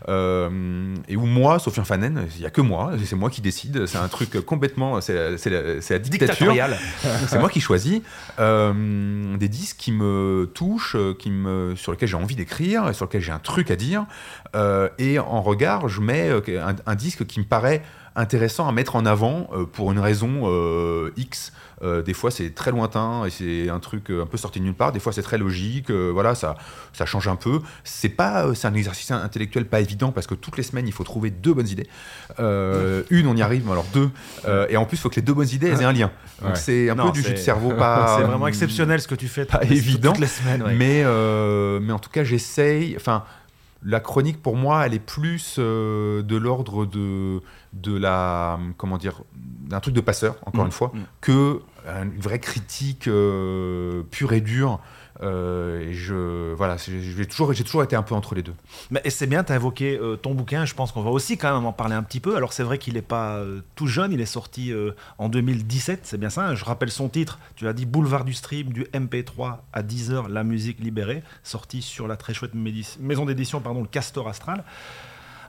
et 0.08 1.16
où 1.16 1.26
moi, 1.26 1.58
Sofiane 1.58 1.84
Fanen, 1.86 2.26
il 2.36 2.42
y 2.42 2.46
a 2.46 2.50
que 2.50 2.60
moi. 2.60 2.92
C'est 3.04 3.16
moi 3.16 3.30
qui 3.30 3.40
décide. 3.40 3.86
C'est 3.86 3.98
un 3.98 4.08
truc 4.08 4.40
complètement, 4.44 5.00
c'est 5.00 5.14
la, 5.14 5.38
c'est 5.38 5.50
la- 5.50 5.80
c'est 5.80 5.94
la 5.94 5.98
dictature. 6.00 6.54
C'est 7.28 7.38
moi 7.38 7.48
qui 7.48 7.60
choisis 7.60 8.00
des 8.38 9.48
disques 9.48 9.76
qui 9.78 9.92
me 9.92 10.50
touchent, 10.54 10.96
qui 11.18 11.30
me, 11.30 11.74
sur 11.76 11.92
lesquels 11.92 12.08
j'ai 12.08 12.16
envie 12.16 12.36
d'écrire 12.36 12.88
et 12.88 12.94
sur 13.02 13.08
lesquels 13.08 13.22
j'ai 13.22 13.32
un 13.32 13.38
truc 13.38 13.70
à 13.70 13.76
dire. 13.76 14.06
Euh, 14.54 14.88
et 14.98 15.18
en 15.18 15.42
regard, 15.42 15.88
je 15.88 16.00
mets 16.00 16.28
euh, 16.28 16.40
un, 16.64 16.76
un 16.86 16.94
disque 16.94 17.26
qui 17.26 17.40
me 17.40 17.44
paraît 17.44 17.82
intéressant 18.16 18.68
à 18.68 18.72
mettre 18.72 18.96
en 18.96 19.06
avant 19.06 19.48
euh, 19.54 19.64
pour 19.64 19.92
une 19.92 19.98
raison 19.98 20.42
euh, 20.44 21.10
X. 21.16 21.52
Euh, 21.82 22.00
des 22.00 22.14
fois, 22.14 22.30
c'est 22.30 22.50
très 22.54 22.70
lointain 22.70 23.24
et 23.26 23.30
c'est 23.30 23.68
un 23.68 23.80
truc 23.80 24.10
un 24.10 24.26
peu 24.26 24.36
sorti 24.36 24.60
de 24.60 24.64
nulle 24.64 24.74
part. 24.74 24.92
Des 24.92 25.00
fois, 25.00 25.12
c'est 25.12 25.22
très 25.22 25.36
logique. 25.38 25.90
euh, 25.90 26.10
voilà, 26.12 26.36
ça, 26.36 26.54
ça 26.92 27.06
change 27.06 27.26
un 27.26 27.34
peu. 27.34 27.58
C'est 27.82 28.08
pas, 28.08 28.46
euh, 28.46 28.54
c'est 28.54 28.68
un 28.68 28.74
exercice 28.74 29.10
intellectuel 29.10 29.64
pas 29.66 29.80
évident 29.80 30.12
parce 30.12 30.28
que 30.28 30.34
toutes 30.36 30.56
les 30.56 30.62
semaines, 30.62 30.86
il 30.86 30.92
faut 30.92 31.02
trouver 31.02 31.30
deux 31.30 31.52
bonnes 31.54 31.66
idées. 31.68 31.88
Euh, 32.38 33.02
Une, 33.10 33.26
on 33.26 33.34
y 33.36 33.42
arrive, 33.42 33.64
mais 33.66 33.72
alors 33.72 33.86
deux. 33.92 34.10
Euh, 34.46 34.66
et 34.68 34.76
en 34.76 34.84
plus, 34.84 34.96
il 34.96 35.00
faut 35.00 35.08
que 35.10 35.16
les 35.16 35.22
deux 35.22 35.34
bonnes 35.34 35.48
idées 35.50 35.68
elles 35.68 35.80
aient 35.82 35.84
un 35.84 35.92
lien. 35.92 36.10
Donc 36.40 36.50
Ouais. 36.50 36.56
c'est 36.56 36.88
un 36.90 36.94
Non, 36.94 37.06
peu 37.06 37.12
du 37.12 37.22
jus 37.22 37.32
de 37.32 37.36
cerveau 37.36 37.70
pas. 37.76 38.16
C'est 38.18 38.24
vraiment 38.24 38.46
exceptionnel 38.46 39.00
ce 39.00 39.08
que 39.08 39.14
tu 39.16 39.26
fais. 39.28 39.44
pas 39.44 39.58
toutes 39.58 39.70
les- 39.70 39.76
évident, 39.78 40.12
Toutes 40.12 40.20
les 40.20 40.26
semaines. 40.28 40.62
ouais. 40.62 40.74
Mais, 40.74 41.02
euh, 41.04 41.80
mais 41.82 41.92
en 41.92 41.98
tout 41.98 42.10
cas, 42.10 42.22
j'essaye. 42.24 42.94
Enfin, 42.96 43.24
la 43.84 44.00
chronique 44.00 44.40
pour 44.42 44.56
moi, 44.56 44.86
elle 44.86 44.94
est 44.94 44.98
plus 44.98 45.56
euh, 45.58 46.22
de 46.22 46.36
l'ordre 46.36 46.86
de, 46.86 47.40
de 47.72 47.96
la. 47.96 48.58
Comment 48.76 48.98
dire 48.98 49.22
D'un 49.34 49.80
truc 49.80 49.94
de 49.94 50.00
passeur, 50.00 50.36
encore 50.46 50.64
Mm. 50.64 50.66
une 50.66 50.72
fois, 50.72 50.90
Mm. 50.94 50.98
que 51.20 51.60
une 52.02 52.20
vraie 52.20 52.38
critique 52.38 53.08
euh, 53.08 54.02
pure 54.10 54.32
et 54.34 54.40
dure. 54.40 54.78
Euh, 55.22 55.88
et 55.88 55.94
je. 55.94 56.52
Voilà, 56.54 56.76
j'ai 56.76 57.26
toujours, 57.26 57.54
toujours 57.54 57.82
été 57.82 57.96
un 57.96 58.02
peu 58.02 58.14
entre 58.14 58.34
les 58.34 58.42
deux. 58.42 58.54
Mais 58.90 59.02
c'est 59.08 59.26
bien, 59.26 59.44
tu 59.44 59.52
as 59.52 59.56
évoqué 59.56 59.98
euh, 59.98 60.16
ton 60.16 60.34
bouquin, 60.34 60.64
je 60.64 60.74
pense 60.74 60.92
qu'on 60.92 61.02
va 61.02 61.10
aussi 61.10 61.38
quand 61.38 61.54
même 61.54 61.64
en 61.64 61.72
parler 61.72 61.94
un 61.94 62.02
petit 62.02 62.20
peu. 62.20 62.36
Alors 62.36 62.52
c'est 62.52 62.62
vrai 62.62 62.78
qu'il 62.78 62.94
n'est 62.94 63.02
pas 63.02 63.36
euh, 63.36 63.60
tout 63.74 63.86
jeune, 63.86 64.12
il 64.12 64.20
est 64.20 64.26
sorti 64.26 64.72
en 65.18 65.28
2017, 65.28 66.00
c'est 66.02 66.18
bien 66.18 66.30
ça. 66.30 66.48
hein. 66.48 66.54
Je 66.54 66.64
rappelle 66.64 66.90
son 66.90 67.08
titre, 67.08 67.38
tu 67.56 67.68
as 67.68 67.72
dit 67.72 67.86
Boulevard 67.86 68.24
du 68.24 68.34
Stream, 68.34 68.72
du 68.72 68.84
MP3 68.84 69.58
à 69.72 69.82
10h, 69.82 70.28
la 70.28 70.44
musique 70.44 70.80
libérée, 70.80 71.22
sorti 71.42 71.82
sur 71.82 72.08
la 72.08 72.16
très 72.16 72.34
chouette 72.34 72.52
maison 72.54 73.26
d'édition, 73.26 73.60
pardon, 73.60 73.82
le 73.82 73.88
Castor 73.88 74.28
Astral. 74.28 74.64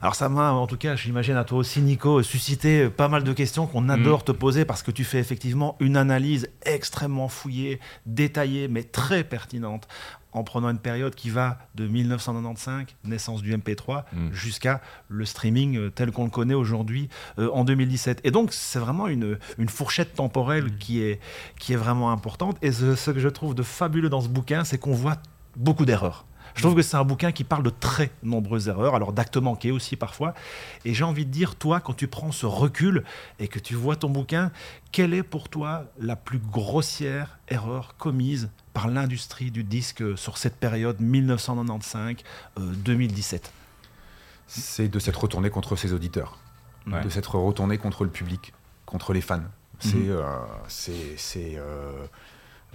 Alors 0.04 0.16
ça 0.16 0.28
m'a, 0.28 0.52
en 0.52 0.68
tout 0.68 0.76
cas, 0.76 0.98
j'imagine 0.98 1.38
à 1.38 1.46
toi 1.46 1.60
aussi, 1.60 1.80
Nico, 1.80 2.22
suscité 2.24 2.90
pas 2.90 3.08
mal 3.08 3.24
de 3.24 3.32
questions 3.32 3.68
qu'on 3.68 3.88
adore 3.88 4.26
te 4.26 4.34
poser 4.34 4.66
parce 4.66 4.84
que 4.84 4.92
tu 4.92 5.06
fais 5.06 5.18
effectivement 5.20 5.78
une 5.80 5.96
analyse 5.96 6.50
extrêmement 6.66 7.30
fouillée, 7.30 7.80
détaillée, 8.06 8.68
mais 8.68 8.84
très 8.84 9.24
pertinente, 9.24 9.88
en 10.34 10.44
prenant 10.44 10.70
une 10.70 10.78
période 10.78 11.16
qui 11.16 11.30
va 11.30 11.58
de 11.76 11.88
1995, 11.88 12.88
naissance 13.06 13.42
du 13.42 13.56
MP3, 13.56 14.04
Mm. 14.12 14.34
jusqu'à 14.34 14.82
le 15.08 15.24
streaming 15.24 15.78
euh, 15.78 15.90
tel 15.90 16.12
qu'on 16.12 16.26
le 16.26 16.30
connaît 16.30 16.54
aujourd'hui 16.54 17.08
euh, 17.40 17.50
en 17.54 17.64
2017. 17.64 18.20
Et 18.26 18.32
donc 18.32 18.52
c'est 18.52 18.80
vraiment 18.80 19.08
une, 19.08 19.38
une 19.58 19.70
fourchette 19.70 20.16
temporelle 20.16 20.76
qui, 20.80 21.02
est, 21.02 21.22
qui 21.60 21.72
est 21.72 21.78
vraiment 21.78 22.12
importante. 22.12 22.58
Et 22.62 22.74
ce, 22.74 22.96
ce 22.96 23.10
que 23.10 23.22
je 23.22 23.30
trouve 23.30 23.56
de 23.56 23.64
fabuleux 23.64 24.10
dans 24.10 24.20
ce 24.20 24.28
bouquin, 24.28 24.66
c'est 24.66 24.78
qu'on 24.78 24.92
voit 24.94 25.16
beaucoup 25.56 25.86
d'erreurs. 25.86 26.26
Je 26.56 26.62
trouve 26.62 26.76
que 26.76 26.82
c'est 26.84 26.98
un 26.98 27.04
bouquin 27.04 27.32
qui 27.32 27.44
parle 27.44 27.64
de 27.64 27.72
très 27.72 28.12
nombreuses 28.22 28.68
erreurs, 28.68 28.94
alors 28.96 29.12
d'actes 29.12 29.38
manqués 29.38 29.72
aussi 29.72 29.96
parfois. 29.96 30.34
Et 30.86 30.94
j'ai 30.94 31.04
envie 31.04 31.26
de 31.26 31.32
dire, 31.32 31.56
toi, 31.56 31.80
quand 31.80 31.94
tu 31.94 32.08
prends 32.08 32.32
ce 32.32 32.46
recul 32.46 33.04
et 33.40 33.48
que 33.48 33.58
tu 33.60 33.74
vois 33.76 33.96
ton 33.96 34.10
bouquin, 34.10 34.52
quelle 34.92 35.14
est 35.16 35.24
pour 35.24 35.50
toi 35.50 35.86
la 36.00 36.16
plus 36.16 36.38
grossière 36.40 37.40
erreur 37.50 37.96
commise 37.98 38.50
par 38.74 38.88
l'industrie 38.88 39.50
du 39.52 39.64
disque 39.64 40.04
sur 40.18 40.38
cette 40.38 40.56
période 40.58 41.00
1995-2017 42.58 43.42
C'est 44.48 44.88
de 44.88 45.00
s'être 45.00 45.22
retourné 45.22 45.50
contre 45.50 45.76
ses 45.76 45.94
auditeurs, 45.94 46.38
Ouais. 46.88 47.02
de 47.02 47.10
s'être 47.10 47.36
retourné 47.36 47.78
contre 47.78 48.04
le 48.04 48.10
public, 48.10 48.54
contre 48.86 49.14
les 49.14 49.22
fans. 49.22 49.42
C'est. 49.80 49.96
Euh, 50.08 50.24
c'est- 50.68 51.16
c'est, 51.18 51.56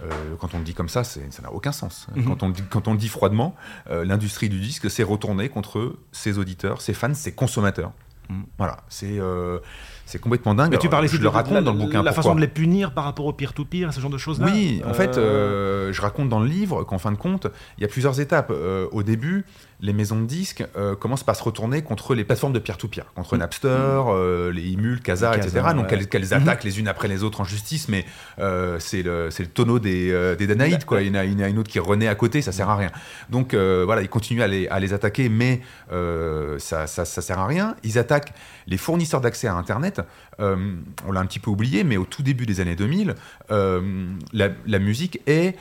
euh, 0.01 0.35
quand 0.39 0.53
on 0.53 0.59
le 0.59 0.63
dit 0.63 0.73
comme 0.73 0.89
ça, 0.89 1.03
ça 1.03 1.19
n'a 1.41 1.51
aucun 1.51 1.71
sens. 1.71 2.07
Mhm. 2.15 2.25
Quand, 2.25 2.43
on 2.43 2.47
le 2.47 2.53
dit, 2.53 2.63
quand 2.69 2.87
on 2.87 2.93
le 2.93 2.97
dit 2.97 3.09
froidement, 3.09 3.55
euh, 3.89 4.05
l'industrie 4.05 4.49
du 4.49 4.59
disque 4.59 4.89
s'est 4.89 5.03
retournée 5.03 5.49
contre 5.49 5.95
ses 6.11 6.37
auditeurs, 6.37 6.81
ses 6.81 6.93
fans, 6.93 7.13
ses 7.13 7.33
consommateurs. 7.33 7.91
Mhm. 8.29 8.43
Voilà, 8.57 8.77
c'est 8.89 9.19
euh, 9.19 9.59
c'est 10.05 10.19
complètement 10.19 10.55
dingue. 10.55 10.71
Mais 10.71 10.77
tu 10.77 10.89
parlais 10.89 11.07
je 11.07 11.17
le 11.17 11.23
de 11.23 11.27
raconte 11.27 11.53
la, 11.53 11.61
dans 11.61 11.73
le 11.73 11.79
bouquin. 11.79 12.03
la 12.03 12.13
façon 12.13 12.35
de 12.35 12.41
les 12.41 12.47
punir 12.47 12.93
par 12.93 13.03
rapport 13.03 13.25
au 13.25 13.33
peer-to-peer, 13.33 13.93
ce 13.93 13.99
genre 13.99 14.09
de 14.09 14.17
choses-là 14.17 14.47
Oui, 14.47 14.81
en 14.85 14.93
fait, 14.93 15.15
je 15.15 16.01
raconte 16.01 16.29
dans 16.29 16.39
le 16.39 16.47
livre 16.47 16.83
qu'en 16.83 16.97
fin 16.97 17.11
de 17.11 17.17
compte, 17.17 17.47
il 17.77 17.81
y 17.81 17.85
a 17.85 17.87
plusieurs 17.87 18.19
étapes. 18.19 18.51
Au 18.91 19.03
début, 19.03 19.45
les 19.81 19.93
maisons 19.93 20.19
de 20.19 20.25
disques 20.25 20.63
euh, 20.75 20.95
commencent 20.95 21.23
par 21.23 21.35
se 21.35 21.43
retourner 21.43 21.81
contre 21.81 22.13
les 22.13 22.23
plateformes 22.25 22.53
de 22.53 22.59
peer-to-peer, 22.59 23.05
contre 23.15 23.35
Mm. 23.35 23.39
Napster, 23.39 23.67
euh, 23.69 24.51
les 24.51 24.69
Imul, 24.69 25.01
Casa, 25.01 25.31
Casa, 25.31 25.47
etc. 25.47 25.67
Donc 25.73 25.85
ouais. 25.85 25.97
elles, 25.97 26.09
qu'elles 26.09 26.33
attaquent 26.33 26.65
les 26.65 26.79
unes 26.79 26.87
après 26.87 27.07
les 27.07 27.23
autres 27.23 27.41
en 27.41 27.43
justice, 27.45 27.87
mais 27.87 28.05
euh, 28.39 28.77
c'est 28.79 29.03
le, 29.03 29.29
tonneau 29.53 29.79
des, 29.79 30.35
des 30.37 30.47
Danaïdes. 30.47 30.85
Quoi. 30.85 31.01
Il, 31.01 31.07
y 31.07 31.11
en 31.11 31.15
a, 31.15 31.25
il 31.25 31.33
y 31.33 31.35
en 31.41 31.45
a 31.45 31.49
une 31.49 31.59
autre 31.59 31.69
qui 31.69 31.79
renaît 31.79 32.07
à 32.07 32.15
côté, 32.15 32.41
ça 32.41 32.51
sert 32.51 32.69
à 32.69 32.75
rien. 32.75 32.91
Donc 33.29 33.53
voilà, 33.53 34.01
ils 34.01 34.09
continuent 34.09 34.41
à 34.41 34.47
les, 34.47 34.67
à 34.67 34.79
les 34.79 34.93
attaquer, 34.93 35.29
mais 35.29 35.61
ça, 35.89 36.87
ça, 36.87 37.05
ça 37.05 37.21
sert 37.21 37.39
à 37.39 37.47
rien. 37.47 37.75
Ils 37.83 37.97
attaquent 37.97 38.09
attaque 38.09 38.33
les 38.65 38.77
fournisseurs 38.77 39.21
d'accès 39.21 39.47
à 39.47 39.53
Internet, 39.53 40.01
on 40.39 41.11
l'a 41.11 41.19
un 41.19 41.25
petit 41.25 41.37
peu 41.37 41.51
oublié, 41.51 41.83
mais 41.83 41.95
au 41.95 42.05
tout 42.05 42.23
début 42.23 42.47
des 42.47 42.59
années 42.59 42.75
2000, 42.75 43.13
la, 43.49 44.79
musique 44.79 45.21
est 45.27 45.55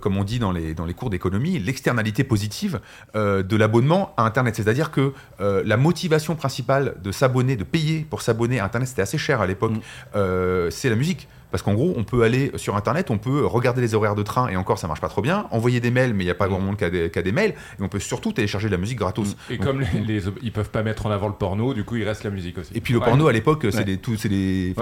comme 0.00 0.16
on 0.16 0.24
dit 0.24 0.38
dans 0.38 0.52
les, 0.52 0.74
dans 0.74 0.86
les 0.86 0.94
cours 0.94 1.10
d'économie, 1.10 1.58
l'externalité 1.58 2.24
positive 2.24 2.80
de 3.14 3.56
l'abonnement 3.56 4.14
à 4.16 4.22
Internet. 4.24 4.56
C'est-à-dire 4.56 4.90
que 4.90 5.12
la 5.40 5.76
motivation 5.76 6.36
principale 6.36 6.96
de 7.02 7.12
s'abonner, 7.12 7.56
de 7.56 7.64
payer 7.64 8.06
pour 8.08 8.22
s'abonner 8.22 8.60
à 8.60 8.64
Internet, 8.64 8.88
c'était 8.88 9.02
assez 9.02 9.18
cher 9.18 9.40
à 9.40 9.46
l'époque, 9.46 9.72
mm. 9.72 10.70
c'est 10.70 10.88
la 10.88 10.96
musique. 10.96 11.28
Parce 11.54 11.62
qu'en 11.62 11.74
gros, 11.74 11.94
on 11.96 12.02
peut 12.02 12.24
aller 12.24 12.50
sur 12.56 12.74
Internet, 12.74 13.12
on 13.12 13.18
peut 13.18 13.46
regarder 13.46 13.80
les 13.80 13.94
horaires 13.94 14.16
de 14.16 14.24
train, 14.24 14.48
et 14.48 14.56
encore, 14.56 14.76
ça 14.76 14.88
marche 14.88 15.00
pas 15.00 15.08
trop 15.08 15.22
bien, 15.22 15.46
envoyer 15.52 15.78
des 15.78 15.92
mails, 15.92 16.12
mais 16.12 16.24
il 16.24 16.26
n'y 16.26 16.32
a 16.32 16.34
pas 16.34 16.48
grand 16.48 16.58
monde 16.58 16.76
qui 16.76 16.82
a, 16.82 16.90
des, 16.90 17.30
mails, 17.30 17.54
et 17.78 17.82
on 17.82 17.86
peut 17.86 18.00
surtout 18.00 18.32
télécharger 18.32 18.66
de 18.66 18.72
la 18.72 18.76
musique 18.76 18.98
gratos. 18.98 19.36
Et 19.48 19.58
comme 19.58 19.80
les, 19.80 20.24
ils 20.42 20.50
peuvent 20.50 20.70
pas 20.70 20.82
mettre 20.82 21.06
en 21.06 21.12
avant 21.12 21.28
le 21.28 21.34
porno, 21.34 21.72
du 21.72 21.84
coup, 21.84 21.94
il 21.94 22.02
reste 22.02 22.24
la 22.24 22.30
musique 22.30 22.58
aussi. 22.58 22.72
Et 22.74 22.80
puis 22.80 22.92
le 22.92 22.98
porno, 22.98 23.28
à 23.28 23.32
l'époque, 23.32 23.66
c'est 23.70 23.84
des, 23.84 24.00
c'est 24.18 24.28
des, 24.28 24.74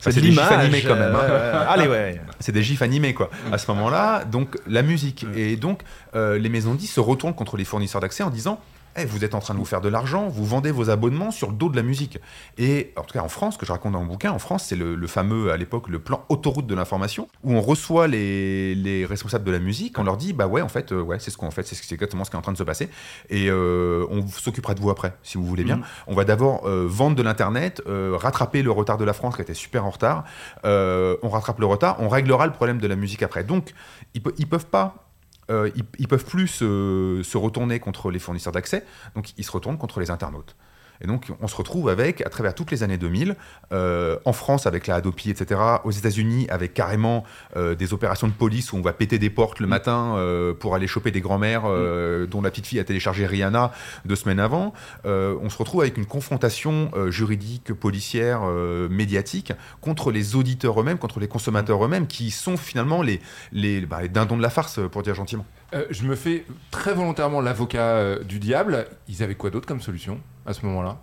c'est 0.00 0.12
des 0.20 0.32
gifs 0.32 0.40
animés 0.40 0.82
quand 0.82 0.96
même. 0.96 1.14
Hein. 1.14 1.66
Allez, 1.68 1.86
ouais. 1.86 2.20
C'est 2.40 2.52
des 2.52 2.64
gifs 2.64 2.82
animés, 2.82 3.14
quoi. 3.14 3.30
À 3.52 3.58
ce 3.58 3.70
moment-là, 3.70 4.24
donc, 4.24 4.56
la 4.66 4.82
musique. 4.82 5.24
Et 5.36 5.54
donc, 5.54 5.82
euh, 6.16 6.36
les 6.36 6.48
maisons 6.48 6.74
10 6.74 6.86
se 6.88 7.00
retournent 7.00 7.34
contre 7.34 7.56
les 7.56 7.64
fournisseurs 7.64 8.00
d'accès 8.00 8.24
en 8.24 8.30
disant 8.30 8.60
eh, 8.98 9.04
vous 9.04 9.24
êtes 9.24 9.34
en 9.34 9.40
train 9.40 9.54
de 9.54 9.58
vous 9.58 9.64
faire 9.64 9.80
de 9.80 9.88
l'argent, 9.88 10.28
vous 10.28 10.44
vendez 10.44 10.70
vos 10.70 10.90
abonnements 10.90 11.30
sur 11.30 11.50
le 11.50 11.54
dos 11.54 11.68
de 11.68 11.76
la 11.76 11.82
musique. 11.82 12.18
Et 12.56 12.92
en 12.96 13.02
tout 13.02 13.12
cas 13.12 13.22
en 13.22 13.28
France, 13.28 13.56
que 13.56 13.66
je 13.66 13.72
raconte 13.72 13.92
dans 13.92 14.00
mon 14.00 14.06
bouquin, 14.06 14.32
en 14.32 14.38
France, 14.38 14.64
c'est 14.64 14.76
le, 14.76 15.06
fameux 15.06 15.50
à 15.50 15.56
l'époque 15.56 15.88
le 15.88 15.98
plan 15.98 16.24
autoroute 16.28 16.66
de 16.66 16.74
l'information, 16.74 17.28
où 17.44 17.54
on 17.54 17.60
reçoit 17.60 18.08
les, 18.08 19.06
responsables 19.08 19.44
de 19.44 19.50
la 19.50 19.58
musique, 19.58 19.98
on 19.98 20.04
leur 20.04 20.16
dit 20.16 20.32
bah 20.32 20.46
ouais 20.46 20.60
en 20.60 20.68
fait 20.68 20.92
euh, 20.92 21.00
ouais 21.00 21.18
c'est 21.18 21.30
ce 21.30 21.38
qu'on 21.38 21.50
fait, 21.50 21.66
c'est 21.66 21.92
exactement 21.92 22.24
ce 22.24 22.30
qui 22.30 22.36
est 22.36 22.38
en 22.38 22.42
train 22.42 22.52
de 22.52 22.58
se 22.58 22.62
passer, 22.62 22.90
et 23.30 23.48
euh, 23.48 24.06
on 24.10 24.26
s'occupera 24.26 24.74
de 24.74 24.80
vous 24.80 24.90
après 24.90 25.14
si 25.22 25.38
vous 25.38 25.44
voulez 25.44 25.64
bien. 25.64 25.76
Mmh. 25.76 25.84
On 26.08 26.14
va 26.14 26.24
d'abord 26.24 26.66
euh, 26.66 26.86
vendre 26.88 27.16
de 27.16 27.22
l'internet, 27.22 27.82
rattraper 27.86 28.62
le 28.62 28.70
retard 28.70 28.98
de 28.98 29.04
la 29.04 29.12
France 29.12 29.36
qui 29.36 29.42
était 29.42 29.54
super 29.54 29.84
en 29.84 29.90
retard, 29.90 30.24
on 30.64 31.28
rattrape 31.28 31.60
le 31.60 31.66
retard, 31.66 31.96
on 32.00 32.08
réglera 32.08 32.46
le 32.46 32.52
problème 32.52 32.78
de 32.78 32.86
la 32.86 32.96
musique 32.96 33.22
après. 33.22 33.44
Donc 33.44 33.72
ils, 34.14 34.22
ils 34.38 34.48
peuvent 34.48 34.66
pas 34.66 35.07
ils, 35.50 35.84
ils, 35.98 36.08
peuvent 36.08 36.24
plus 36.24 36.48
se, 36.48 37.36
retourner 37.36 37.80
contre 37.80 38.10
les 38.10 38.18
fournisseurs 38.18 38.52
d'accès, 38.52 38.84
donc 39.14 39.32
ils 39.36 39.44
se 39.44 39.50
retournent 39.50 39.78
contre 39.78 40.00
les 40.00 40.10
internautes. 40.10 40.56
Et 41.00 41.06
donc, 41.06 41.30
on 41.40 41.48
se 41.48 41.56
retrouve 41.56 41.88
avec, 41.88 42.26
à 42.26 42.28
travers 42.28 42.54
toutes 42.54 42.70
les 42.70 42.82
années 42.82 42.98
2000, 42.98 43.36
euh, 43.72 44.18
en 44.24 44.32
France 44.32 44.66
avec 44.66 44.86
la 44.86 44.96
Hadopi, 44.96 45.30
etc., 45.30 45.60
aux 45.84 45.90
États-Unis 45.90 46.46
avec 46.50 46.74
carrément 46.74 47.24
euh, 47.56 47.74
des 47.74 47.92
opérations 47.92 48.26
de 48.26 48.32
police 48.32 48.72
où 48.72 48.76
on 48.76 48.82
va 48.82 48.92
péter 48.92 49.18
des 49.18 49.30
portes 49.30 49.60
le 49.60 49.66
mm. 49.66 49.70
matin 49.70 50.14
euh, 50.16 50.54
pour 50.54 50.74
aller 50.74 50.86
choper 50.86 51.10
des 51.10 51.20
grands-mères 51.20 51.66
mm. 51.66 52.26
dont 52.26 52.42
la 52.42 52.50
petite 52.50 52.66
fille 52.66 52.80
a 52.80 52.84
téléchargé 52.84 53.26
Rihanna 53.26 53.72
deux 54.04 54.16
semaines 54.16 54.40
avant. 54.40 54.72
on 55.04 55.48
se 55.50 55.58
retrouve 55.58 55.82
avec 55.82 55.96
une 55.96 56.06
confrontation 56.06 56.90
juridique, 57.08 57.72
policière, 57.72 58.42
médiatique 58.90 59.52
contre 59.80 60.10
les 60.10 60.36
auditeurs 60.36 60.80
eux-mêmes, 60.80 60.98
contre 60.98 61.20
les 61.20 61.28
consommateurs 61.28 61.84
eux-mêmes, 61.84 62.06
qui 62.06 62.30
sont 62.30 62.56
finalement 62.56 63.02
les, 63.02 63.20
les, 63.52 63.80
bah, 63.82 64.02
les 64.02 64.08
dindons 64.08 64.36
de 64.36 64.42
la 64.42 64.50
farce, 64.50 64.80
pour 64.90 65.02
dire 65.02 65.14
gentiment. 65.14 65.44
je 65.90 66.04
me 66.04 66.14
fais 66.14 66.44
très 66.70 66.94
volontairement 66.94 67.40
l'avocat 67.40 68.18
du 68.20 68.38
diable. 68.38 68.86
Ils 69.08 69.22
avaient 69.22 69.34
quoi 69.34 69.50
d'autre 69.50 69.66
comme 69.66 69.80
solution? 69.80 70.20
À 70.48 70.54
ce 70.54 70.64
moment-là 70.64 70.96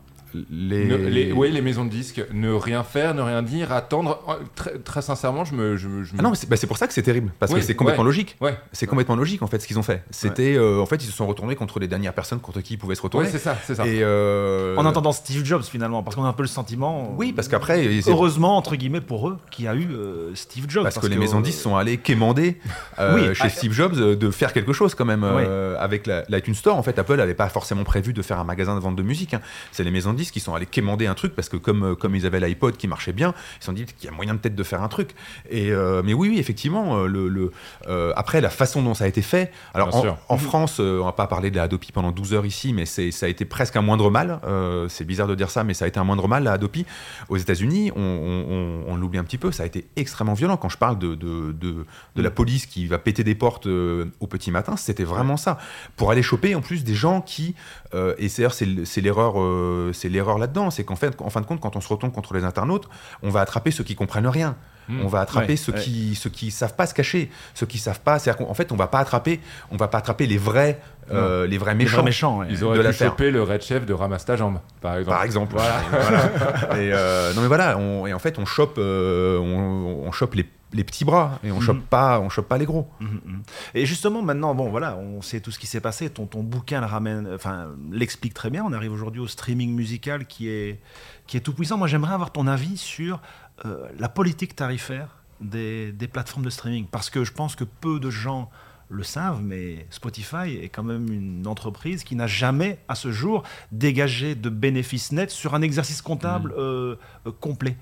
les... 0.50 1.32
oui, 1.32 1.52
les 1.52 1.62
maisons 1.62 1.86
de 1.86 1.90
disques, 1.90 2.24
ne 2.34 2.52
rien 2.52 2.84
faire, 2.84 3.14
ne 3.14 3.22
rien 3.22 3.42
dire, 3.42 3.72
attendre. 3.72 4.22
Oh, 4.28 4.34
très, 4.56 4.78
très 4.80 5.02
sincèrement, 5.02 5.46
je 5.46 5.56
me. 5.56 5.78
Je, 5.78 5.88
Ah 6.18 6.22
non, 6.22 6.34
bah, 6.48 6.58
c'est 6.58 6.68
pour 6.68 6.78
ça 6.78 6.88
que 6.88 6.94
c'est 6.94 7.04
terrible, 7.04 7.32
parce 7.40 7.54
que 7.54 7.62
c'est 7.62 7.76
complètement 7.76 8.04
logique. 8.04 8.36
Ouais. 8.42 8.58
C'est 8.72 8.88
complètement 8.88 9.16
logique 9.16 9.42
en 9.42 9.48
fait 9.48 9.60
ce 9.60 9.68
qu'ils 9.68 9.80
ont 9.80 9.84
fait. 9.84 10.04
C'était, 10.12 10.56
euh, 10.56 10.80
en 10.80 10.86
fait, 10.86 10.98
ils 11.04 11.08
se 11.08 11.12
sont 11.12 11.28
retournés 11.28 11.56
contre 11.56 11.80
les 11.80 11.88
dernières 11.88 12.14
personnes 12.14 12.40
contre 12.40 12.62
qui 12.62 12.74
ils 12.74 12.78
pouvaient 12.78 12.96
se 12.96 13.02
retourner. 13.02 13.30
c'est 13.30 13.40
ça, 13.40 13.58
c'est 13.64 13.76
ça. 13.76 13.88
Et 13.88 14.00
euh, 14.02 14.76
En 14.78 14.86
entendant 14.86 15.12
Steve 15.12 15.46
Jobs 15.46 15.64
finalement, 15.64 16.04
parce 16.04 16.16
qu'on 16.16 16.26
a 16.26 16.28
un 16.28 16.34
peu 16.34 16.44
le 16.44 16.48
sentiment. 16.48 17.14
Oui, 17.18 17.34
parce 17.34 17.48
qu'après. 17.48 17.88
Heureusement 18.08 18.58
entre 18.58 18.76
guillemets 18.76 19.02
pour 19.02 19.30
eux, 19.30 19.38
qu'il 19.52 19.66
y 19.66 19.68
a 19.68 19.76
eu 19.76 19.88
euh, 19.92 20.34
Steve 20.36 20.66
Jobs. 20.68 20.84
Parce, 20.84 21.00
que, 21.00 21.08
les 21.08 21.18
maisons 21.18 21.40
de 21.40 21.46
disques 21.46 21.62
sont 21.62 21.76
allées 21.76 21.98
quémander 21.98 22.60
chez 23.34 23.50
Steve 23.50 23.74
Jobs 23.74 23.96
de 23.96 24.32
faire 24.32 24.54
quelque 24.54 24.74
chose 24.74 24.96
quand 24.96 25.06
même 25.06 25.24
avec 25.24 26.08
l'iTunes 26.30 26.56
Store. 26.56 26.78
En 26.78 26.84
fait, 26.84 26.98
Apple 26.98 27.16
n'avait 27.16 27.34
pas 27.34 27.50
forcément 27.50 27.84
prévu 27.84 28.14
de 28.14 28.22
faire 28.22 28.40
un 28.40 28.44
magasin 28.44 28.76
de 28.76 28.80
vente 28.80 28.96
de 28.96 29.04
musique. 29.04 29.34
Hein. 29.34 29.42
C'est 29.72 29.84
les 29.84 29.92
maisons 29.92 30.14
de 30.14 30.18
disques 30.18 30.25
qui 30.32 30.40
sont 30.40 30.54
allées 30.54 30.66
quémander 30.66 31.08
un 31.08 31.14
truc 31.14 31.36
parce 31.36 31.50
que 31.50 31.58
comme, 31.58 31.84
euh, 31.84 31.96
comme 31.96 32.16
ils 32.16 32.26
avaient 32.26 32.40
l'iPod 32.40 32.78
qui 32.78 32.88
marchait 32.88 33.14
bien, 33.14 33.34
ils 33.58 33.60
se 33.62 33.66
sont 33.66 33.74
dit 33.74 33.86
qu'il 33.86 34.10
y 34.10 34.14
a 34.14 34.16
moyen 34.16 34.36
peut-être 34.36 34.56
de 34.56 34.64
faire 34.64 34.84
un 34.84 34.88
truc. 34.88 35.12
Et, 35.50 35.72
euh, 35.72 36.02
mais 36.04 36.14
oui, 36.14 36.30
oui, 36.30 36.40
effectivement, 36.40 36.98
euh, 36.98 37.08
le, 37.08 37.52
après 38.16 38.42
la 38.42 38.50
façon 38.50 38.82
dont 38.82 38.94
ça 38.94 39.06
a 39.06 39.08
été 39.08 39.22
fait. 39.22 39.52
Alors 39.74 39.90
en, 40.30 40.38
France, 40.38 40.80
on 40.80 41.06
va 41.06 41.12
pas 41.12 41.28
parler 41.28 41.52
de 41.52 41.56
la 41.56 41.64
Adopi 41.64 41.92
pendant 41.92 42.12
12 42.12 42.34
heures 42.34 42.46
ici, 42.46 42.74
mais 42.74 42.86
ça 42.86 43.26
a 43.26 43.30
été 43.30 43.46
presque 43.46 43.76
un 43.76 43.82
moindre 43.82 44.10
mal. 44.10 44.40
c'est 44.90 45.06
bizarre 45.06 45.28
de 45.28 45.36
dire 45.36 45.50
ça, 45.50 45.64
mais 45.64 45.74
ça 45.74 45.86
a 45.86 45.88
été 45.88 46.00
un 46.00 46.04
moindre 46.04 46.28
mal 46.28 46.44
la 46.44 46.54
Adopi. 46.54 46.86
Aux 47.30 47.38
États-Unis, 47.38 47.92
on, 47.96 48.84
on, 48.88 48.96
l'oublie 48.96 49.20
un 49.20 49.24
petit 49.24 49.38
peu, 49.38 49.52
ça 49.52 49.64
a 49.64 49.66
été 49.66 49.88
extrêmement 49.96 50.34
violent. 50.34 50.58
Quand 50.58 50.70
je 50.70 50.78
parle 50.78 50.98
de, 50.98 51.16
de, 51.16 51.52
de, 51.52 51.86
de 52.16 52.22
la 52.22 52.32
police 52.32 52.66
qui 52.66 52.88
va 52.88 52.98
péter 52.98 53.24
des 53.24 53.36
portes 53.36 53.68
au 53.68 54.28
petit 54.28 54.52
matin, 54.52 54.78
c'était 54.78 55.04
vraiment 55.04 55.38
ça. 55.38 55.58
Pour 55.96 56.12
aller 56.12 56.24
choper 56.24 56.56
en 56.56 56.62
plus 56.62 56.84
des 56.84 56.96
gens 56.96 57.22
qui, 57.22 57.56
et 57.94 58.30
c'est 58.30 59.02
l'erreur, 59.02 59.36
c'est 59.94 60.10
l'erreur 60.16 60.38
là-dedans, 60.38 60.72
c'est 60.72 60.84
qu'en 60.84 60.96
fait, 60.96 61.16
en 61.22 61.30
fin 61.30 61.42
de 61.42 61.46
compte, 61.46 61.60
quand 61.60 61.76
on 61.76 61.82
se 61.82 61.90
retourne 61.90 62.12
contre 62.12 62.34
les 62.34 62.44
internautes, 62.44 62.90
on 63.22 63.30
va 63.30 63.42
attraper 63.42 63.72
ceux 63.72 63.84
qui 63.84 63.96
comprennent 63.96 64.28
rien. 64.28 64.56
Hmm. 64.88 65.02
On 65.04 65.08
va 65.08 65.22
attraper 65.22 65.56
ceux 65.56 65.74
qui 65.74 66.14
ceux 66.14 66.30
qui 66.30 66.52
savent 66.52 66.76
pas 66.76 66.86
se 66.86 66.94
cacher, 66.94 67.32
ceux 67.56 67.66
qui 67.66 67.80
savent 67.80 68.02
pas. 68.02 68.18
En 68.48 68.54
fait, 68.54 68.72
on 68.72 68.76
va 68.76 68.86
pas 68.86 69.00
attraper, 69.00 69.40
on 69.72 69.78
va 69.78 69.88
pas 69.88 69.98
attraper 69.98 70.28
les 70.28 70.38
vrais 70.38 70.80
euh, 71.12 71.46
les 71.48 71.58
vrais 71.58 71.76
méchants. 71.76 72.04
méchants 72.04 72.44
Ils 72.44 72.64
auraient 72.64 72.92
pu 72.92 72.94
choper 72.94 73.32
le 73.32 73.44
red 73.44 73.62
chef 73.62 73.86
de 73.86 73.94
Ramasta 73.94 74.36
Jambe, 74.36 74.60
par 74.82 74.98
exemple. 74.98 75.16
Par 75.16 75.24
exemple. 75.24 75.56
Voilà. 75.56 75.82
et, 76.82 76.92
euh, 76.94 77.34
non 77.34 77.42
mais 77.42 77.48
voilà, 77.48 77.78
on, 77.78 78.08
et 78.08 78.14
en 78.14 78.20
fait, 78.20 78.40
on 78.40 78.46
chope, 78.46 78.76
euh, 78.78 79.38
on, 79.40 80.08
on, 80.08 80.12
chope 80.12 80.34
les 80.34 80.48
les 80.76 80.84
petits 80.84 81.06
bras 81.06 81.40
et 81.44 81.52
on 81.52 81.58
ne 81.58 81.62
chope 81.62 81.78
mhm. 81.78 81.84
pas 81.84 82.20
on 82.20 82.30
chope 82.30 82.48
pas 82.48 82.58
les 82.58 82.66
gros 82.66 82.88
mhm, 83.00 83.22
mhm. 83.26 83.42
et 83.74 83.86
justement 83.86 84.22
maintenant 84.22 84.54
bon 84.54 84.70
voilà 84.70 84.98
on 84.98 85.22
sait 85.22 85.40
tout 85.40 85.52
ce 85.52 85.58
qui 85.58 85.68
s'est 85.68 85.80
passé 85.80 86.10
ton, 86.10 86.26
ton 86.28 86.44
bouquin 86.44 86.82
le 86.82 86.86
ramène 86.86 87.28
enfin 87.34 87.70
l'explique 87.92 88.34
très 88.34 88.50
bien 88.50 88.64
on 88.66 88.74
arrive 88.74 88.92
aujourd'hui 88.92 89.22
au 89.22 89.28
streaming 89.28 89.74
musical 89.74 90.26
qui 90.28 90.50
est 90.50 90.82
qui 91.28 91.38
est 91.38 91.42
tout 91.42 91.54
puissant 91.54 91.78
moi 91.78 91.88
j'aimerais 91.88 92.14
avoir 92.14 92.32
ton 92.32 92.46
avis 92.46 92.78
sur 92.78 93.22
euh, 93.66 93.88
la 93.98 94.10
politique 94.10 94.56
tarifaire 94.56 95.08
des, 95.40 95.92
des, 95.92 96.08
plateformes 96.08 96.46
de 96.46 96.50
streaming 96.50 96.88
parce 96.92 97.10
que 97.10 97.24
je 97.24 97.32
pense 97.32 97.56
que 97.56 97.64
peu 97.64 98.00
de 98.00 98.10
gens 98.10 98.50
le 98.90 99.04
savent, 99.04 99.42
mais 99.42 99.86
Spotify 99.90 100.58
est 100.62 100.70
quand 100.70 100.84
même 100.84 101.12
une 101.12 101.48
entreprise 101.48 102.04
qui 102.04 102.16
n'a 102.16 102.28
jamais, 102.28 102.80
à 102.88 102.96
ce 102.96 103.12
jour, 103.12 103.44
dégagé 103.72 104.36
de 104.36 104.50
bénéfices 104.50 105.12
nets 105.12 105.32
sur 105.32 105.56
un 105.56 105.62
exercice 105.62 106.02
comptable 106.02 106.54
euh, 106.58 106.96
euh, 107.26 107.32
complet. 107.32 107.78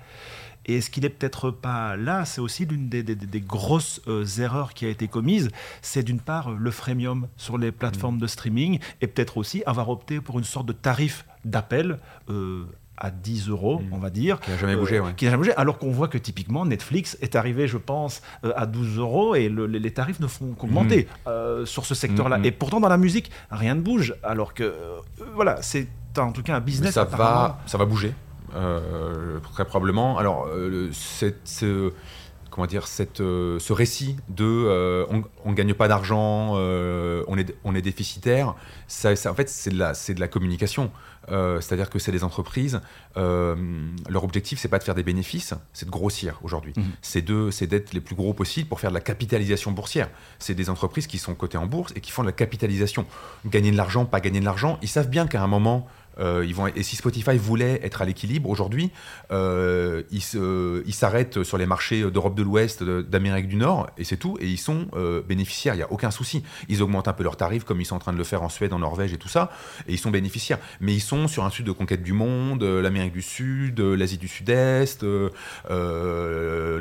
Et 0.66 0.80
ce 0.80 0.90
qui 0.90 1.00
n'est 1.00 1.08
peut-être 1.08 1.50
pas 1.50 1.96
là, 1.96 2.24
c'est 2.24 2.40
aussi 2.40 2.64
l'une 2.64 2.88
des, 2.88 3.40
grosses 3.40 4.00
euh, 4.08 4.24
erreurs 4.38 4.74
qui 4.74 4.86
a 4.86 4.88
été 4.88 5.08
commise. 5.08 5.50
C'est 5.82 6.02
d'une 6.02 6.20
part 6.20 6.50
le 6.50 6.70
freemium 6.70 7.28
sur 7.36 7.58
les 7.58 7.72
plateformes 7.72 8.18
de 8.18 8.26
streaming 8.26 8.78
et 9.00 9.06
peut-être 9.06 9.36
aussi 9.36 9.62
avoir 9.66 9.88
opté 9.88 10.20
pour 10.20 10.38
une 10.38 10.44
sorte 10.44 10.66
de 10.66 10.72
tarif 10.72 11.26
d'appel. 11.44 11.98
Euh, 12.30 12.64
à 12.96 13.10
10 13.10 13.48
euros, 13.48 13.80
mm. 13.80 13.92
on 13.92 13.98
va 13.98 14.08
dire. 14.08 14.38
Qui 14.38 14.52
n'a 14.52 14.56
jamais 14.56 14.76
bougé, 14.76 14.98
euh, 14.98 15.10
Qui 15.16 15.24
n'a 15.24 15.32
jamais 15.32 15.40
bougé, 15.40 15.56
alors 15.56 15.78
qu'on 15.78 15.90
voit 15.90 16.06
que 16.06 16.16
typiquement 16.16 16.64
Netflix 16.64 17.18
est 17.20 17.34
arrivé, 17.34 17.66
je 17.66 17.76
pense, 17.76 18.22
à 18.54 18.66
12 18.66 18.98
euros 18.98 19.34
et 19.34 19.48
les 19.48 19.90
tarifs 19.90 20.20
ne 20.20 20.28
font 20.28 20.52
qu'augmenter 20.52 21.08
mm. 21.26 21.66
sur 21.66 21.86
ce 21.86 21.96
secteur-là. 21.96 22.38
Mm, 22.38 22.44
et 22.44 22.52
pourtant, 22.52 22.78
dans 22.78 22.88
la 22.88 22.96
musique, 22.96 23.32
rien 23.50 23.74
ne 23.74 23.80
bouge, 23.80 24.14
alors 24.22 24.54
que, 24.54 24.72
voilà, 25.34 25.60
c'est 25.60 25.88
en 26.16 26.30
tout 26.30 26.44
cas 26.44 26.54
un 26.54 26.60
business. 26.60 26.94
ça, 26.94 27.02
va, 27.02 27.58
ça 27.66 27.78
va 27.78 27.84
bouger. 27.84 28.14
Euh, 28.54 29.38
très 29.52 29.64
probablement. 29.64 30.18
Alors, 30.18 30.46
euh, 30.46 30.90
cette, 30.92 31.64
comment 32.50 32.66
dire, 32.66 32.86
cette, 32.86 33.20
euh, 33.20 33.58
ce 33.58 33.72
récit 33.72 34.16
de 34.28 35.06
on 35.44 35.50
ne 35.50 35.54
gagne 35.54 35.74
pas 35.74 35.88
d'argent, 35.88 36.54
on, 36.54 37.38
est, 37.38 37.54
on 37.64 37.74
est 37.74 37.82
déficitaire, 37.82 38.54
ça, 38.86 39.12
en 39.30 39.34
fait, 39.34 39.48
c'est 39.48 39.70
de, 39.70 39.78
la, 39.78 39.92
de 39.92 40.20
la 40.20 40.28
communication. 40.28 40.90
C'est-à-dire 41.26 41.88
que 41.88 41.98
c'est 41.98 42.12
des 42.12 42.22
entreprises, 42.22 42.80
leur 43.16 44.24
objectif, 44.24 44.58
c'est 44.58 44.68
pas 44.68 44.78
de 44.78 44.84
faire 44.84 44.94
des 44.94 45.02
bénéfices, 45.02 45.54
c'est 45.72 45.86
de 45.86 45.90
grossir 45.90 46.38
aujourd'hui. 46.42 46.74
Mhm. 46.76 46.84
C'est 47.00 47.66
d'être 47.66 47.94
les 47.94 48.00
plus 48.00 48.14
gros 48.14 48.34
possibles 48.34 48.68
pour 48.68 48.78
faire 48.78 48.90
de 48.90 48.94
la 48.94 49.00
capitalisation 49.00 49.72
boursière. 49.72 50.10
C'est 50.38 50.54
des 50.54 50.68
entreprises 50.68 51.06
qui 51.06 51.18
sont 51.18 51.34
cotées 51.34 51.58
en 51.58 51.66
bourse 51.66 51.92
et 51.96 52.00
qui 52.00 52.10
font 52.10 52.22
de 52.22 52.28
la 52.28 52.32
capitalisation. 52.32 53.06
Gagner 53.46 53.70
de 53.70 53.76
l'argent, 53.76 54.04
pas 54.04 54.20
gagner 54.20 54.40
de 54.40 54.44
l'argent, 54.44 54.78
ils 54.82 54.88
savent 54.88 55.08
bien 55.08 55.26
qu'à 55.26 55.42
un 55.42 55.46
moment, 55.46 55.88
euh, 56.18 56.44
ils 56.46 56.54
vont, 56.54 56.66
et 56.66 56.82
si 56.82 56.96
Spotify 56.96 57.36
voulait 57.36 57.80
être 57.82 58.02
à 58.02 58.04
l'équilibre 58.04 58.48
aujourd'hui, 58.50 58.90
euh, 59.32 60.02
ils 60.10 60.94
s'arrêtent 60.94 61.42
sur 61.42 61.58
les 61.58 61.66
marchés 61.66 62.10
d'Europe 62.10 62.34
de 62.34 62.42
l'Ouest, 62.42 62.82
d'Amérique 62.82 63.48
du 63.48 63.56
Nord, 63.56 63.90
et 63.98 64.04
c'est 64.04 64.16
tout, 64.16 64.36
et 64.40 64.46
ils 64.46 64.58
sont 64.58 64.86
euh, 64.94 65.22
bénéficiaires, 65.22 65.74
il 65.74 65.78
n'y 65.78 65.82
a 65.82 65.92
aucun 65.92 66.10
souci. 66.10 66.42
Ils 66.68 66.82
augmentent 66.82 67.08
un 67.08 67.12
peu 67.12 67.24
leurs 67.24 67.36
tarifs, 67.36 67.64
comme 67.64 67.80
ils 67.80 67.84
sont 67.84 67.96
en 67.96 68.00
train 68.00 68.12
de 68.12 68.18
le 68.18 68.24
faire 68.24 68.42
en 68.42 68.48
Suède, 68.48 68.72
en 68.72 68.78
Norvège 68.78 69.12
et 69.12 69.18
tout 69.18 69.28
ça, 69.28 69.50
et 69.88 69.92
ils 69.92 69.98
sont 69.98 70.10
bénéficiaires. 70.10 70.58
Mais 70.80 70.94
ils 70.94 71.00
sont 71.00 71.28
sur 71.28 71.44
un 71.44 71.50
sud 71.50 71.66
de 71.66 71.72
conquête 71.72 72.02
du 72.02 72.12
monde, 72.12 72.62
l'Amérique 72.62 73.12
du 73.12 73.22
Sud, 73.22 73.80
l'Asie 73.80 74.18
du 74.18 74.28
Sud-Est, 74.28 75.04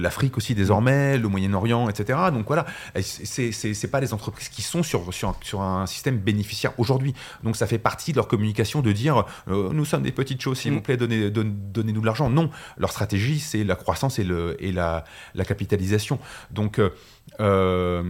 l'Afrique 0.03 0.37
aussi 0.37 0.53
désormais, 0.55 1.17
le 1.17 1.27
Moyen-Orient, 1.27 1.89
etc. 1.89 2.19
Donc 2.31 2.45
voilà, 2.47 2.65
c'est 3.01 3.87
pas 3.91 4.01
des 4.01 4.13
entreprises 4.13 4.49
qui 4.49 4.61
sont 4.61 4.83
sur, 4.83 5.13
sur, 5.13 5.35
sur 5.41 5.61
un 5.61 5.85
système 5.87 6.17
bénéficiaire 6.17 6.73
aujourd'hui. 6.77 7.13
Donc 7.43 7.55
ça 7.55 7.67
fait 7.67 7.77
partie 7.79 8.11
de 8.11 8.17
leur 8.17 8.27
communication 8.27 8.81
de 8.81 8.91
dire 8.91 9.03
dire 9.03 9.25
nous 9.47 9.83
sommes 9.83 10.03
des 10.03 10.13
petites 10.13 10.39
choses, 10.41 10.59
s'il 10.59 10.71
Mm. 10.71 10.75
vous 10.75 10.81
plaît, 10.81 10.95
donnez, 10.97 11.29
donne- 11.29 11.53
donnez-nous 11.73 11.99
de 11.99 12.05
l'argent. 12.05 12.29
Non, 12.29 12.49
leur 12.77 12.91
stratégie, 12.91 13.39
c'est 13.39 13.65
la 13.65 13.75
croissance 13.75 14.17
et, 14.17 14.23
le, 14.23 14.55
et 14.63 14.71
la, 14.71 15.03
la 15.35 15.43
capitalisation. 15.43 16.19
Donc, 16.51 16.79
euh, 16.79 16.89
euh, 17.39 18.01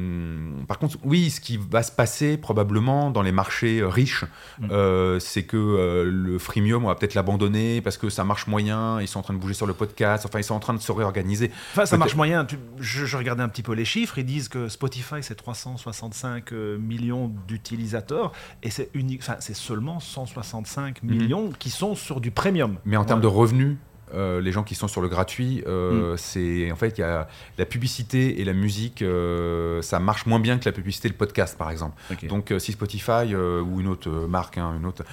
par 0.67 0.79
contre, 0.79 0.97
oui, 1.03 1.29
ce 1.29 1.39
qui 1.41 1.57
va 1.57 1.83
se 1.83 1.91
passer 1.91 2.37
probablement 2.37 3.11
dans 3.11 3.21
les 3.21 3.31
marchés 3.31 3.81
riches, 3.83 4.25
Mm. 4.59 4.67
euh, 4.71 5.19
c'est 5.19 5.43
que 5.43 5.57
euh, 5.57 6.03
le 6.11 6.37
freemium, 6.37 6.85
on 6.85 6.87
va 6.87 6.95
peut-être 6.95 7.15
l'abandonner 7.15 7.81
parce 7.81 7.97
que 7.97 8.09
ça 8.09 8.23
marche 8.23 8.47
moyen, 8.47 9.01
ils 9.01 9.07
sont 9.07 9.19
en 9.19 9.23
train 9.23 9.33
de 9.33 9.39
bouger 9.39 9.53
sur 9.53 9.65
le 9.65 9.73
podcast, 9.73 10.25
enfin, 10.25 10.39
ils 10.39 10.43
sont 10.43 10.53
en 10.55 10.59
train 10.59 10.73
de 10.73 10.79
se 10.81 10.91
réorganiser. 10.91 11.51
Enfin, 11.71 11.85
ça 11.85 11.97
marche 11.97 12.15
moyen. 12.15 12.45
Tu- 12.45 12.57
je, 12.79 13.05
je 13.05 13.17
regardais 13.17 13.43
un 13.43 13.49
petit 13.49 13.63
peu 13.63 13.73
les 13.73 13.85
chiffres. 13.85 14.17
Ils 14.17 14.25
disent 14.25 14.47
que 14.49 14.67
Spotify, 14.69 15.17
c'est 15.21 15.35
365 15.35 16.51
euh, 16.53 16.77
millions 16.77 17.31
d'utilisateurs. 17.47 18.31
Et 18.61 18.69
c'est 18.69 18.89
unique, 18.93 19.21
enfin, 19.21 19.37
c'est 19.39 19.55
seulement 19.55 19.99
165 19.99 21.03
millions 21.03 21.51
qui 21.57 21.69
sont 21.69 21.95
sur 21.95 22.21
du 22.21 22.31
premium. 22.31 22.71
Mhm. 22.71 22.77
Mais 22.85 22.97
en 22.97 23.05
termes 23.05 23.21
de 23.21 23.27
revenus, 23.27 23.77
euh, 24.13 24.41
les 24.41 24.51
gens 24.51 24.63
qui 24.63 24.75
sont 24.75 24.87
sur 24.87 25.01
le 25.01 25.07
gratuit, 25.07 25.63
euh, 25.67 26.15
c'est 26.17 26.71
en 26.71 26.75
fait 26.75 26.97
il 26.97 27.01
y 27.01 27.03
a 27.03 27.27
la 27.57 27.65
publicité 27.65 28.39
et 28.41 28.45
la 28.45 28.53
musique, 28.53 29.01
euh, 29.01 29.81
ça 29.81 29.99
marche 29.99 30.25
moins 30.25 30.39
bien 30.39 30.57
que 30.57 30.65
la 30.65 30.71
publicité 30.71 31.07
et 31.07 31.11
le 31.11 31.17
podcast 31.17 31.57
par 31.57 31.69
exemple. 31.71 31.95
Donc 32.27 32.53
si 32.59 32.71
Spotify 32.73 33.35
ou 33.35 33.79
une 33.81 33.87
autre 33.87 34.09
marque, 34.09 34.57
hein, 34.57 34.73
une 34.79 34.85
autre, 34.85 35.03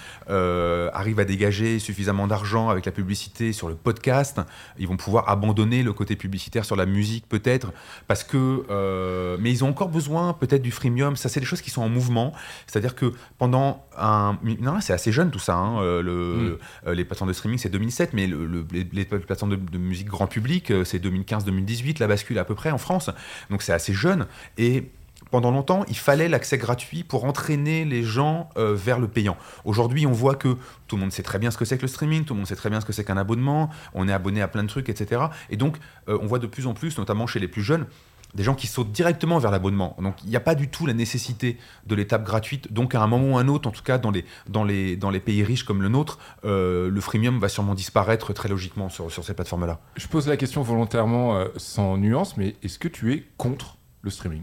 arrive 0.94 1.20
à 1.20 1.24
dégager 1.24 1.78
suffisamment 1.78 2.26
d'argent 2.26 2.68
avec 2.68 2.86
la 2.86 2.92
publicité 2.92 3.52
sur 3.52 3.68
le 3.68 3.74
podcast, 3.74 4.40
ils 4.78 4.86
vont 4.88 4.96
pouvoir 4.96 5.28
abandonner 5.28 5.82
le 5.82 5.92
côté 5.92 6.16
publicitaire 6.16 6.64
sur 6.64 6.76
la 6.76 6.86
musique 6.86 7.28
peut-être 7.28 7.72
parce 8.06 8.24
que 8.24 9.36
mais 9.38 9.50
ils 9.50 9.64
ont 9.64 9.68
encore 9.68 9.88
besoin 9.88 10.32
peut-être 10.32 10.62
du 10.62 10.70
freemium. 10.70 11.16
Ça 11.16 11.28
c'est 11.28 11.40
des 11.40 11.46
choses 11.46 11.60
qui 11.62 11.70
sont 11.70 11.82
en 11.82 11.88
mouvement. 11.88 12.32
C'est-à-dire 12.66 12.94
que 12.94 13.12
pendant 13.38 13.84
un 13.98 14.38
non 14.60 14.80
c'est 14.80 14.92
assez 14.92 15.12
jeune 15.12 15.30
tout 15.30 15.38
ça. 15.38 15.56
hein, 15.56 15.80
le, 16.02 16.58
euh, 16.86 16.94
les 16.94 17.04
plateformes 17.04 17.30
de 17.30 17.34
streaming 17.34 17.58
c'est 17.58 17.68
2007, 17.68 18.12
mais 18.12 18.26
le- 18.26 18.46
le- 18.46 18.66
les, 18.72 18.84
les 18.92 19.04
plateformes 19.04 19.56
de, 19.56 19.78
musique 19.78 20.08
grand 20.08 20.26
public 20.26 20.70
euh, 20.70 20.84
c'est 20.84 21.02
2015-2018 21.04 22.00
la 22.00 22.06
bascule 22.06 22.38
à 22.38 22.44
peu 22.44 22.54
près 22.54 22.70
en 22.70 22.78
France. 22.78 23.10
Donc 23.50 23.62
c'est 23.62 23.72
assez 23.72 23.92
jeune 23.92 24.26
et 24.58 24.90
pendant 25.30 25.50
longtemps, 25.50 25.84
il 25.88 25.96
fallait 25.96 26.28
l'accès 26.28 26.58
gratuit 26.58 27.04
pour 27.04 27.24
entraîner 27.24 27.84
les 27.84 28.02
gens 28.02 28.48
euh, 28.56 28.74
vers 28.74 28.98
le 28.98 29.06
payant. 29.06 29.36
Aujourd'hui, 29.64 30.06
on 30.06 30.12
voit 30.12 30.34
que 30.34 30.56
tout 30.88 30.96
le 30.96 31.02
monde 31.02 31.12
sait 31.12 31.22
très 31.22 31.38
bien 31.38 31.50
ce 31.50 31.58
que 31.58 31.64
c'est 31.64 31.76
que 31.76 31.82
le 31.82 31.88
streaming, 31.88 32.24
tout 32.24 32.34
le 32.34 32.38
monde 32.38 32.48
sait 32.48 32.56
très 32.56 32.70
bien 32.70 32.80
ce 32.80 32.86
que 32.86 32.92
c'est 32.92 33.04
qu'un 33.04 33.16
abonnement, 33.16 33.70
on 33.94 34.08
est 34.08 34.12
abonné 34.12 34.42
à 34.42 34.48
plein 34.48 34.62
de 34.62 34.68
trucs, 34.68 34.88
etc. 34.88 35.22
Et 35.50 35.56
donc, 35.56 35.76
euh, 36.08 36.18
on 36.20 36.26
voit 36.26 36.38
de 36.38 36.46
plus 36.46 36.66
en 36.66 36.74
plus, 36.74 36.98
notamment 36.98 37.26
chez 37.26 37.38
les 37.38 37.48
plus 37.48 37.62
jeunes, 37.62 37.86
des 38.34 38.42
gens 38.44 38.54
qui 38.54 38.66
sautent 38.68 38.92
directement 38.92 39.38
vers 39.38 39.50
l'abonnement. 39.50 39.96
Donc, 40.00 40.22
il 40.22 40.30
n'y 40.30 40.36
a 40.36 40.40
pas 40.40 40.54
du 40.54 40.68
tout 40.68 40.86
la 40.86 40.92
nécessité 40.94 41.58
de 41.86 41.94
l'étape 41.96 42.24
gratuite. 42.24 42.72
Donc, 42.72 42.94
à 42.94 43.02
un 43.02 43.06
moment 43.08 43.34
ou 43.34 43.38
un 43.38 43.48
autre, 43.48 43.68
en 43.68 43.72
tout 43.72 43.82
cas 43.82 43.98
dans 43.98 44.10
les, 44.12 44.24
dans 44.48 44.62
les, 44.62 44.96
dans 44.96 45.10
les 45.10 45.18
pays 45.20 45.42
riches 45.42 45.64
comme 45.64 45.82
le 45.82 45.88
nôtre, 45.88 46.18
euh, 46.44 46.88
le 46.90 47.00
freemium 47.00 47.38
va 47.40 47.48
sûrement 47.48 47.74
disparaître 47.74 48.32
très 48.32 48.48
logiquement 48.48 48.88
sur, 48.88 49.10
sur 49.10 49.24
ces 49.24 49.34
plateformes-là. 49.34 49.80
Je 49.96 50.06
pose 50.06 50.28
la 50.28 50.36
question 50.36 50.62
volontairement 50.62 51.36
euh, 51.36 51.48
sans 51.56 51.96
nuance, 51.96 52.36
mais 52.36 52.54
est-ce 52.62 52.78
que 52.78 52.88
tu 52.88 53.12
es 53.12 53.26
contre 53.36 53.78
le 54.02 54.10
streaming? 54.10 54.42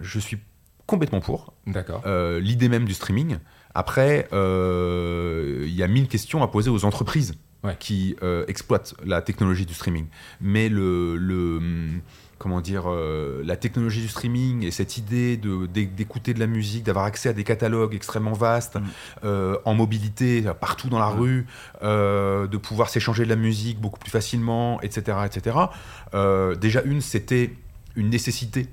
Je 0.00 0.18
suis 0.18 0.38
complètement 0.86 1.20
pour. 1.20 1.54
D'accord. 1.66 2.02
euh, 2.06 2.40
l'idée 2.40 2.68
même 2.68 2.84
du 2.86 2.94
streaming. 2.94 3.38
Après, 3.74 4.26
il 4.32 5.74
y 5.74 5.82
a 5.82 5.86
mille 5.88 6.08
questions 6.08 6.42
à 6.42 6.48
poser 6.48 6.70
aux 6.70 6.84
entreprises 6.84 7.34
Ouais. 7.64 7.74
qui 7.80 8.14
exploitent 8.46 8.94
la 9.04 9.22
technologie 9.22 9.66
du 9.66 9.74
streaming. 9.74 10.06
Mais 10.40 10.68
le, 10.68 11.16
le, 11.16 11.60
comment 12.38 12.60
dire, 12.60 12.84
euh, 12.86 13.42
la 13.44 13.56
technologie 13.56 14.02
du 14.02 14.08
streaming 14.08 14.62
et 14.64 14.70
cette 14.70 14.98
idée 14.98 15.36
d'écouter 15.36 16.34
de 16.34 16.40
la 16.40 16.46
musique, 16.46 16.84
d'avoir 16.84 17.04
accès 17.06 17.28
à 17.28 17.32
des 17.32 17.44
catalogues 17.44 17.94
extrêmement 17.94 18.32
vastes, 18.32 18.76
Mm. 18.76 18.82
euh, 19.24 19.56
en 19.64 19.74
mobilité, 19.74 20.44
partout 20.60 20.88
dans 20.88 20.98
la 20.98 21.08
rue, 21.08 21.46
euh, 21.82 22.46
de 22.46 22.56
pouvoir 22.56 22.88
s'échanger 22.90 23.24
de 23.24 23.28
la 23.30 23.36
musique 23.36 23.80
beaucoup 23.80 23.98
plus 23.98 24.10
facilement, 24.10 24.80
etc. 24.82 25.18
etc. 25.24 25.56
Déjà, 26.60 26.82
une, 26.82 27.00
c'était 27.00 27.52
une 27.96 28.10
nécessité 28.10 28.68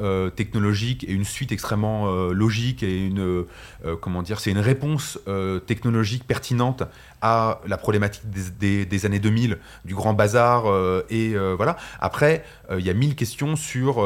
euh, 0.00 0.30
technologique 0.30 1.02
et 1.08 1.12
une 1.12 1.24
suite 1.24 1.50
extrêmement 1.50 2.06
euh, 2.06 2.32
logique 2.32 2.84
et 2.84 3.04
une 3.04 3.18
euh, 3.18 3.96
comment 4.00 4.22
dire 4.22 4.38
c'est 4.38 4.52
une 4.52 4.60
réponse 4.60 5.18
technologique 5.66 6.24
pertinente 6.24 6.84
à 7.22 7.60
la 7.66 7.76
problématique 7.76 8.22
des, 8.30 8.50
des- 8.60 8.86
des 8.86 9.06
années 9.06 9.18
2000 9.18 9.58
du 9.84 9.94
grand 9.94 10.14
bazar 10.14 10.64
euh, 10.66 11.02
et 11.10 11.34
euh, 11.34 11.54
voilà. 11.56 11.76
Après 12.00 12.44
euh, 12.70 12.78
il 12.78 12.86
y 12.86 12.90
a 12.90 12.94
mille 12.94 13.14
questions 13.16 13.56
sur 13.56 14.04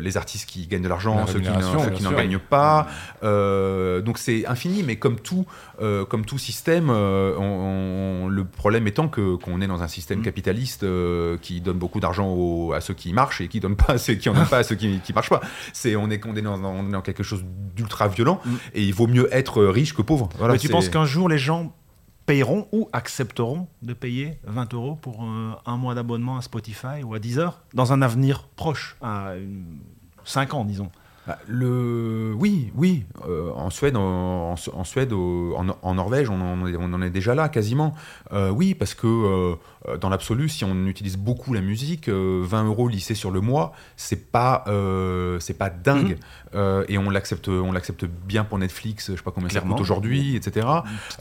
les 0.00 0.16
artistes 0.16 0.48
qui 0.48 0.66
gagnent 0.66 0.82
de 0.82 0.88
l'argent 0.88 1.16
La 1.16 1.26
ceux 1.26 1.40
qui 1.40 2.02
n'en 2.02 2.12
gagnent 2.12 2.38
pas. 2.38 2.86
Euh, 3.22 4.00
donc 4.00 4.18
c'est 4.18 4.46
infini 4.46 4.82
mais 4.82 4.96
comme 4.96 5.18
tout 5.20 5.46
comme 6.08 6.24
tout 6.24 6.38
système 6.38 6.90
on- 6.90 8.24
on- 8.24 8.28
le 8.28 8.44
problème 8.44 8.86
étant 8.86 9.08
que 9.08 9.36
qu'on 9.36 9.60
est 9.60 9.66
dans 9.66 9.82
un 9.82 9.88
système 9.88 10.20
Mm. 10.20 10.22
capitaliste 10.22 10.86
qui 11.42 11.60
donne 11.60 11.78
beaucoup 11.78 12.00
d'argent 12.00 12.70
à 12.72 12.80
ceux 12.80 12.94
qui 12.94 13.12
marchent 13.12 13.40
et 13.40 13.48
qui 13.48 13.60
donne 13.60 13.76
pas 13.76 13.94
à 13.94 13.98
ceux 13.98 14.14
qui 14.14 14.28
en 14.28 14.34
donnent 14.34 14.46
pas 14.46 14.58
à 14.58 14.62
ceux 14.62 14.74
qui, 14.76 15.00
qui 15.00 15.12
marchent 15.12 15.28
pas. 15.30 15.40
C'est 15.72 15.96
on 15.96 16.10
est 16.10 16.24
on 16.26 16.34
est 16.34 16.42
dans, 16.42 16.62
on 16.64 16.88
est 16.88 16.92
dans 16.92 17.02
quelque 17.02 17.22
chose 17.22 17.44
d'ultra 17.74 18.08
violent 18.08 18.40
Mm. 18.44 18.54
et 18.74 18.82
il 18.82 18.94
vaut 18.94 19.06
mieux 19.06 19.28
être 19.32 19.62
riche 19.64 19.94
que 19.94 20.02
pauvre. 20.02 20.28
Voilà, 20.38 20.54
Mais 20.54 20.58
tu 20.58 20.68
penses 20.68 20.88
qu'un 20.88 21.04
jour, 21.04 21.28
les 21.28 21.35
gens 21.38 21.74
payeront 22.26 22.68
ou 22.72 22.88
accepteront 22.92 23.68
de 23.82 23.92
payer 23.92 24.38
20 24.44 24.74
euros 24.74 24.96
pour 24.96 25.22
euh, 25.22 25.52
un 25.64 25.76
mois 25.76 25.94
d'abonnement 25.94 26.36
à 26.36 26.42
Spotify 26.42 27.02
ou 27.04 27.14
à 27.14 27.18
Deezer 27.18 27.62
dans 27.72 27.92
un 27.92 28.02
avenir 28.02 28.48
proche, 28.56 28.96
à 29.00 29.34
5 30.24 30.54
ans, 30.54 30.64
disons 30.64 30.90
Bah, 31.26 31.38
le... 31.48 32.32
Oui, 32.36 32.70
oui. 32.74 33.04
Euh, 33.28 33.50
en 33.54 33.70
Suède, 33.70 33.96
en, 33.96 34.54
Suède 34.84 35.12
en, 35.12 35.66
en 35.82 35.94
Norvège, 35.94 36.30
on 36.30 36.40
en, 36.40 36.66
est, 36.66 36.76
on 36.76 36.92
en 36.92 37.02
est 37.02 37.10
déjà 37.10 37.34
là 37.34 37.48
quasiment. 37.48 37.94
Euh, 38.32 38.50
oui, 38.50 38.74
parce 38.74 38.94
que 38.94 39.06
euh, 39.06 39.96
dans 39.98 40.08
l'absolu, 40.08 40.48
si 40.48 40.64
on 40.64 40.86
utilise 40.86 41.16
beaucoup 41.16 41.52
la 41.54 41.60
musique, 41.60 42.08
euh, 42.08 42.42
20 42.44 42.64
euros 42.66 42.88
lissés 42.88 43.14
sur 43.14 43.30
le 43.30 43.40
mois, 43.40 43.72
c'est 43.96 44.30
pas, 44.30 44.64
c'est 45.40 45.58
pas 45.58 45.70
dingue. 45.70 46.18
Mhm. 46.54 46.84
Et 46.88 46.96
on 46.98 47.10
l'accepte, 47.10 47.48
on 47.48 47.72
l'accepte 47.72 48.04
bien 48.04 48.44
pour 48.44 48.58
Netflix. 48.58 49.10
Je 49.10 49.16
sais 49.16 49.22
pas 49.22 49.30
combien 49.30 49.48
Clairement. 49.48 49.70
ça 49.70 49.76
coûte 49.76 49.82
aujourd'hui, 49.82 50.36
etc. 50.36 50.66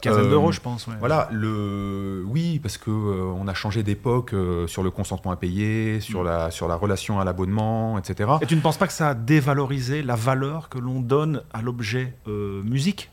Quinzaine 0.02 0.30
d'euros, 0.30 0.52
je 0.52 0.62
pense. 0.62 0.88
ouais. 0.88 0.94
Voilà, 1.00 1.28
le 1.32 2.24
oui, 2.28 2.60
parce 2.60 2.78
que 2.78 2.90
on 2.92 3.48
a 3.48 3.54
changé 3.54 3.84
d'époque 3.84 4.34
sur 4.68 4.84
le 4.84 4.92
consentement 4.92 5.32
à 5.32 5.36
payer, 5.36 6.00
sur 6.00 6.22
Mm. 6.22 6.26
la 6.26 6.52
sur 6.52 6.68
la 6.68 6.76
relation 6.76 7.20
à 7.20 7.26
l'abonnement, 7.26 7.98
etc. 7.98 8.30
Et 8.42 8.46
tu 8.46 8.56
ne 8.56 8.62
penses 8.62 8.78
pas 8.78 8.88
que 8.88 8.94
ça 8.94 9.10
a 9.10 9.14
dévalorisé 9.14 9.95
la 10.02 10.16
valeur 10.16 10.70
que 10.70 10.78
l'on 10.78 11.00
donne 11.00 11.44
à 11.54 11.62
l'objet 11.62 12.16
euh, 12.28 12.64
musique, 12.64 13.12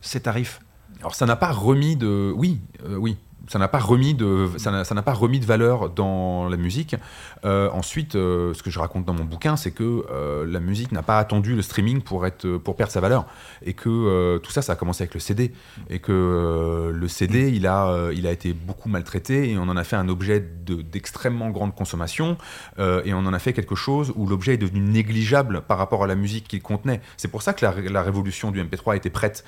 ces 0.00 0.20
tarifs 0.20 0.60
Alors 1.00 1.14
ça 1.14 1.26
n'a 1.26 1.36
pas 1.36 1.52
remis 1.52 1.96
de 1.96 2.32
oui 2.36 2.60
euh, 2.84 2.96
oui 2.96 3.16
ça 3.48 3.58
n'a 3.58 3.68
pas 3.68 3.78
remis 3.78 4.14
de 4.14 4.48
ça 4.56 4.70
n'a 4.70 4.84
ça 4.84 4.94
n'a 4.94 5.02
pas 5.02 5.12
remis 5.12 5.40
de 5.40 5.44
valeur 5.44 5.90
dans 5.90 6.48
la 6.48 6.56
musique. 6.56 6.96
Euh, 7.44 7.68
ensuite, 7.70 8.14
euh, 8.14 8.54
ce 8.54 8.62
que 8.62 8.70
je 8.70 8.78
raconte 8.78 9.04
dans 9.04 9.14
mon 9.14 9.24
bouquin, 9.24 9.56
c'est 9.56 9.72
que 9.72 10.04
euh, 10.10 10.46
la 10.46 10.60
musique 10.60 10.92
n'a 10.92 11.02
pas 11.02 11.18
attendu 11.18 11.56
le 11.56 11.62
streaming 11.62 12.00
pour 12.00 12.24
être 12.26 12.56
pour 12.58 12.76
perdre 12.76 12.92
sa 12.92 13.00
valeur 13.00 13.26
et 13.64 13.74
que 13.74 14.38
tout 14.38 14.50
ça, 14.52 14.62
ça 14.62 14.72
a 14.74 14.76
commencé 14.76 15.02
avec 15.02 15.14
le 15.14 15.20
CD 15.20 15.52
et 15.90 15.98
que 15.98 16.92
le 16.94 17.08
CD, 17.08 17.50
il 17.50 17.66
a 17.66 18.10
il 18.12 18.26
a 18.26 18.32
été 18.32 18.52
beaucoup 18.52 18.88
maltraité 18.88 19.50
et 19.50 19.58
on 19.58 19.62
en 19.62 19.76
a 19.76 19.84
fait 19.84 19.96
un 19.96 20.08
objet 20.08 20.40
de- 20.40 20.82
d'extrêmement 20.82 21.50
grande 21.50 21.74
consommation 21.74 22.36
et 22.78 23.14
on 23.14 23.18
en 23.18 23.32
a 23.32 23.38
fait 23.38 23.52
quelque 23.52 23.74
chose 23.74 24.12
où 24.16 24.26
l'objet 24.26 24.54
est 24.54 24.58
devenu 24.58 24.80
négligeable 24.80 25.62
par 25.62 25.78
rapport 25.78 26.04
à 26.04 26.06
la 26.06 26.14
musique 26.14 26.48
qu'il 26.48 26.62
contenait. 26.62 27.00
C'est 27.16 27.28
pour 27.28 27.42
ça 27.42 27.52
que 27.52 27.64
la, 27.64 27.74
la 27.90 28.02
révolution 28.02 28.50
du 28.50 28.62
MP3 28.62 28.96
était 28.96 29.10
prête 29.10 29.44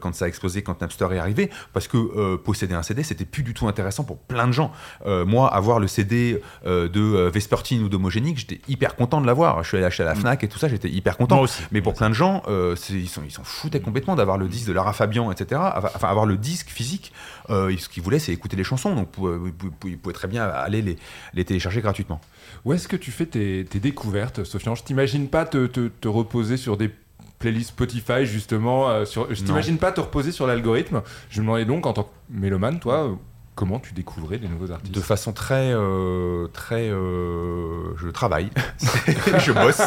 quand 0.00 0.14
ça 0.14 0.26
a 0.26 0.28
explosé, 0.28 0.62
quand 0.62 0.80
Napster 0.80 1.08
est 1.12 1.18
arrivé, 1.18 1.50
parce 1.72 1.88
que 1.88 2.36
posséder 2.36 2.74
un 2.74 2.82
CD, 2.82 3.02
c'était 3.02 3.24
plus 3.24 3.42
du 3.42 3.54
tout 3.54 3.68
intéressant 3.68 4.04
pour 4.04 4.18
plein 4.18 4.46
de 4.46 4.52
gens. 4.52 4.72
Moi, 5.06 5.48
avoir 5.52 5.80
le 5.80 5.86
CD 5.88 6.40
de 6.64 7.30
Vespertine 7.38 7.82
ou 7.82 7.88
d'Homogénique, 7.88 8.38
j'étais 8.38 8.60
hyper 8.68 8.96
content 8.96 9.20
de 9.20 9.26
l'avoir. 9.26 9.62
Je 9.62 9.68
suis 9.68 9.76
allé 9.76 9.86
acheter 9.86 10.02
à 10.02 10.06
la 10.06 10.14
Fnac 10.14 10.42
et 10.44 10.48
tout 10.48 10.58
ça, 10.58 10.68
j'étais 10.68 10.88
hyper 10.90 11.16
content. 11.16 11.36
Moi 11.36 11.44
aussi. 11.44 11.62
Mais 11.72 11.80
pour 11.80 11.94
plein 11.94 12.08
de 12.10 12.14
gens, 12.14 12.42
euh, 12.48 12.74
ils 12.90 13.08
s'en 13.08 13.22
ils 13.24 13.30
foutaient 13.44 13.80
complètement 13.80 14.16
d'avoir 14.16 14.38
le 14.38 14.48
disque 14.48 14.68
de 14.68 14.72
Lara 14.72 14.92
Fabian, 14.92 15.30
etc. 15.32 15.60
Enfin, 15.76 16.08
avoir 16.08 16.26
le 16.26 16.36
disque 16.36 16.68
physique, 16.68 17.12
euh, 17.50 17.74
ce 17.78 17.88
qu'ils 17.88 18.02
voulaient, 18.02 18.18
c'est 18.18 18.32
écouter 18.32 18.56
les 18.56 18.64
chansons. 18.64 18.94
Donc, 18.94 19.08
vous 19.16 19.50
pouvez 19.80 20.14
très 20.14 20.28
bien 20.28 20.44
aller 20.44 20.82
les, 20.82 20.96
les 21.34 21.44
télécharger 21.44 21.80
gratuitement. 21.80 22.20
Où 22.64 22.72
est-ce 22.72 22.88
que 22.88 22.96
tu 22.96 23.10
fais 23.10 23.26
tes, 23.26 23.64
tes 23.68 23.80
découvertes, 23.80 24.44
Sofiane 24.44 24.76
Je 24.76 24.82
t'imagine 24.82 25.28
pas 25.28 25.44
te, 25.44 25.66
te- 25.66 25.88
te 25.88 26.08
reposer 26.08 26.56
sur 26.56 26.76
des 26.76 26.90
playlists 27.38 27.68
Spotify, 27.70 28.26
justement. 28.26 28.88
euh, 28.90 29.04
sur, 29.04 29.32
je 29.32 29.42
t'imagine 29.44 29.78
pas 29.78 29.92
te 29.92 30.00
reposer 30.00 30.32
sur 30.32 30.46
l'algorithme. 30.46 31.02
Je 31.30 31.40
me 31.40 31.44
demandais 31.46 31.64
donc, 31.64 31.86
en 31.86 31.92
tant 31.92 32.02
que 32.04 32.08
mélomane, 32.30 32.80
toi, 32.80 33.16
comment 33.58 33.80
tu 33.80 33.92
découvrais 33.92 34.38
des 34.38 34.46
nouveaux 34.46 34.70
artistes 34.70 34.94
De 34.94 35.00
façon 35.00 35.32
très, 35.32 35.72
euh, 35.74 36.46
très, 36.52 36.88
euh, 36.88 37.92
je 37.96 38.06
travaille, 38.08 38.50
je 39.40 39.50
bosse, 39.50 39.82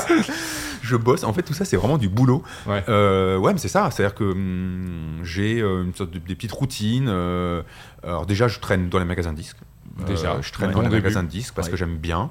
je 0.82 0.98
bosse. 0.98 1.24
En 1.24 1.32
fait, 1.32 1.42
tout 1.42 1.54
ça, 1.54 1.64
c'est 1.64 1.78
vraiment 1.78 1.98
du 1.98 2.10
boulot. 2.10 2.44
Ouais. 2.68 2.84
Euh, 2.90 3.38
ouais, 3.38 3.54
mais 3.54 3.60
c'est 3.60 3.70
ça. 3.70 3.90
C'est-à-dire 3.90 4.14
que 4.14 4.26
hum, 4.26 5.22
j'ai 5.24 5.60
une 5.62 5.94
sorte 5.96 6.12
de 6.12 6.20
des 6.20 6.36
petites 6.36 6.52
routines. 6.52 7.08
alors 8.04 8.26
déjà, 8.26 8.50
je 8.50 8.60
traîne 8.60 8.90
dans 8.90 9.00
les 9.00 9.06
magasins 9.06 9.32
de 9.32 9.38
disques. 9.38 9.58
Déjà. 10.06 10.40
je 10.42 10.52
traîne 10.52 10.70
Ouais. 10.70 10.76
dans 10.76 10.82
les 10.82 10.90
magasins 10.90 11.24
de 11.24 11.28
disques 11.30 11.54
parce 11.54 11.68
Ouais. 11.68 11.72
que 11.72 11.78
j'aime 11.78 11.98
bien. 11.98 12.30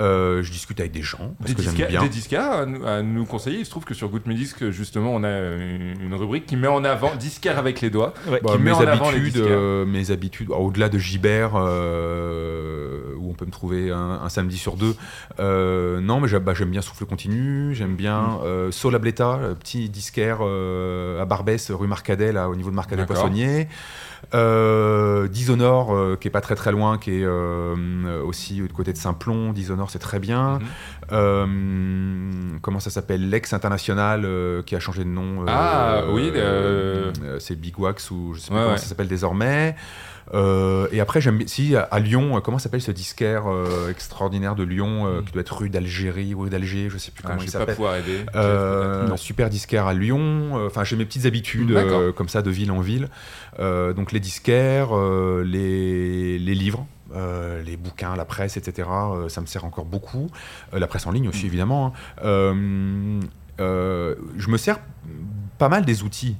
Euh, 0.00 0.42
je 0.42 0.50
discute 0.50 0.80
avec 0.80 0.92
des 0.92 1.02
gens 1.02 1.34
parce 1.38 1.50
Des 1.50 1.54
que 1.56 1.62
j'aime 1.62 1.72
disquaires, 1.72 1.88
bien. 1.90 2.02
des 2.02 2.08
disquaires 2.08 2.50
à, 2.50 2.66
nous- 2.66 2.86
à 2.86 3.02
nous 3.02 3.26
conseiller. 3.26 3.58
Il 3.58 3.64
se 3.66 3.70
trouve 3.70 3.84
que 3.84 3.94
sur 3.94 4.08
Good 4.08 4.26
Me 4.26 4.34
Disc, 4.34 4.70
justement, 4.70 5.14
on 5.14 5.22
a 5.24 5.28
une, 5.30 6.14
rubrique 6.14 6.46
qui 6.46 6.56
met 6.56 6.68
en 6.68 6.82
avant 6.84 7.14
disquaire 7.16 7.58
avec 7.58 7.80
les 7.80 7.90
doigts. 7.90 8.14
Ouais. 8.28 8.40
Bah, 8.42 8.52
qui 8.52 8.58
met 8.58 8.70
mes 8.70 8.76
en 8.76 8.80
avant 8.86 9.10
les 9.10 9.20
euh, 9.36 9.84
mes 9.84 10.10
habitudes, 10.10 10.48
alors, 10.48 10.62
au-delà 10.62 10.88
de 10.88 10.98
Gibert, 10.98 11.52
euh, 11.54 13.14
où 13.18 13.30
on 13.30 13.34
peut 13.34 13.46
me 13.46 13.50
trouver 13.50 13.90
un, 13.90 14.20
un 14.22 14.28
samedi 14.28 14.56
sur 14.58 14.76
deux. 14.76 14.94
euh, 15.38 16.00
non, 16.00 16.20
mais 16.20 16.28
j'aime 16.28 16.42
bah, 16.42 16.54
j'aime 16.54 16.70
bien 16.70 16.82
Souffle 16.82 17.04
Continu, 17.06 17.74
j'aime 17.74 17.94
bien 17.96 18.20
Mm. 18.20 18.38
euh, 18.44 18.70
Soul 18.70 18.94
Ableta, 18.94 19.38
le 19.42 19.54
petit 19.54 19.88
disquaire 19.88 20.38
euh, 20.42 21.20
à 21.20 21.24
Barbès, 21.24 21.70
rue 21.70 21.86
Marcadet, 21.86 22.32
là, 22.32 22.48
au 22.48 22.56
niveau 22.56 22.70
de 22.70 22.74
Marcadet 22.74 23.02
D'accord. 23.02 23.16
Poissonnier. 23.16 23.68
Euh, 24.34 25.28
Dishonour, 25.28 25.94
euh, 25.94 26.16
qui 26.20 26.28
est 26.28 26.30
pas 26.30 26.40
très 26.40 26.54
très 26.54 26.72
loin, 26.72 26.98
qui 26.98 27.10
est 27.20 27.24
euh, 27.24 28.22
aussi 28.24 28.54
du 28.54 28.68
côté 28.68 28.92
de 28.92 28.98
Saint-Plon. 28.98 29.52
Dishonour, 29.52 29.90
c'est 29.90 29.98
très 29.98 30.18
bien. 30.18 30.58
Mhm. 30.58 30.66
Euh, 31.12 31.46
comment 32.62 32.80
ça 32.80 32.90
s'appelle? 32.90 33.28
L'ex 33.28 33.52
International 33.52 34.22
euh, 34.24 34.62
qui 34.62 34.76
a 34.76 34.80
changé 34.80 35.04
de 35.04 35.08
nom. 35.08 35.42
euh, 35.42 35.46
Ah, 35.48 36.02
oui, 36.10 36.30
euh, 36.34 37.12
euh, 37.22 37.36
c'est 37.40 37.56
Big 37.58 37.78
Wax 37.78 38.10
ou 38.10 38.34
je 38.34 38.40
sais 38.40 38.46
plus 38.48 38.54
Ouais, 38.54 38.60
comment 38.62 38.72
ouais. 38.72 38.78
ça 38.78 38.86
s'appelle 38.86 39.08
désormais. 39.08 39.74
Euh, 40.32 40.86
et 40.92 41.00
après, 41.00 41.20
j'aime 41.20 41.46
si 41.48 41.74
à, 41.74 41.98
Lyon, 41.98 42.36
euh, 42.36 42.40
comment 42.40 42.58
s'appelle 42.58 42.80
ce 42.82 42.92
disquaire 42.92 43.50
euh, 43.50 43.90
extraordinaire 43.90 44.54
de 44.54 44.62
Lyon 44.62 45.06
euh, 45.06 45.20
Mm. 45.20 45.24
qui 45.24 45.32
doit 45.32 45.40
être 45.40 45.56
rue 45.56 45.70
d'Algérie, 45.70 46.34
rue 46.34 46.50
d'Alger, 46.50 46.88
je 46.88 46.98
sais 46.98 47.10
plus 47.10 47.22
Ah, 47.24 47.28
comment 47.28 47.40
je 47.40 47.46
il 47.46 47.50
s'appelle. 47.50 47.74
pouvoir 47.74 47.96
aider. 47.96 48.24
Super 49.16 49.50
disquaire 49.50 49.86
à 49.86 49.94
Lyon. 49.94 50.64
Enfin, 50.66 50.84
j'ai 50.84 50.96
mes 50.96 51.04
petites 51.04 51.26
habitudes 51.26 51.76
comme 52.16 52.28
ça 52.28 52.42
de 52.42 52.50
ville 52.50 52.70
en 52.70 52.80
ville. 52.80 53.08
Donc 53.58 54.12
les 54.12 54.20
disquaires, 54.20 54.90
les, 55.44 56.38
les 56.38 56.54
livres. 56.54 56.86
euh, 57.12 57.60
les 57.64 57.76
bouquins, 57.76 58.14
la 58.14 58.24
presse, 58.24 58.56
etc. 58.56 58.88
euh, 58.88 59.28
ça 59.28 59.40
me 59.40 59.46
sert 59.46 59.64
encore 59.64 59.84
beaucoup. 59.84 60.30
Euh, 60.72 60.78
la 60.78 60.86
presse 60.86 61.08
en 61.08 61.10
ligne 61.10 61.26
aussi, 61.28 61.44
Mm. 61.46 61.48
évidemment. 61.48 61.92
hein. 62.22 63.20
Je 63.58 64.48
me 64.48 64.56
sers 64.56 64.78
pas 65.58 65.68
mal 65.68 65.84
des 65.84 66.02
outils 66.04 66.36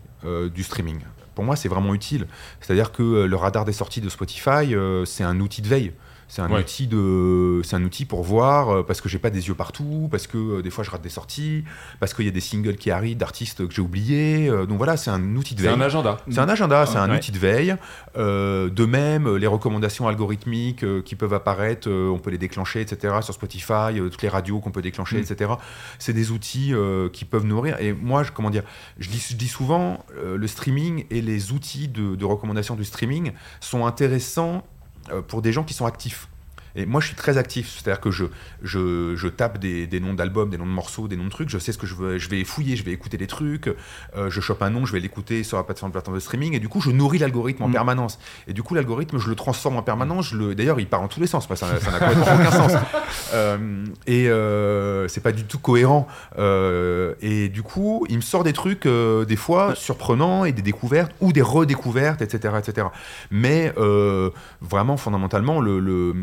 du 0.55 0.63
streaming. 0.63 1.01
Pour 1.41 1.47
moi, 1.47 1.57
c'est 1.57 1.71
vraiment 1.71 1.95
utile. 1.95 2.27
C'est-à-dire 2.61 2.93
que 2.93 3.03
euh, 3.03 3.27
le 3.27 3.35
radar 3.35 3.65
des 3.65 3.73
sorties 3.73 4.03
de 4.03 4.11
Spotify, 4.11 4.75
euh, 4.75 5.07
c'est 5.07 5.25
un 5.25 5.41
outil 5.41 5.63
de 5.63 5.69
veille. 5.69 5.95
C'est 6.33 6.43
un, 6.43 6.49
Ouais. 6.49 6.61
outil 6.61 6.87
de, 6.87 7.61
c'est 7.65 7.75
un 7.75 7.83
outil 7.83 8.05
pour 8.05 8.23
voir, 8.23 8.69
euh, 8.71 8.83
parce 8.85 9.01
que 9.01 9.09
j'ai 9.09 9.19
pas 9.19 9.31
des 9.31 9.49
yeux 9.49 9.55
partout, 9.57 10.07
parce 10.13 10.29
que 10.29 10.39
euh, 10.59 10.63
des 10.63 10.71
fois 10.71 10.85
je 10.85 10.91
rate 10.91 11.03
des 11.03 11.09
sorties, 11.09 11.65
parce 11.99 12.15
qu'il 12.15 12.25
y 12.25 12.29
a 12.29 12.31
des 12.31 12.41
singles 12.41 12.77
qui 12.77 12.93
arrivent 12.93 13.17
d'artistes 13.17 13.67
que 13.67 13.75
j'ai 13.75 13.83
oubliés. 13.83 14.49
euh, 14.49 14.65
donc 14.65 14.77
voilà, 14.79 14.97
c'est 14.97 15.11
un 15.11 15.35
outil 15.35 15.57
de 15.57 15.61
C'est 15.61 15.67
veille. 15.67 15.75
un 15.77 15.81
agenda. 15.81 16.19
C'est 16.31 16.39
un 16.39 16.49
agenda, 16.49 16.87
c'est 16.87 16.99
un 16.99 17.11
Ouais. 17.11 17.17
outil 17.17 17.33
de 17.33 17.39
veille. 17.39 17.75
De 18.17 18.85
même, 18.87 19.37
les 19.37 19.47
recommandations 19.49 20.07
algorithmiques 20.07 20.85
qui 21.05 21.17
peuvent 21.17 21.35
apparaître, 21.35 21.91
on 21.91 22.19
peut 22.19 22.31
les 22.31 22.39
déclencher, 22.39 22.81
etc. 22.81 23.15
Sur 23.23 23.35
Spotify, 23.35 23.97
toutes 23.99 24.23
les 24.23 24.29
radios 24.29 24.61
qu'on 24.61 24.71
peut 24.71 24.83
déclencher, 24.83 25.17
Mm. 25.17 25.33
etc. 25.33 25.51
C'est 25.99 26.13
des 26.13 26.31
outils 26.31 26.73
qui 27.13 27.25
peuvent 27.25 27.45
nourrir. 27.45 27.77
Et 27.81 27.93
moi, 27.93 28.23
je, 28.23 28.31
comment 28.31 28.51
dire, 28.51 28.63
je 28.99 29.09
dis, 29.09 29.19
je 29.31 29.35
dis 29.37 29.49
souvent, 29.49 30.05
le 30.23 30.47
streaming 30.47 31.07
et 31.11 31.23
les 31.23 31.51
outils 31.53 31.89
de, 31.89 32.15
de 32.15 32.25
recommandation 32.25 32.77
du 32.77 32.85
streaming 32.85 33.33
sont 33.61 33.85
intéressants 33.85 34.63
pour 35.29 35.43
des 35.43 35.53
gens 35.53 35.65
qui 35.65 35.75
sont 35.75 35.87
actifs. 35.87 36.30
Et 36.77 36.87
moi, 36.87 37.01
je 37.01 37.07
suis 37.09 37.17
très 37.17 37.37
actif, 37.39 37.69
c'est-à-dire 37.79 38.01
que 38.01 38.11
je, 38.11 38.25
je, 38.63 39.15
je 39.17 39.29
tape 39.29 39.59
des, 39.59 39.87
des 39.87 40.01
noms 40.01 40.15
d'albums, 40.15 40.51
des 40.51 40.59
noms 40.59 40.67
de 40.67 40.71
morceaux, 40.71 41.09
des 41.09 41.17
noms 41.17 41.25
de 41.25 41.31
trucs, 41.31 41.49
je 41.51 41.59
sais 41.59 41.73
ce 41.73 41.79
que 41.79 41.87
je 41.87 41.95
veux, 41.95 42.19
je 42.19 42.29
vais 42.29 42.45
fouiller, 42.45 42.77
je 42.77 42.85
vais 42.85 42.93
écouter 42.93 43.17
des 43.17 43.27
trucs, 43.27 43.67
euh, 44.17 44.31
je 44.31 44.41
chope 44.41 44.63
un 44.63 44.71
nom, 44.71 44.87
je 44.87 44.93
vais 44.93 45.01
l'écouter 45.01 45.43
sur 45.43 45.57
la 45.57 45.63
plateforme, 45.65 45.93
de 45.93 46.21
streaming, 46.21 46.55
et 46.55 46.61
du 46.61 46.69
coup, 46.69 46.81
je 46.81 46.91
nourris 46.91 47.19
l'algorithme 47.19 47.63
en 47.65 47.69
Mm. 47.69 47.73
permanence. 47.73 48.19
Et 48.49 48.53
du 48.53 48.63
coup, 48.63 48.75
l'algorithme, 48.75 49.19
je 49.19 49.29
le 49.29 49.35
transforme 49.35 49.77
en 49.77 49.83
permanence, 49.83 50.33
le... 50.33 50.55
d'ailleurs, 50.55 50.81
il 50.81 50.87
part 50.87 51.03
en 51.03 51.09
tous 51.09 51.21
les 51.21 51.27
sens, 51.27 51.47
ça 51.55 51.67
n'a 51.67 51.77
aucun 52.13 52.51
sens. 52.51 52.73
Euh, 53.35 53.85
et 54.07 54.29
euh, 54.29 55.09
c'est 55.09 55.21
pas 55.23 55.33
du 55.33 55.45
tout 55.45 55.59
cohérent. 55.59 56.07
Euh, 56.39 57.15
et 57.21 57.49
du 57.49 57.63
coup, 57.63 58.07
il 58.09 58.17
me 58.17 58.21
sort 58.23 58.45
des 58.45 58.53
trucs, 58.53 58.87
des 58.87 59.37
fois, 59.37 59.75
surprenants, 59.75 60.45
et 60.45 60.53
des 60.53 60.63
découvertes, 60.63 61.13
ou 61.21 61.33
des 61.33 61.43
redécouvertes, 61.43 62.23
etc. 62.23 62.55
etc. 62.59 62.87
Mais 63.31 63.73
vraiment, 64.61 64.97
fondamentalement, 64.97 65.61
le, 65.61 65.81
le- 65.81 66.15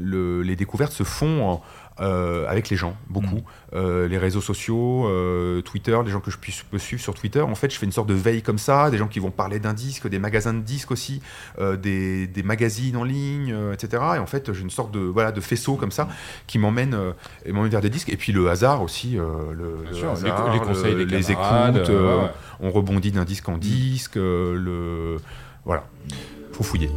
le- 0.00 0.42
les 0.42 0.56
découvertes 0.56 0.92
se 0.92 1.02
font 1.04 1.42
en- 1.48 1.62
euh, 2.00 2.46
avec 2.48 2.68
les 2.70 2.76
gens, 2.76 2.96
beaucoup. 3.10 3.40
Euh, 3.74 4.06
les 4.06 4.18
réseaux 4.18 4.40
sociaux, 4.40 5.08
euh, 5.08 5.62
Twitter, 5.62 5.98
les 6.04 6.12
gens 6.12 6.20
que 6.20 6.30
je 6.30 6.38
puisse, 6.38 6.62
peux 6.62 6.78
suivre 6.78 7.02
sur 7.02 7.12
Twitter. 7.12 7.40
En 7.40 7.56
fait, 7.56 7.72
je 7.72 7.76
fais 7.76 7.86
une 7.86 7.92
sorte 7.92 8.08
de 8.08 8.14
veille 8.14 8.40
comme 8.40 8.58
ça, 8.58 8.88
des 8.90 8.98
gens 8.98 9.08
qui 9.08 9.18
vont 9.18 9.32
parler 9.32 9.58
d'un 9.58 9.72
disque, 9.74 10.06
des 10.08 10.20
magasins 10.20 10.54
de 10.54 10.60
disques 10.60 10.92
aussi, 10.92 11.20
euh, 11.58 11.76
des, 11.76 12.28
des 12.28 12.44
magazines 12.44 12.96
en 12.96 13.02
ligne, 13.02 13.52
euh, 13.52 13.72
etc. 13.72 14.00
Et 14.14 14.18
en 14.20 14.26
fait, 14.26 14.52
j'ai 14.52 14.60
une 14.62 14.70
sorte 14.70 14.92
de, 14.92 15.00
voilà, 15.00 15.32
de 15.32 15.40
faisceau 15.40 15.74
comme 15.74 15.90
ça 15.90 16.06
qui 16.46 16.60
m'emmène 16.60 16.94
euh, 16.94 17.12
vers 17.68 17.80
des 17.80 17.90
disques. 17.90 18.10
Et 18.10 18.16
puis 18.16 18.30
le 18.30 18.48
hasard 18.48 18.80
aussi, 18.82 19.18
euh, 19.18 19.24
le, 19.52 19.78
Bien 19.82 19.90
le 19.90 19.96
sûr, 19.96 20.14
les, 20.22 20.30
hasard, 20.30 20.52
les 20.52 20.60
conseils 20.60 20.94
des 20.94 21.04
les 21.04 21.32
écoutes, 21.32 21.88
ouais, 21.88 22.30
on 22.60 22.70
rebondit 22.70 23.10
d'un 23.10 23.24
disque 23.24 23.48
en 23.48 23.58
disque, 23.58 24.16
euh, 24.18 24.54
le... 24.54 25.16
Voilà, 25.64 25.82
faut 26.52 26.62
fouiller. 26.62 26.90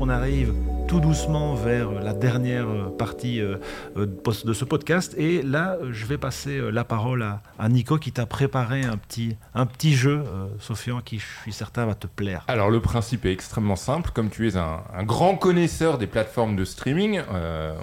On 0.00 0.08
arrive 0.08 0.52
tout 0.90 0.98
doucement 0.98 1.54
vers 1.54 1.92
la 1.92 2.12
dernière 2.12 2.66
partie 2.98 3.40
euh, 3.40 3.58
euh, 3.96 4.06
de 4.44 4.52
ce 4.52 4.64
podcast. 4.64 5.14
Et 5.16 5.40
là, 5.40 5.78
je 5.92 6.04
vais 6.04 6.18
passer 6.18 6.58
euh, 6.58 6.70
la 6.70 6.82
parole 6.82 7.22
à, 7.22 7.68
Nico 7.68 7.96
qui 7.96 8.10
t'a 8.10 8.26
préparé 8.26 8.82
un 8.82 8.96
petit, 8.96 9.36
un 9.54 9.66
petit 9.66 9.94
jeu, 9.94 10.24
Sofian, 10.58 11.00
qui 11.00 11.20
je 11.20 11.26
suis 11.42 11.52
certain 11.52 11.86
va 11.86 11.94
te 11.94 12.08
plaire. 12.08 12.44
Alors 12.48 12.70
le 12.70 12.80
principe 12.80 13.24
est 13.24 13.32
extrêmement 13.32 13.76
simple. 13.76 14.10
Comme 14.12 14.30
tu 14.30 14.48
es 14.48 14.56
un, 14.56 14.82
grand 15.04 15.36
connaisseur 15.36 15.96
des 15.96 16.08
plateformes 16.08 16.56
de 16.56 16.64
streaming, 16.64 17.20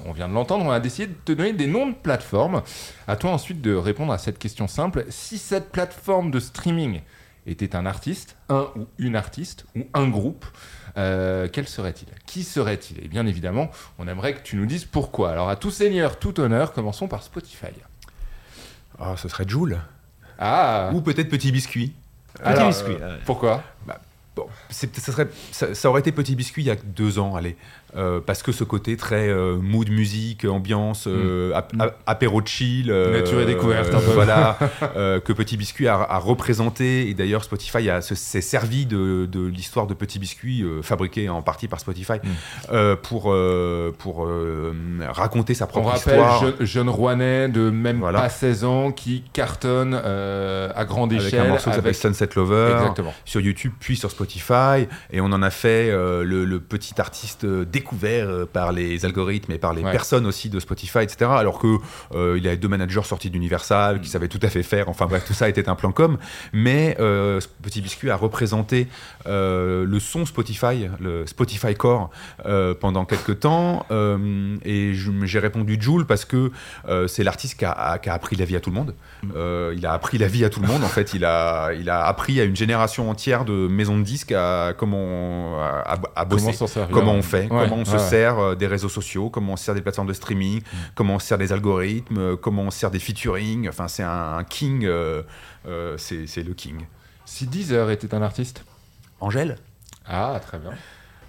on 0.06 0.12
vient 0.12 0.28
de 0.28 0.34
l'entendre, 0.34 0.66
on 0.66 0.72
a 0.72 0.82
décidé 0.82 1.08
de 1.08 1.18
te 1.24 1.32
donner 1.32 1.54
des 1.54 1.68
noms 1.68 1.88
de 1.88 1.96
plateformes. 1.96 2.62
À 3.08 3.16
toi 3.16 3.32
ensuite 3.32 3.62
de 3.62 3.74
répondre 3.74 4.12
à 4.12 4.18
cette 4.18 4.38
question 4.38 4.68
simple. 4.68 5.06
Si 5.08 5.38
cette 5.38 5.72
plateforme 5.72 6.30
de 6.30 6.42
streaming 6.42 7.00
était 7.46 7.76
un 7.76 7.86
artiste, 7.86 8.36
un 8.50 8.68
ou 8.76 8.88
une 8.98 9.16
artiste, 9.16 9.66
ou 9.76 9.84
un 9.94 10.10
groupe, 10.10 10.46
euh, 10.98 11.48
quel 11.52 11.68
serait-il? 11.68 12.08
Qui 12.26 12.44
serait-il? 12.44 13.04
Et 13.04 13.08
bien 13.08 13.26
évidemment, 13.28 13.70
on 14.00 14.08
aimerait 14.08 14.34
que 14.34 14.42
tu 14.42 14.56
nous 14.56 14.66
dises 14.66 14.86
pourquoi. 14.86 15.32
Alors 15.32 15.50
à 15.50 15.56
tout 15.56 15.72
seigneur, 15.72 16.18
tout 16.20 16.40
honneur, 16.40 16.74
commençons 16.74 17.08
par 17.08 17.24
Spotify. 17.24 17.68
Ah, 19.00 19.16
ce 19.18 19.30
serait 19.30 19.48
Joule. 19.48 19.80
Ah 20.40 20.90
Ou 20.94 21.02
peut-être 21.02 21.30
Petit 21.30 21.52
Biscuit. 21.52 21.94
Petit 22.34 22.44
Alors, 22.48 22.68
biscuit. 22.68 22.96
euh. 23.02 23.18
Pourquoi? 23.26 23.64
Bon, 24.36 24.46
c'est- 24.70 24.96
ça, 25.00 25.12
serait, 25.12 25.28
ça, 25.52 25.74
ça 25.74 25.90
aurait 25.90 26.02
été 26.02 26.12
Petit 26.12 26.36
Biscuit 26.36 26.62
il 26.62 26.68
y 26.68 26.72
a 26.72 26.76
deux 26.76 27.18
ans, 27.18 27.36
allez. 27.36 27.58
Euh, 27.96 28.20
parce 28.24 28.44
que 28.44 28.52
ce 28.52 28.64
côté 28.66 28.98
très 28.98 29.30
euh, 29.30 29.56
mood 29.56 29.90
musique, 29.90 30.44
ambiance, 30.46 31.06
euh, 31.08 31.52
Mm. 31.74 31.82
ap- 31.82 31.98
apéro 32.06 32.42
chill. 32.46 32.92
euh, 32.92 33.18
Nature 33.22 33.40
et 33.40 33.46
découverte, 33.46 33.94
un 33.94 34.00
peu. 34.00 34.12
voilà. 34.12 34.58
euh, 34.98 35.20
que 35.22 35.32
Petit 35.32 35.56
Biscuit 35.56 35.88
a, 35.88 35.96
a 35.96 36.18
représenté. 36.20 37.10
Et 37.10 37.14
d'ailleurs, 37.14 37.44
Spotify 37.46 37.88
s'est 38.02 38.42
servi 38.42 38.86
de, 38.86 39.26
de 39.26 39.46
l'histoire 39.48 39.88
de 39.88 39.94
Petit 39.94 40.20
Biscuit, 40.20 40.64
euh, 40.64 40.82
fabriqué 40.82 41.30
en 41.30 41.42
partie 41.42 41.68
par 41.70 41.80
Spotify, 41.80 42.14
Mm. 42.24 42.28
euh, 42.74 42.96
pour, 42.98 43.32
euh, 43.32 43.96
pour 43.98 44.26
euh, 44.26 44.74
raconter 45.10 45.54
sa 45.54 45.66
On 45.66 45.68
propre 45.70 45.88
rappelle, 45.90 46.20
histoire. 46.20 46.42
jeune, 46.42 46.56
jeune 46.60 46.90
Rouennais 46.90 47.48
de 47.48 47.70
même 47.70 48.00
Voilà. 48.00 48.20
pas 48.22 48.30
16 48.30 48.64
ans 48.66 48.92
qui 48.92 49.24
cartonne 49.34 50.00
euh, 50.04 50.70
à 50.76 50.84
grande 50.86 51.14
Avec 51.14 51.26
échelle. 51.28 51.40
un 51.40 51.48
morceau 51.48 51.70
qui 51.70 51.76
s'appelle 51.78 51.96
Sunset 51.96 52.30
Lover. 52.36 52.74
Exactement. 52.80 53.14
sur 53.24 53.40
YouTube 53.42 53.72
puis 53.80 53.96
sur 53.96 54.12
Spotify 54.12 54.88
et 55.12 55.22
on 55.22 55.26
en 55.26 55.42
a 55.42 55.50
fait 55.50 55.90
euh, 55.90 56.24
le, 56.24 56.44
le 56.46 56.60
petit 56.60 57.00
artiste 57.00 57.46
euh, 57.46 57.66
découvert 57.80 58.28
euh, 58.28 58.46
par 58.46 58.72
les 58.72 59.06
algorithmes 59.06 59.52
et 59.52 59.58
par 59.58 59.74
les 59.74 59.84
Ouais. 59.84 59.92
personnes 59.92 60.26
aussi 60.26 60.50
de 60.50 60.60
Spotify 60.60 61.00
etc 61.08 61.30
alors 61.44 61.60
que 61.60 61.68
euh, 62.16 62.36
il 62.38 62.44
y 62.44 62.48
avait 62.48 62.58
deux 62.58 62.68
managers 62.68 63.04
sortis 63.04 63.30
d'Universal 63.30 63.98
Mm. 63.98 64.02
qui 64.02 64.10
savaient 64.10 64.28
tout 64.28 64.40
à 64.42 64.50
fait 64.50 64.64
faire. 64.64 64.90
Enfin 64.90 65.06
bref 65.06 65.24
tout 65.26 65.34
ça 65.34 65.48
était 65.50 65.70
un 65.70 65.76
plan 65.76 65.92
com. 65.92 66.18
Mais 66.54 66.96
euh, 67.00 67.40
ce 67.40 67.48
Petit 67.62 67.82
Biscuit 67.82 68.10
a 68.10 68.16
représenté 68.16 68.88
le 69.26 69.98
son 70.00 70.26
Spotify 70.26 70.88
le 71.00 71.26
Spotify 71.28 71.74
Core 71.76 72.10
pendant 72.80 73.06
quelques 73.06 73.40
temps. 73.42 73.86
Et 74.66 74.94
j'ai 75.24 75.40
répondu 75.40 75.78
Joule 75.80 76.06
parce 76.06 76.26
que 76.26 76.52
c'est 77.08 77.24
l'artiste 77.24 77.58
qui 77.60 77.66
a, 77.66 77.72
a- 77.72 77.98
qui 78.00 78.10
a 78.10 78.14
appris 78.14 78.36
la 78.36 78.46
vie 78.46 78.56
à 78.56 78.60
tout 78.60 78.70
le 78.70 78.76
monde. 78.76 78.94
Mm. 79.24 79.30
il 79.78 79.86
a 79.86 79.94
appris 79.94 80.18
la 80.18 80.28
vie 80.28 80.44
à 80.46 80.50
tout 80.50 80.62
le 80.62 80.68
monde 80.68 80.84
en 80.84 80.88
fait. 80.98 81.14
Il 81.14 81.24
a, 81.26 81.72
il 81.74 81.90
a 81.90 82.06
appris 82.06 82.40
à 82.40 82.44
une 82.44 82.56
génération 82.56 83.10
entière 83.10 83.46
de 83.46 83.68
maisons 83.68 83.98
de 83.98 84.04
disques 84.04 84.32
à 84.32 84.74
comment 84.78 85.60
à, 86.16 86.26
bosser 86.26 86.54
Comment 86.92 87.14
on 87.14 87.22
fait, 87.22 87.48
Ouais, 87.52 87.64
comment 87.64 87.67
on 87.76 87.86
se 87.86 87.98
sert 87.98 88.40
euh, 88.40 88.56
des 88.56 88.68
réseaux 88.68 88.90
sociaux, 88.90 89.30
comment 89.30 89.54
on 89.54 89.56
se 89.58 89.66
sert 89.66 89.76
des 89.76 89.82
plateformes 89.82 90.08
de 90.08 90.14
streaming, 90.14 90.62
comment 90.96 91.16
on 91.16 91.20
se 91.20 91.28
sert 91.28 91.38
des 91.38 91.52
algorithmes, 91.52 92.18
euh, 92.18 92.36
comment 92.36 92.64
on 92.64 92.72
se 92.72 92.80
sert 92.80 92.90
des 92.92 93.00
featuring. 93.00 93.68
Enfin, 93.70 93.88
c'est 93.88 94.04
un, 94.04 94.38
un 94.38 94.44
king, 94.44 94.86
euh, 94.86 95.22
euh, 95.68 95.96
c'est 95.98 96.26
c'est 96.28 96.44
le 96.44 96.54
king. 96.54 96.86
Si 97.26 97.46
Deezer 97.46 97.90
était 97.92 98.14
un 98.14 98.22
artiste 98.22 98.64
Angèle 99.20 99.58
Ah, 100.08 100.40
très 100.46 100.58
bien. 100.60 100.72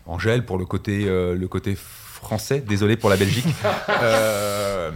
Angèle 0.06 0.44
pour 0.46 0.56
le 0.58 0.64
côté, 0.64 1.04
euh, 1.08 1.34
le 1.34 1.48
côté 1.48 1.74
français, 1.76 2.60
désolé 2.60 2.96
pour 2.96 3.10
la 3.10 3.16
Belgique. 3.16 3.46
Euh, 4.02 4.90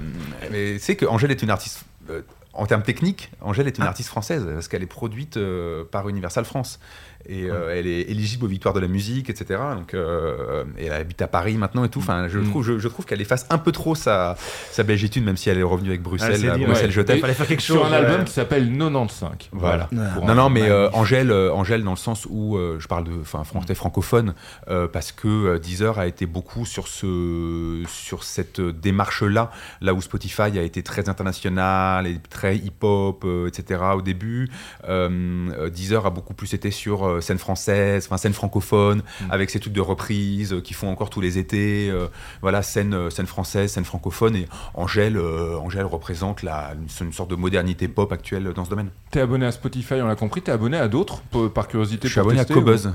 mais 0.51 0.79
c'est 0.79 0.97
que 0.97 1.07
Angèle 1.07 1.31
est 1.31 1.43
une 1.43 1.51
artiste. 1.51 1.85
euh, 2.11 2.23
en 2.55 2.67
termes 2.67 2.83
techniques, 2.83 3.31
Angèle 3.41 3.67
est 3.67 3.79
une 3.79 3.85
Ah. 3.85 3.89
artiste 3.89 4.11
française 4.11 4.47
parce 4.47 4.69
qu'elle 4.69 4.83
est 4.83 4.87
produite 4.87 5.39
euh, 5.39 5.85
par 5.91 6.09
Universal 6.11 6.45
France. 6.45 6.79
Et 7.27 7.45
euh, 7.51 7.75
elle 7.77 7.87
est 7.87 8.03
éligible 8.11 8.45
aux 8.45 8.49
victoires 8.49 8.75
de 8.75 8.81
la 8.81 8.89
musique, 8.89 9.31
etc. 9.31 9.61
Donc, 9.77 9.95
euh, 9.95 10.65
et 10.79 10.87
elle 10.87 10.93
habite 10.93 11.23
à 11.23 11.29
Paris 11.29 11.57
maintenant 11.57 11.85
et 11.85 11.89
tout. 11.89 12.01
Enfin, 12.01 12.29
je 12.29 12.39
Mm. 12.39 12.49
trouve, 12.51 12.65
je, 12.65 12.79
je 12.79 12.89
trouve 12.89 13.05
qu'elle 13.07 13.21
efface 13.21 13.47
un 13.51 13.59
peu 13.59 13.73
trop 13.73 13.95
sa, 13.95 14.37
sa 14.71 14.83
belgitude, 14.83 15.25
même 15.25 15.37
si 15.37 15.49
elle 15.51 15.59
est 15.59 15.63
revenue 15.63 15.91
avec 15.91 16.03
Bruxelles. 16.03 16.37
c'est 16.39 16.49
à 16.49 16.57
dit, 16.57 16.65
Bruxelles, 16.65 16.87
ouais. 16.87 16.93
je 16.93 17.01
t'aime. 17.01 17.19
Et 17.19 17.21
Fallait 17.21 17.35
faire 17.35 17.47
quelque 17.47 17.63
Sur 17.63 17.77
chose, 17.83 17.87
un 17.87 17.93
album 17.93 18.21
ouais. 18.21 18.25
qui 18.25 18.33
s'appelle 18.33 18.69
95. 18.77 19.31
Voilà. 19.53 19.89
Non, 19.93 20.35
non, 20.35 20.51
mais 20.51 20.69
euh. 20.69 20.91
Angèle, 20.93 21.31
euh, 21.31 21.53
Angèle, 21.53 21.83
dans 21.85 21.91
le 21.93 21.97
sens 21.97 22.27
où 22.29 22.57
euh, 22.57 22.79
je 22.81 22.89
parle 22.89 23.05
de 23.05 23.13
enfin, 23.21 23.45
français 23.45 23.75
francophone, 23.75 24.35
euh, 24.69 24.89
parce 24.89 25.13
que 25.13 25.29
euh, 25.29 25.59
Deezer 25.59 25.99
a 25.99 26.07
été 26.07 26.27
beaucoup 26.27 26.67
sur, 26.67 26.89
ce, 26.89 27.83
sur 27.89 28.25
cette 28.25 28.61
démarche-là, 28.61 29.51
là 29.81 29.95
où 29.95 30.01
Spotify 30.03 30.43
a 30.59 30.63
été 30.63 30.83
très 30.83 31.09
international 31.09 32.07
et 32.07 32.19
très 32.31 32.57
hip-hop, 32.57 33.23
euh, 33.25 33.47
etc. 33.49 33.81
au 33.97 34.03
début. 34.03 34.51
Euh, 34.89 35.49
euh, 35.59 35.71
Deezer 35.71 36.05
a 36.07 36.11
beaucoup 36.11 36.35
plus 36.35 36.55
été 36.55 36.71
sur 36.71 37.12
euh, 37.17 37.21
scène 37.21 37.39
française, 37.39 38.07
enfin 38.07 38.17
scène 38.17 38.33
francophone, 38.33 39.03
avec 39.31 39.51
ces 39.51 39.61
trucs 39.61 39.73
de 39.73 39.81
reprise 39.81 40.53
euh, 40.53 40.61
qui 40.61 40.75
font 40.75 40.91
encore 40.91 41.11
tous 41.11 41.21
les 41.21 41.39
étés. 41.39 41.89
euh, 41.91 42.09
voilà, 42.41 42.63
scène, 42.63 43.11
scène 43.11 43.27
française, 43.27 43.73
scène 43.73 43.85
francophone. 43.85 44.37
Et 44.37 44.49
Angèle, 44.75 45.19
Angèle 45.19 45.87
représente 45.87 46.43
la, 46.43 46.73
une, 46.75 47.07
une 47.07 47.13
sorte 47.13 47.31
de 47.31 47.37
modernité 47.37 47.89
pop 47.89 48.11
actuelle 48.13 48.53
dans 48.55 48.65
ce 48.65 48.71
domaine. 48.71 48.91
T'es 49.11 49.21
abonné 49.21 49.47
à 49.47 49.53
Spotify, 49.53 49.95
on 49.95 50.07
l'a 50.07 50.17
compris. 50.17 50.43
T'es 50.43 50.53
abonné 50.53 50.77
à 50.77 50.89
d'autres, 50.89 51.23
par 51.55 51.69
curiosité 51.69 52.09
Je 52.09 52.13
suis 52.13 52.21
abonné 52.21 52.41
à 52.41 52.45
ou- 52.45 52.55
Cobuzz. 52.55 52.93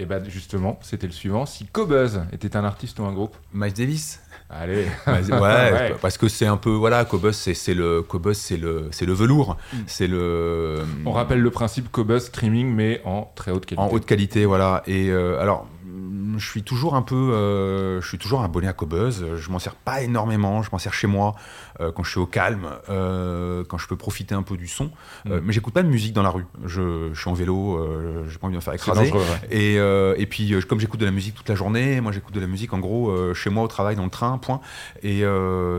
Et 0.00 0.04
bah 0.06 0.20
justement, 0.28 0.78
c'était 0.80 1.08
le 1.08 1.12
suivant. 1.12 1.44
Si 1.44 1.66
Cobuzz 1.66 2.20
était 2.32 2.56
un 2.56 2.64
artiste 2.64 3.00
ou 3.00 3.04
un 3.04 3.12
groupe, 3.12 3.36
Miles 3.52 3.72
Davis 3.72 4.20
allez. 4.50 4.86
ouais, 5.06 5.32
Ouais. 5.40 5.94
parce 6.00 6.16
que 6.18 6.28
c'est 6.28 6.46
un 6.46 6.56
peu 6.56 6.70
voilà, 6.70 7.04
Cobus 7.04 7.32
c'est 7.32 7.74
le 7.74 8.02
Cobus 8.02 8.34
c'est 8.34 8.56
le 8.56 8.88
c'est 8.90 9.06
le 9.06 9.12
velours, 9.12 9.56
c'est 9.86 10.06
le 10.06 10.76
On 11.06 11.12
rappelle 11.12 11.40
le 11.40 11.50
principe 11.50 11.90
Cobuzz 11.90 12.26
streaming, 12.26 12.74
mais 12.74 13.00
en 13.04 13.30
très 13.34 13.50
haute 13.50 13.66
qualité. 13.66 13.82
en 13.82 13.92
haute 13.94 14.06
qualité 14.06 14.44
voilà 14.46 14.82
et 14.86 15.10
euh, 15.10 15.40
alors 15.40 15.64
mm, 15.64 15.77
je 16.36 16.46
suis 16.48 16.62
toujours 16.62 16.94
un 16.94 17.02
peu 17.02 17.14
euh, 17.14 18.00
je 18.00 18.08
suis 18.08 18.18
toujours 18.18 18.42
abonné 18.42 18.68
à 18.68 18.72
Cobuzz, 18.72 19.24
je 19.36 19.50
m'en 19.50 19.58
sers 19.58 19.74
pas 19.74 20.02
énormément, 20.02 20.62
je 20.62 20.68
m'en 20.72 20.78
sers 20.78 20.94
chez 20.94 21.06
moi 21.06 21.34
euh, 21.80 21.90
quand 21.92 22.02
je 22.04 22.10
suis 22.10 22.20
au 22.20 22.26
calme, 22.26 22.68
euh, 22.88 23.64
quand 23.68 23.78
je 23.78 23.86
peux 23.88 23.96
profiter 23.96 24.34
un 24.34 24.42
peu 24.42 24.56
du 24.56 24.66
son, 24.68 24.90
Euh, 25.26 25.40
Mm. 25.40 25.42
mais 25.44 25.52
j'écoute 25.52 25.74
pas 25.74 25.82
de 25.82 25.88
musique 25.88 26.12
dans 26.12 26.22
la 26.22 26.30
rue. 26.30 26.46
Je, 26.64 27.10
je 27.12 27.20
suis 27.20 27.30
en 27.30 27.34
vélo, 27.34 27.76
euh, 27.76 28.24
j'ai 28.28 28.38
pas 28.38 28.46
envie 28.46 28.54
de 28.54 28.58
me 28.58 28.62
faire 28.62 28.74
écraser. 28.74 29.12
ouais. 29.12 29.20
Et, 29.50 29.74
et 30.22 30.26
puis, 30.26 30.54
comme 30.68 30.80
j'écoute 30.80 31.00
de 31.00 31.04
la 31.04 31.10
musique 31.10 31.34
toute 31.34 31.48
la 31.48 31.54
journée, 31.54 32.00
moi 32.00 32.12
j'écoute 32.12 32.34
de 32.34 32.40
la 32.40 32.46
musique 32.46 32.72
en 32.72 32.78
gros 32.78 33.12
chez 33.34 33.50
moi 33.50 33.62
au 33.64 33.68
travail, 33.68 33.96
dans 33.96 34.04
le 34.04 34.10
train, 34.10 34.36
point. 34.38 34.60
Et 35.02 35.22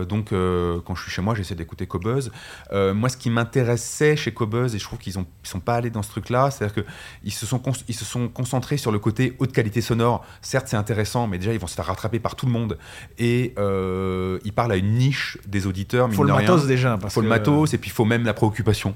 donc, 0.08 0.30
quand 0.30 0.94
je 0.94 1.02
suis 1.02 1.10
chez 1.10 1.22
moi, 1.22 1.34
j'essaie 1.34 1.54
d'écouter 1.54 1.86
Cobuzz. 1.86 2.30
Euh, 2.72 2.94
moi, 2.94 3.08
ce 3.08 3.16
qui 3.16 3.30
m'intéressait 3.30 4.16
chez 4.16 4.32
Cobuzz, 4.32 4.74
et 4.74 4.78
je 4.78 4.84
trouve 4.84 4.98
qu'ils 4.98 5.18
ont, 5.18 5.26
ils 5.44 5.48
sont 5.48 5.60
pas 5.60 5.74
allés 5.74 5.90
dans 5.90 6.02
ce 6.02 6.10
truc-là, 6.10 6.50
c'est-à-dire 6.50 6.84
qu'ils 7.22 7.32
se, 7.32 7.46
sont 7.46 7.60
ils 7.88 7.94
se 7.94 8.04
sont 8.04 8.28
concentrés 8.28 8.76
sur 8.76 8.92
le 8.92 8.98
côté 8.98 9.36
haute 9.38 9.52
qualité 9.52 9.80
sonore. 9.80 9.99
Certes, 10.42 10.66
c'est 10.68 10.76
intéressant, 10.76 11.26
mais 11.26 11.38
déjà, 11.38 11.52
ils 11.52 11.58
vont 11.60 11.66
se 11.66 11.74
faire 11.74 11.86
rattraper 11.86 12.18
par 12.20 12.34
tout 12.36 12.46
le 12.46 12.52
monde. 12.52 12.78
Et 13.18 13.54
euh, 13.58 14.38
ils 14.44 14.52
parlent 14.52 14.72
à 14.72 14.76
une 14.76 14.94
niche 14.94 15.38
des 15.46 15.66
auditeurs. 15.66 16.06
Faut 16.12 16.22
mine 16.24 16.32
le 16.32 16.32
de 16.32 16.32
rien. 16.38 16.48
matos 16.50 16.66
déjà. 16.66 16.98
Parce 17.00 17.14
faut 17.14 17.20
le 17.20 17.26
que, 17.26 17.30
matos, 17.30 17.74
et 17.74 17.78
puis 17.78 17.90
il 17.90 17.92
faut 17.92 18.04
même 18.04 18.24
la 18.24 18.34
préoccupation. 18.34 18.94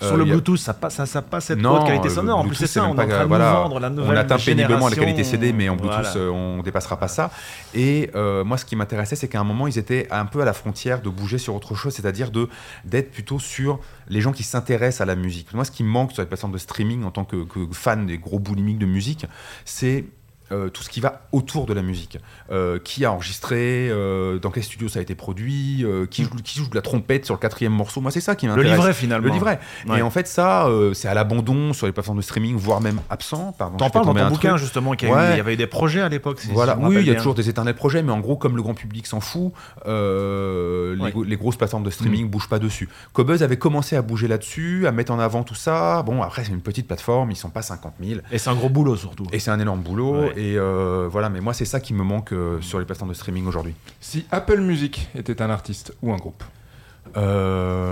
Sur 0.00 0.14
Euh, 0.14 0.16
le 0.16 0.24
y 0.24 0.30
a- 0.30 0.32
Bluetooth, 0.32 0.58
ça 0.58 0.74
passe, 0.74 0.94
ça, 0.96 1.06
ça 1.06 1.22
passe 1.22 1.44
cette 1.46 1.60
non, 1.60 1.84
qualité 1.84 2.08
le 2.08 2.14
sonore. 2.14 2.40
En 2.40 2.46
plus, 2.46 2.56
c'est 2.56 2.66
ça, 2.66 2.84
on 2.84 2.94
est 2.94 2.96
pas 2.96 3.04
en 3.04 3.08
train 3.08 3.22
de 3.22 3.28
voilà, 3.28 3.50
nous 3.52 3.56
vendre 3.62 3.78
la 3.80 3.90
nouvelle 3.90 4.16
On 4.16 4.20
atteint 4.20 4.38
péniblement 4.38 4.88
la 4.88 4.96
qualité. 4.96 5.22
CD, 5.22 5.52
mais 5.52 5.68
en 5.68 5.76
Bluetooth, 5.76 6.00
Voilà. 6.02 6.16
euh, 6.16 6.30
on 6.30 6.62
dépassera 6.62 6.98
pas 6.98 7.06
ça. 7.06 7.30
Et 7.74 8.10
euh, 8.16 8.42
moi, 8.42 8.56
ce 8.58 8.64
qui 8.64 8.74
m'intéressait, 8.74 9.14
c'est 9.14 9.28
qu'à 9.28 9.38
un 9.40 9.44
moment, 9.44 9.68
ils 9.68 9.78
étaient 9.78 10.08
un 10.10 10.26
peu 10.26 10.40
à 10.40 10.44
la 10.44 10.52
frontière 10.52 11.00
de 11.00 11.08
bouger 11.10 11.38
sur 11.38 11.54
autre 11.54 11.76
chose, 11.76 11.94
c'est-à-dire 11.94 12.32
de 12.32 12.48
d'être 12.84 13.12
plutôt 13.12 13.38
sur 13.38 13.78
les 14.08 14.20
gens 14.20 14.32
qui 14.32 14.42
s'intéressent 14.42 15.00
à 15.00 15.04
la 15.04 15.14
musique. 15.14 15.54
Moi, 15.54 15.64
ce 15.64 15.70
qui 15.70 15.84
me 15.84 15.88
manque 15.88 16.10
sur 16.10 16.22
les 16.22 16.28
plateformes 16.28 16.52
de 16.52 16.58
streaming 16.58 17.04
en 17.04 17.12
tant 17.12 17.24
que, 17.24 17.44
que 17.44 17.60
fan 17.72 18.04
des 18.06 18.18
gros 18.18 18.40
boulimiques 18.40 18.78
de 18.78 18.86
musique, 18.86 19.26
c'est 19.64 20.04
euh, 20.52 20.68
tout 20.68 20.82
ce 20.82 20.88
qui 20.90 21.00
va 21.00 21.22
autour 21.32 21.66
de 21.66 21.72
la 21.74 21.82
musique. 21.82 22.18
Euh, 22.52 22.78
qui 22.78 23.04
a 23.04 23.12
enregistré, 23.12 23.88
euh, 23.90 24.38
dans 24.38 24.50
quel 24.50 24.62
studio 24.62 24.88
ça 24.88 24.98
a 24.98 25.02
été 25.02 25.14
produit, 25.14 25.84
euh, 25.84 26.06
qui, 26.06 26.24
joue, 26.24 26.30
qui 26.44 26.58
joue 26.58 26.68
de 26.68 26.74
la 26.74 26.82
trompette 26.82 27.24
sur 27.24 27.34
le 27.34 27.40
quatrième 27.40 27.72
morceau. 27.72 28.00
Moi, 28.00 28.10
c'est 28.10 28.20
ça 28.20 28.34
qui 28.36 28.46
Le 28.46 28.52
m'intéresse. 28.54 28.76
livret, 28.78 28.92
finalement. 28.94 29.26
Le 29.26 29.32
livret. 29.32 29.58
Ouais. 29.88 29.98
Et 29.98 30.02
en 30.02 30.10
fait, 30.10 30.26
ça, 30.28 30.68
c'est 30.92 31.08
à 31.08 31.14
l'abandon 31.14 31.72
sur 31.72 31.86
les 31.86 31.92
plateformes 31.92 32.18
de 32.18 32.22
streaming, 32.22 32.56
voire 32.56 32.80
même 32.80 33.00
absent. 33.10 33.54
T'en 33.58 33.70
parles 33.90 34.06
dans 34.06 34.14
ton 34.14 34.28
bouquin, 34.28 34.50
truc. 34.50 34.60
justement, 34.60 34.92
qu'il 34.94 35.08
y, 35.08 35.12
Ouais. 35.12 35.32
il 35.32 35.36
y 35.38 35.40
avait 35.40 35.54
eu 35.54 35.56
des 35.56 35.66
projets 35.66 36.00
à 36.02 36.08
l'époque. 36.08 36.40
si- 36.40 36.48
Voilà, 36.52 36.74
si 36.74 36.80
je 36.80 36.84
me 36.84 36.88
oui, 36.90 36.94
il 36.96 37.06
y 37.06 37.10
a 37.10 37.12
bien. 37.12 37.14
toujours 37.20 37.34
des 37.34 37.48
éternels 37.48 37.74
projets, 37.74 38.02
mais 38.02 38.12
en 38.12 38.20
gros, 38.20 38.36
comme 38.36 38.56
le 38.56 38.62
grand 38.62 38.74
public 38.74 39.06
s'en 39.06 39.20
fout, 39.20 39.52
les, 39.86 41.02
Ouais. 41.02 41.12
go- 41.12 41.24
les 41.24 41.36
grosses 41.36 41.56
plateformes 41.56 41.82
de 41.82 41.88
Mm. 41.88 41.92
streaming 41.92 42.28
bougent 42.28 42.48
pas 42.48 42.58
dessus. 42.58 42.88
Cobuzz 43.12 43.42
avait 43.42 43.56
commencé 43.56 43.96
à 43.96 44.02
bouger 44.02 44.28
là-dessus, 44.28 44.86
à 44.86 44.92
mettre 44.92 45.12
en 45.12 45.18
avant 45.18 45.42
tout 45.42 45.54
ça. 45.54 46.02
Bon, 46.02 46.22
après, 46.22 46.44
c'est 46.44 46.52
une 46.52 46.60
petite 46.60 46.86
plateforme, 46.86 47.30
ils 47.30 47.36
sont 47.36 47.50
pas 47.50 47.62
50 47.62 47.94
000. 48.02 48.20
Et 48.32 48.38
c'est 48.38 48.50
un 48.50 48.54
gros 48.54 48.68
boulot, 48.68 48.96
surtout. 48.96 49.26
Et 49.32 49.38
c'est 49.38 49.50
un 49.50 49.60
énorme 49.60 49.80
boulot. 49.80 50.30
Et 50.36 50.56
euh, 50.58 51.08
voilà, 51.10 51.28
mais 51.28 51.40
moi, 51.40 51.52
c'est 51.54 51.64
ça 51.64 51.80
qui 51.80 51.94
me 51.94 52.02
manque 52.02 52.32
euh, 52.32 52.60
sur 52.60 52.78
les 52.78 52.84
plateformes 52.84 53.10
de 53.10 53.14
streaming 53.16 53.46
aujourd'hui. 53.46 53.74
Si 54.00 54.26
Apple 54.30 54.60
Music 54.60 55.08
était 55.14 55.40
un 55.42 55.50
artiste 55.50 55.94
ou 56.02 56.12
un 56.12 56.16
groupe, 56.16 56.42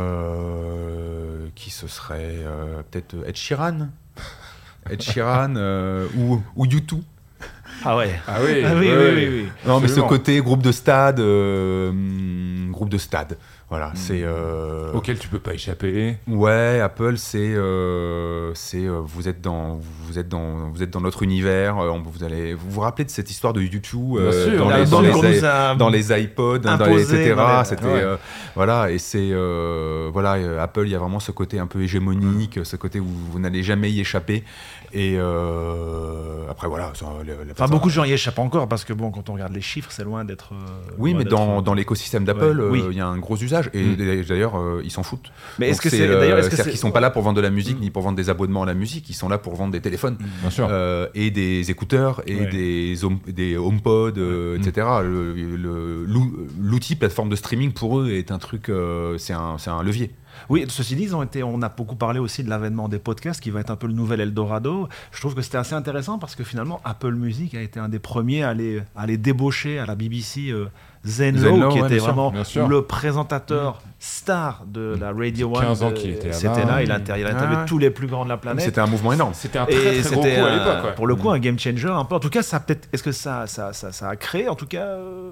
Euh, 0.02 1.46
qui 1.54 1.70
ce 1.70 1.86
serait 1.86 2.38
euh, 2.44 2.82
Peut-être 2.90 3.14
Ed 3.26 3.36
Sheeran? 3.36 3.88
Ed 4.90 5.00
Sheeran 5.02 5.54
euh, 5.56 6.06
ou, 6.16 6.42
ou 6.56 6.66
U2 6.66 7.00
Ah 7.84 7.96
ouais. 7.96 8.10
ah 8.26 8.38
oui, 8.44 8.62
Ah 8.64 8.72
oui, 8.74 8.88
oui, 8.90 9.10
oui, 9.14 9.28
oui. 9.28 9.48
Non, 9.66 9.80
mais 9.80 9.88
ce 9.88 10.00
côté 10.00 10.40
groupe 10.40 10.62
de 10.62 10.72
stade, 10.72 11.20
groupe 12.82 12.90
de 12.92 12.98
stade, 12.98 13.38
voilà, 13.70 13.92
c'est. 13.94 14.22
euh, 14.24 14.92
auquel 14.92 15.18
tu 15.18 15.28
peux 15.28 15.38
pas 15.38 15.54
échapper. 15.54 16.16
Ouais, 16.26 16.80
Apple, 16.82 17.16
c'est, 17.16 17.38
euh, 17.54 18.50
c'est, 18.54 18.84
euh, 18.84 19.00
vous 19.04 19.28
êtes 19.28 19.40
dans, 19.40 19.78
vous 20.04 20.18
êtes 20.18 20.28
dans, 20.28 20.68
vous 20.70 20.82
êtes 20.82 20.90
dans 20.90 21.00
notre 21.00 21.22
univers. 21.22 21.78
euh, 21.78 21.88
on- 21.90 22.02
vous 22.02 22.24
allez, 22.24 22.54
vous 22.54 22.68
vous 22.70 22.80
rappelez 22.80 23.04
de 23.04 23.10
cette 23.10 23.30
histoire 23.30 23.52
de 23.52 23.60
YouTube 23.62 24.18
Bien 24.18 24.32
sûr, 24.32 24.58
dans, 24.58 24.76
les, 24.76 24.84
dans, 24.86 25.00
les, 25.00 25.10
qu'on 25.10 25.22
nous 25.22 25.44
a 25.44 25.74
dans 25.76 25.88
les 25.90 26.12
iPods, 26.22 26.58
dans 26.58 26.76
les, 26.76 26.84
imposé 26.84 27.20
etc. 27.20 27.34
dans 27.36 27.58
les- 27.60 27.64
C'était, 27.64 27.84
Ouais. 27.84 28.02
euh, 28.02 28.16
voilà, 28.56 28.90
et 28.90 28.98
c'est, 28.98 29.30
euh, 29.32 30.10
voilà, 30.12 30.34
euh, 30.34 30.60
Apple, 30.62 30.82
il 30.86 30.90
y 30.90 30.94
a 30.94 30.98
vraiment 30.98 31.20
ce 31.20 31.30
côté 31.32 31.58
un 31.60 31.66
peu 31.68 31.80
hégémonique, 31.82 32.60
ce 32.64 32.76
côté 32.76 32.98
où 33.00 33.06
vous 33.06 33.38
n'allez 33.38 33.62
jamais 33.62 33.90
y 33.92 34.00
échapper. 34.00 34.42
Et 34.94 35.16
euh, 35.16 36.50
après, 36.50 36.68
voilà. 36.68 36.92
ça, 36.94 37.06
Enfin, 37.52 37.66
beaucoup 37.68 37.88
de 37.88 37.92
gens 37.94 38.04
y 38.04 38.12
échappent 38.12 38.38
encore 38.38 38.68
parce 38.68 38.84
que, 38.84 38.92
bon, 38.92 39.10
quand 39.10 39.30
on 39.30 39.34
regarde 39.34 39.54
les 39.54 39.60
chiffres, 39.62 39.90
c'est 39.92 40.04
loin 40.04 40.24
d'être. 40.24 40.50
euh, 40.52 40.56
Oui, 40.98 41.12
loin 41.12 41.20
mais 41.20 41.24
dans, 41.30 41.62
dans 41.62 41.72
l'écosystème 41.74 42.24
d'Apple, 42.24 42.60
Ouais, 42.60 42.71
oui. 42.72 42.96
y 42.96 43.00
a 43.00 43.06
un 43.06 43.18
gros 43.18 43.36
usage. 43.36 43.70
Et 43.74 43.82
Mm. 43.84 44.24
d'ailleurs, 44.28 44.56
euh, 44.58 44.80
ils 44.84 44.90
s'en 44.90 45.02
foutent. 45.02 45.30
Mais 45.58 45.68
est-ce 45.70 45.80
que 45.80 45.88
c'est. 45.90 46.06
euh, 46.08 46.18
D'ailleurs, 46.20 46.38
est-ce 46.38 46.48
que 46.48 46.56
c'est-à-dire 46.56 46.64
c'est. 46.64 46.70
qu'ils 46.70 46.78
sont 46.80 46.90
pas 46.92 47.00
là 47.00 47.10
pour 47.10 47.22
vendre 47.22 47.36
de 47.36 47.40
la 47.42 47.50
musique 47.50 47.78
Mm. 47.78 47.82
ni 47.82 47.90
pour 47.90 48.02
vendre 48.02 48.16
des 48.16 48.30
abonnements 48.30 48.62
à 48.62 48.66
la 48.66 48.74
musique, 48.74 49.08
ils 49.10 49.14
sont 49.14 49.28
là 49.28 49.38
pour 49.38 49.54
vendre 49.54 49.72
des 49.72 49.80
téléphones 49.80 50.16
Bien 50.40 50.50
sûr. 50.50 50.68
euh, 50.70 51.06
et 51.14 51.30
des 51.30 51.70
écouteurs 51.70 52.22
et 52.26 52.36
Ouais. 52.40 52.46
des, 52.46 53.04
home, 53.04 53.18
des 53.26 53.56
HomePod, 53.56 54.18
euh, 54.18 54.58
Mm. 54.58 54.62
etc. 54.68 54.86
L'outil 56.60 56.96
plateforme 56.96 57.28
de 57.28 57.36
streaming 57.36 57.72
pour 57.72 58.00
eux 58.00 58.10
est 58.10 58.30
un 58.30 58.38
truc, 58.38 58.68
euh, 58.68 59.18
c'est 59.18 59.32
un, 59.32 59.58
c'est 59.58 59.70
un 59.70 59.82
levier. 59.82 60.10
Oui, 60.48 60.64
ceci 60.68 60.96
dit, 60.96 61.02
ils 61.04 61.14
ont 61.14 61.22
été, 61.22 61.42
on 61.42 61.60
a 61.62 61.68
beaucoup 61.68 61.94
parlé 61.94 62.18
aussi 62.18 62.42
de 62.42 62.48
l'avènement 62.48 62.88
des 62.88 62.98
podcasts 62.98 63.40
qui 63.40 63.50
va 63.50 63.60
être 63.60 63.70
un 63.70 63.76
peu 63.76 63.86
le 63.86 63.92
nouvel 63.92 64.20
Eldorado. 64.20 64.88
Je 65.12 65.20
trouve 65.20 65.34
que 65.34 65.42
c'était 65.42 65.58
assez 65.58 65.74
intéressant 65.74 66.18
parce 66.18 66.34
que 66.34 66.42
finalement, 66.42 66.80
Apple 66.84 67.12
Music 67.12 67.54
a 67.54 67.60
été 67.60 67.78
un 67.78 67.88
des 67.88 67.98
premiers 67.98 68.42
à 68.42 68.54
les, 68.54 68.80
à 68.96 69.06
les 69.06 69.18
débaucher 69.18 69.78
à 69.78 69.86
la 69.86 69.94
BBC. 69.94 70.50
euh, 70.50 70.66
Zen 71.04 71.36
Zen 71.36 71.50
Lowe, 71.50 71.60
Lowe, 71.62 71.68
qui 71.70 71.78
ouais, 71.80 71.86
était 71.86 71.88
bien 71.96 72.04
sûr, 72.04 72.06
vraiment 72.06 72.30
bien 72.30 72.44
sûr. 72.44 72.68
le 72.68 72.82
présentateur 72.82 73.80
star 73.98 74.62
de 74.66 74.96
la 75.00 75.12
Radio 75.12 75.56
1. 75.56 75.60
15 75.60 75.82
ans 75.82 75.90
qu'il 75.92 76.10
était 76.10 76.28
là-bas. 76.28 76.38
C'était 76.38 76.64
là, 76.64 76.82
il 76.82 76.92
a, 76.92 76.98
il 77.18 77.26
a 77.26 77.30
interviewé 77.30 77.56
Ouais. 77.56 77.64
tous 77.66 77.78
les 77.78 77.90
plus 77.90 78.06
grands 78.06 78.24
de 78.24 78.28
la 78.28 78.36
planète. 78.36 78.64
C'était 78.64 78.80
un 78.80 78.86
mouvement 78.86 79.12
énorme. 79.12 79.34
C'était 79.34 79.58
un 79.58 79.66
très, 79.66 80.00
très 80.00 80.10
gros 80.14 80.22
coup 80.22 80.28
à 80.28 80.50
l'époque. 80.50 80.84
ouais. 80.84 80.94
pour 80.94 81.06
le 81.08 81.16
coup 81.16 81.30
un 81.30 81.38
game 81.40 81.58
changer 81.58 81.88
un 81.88 82.04
peu. 82.04 82.14
En 82.14 82.20
tout 82.20 82.30
cas, 82.30 82.42
ça 82.42 82.60
peut-être. 82.60 82.88
Est-ce 82.92 83.02
que 83.02 83.10
ça, 83.12 83.46
ça, 83.48 83.72
ça, 83.72 83.90
ça 83.90 84.08
a 84.08 84.16
créé 84.16 84.48
en 84.48 84.54
tout 84.54 84.66
cas. 84.66 84.84
euh, 84.84 85.30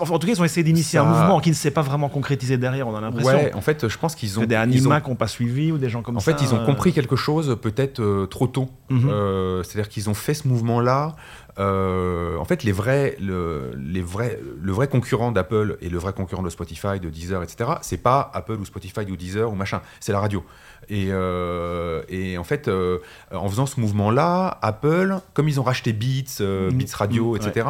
Enfin, 0.00 0.14
en 0.14 0.18
tout 0.18 0.26
cas, 0.26 0.32
ils 0.34 0.40
ont 0.40 0.44
essayé 0.44 0.62
d'initier 0.64 0.98
Ça- 0.98 1.04
un 1.04 1.08
mouvement 1.08 1.40
qui 1.40 1.48
ne 1.50 1.54
s'est 1.54 1.70
pas 1.70 1.82
vraiment 1.82 2.08
concrétisé 2.08 2.58
derrière. 2.58 2.88
On 2.88 2.94
a 2.96 3.00
l'impression. 3.00 3.30
Ouais, 3.32 3.54
en 3.54 3.60
fait, 3.60 3.88
je 3.88 3.98
pense 3.98 4.14
qu'ils 4.14 4.38
ont. 4.38 4.44
des 4.44 4.54
ils 4.54 4.58
Anima 4.58 4.96
ont- 4.96 5.00
qui 5.00 5.08
n'ont 5.10 5.16
pas 5.16 5.28
suivi 5.28 5.72
ou 5.72 5.78
des 5.78 5.88
gens 5.88 6.02
comme 6.02 6.16
En 6.16 6.20
ça. 6.20 6.32
fait, 6.36 6.42
ils 6.44 6.52
ont 6.54 6.60
euh, 6.60 6.66
compris 6.66 6.92
quelque 6.92 7.16
chose 7.16 7.56
peut-être 7.60 8.00
euh, 8.00 8.26
trop 8.26 8.46
tôt. 8.46 8.68
Mhm. 8.90 9.08
Euh, 9.10 9.62
C'est-à-dire 9.62 9.88
qu'ils 9.88 10.10
ont 10.10 10.14
fait 10.14 10.34
ce 10.34 10.46
mouvement-là. 10.48 11.14
en 11.58 12.44
fait, 12.44 12.62
les 12.64 12.72
vrais, 12.72 13.16
le, 13.20 13.72
les 13.76 14.02
vrais, 14.02 14.38
le 14.60 14.72
vrai 14.72 14.88
concurrent 14.88 15.32
d'Apple 15.32 15.76
et 15.80 15.88
le 15.88 15.98
vrai 15.98 16.12
concurrent 16.12 16.42
de 16.42 16.50
Spotify, 16.50 17.00
de 17.00 17.10
Deezer, 17.10 17.42
etc., 17.42 17.70
c'est 17.82 17.96
pas 18.02 18.30
Apple 18.34 18.58
ou 18.60 18.64
Spotify 18.64 19.00
ou 19.10 19.16
Deezer 19.16 19.50
ou 19.50 19.54
machin, 19.54 19.80
c'est 20.00 20.12
la 20.12 20.20
radio. 20.20 20.44
Et, 20.90 21.08
euh, 21.10 22.02
et 22.08 22.38
en 22.38 22.44
fait, 22.44 22.66
euh, 22.68 22.98
en 23.32 23.48
faisant 23.48 23.66
ce 23.66 23.78
mouvement-là, 23.80 24.58
Apple, 24.62 25.18
comme 25.34 25.48
ils 25.48 25.60
ont 25.60 25.62
racheté 25.62 25.92
Beats, 25.92 26.40
euh, 26.40 26.70
Mhm. 26.70 26.78
Beats 26.78 26.96
Radio, 26.96 27.30
Mhm, 27.34 27.36
etc., 27.48 27.66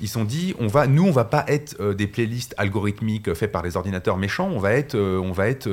ils 0.00 0.08
se 0.08 0.14
sont 0.14 0.24
dit, 0.24 0.54
on 0.58 0.66
va, 0.66 0.86
nous, 0.86 1.04
on 1.06 1.10
va 1.10 1.24
pas 1.24 1.44
être 1.48 1.92
des 1.94 2.06
playlists 2.06 2.54
algorithmiques 2.58 3.32
faites 3.34 3.52
par 3.52 3.62
les 3.62 3.76
ordinateurs 3.76 4.16
méchants, 4.18 4.50
on 4.52 4.58
va 4.58 4.72
être, 4.72 4.96
on 4.98 5.32
va 5.32 5.48
être, 5.48 5.68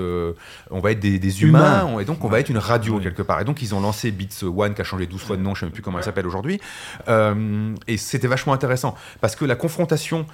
on 0.72 0.80
va 0.80 0.92
être 0.92 1.00
des, 1.00 1.20
des 1.20 1.44
humains, 1.44 2.00
et 2.00 2.06
donc 2.06 2.24
on 2.24 2.30
va 2.30 2.40
être 2.40 2.50
une 2.50 2.58
radio 2.58 2.96
Ouais. 2.98 3.04
quelque 3.04 3.22
part. 3.24 3.42
Et 3.42 3.46
donc 3.46 3.62
ils 3.62 3.76
ont 3.76 3.82
lancé 3.82 4.12
Beats 4.12 4.44
One 4.46 4.74
qui 4.74 4.82
a 4.82 4.84
changé 4.84 5.06
12 5.06 5.22
fois 5.22 5.36
de 5.38 5.42
nom, 5.42 5.54
je 5.54 5.60
ne 5.60 5.60
sais 5.60 5.66
même 5.66 5.74
plus 5.74 5.82
comment 5.84 5.98
elle 5.98 6.04
s'appelle 6.06 6.28
aujourd'hui. 6.28 6.60
Et 7.88 7.98
c'était 7.98 8.28
vachement 8.28 8.54
intéressant 8.54 8.96
parce 9.22 9.36
que 9.36 9.46
la 9.46 9.56
confrontation 9.56 10.26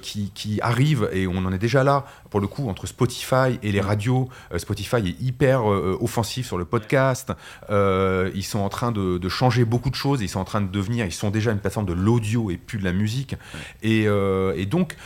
qui, 0.00 0.30
qui, 0.34 0.60
arrive, 0.60 1.08
et 1.12 1.26
on 1.26 1.36
en 1.38 1.52
est 1.52 1.58
déjà 1.58 1.84
là, 1.84 2.04
pour 2.32 2.40
le 2.40 2.46
coup, 2.46 2.70
entre 2.70 2.86
Spotify 2.86 3.58
et 3.62 3.72
les 3.72 3.82
radios, 3.82 4.30
Spotify 4.56 4.96
est 4.96 5.20
hyper 5.20 5.66
offensif 5.66 6.46
sur 6.46 6.56
le 6.56 6.64
podcast, 6.64 7.30
ils 7.68 8.42
sont 8.42 8.60
en 8.60 8.70
train 8.70 8.90
de, 8.90 9.18
de, 9.18 9.28
changer 9.28 9.66
beaucoup 9.66 9.90
de 9.90 9.94
choses, 9.94 10.22
ils 10.22 10.30
sont 10.30 10.40
en 10.40 10.44
train 10.44 10.62
de 10.62 10.70
devenir, 10.70 11.04
ils 11.04 11.12
sont 11.12 11.28
déjà 11.28 11.52
une 11.52 11.58
plateforme 11.58 11.84
de 11.84 11.92
l'audio 11.92 12.50
et 12.50 12.56
plus 12.56 12.78
de 12.78 12.84
la 12.84 12.94
musique. 12.94 13.36
Et, 13.82 14.04
et, 14.04 14.66
donc, 14.66 14.96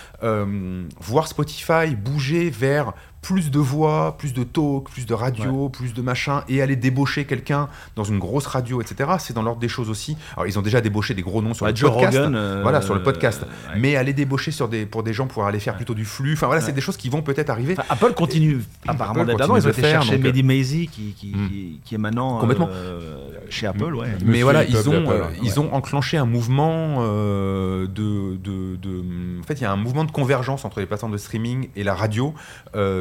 voir 1.01 1.27
Spotify 1.27 1.97
bouger 1.97 2.49
vers 2.49 2.93
plus 3.27 3.51
de 3.51 3.59
voix, 3.59 4.15
plus 4.17 4.33
de 4.33 4.45
talk, 4.45 4.89
plus 4.89 5.05
de 5.05 5.13
radio, 5.13 5.69
plus 5.69 5.93
de 5.93 6.01
machin, 6.01 6.45
et 6.49 6.63
aller 6.63 6.77
débaucher 6.77 7.25
quelqu'un 7.25 7.69
dans 7.97 8.05
une 8.05 8.21
grosse 8.21 8.47
radio, 8.47 8.81
etc. 8.81 9.11
C'est 9.19 9.35
dans 9.35 9.43
l'ordre 9.43 9.61
des 9.61 9.69
choses 9.69 9.91
aussi. 9.91 10.17
Alors 10.37 10.47
ils 10.47 10.57
ont 10.61 10.63
déjà 10.63 10.81
débauché 10.81 11.13
des 11.13 11.23
gros 11.23 11.43
noms 11.43 11.53
sur 11.53 11.67
le 11.67 11.73
podcast, 11.73 12.17
euh, 12.17 12.61
voilà, 12.63 12.81
sur 12.83 12.95
le 12.95 13.03
podcast. 13.03 13.45
mais 13.77 13.97
aller 13.97 14.13
débaucher 14.13 14.53
sur 14.53 14.69
des 14.69 14.87
pour 14.87 15.03
des 15.03 15.13
gens 15.13 15.27
pour 15.27 15.45
aller 15.45 15.59
faire 15.59 15.75
plutôt 15.75 15.95
du 15.95 16.05
flux. 16.05 16.35
Enfin 16.35 16.47
voilà, 16.47 16.61
c'est 16.61 16.71
des 16.71 16.81
choses 16.81 16.97
qui 16.97 17.09
vont 17.09 17.21
peut-être 17.21 17.51
arriver. 17.51 17.75
Apple 17.89 18.15
continue 18.15 18.61
apparemment 18.87 19.25
d'être 19.25 19.43
Ils 19.57 19.67
ont 19.67 19.71
été 19.71 19.83
chercher 19.83 20.15
euh, 20.15 20.19
Mehdi 20.19 20.45
Maizy 20.45 20.87
qui, 20.87 21.13
qui, 21.19 21.35
hmm. 21.35 21.81
qui, 21.85 21.95
est 21.97 21.99
maintenant 21.99 22.39
complètement 22.39 22.69
euh, 22.71 23.26
chez 23.51 23.67
Apple, 23.67 23.95
ouais. 23.95 24.09
Mais 24.25 24.43
voilà, 24.43 24.65
ils 24.65 24.89
ont 24.89 25.05
ils 25.43 25.61
ont 25.61 25.73
enclenché 25.75 26.17
un 26.17 26.27
mouvement 26.27 27.03
de, 27.03 27.87
de, 27.87 28.77
de, 28.77 29.41
en 29.41 29.43
fait, 29.43 29.55
il 29.55 29.63
y 29.63 29.67
a 29.67 29.73
un 29.73 29.77
mouvement 29.77 30.05
de 30.05 30.11
convergence 30.11 30.65
entre 30.65 30.81
les 30.81 30.87
plateformes 30.87 31.13
de 31.13 31.19
streaming 31.19 31.69
et 31.77 31.85
la 31.85 31.95
radio 31.95 32.35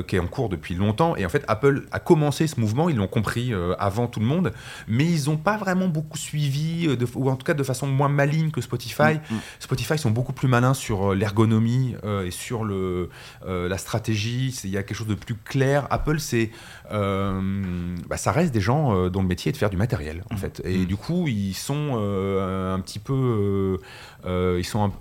qui 0.08 0.16
en 0.20 0.28
cours 0.28 0.50
depuis 0.50 0.76
longtemps. 0.76 1.16
Et 1.16 1.26
en 1.26 1.30
fait, 1.30 1.44
Apple 1.48 1.88
a 1.92 2.00
commencé 2.00 2.48
ce 2.48 2.60
mouvement, 2.60 2.90
ils 2.90 2.96
l'ont 2.96 3.08
compris 3.08 3.54
euh, 3.54 3.76
avant 3.80 4.08
tout 4.08 4.20
le 4.20 4.26
monde, 4.26 4.54
mais 4.88 5.06
ils 5.06 5.30
n'ont 5.30 5.38
pas 5.38 5.58
vraiment 5.58 5.88
beaucoup 5.88 6.18
suivi, 6.18 6.88
euh, 6.88 6.98
ou 7.16 7.30
en 7.30 7.36
tout 7.36 7.46
cas 7.46 7.54
de 7.54 7.64
façon 7.64 7.88
moins 7.88 8.10
maligne 8.10 8.52
que 8.52 8.62
Spotify. 8.62 9.16
Mm, 9.30 9.36
mm. 9.36 9.40
Spotify 9.60 9.98
sont 9.98 10.12
beaucoup 10.12 10.34
plus 10.34 10.48
malins 10.48 10.74
sur 10.74 11.12
euh, 11.12 11.16
l'ergonomie 11.16 11.96
et 12.26 12.32
sur 12.32 12.64
le, 12.64 13.10
la 13.46 13.78
stratégie. 13.78 14.56
Il 14.64 14.70
y 14.70 14.78
a 14.78 14.84
quelque 14.84 14.98
chose 14.98 15.08
de 15.08 15.16
plus 15.16 15.36
clair. 15.36 15.88
Apple, 15.90 16.20
c'est, 16.20 16.52
bah, 16.90 18.18
ça 18.18 18.32
reste 18.32 18.54
des 18.54 18.62
gens 18.62 19.10
dont 19.10 19.22
le 19.22 19.28
métier 19.28 19.50
est 19.50 19.54
de 19.54 19.58
faire 19.58 19.70
du 19.70 19.78
matériel, 19.78 20.24
en 20.36 20.38
mm. 20.38 20.40
fait. 20.40 20.62
Et 20.66 20.86
du 20.86 20.96
coup, 20.96 21.28
ils 21.28 21.54
sont 21.54 21.96
un 21.96 22.80
petit 22.80 23.00
peu, 23.00 23.80
ils 24.26 24.66
sont 24.66 24.92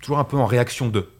toujours 0.00 0.18
un 0.18 0.24
peu 0.24 0.36
en 0.36 0.46
réaction 0.46 0.88
d'eux. 0.88 1.10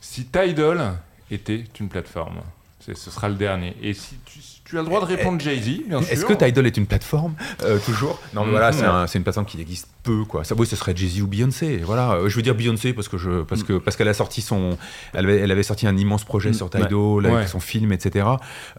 Si 0.00 0.24
Tidal 0.24 0.98
était 1.30 1.64
une 1.80 1.88
plateforme, 1.88 2.40
ce 2.80 2.94
sera 2.94 3.28
le 3.28 3.34
dernier. 3.34 3.76
Et 3.82 3.92
si 3.92 4.16
tu, 4.24 4.40
tu 4.66 4.76
as 4.76 4.80
le 4.80 4.86
droit 4.86 5.00
de 5.00 5.04
répondre 5.04 5.40
Jay-Z, 5.40 5.86
bien 5.86 6.02
sûr. 6.02 6.12
Est-ce 6.12 6.24
que 6.24 6.32
Tidal 6.32 6.66
est 6.66 6.76
une 6.76 6.86
plateforme 6.86 7.34
euh, 7.62 7.78
Toujours? 7.78 8.20
Non, 8.34 8.44
mais 8.44 8.50
voilà, 8.50 8.72
mm. 8.72 9.06
c'est 9.06 9.18
une 9.18 9.22
plateforme 9.22 9.46
qui 9.46 9.60
existe 9.60 9.88
peu, 10.02 10.24
quoi. 10.24 10.42
Ça, 10.42 10.56
oui, 10.58 10.66
ce 10.66 10.74
serait 10.74 10.94
Jay-Z 10.94 11.20
ou 11.20 11.28
Beyoncé. 11.28 11.78
Voilà, 11.84 12.14
euh, 12.14 12.28
je 12.28 12.34
veux 12.34 12.42
dire 12.42 12.56
Beyoncé 12.56 12.92
parce 12.92 13.06
que 13.06 13.16
je, 13.16 13.42
parce 13.42 13.62
mm. 13.62 13.66
que 13.66 13.72
parce 13.74 13.96
qu'elle 13.96 14.08
a 14.08 14.14
sorti 14.14 14.42
son, 14.42 14.76
elle 15.14 15.26
avait, 15.26 15.36
elle 15.38 15.52
avait, 15.52 15.62
sorti 15.62 15.86
un 15.86 15.96
immense 15.96 16.24
projet 16.24 16.50
mm. 16.50 16.54
sur 16.54 16.68
Tidal 16.68 17.26
avec 17.26 17.48
son 17.48 17.60
film, 17.60 17.92
etc. 17.92 18.26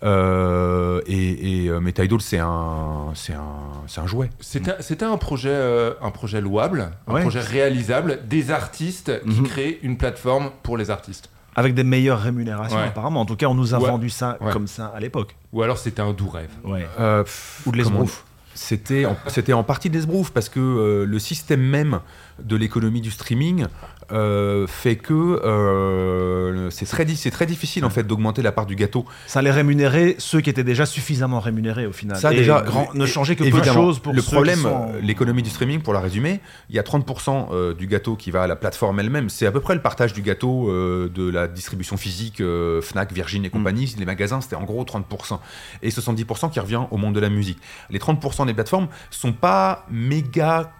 Euh, 0.04 1.00
et, 1.08 1.66
et, 1.66 1.70
mais 1.80 1.94
Tidal, 1.94 2.20
c'est 2.20 2.40
un, 2.40 3.14
c'est 3.16 3.34
un, 3.34 3.56
c'est 3.88 4.02
un 4.02 4.08
jouet. 4.08 4.30
C'était 4.42 5.06
un 5.06 5.18
projet, 5.18 5.56
un 6.02 6.12
projet 6.12 6.42
louable, 6.42 6.92
un 7.08 7.22
projet 7.22 7.40
réalisable, 7.40 8.20
des 8.28 8.52
artistes 8.52 9.22
qui 9.24 9.30
mm-hmm. 9.30 9.44
créent 9.44 9.80
une 9.84 9.96
plateforme 9.96 10.52
pour 10.64 10.76
les 10.76 10.90
artistes 10.92 11.30
avec 11.58 11.74
des 11.74 11.84
meilleures 11.84 12.22
rémunérations 12.22 12.78
apparemment. 12.78 13.20
En 13.20 13.26
tout 13.26 13.36
cas, 13.36 13.48
on 13.48 13.56
nous 13.56 13.74
a 13.74 13.80
vendu 13.80 14.10
ça 14.10 14.38
comme 14.54 14.68
ça 14.68 14.94
à 14.96 15.00
l'époque. 15.02 15.36
Ou 15.52 15.64
alors 15.64 15.78
c'était 15.78 16.02
un 16.02 16.14
doux 16.14 16.30
rêve. 16.30 16.52
Euh, 17.00 17.24
Ou 17.66 17.72
de 17.72 17.78
l'esbrouf. 17.78 18.24
C'était 18.54 19.06
en, 19.06 19.16
en 19.60 19.64
partie 19.64 19.90
de 19.90 19.96
l'esbrouf 19.96 20.32
parce 20.32 20.50
que 20.50 20.60
euh, 20.60 21.06
le 21.06 21.20
système 21.20 21.62
même 21.62 22.00
de 22.42 22.56
l'économie 22.56 23.02
du 23.02 23.12
streaming 23.12 23.68
euh, 24.12 24.68
fait 24.68 24.96
que 24.96 25.14
euh, 25.14 26.70
c'est 26.70 26.86
très, 26.86 27.06
très 27.06 27.46
difficile 27.46 27.84
en 27.84 27.90
fait 27.90 28.04
d'augmenter 28.04 28.42
la 28.42 28.54
part 28.54 28.66
du 28.66 28.76
gâteau. 28.76 29.06
Ça 29.28 29.40
allait 29.40 29.52
rémunérer 29.52 30.16
ceux 30.18 30.40
qui 30.40 30.50
étaient 30.50 30.64
déjà 30.64 30.86
suffisamment 30.86 31.42
rémunérés 31.42 31.86
au 31.86 31.92
final. 31.92 32.18
Ça 32.18 32.30
déjà 32.30 32.64
ne 32.94 33.06
changeait 33.06 33.36
que 33.36 33.44
peu 33.44 33.60
de 33.60 33.66
choses 33.66 34.00
pour 34.00 34.14
le 34.14 34.22
problème. 34.22 34.66
Euh, 34.66 35.02
l'économie 35.02 35.44
du 35.44 35.50
streaming, 35.50 35.82
pour 35.82 35.94
la 35.94 36.00
résumer, 36.00 36.40
il 36.70 36.76
y 36.76 36.80
a 36.80 36.84
30% 36.84 37.74
du 37.76 37.88
gâteau 37.88 38.16
qui 38.16 38.32
va 38.32 38.44
à 38.44 38.48
la 38.48 38.56
plateforme 38.56 39.00
elle-même. 39.00 39.30
C'est 39.30 39.46
à 39.46 39.52
peu 39.52 39.60
près 39.60 39.76
le 39.76 39.82
partage 39.82 40.14
du 40.14 40.22
gâteau 40.22 40.70
de 40.72 41.30
la 41.30 41.48
distribution 41.48 41.98
physique, 41.98 42.42
Fnac, 42.82 43.12
Virgin 43.12 43.44
et 43.44 43.50
compagnie. 43.50 43.94
Mm. 43.96 44.00
Les 44.00 44.06
magasins, 44.06 44.42
c'était 44.42 44.56
en 44.56 44.64
gros 44.64 44.84
30% 44.84 45.40
et 45.82 45.90
70% 45.90 46.52
qui 46.52 46.60
revient 46.60 46.84
au 46.92 46.98
monde 46.98 47.16
de 47.16 47.20
la 47.20 47.30
musique. 47.30 47.60
Les 47.90 48.00
30% 48.00 48.46
des 48.46 48.54
plateformes 48.54 48.88
sont 49.12 49.34
pas 49.34 49.86
méga 49.92 50.72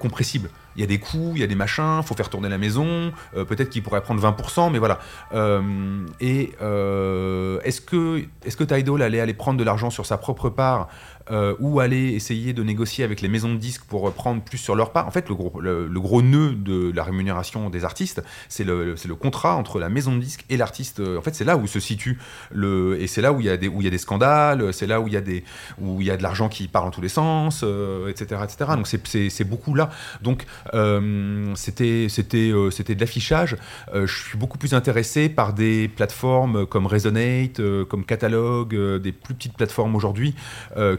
compressibles 0.00 0.48
il 0.76 0.80
y 0.80 0.84
a 0.84 0.86
des 0.86 0.98
coûts, 0.98 1.32
il 1.34 1.40
y 1.40 1.44
a 1.44 1.46
des 1.46 1.54
machins, 1.54 2.02
faut 2.04 2.14
faire 2.14 2.28
tourner 2.28 2.48
la 2.48 2.58
maison, 2.58 3.12
euh, 3.36 3.44
peut-être 3.44 3.70
qu'il 3.70 3.82
pourrait 3.82 4.02
prendre 4.02 4.20
20%, 4.20 4.70
mais 4.70 4.78
voilà. 4.78 4.98
Euh, 5.32 6.06
et 6.20 6.52
euh, 6.62 7.60
est-ce 7.64 7.80
que, 7.80 8.24
est 8.44 9.02
allait 9.02 9.20
aller 9.20 9.34
prendre 9.34 9.58
de 9.58 9.64
l'argent 9.64 9.90
sur 9.90 10.06
sa 10.06 10.18
propre 10.18 10.48
part 10.48 10.88
euh, 11.30 11.54
ou 11.58 11.80
aller 11.80 12.12
essayer 12.12 12.52
de 12.52 12.62
négocier 12.62 13.02
avec 13.02 13.22
les 13.22 13.28
maisons 13.28 13.52
de 13.52 13.58
disques 13.58 13.84
pour 13.84 14.12
prendre 14.12 14.42
plus 14.42 14.58
sur 14.58 14.74
leur 14.74 14.92
part. 14.92 15.06
En 15.06 15.10
fait, 15.10 15.28
le 15.28 15.34
gros, 15.34 15.58
le, 15.60 15.88
gros 16.00 16.20
nœud 16.20 16.52
de 16.52 16.92
la 16.94 17.02
rémunération 17.02 17.70
des 17.70 17.84
artistes, 17.84 18.22
c'est 18.48 18.64
le, 18.64 18.94
le, 18.94 19.14
contrat 19.14 19.56
entre 19.56 19.78
la 19.78 19.88
maison 19.88 20.14
de 20.14 20.20
disques 20.20 20.44
et 20.50 20.58
l'artiste. 20.58 21.00
En 21.00 21.22
fait, 21.22 21.34
c'est 21.34 21.44
là 21.44 21.56
où 21.56 21.66
se 21.66 21.80
situe 21.80 22.18
le. 22.50 23.00
Et 23.00 23.06
c'est 23.06 23.22
là 23.22 23.32
où 23.32 23.40
il 23.40 23.46
y 23.46 23.48
a 23.48 23.56
des, 23.56 23.68
y 23.68 23.86
a 23.86 23.90
des 23.90 23.98
scandales, 23.98 24.74
c'est 24.74 24.86
là 24.86 25.00
où 25.00 25.08
il 25.08 25.14
y 25.14 25.16
a, 25.16 25.20
y 25.20 26.10
a 26.10 26.16
de 26.16 26.22
l'argent 26.22 26.48
qui 26.48 26.68
part 26.68 26.84
en 26.84 26.90
tous 26.90 27.00
les 27.00 27.08
sens, 27.08 27.64
etc., 28.08 28.26
euh, 28.32 28.44
etc. 28.44 28.70
Donc, 28.76 28.86
c'est 28.86 29.48
beaucoup 29.48 29.74
là. 29.74 29.88
Donc, 30.22 30.44
euh, 30.74 31.54
c'était 31.54 32.08
de 32.08 33.00
l'affichage. 33.00 33.56
je 33.94 34.06
suis 34.06 34.36
beaucoup 34.36 34.58
plus 34.58 34.74
intéressé 34.74 35.30
par 35.30 35.54
des 35.54 35.88
plateformes 35.88 36.66
comme 36.66 36.86
Resonate, 36.86 37.60
comme 37.88 38.04
Catalogue, 38.04 38.74
des 39.00 39.12
plus 39.12 39.34
petites 39.34 39.56
plateformes 39.56 39.96
aujourd'hui 39.96 40.34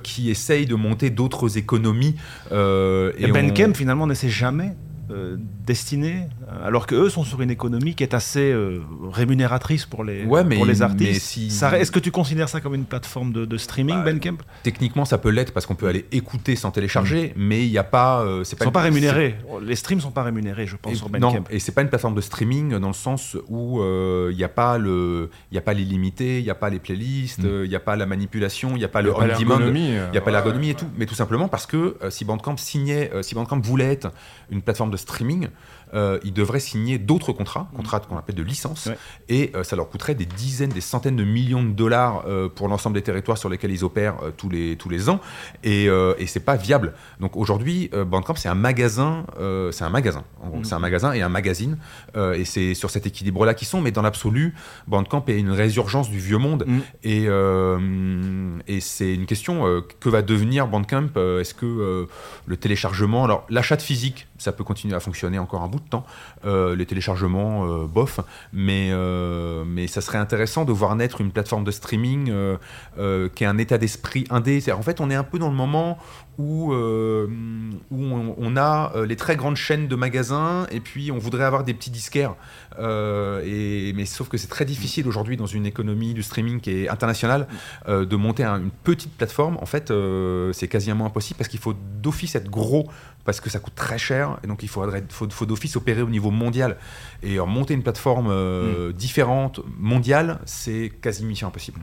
qui 0.02 0.15
qui 0.16 0.30
essayent 0.30 0.66
de 0.66 0.76
monter 0.76 1.10
d'autres 1.10 1.58
économies. 1.58 2.16
Euh, 2.54 3.12
et, 3.18 3.30
Ben 3.32 3.52
Kem 3.52 3.76
finalement 3.76 4.08
n'essaie 4.08 4.30
jamais 4.30 4.72
euh, 5.11 5.38
destinés, 5.68 6.27
euh, 6.48 6.68
alors 6.68 6.88
qu'eux 6.88 7.10
sont 7.10 7.23
sur 7.23 7.41
une 7.41 7.52
économie 7.52 7.94
qui 7.94 8.02
est 8.02 8.15
assez 8.15 8.52
euh, 8.52 8.82
rémunératrice 9.11 9.86
pour 9.86 10.03
les, 10.03 10.23
pour 10.23 10.65
les 10.65 10.82
artistes. 10.82 11.38
Est-ce 11.73 11.91
que 11.91 11.99
tu 11.99 12.10
considères 12.10 12.49
ça 12.49 12.60
comme 12.60 12.73
une 12.73 12.86
plateforme 12.86 13.32
de, 13.32 13.57
streaming, 13.57 13.98
bah, 13.98 14.11
Bandcamp 14.11 14.38
Techniquement, 14.64 15.06
ça 15.06 15.19
peut 15.19 15.30
l'être 15.30 15.53
parce 15.53 15.68
qu'on 15.68 15.76
peut 15.76 15.88
aller 15.88 16.06
écouter 16.11 16.56
sans 16.56 16.72
télécharger, 16.72 17.34
mm. 17.36 17.40
mais 17.40 17.65
il 17.65 17.69
n'y 17.69 17.77
a 17.77 17.84
pas. 17.84 18.26
c'est 18.44 18.57
pas 18.57 18.65
sont 18.65 18.72
pas 18.72 18.82
rémunérés. 18.82 19.38
Les 19.61 19.76
streams 19.76 20.02
sont 20.02 20.10
pas 20.10 20.23
rémunérés, 20.23 20.65
je 20.65 20.76
pense, 20.76 20.94
et, 20.94 20.95
sur 20.95 21.10
Bandcamp. 21.10 21.34
Non, 21.34 21.44
et 21.52 21.60
c'est 21.60 21.72
pas 21.72 21.84
une 21.84 21.90
plateforme 21.90 22.15
de 22.15 22.22
streaming 22.22 22.80
dans 22.80 22.88
le 22.88 22.94
sens 22.94 23.38
où 23.48 23.82
il 23.84 24.36
n'y 24.36 24.44
a 24.44 24.49
pas 24.49 24.80
le, 24.80 25.30
il 25.52 25.57
a 25.57 25.61
pas 25.61 25.73
l'illimité, 25.73 26.40
il 26.40 26.44
n'y 26.44 26.49
a 26.49 26.56
pas 26.56 26.72
les 26.72 26.80
playlists, 26.80 27.44
mm. 27.44 27.64
il 27.64 27.69
n'y 27.69 27.76
a 27.76 27.80
pas 27.80 27.95
la 27.95 28.07
manipulation, 28.07 28.72
il 28.72 28.80
n'y 28.80 28.86
a 28.86 28.90
pas 28.90 29.03
le 29.03 29.15
on-demand, 29.15 29.60
il 29.60 30.10
n'y 30.11 30.18
a 30.18 30.22
pas 30.22 30.32
l'ergonomie 30.32 30.72
et 30.72 30.76
tout, 30.76 30.88
mais 30.98 31.06
tout 31.06 31.15
simplement 31.15 31.48
parce 31.48 31.68
que 31.68 31.95
si 32.10 32.26
Bandcamp 32.26 32.57
signait, 32.57 33.11
si 33.22 33.36
Bandcamp 33.36 33.60
voulait 33.60 33.91
être 33.91 34.11
une 34.49 34.64
plateforme 34.64 34.90
de 34.90 34.95
streaming, 34.98 35.52
euh, 35.96 36.20
ils 36.24 36.34
devraient 36.34 36.60
signer 36.60 36.98
d'autres 36.98 37.32
contrats, 37.32 37.70
contrats 37.76 38.02
qu'on 38.02 38.18
appelle 38.18 38.36
de 38.36 38.44
licence, 38.44 38.90
et 39.30 39.52
euh, 39.56 39.64
ça 39.64 39.76
leur 39.76 39.90
coûterait 39.90 40.16
des 40.16 40.26
dizaines, 40.26 40.70
des 40.70 40.82
centaines 40.82 41.16
de 41.16 41.24
millions 41.24 41.64
de 41.64 41.72
dollars 41.72 42.26
euh, 42.28 42.50
pour 42.50 42.68
l'ensemble 42.68 42.96
des 42.96 43.02
territoires 43.02 43.38
sur 43.38 43.50
lesquels 43.50 43.72
ils 43.72 43.84
opèrent 43.86 44.18
tous, 44.36 44.50
les, 44.50 44.76
tous 44.76 44.90
les 44.90 45.10
ans, 45.10 45.22
et, 45.64 45.86
et 45.86 46.28
c'est 46.28 46.42
pas 46.42 46.56
viable. 46.56 46.94
Donc 47.20 47.38
aujourd'hui, 47.38 47.90
Bandcamp, 48.08 48.36
c'est 48.36 48.50
un 48.50 48.56
magasin, 48.56 49.26
c'est 49.72 49.84
un 49.84 49.90
magasin, 49.90 50.24
mm. 50.44 50.64
c'est 50.64 50.74
un 50.74 50.80
magasin 50.80 51.14
et 51.14 51.22
un 51.22 51.30
magazine, 51.30 51.78
et 52.18 52.46
c'est 52.46 52.74
sur 52.74 52.90
cet 52.90 53.06
équilibre-là 53.06 53.54
qu'ils 53.54 53.68
sont, 53.68 53.82
mais 53.82 53.92
dans 53.92 54.02
l'absolu, 54.02 54.54
Bandcamp 54.88 55.24
est 55.28 55.40
une 55.40 55.52
résurgence 55.52 56.10
du 56.10 56.20
vieux 56.20 56.38
monde, 56.38 56.66
mm. 56.68 56.80
et, 57.04 57.28
et 58.68 58.80
c'est 58.82 59.14
une 59.14 59.26
question, 59.26 59.82
que 60.00 60.10
va 60.10 60.22
devenir 60.22 60.68
Bandcamp 60.68 61.10
Est-ce 61.40 61.54
que 61.54 62.08
le 62.46 62.58
téléchargement, 62.58 63.24
alors 63.24 63.46
l'achat 63.50 63.76
de 63.76 63.82
physique, 63.82 64.28
ça 64.38 64.52
peut 64.52 64.64
continuer 64.64 64.96
à 64.96 65.00
fonctionner 65.00 65.40
encore 65.40 65.62
un 65.62 65.68
bout 65.68 65.85
temps, 65.86 66.06
euh, 66.45 66.76
les 66.76 66.86
téléchargements, 66.86 67.66
euh, 67.66 67.86
bof, 67.86 68.20
mais, 68.53 68.90
euh, 68.91 69.64
mais 69.66 69.88
ça 69.88 70.02
serait 70.02 70.18
intéressant 70.18 70.66
de 70.66 70.72
voir 70.72 70.95
naître 70.95 71.22
une 71.22 71.32
plateforme 71.32 71.64
de 71.64 71.72
streaming 71.72 72.34
qui 73.36 73.45
a 73.45 73.49
un 73.49 73.57
état 73.57 73.78
d'esprit 73.78 74.26
indé. 74.30 74.64
En 74.72 74.82
fait, 74.82 75.02
on 75.02 75.10
est 75.10 75.16
un 75.16 75.24
peu 75.24 75.40
dans 75.40 75.49
le 75.49 75.56
moment 75.56 75.98
où, 76.38 76.74
où 76.74 78.03
on, 78.38 78.57
a 78.57 78.91
les 79.06 79.16
très 79.16 79.36
grandes 79.36 79.56
chaînes 79.56 79.88
de 79.88 79.95
magasins 79.95 80.68
et 80.72 80.80
puis 80.80 81.12
on 81.12 81.18
voudrait 81.18 81.45
avoir 81.45 81.64
des 81.64 81.74
petits 81.74 81.90
disquaires. 81.91 82.36
et, 82.80 83.94
mais 83.95 84.06
sauf 84.06 84.28
que 84.28 84.38
c'est 84.38 84.48
très 84.48 84.66
difficile 84.66 85.07
aujourd'hui 85.07 85.38
dans 85.38 85.45
une 85.45 85.66
économie 85.66 86.14
du 86.14 86.24
streaming 86.24 86.60
qui 86.60 86.72
est 86.72 86.90
internationale 86.90 87.48
de 87.88 88.16
monter 88.16 88.44
une 88.44 88.72
petite 88.84 89.14
plateforme. 89.16 89.57
En 89.62 89.66
fait, 89.66 89.94
c'est 90.53 90.68
quasiment 90.68 91.06
impossible 91.06 91.38
parce 91.38 91.49
qu'il 91.49 91.60
faut 91.60 91.76
d'office 92.02 92.36
être 92.36 92.49
gros 92.49 92.90
parce 93.24 93.40
que 93.40 93.49
ça 93.49 93.60
coûte 93.60 93.74
très 93.74 93.98
cher 93.98 94.38
et 94.44 94.48
donc 94.48 94.62
il 94.62 94.70
faudrait, 94.70 95.03
faut, 95.10 95.28
faut 95.30 95.48
d'office 95.48 95.76
opérer 95.76 96.02
au 96.02 96.10
niveau 96.10 96.32
mondial. 96.32 96.78
Et 97.24 97.40
monter 97.56 97.74
une 97.74 97.84
plateforme 97.84 98.28
euh, 98.30 98.90
mm. 98.90 98.94
différente, 98.94 99.62
mondiale, 99.78 100.40
c'est 100.45 100.91
quasi 101.02 101.26
mission 101.26 101.48
impossible. 101.48 101.82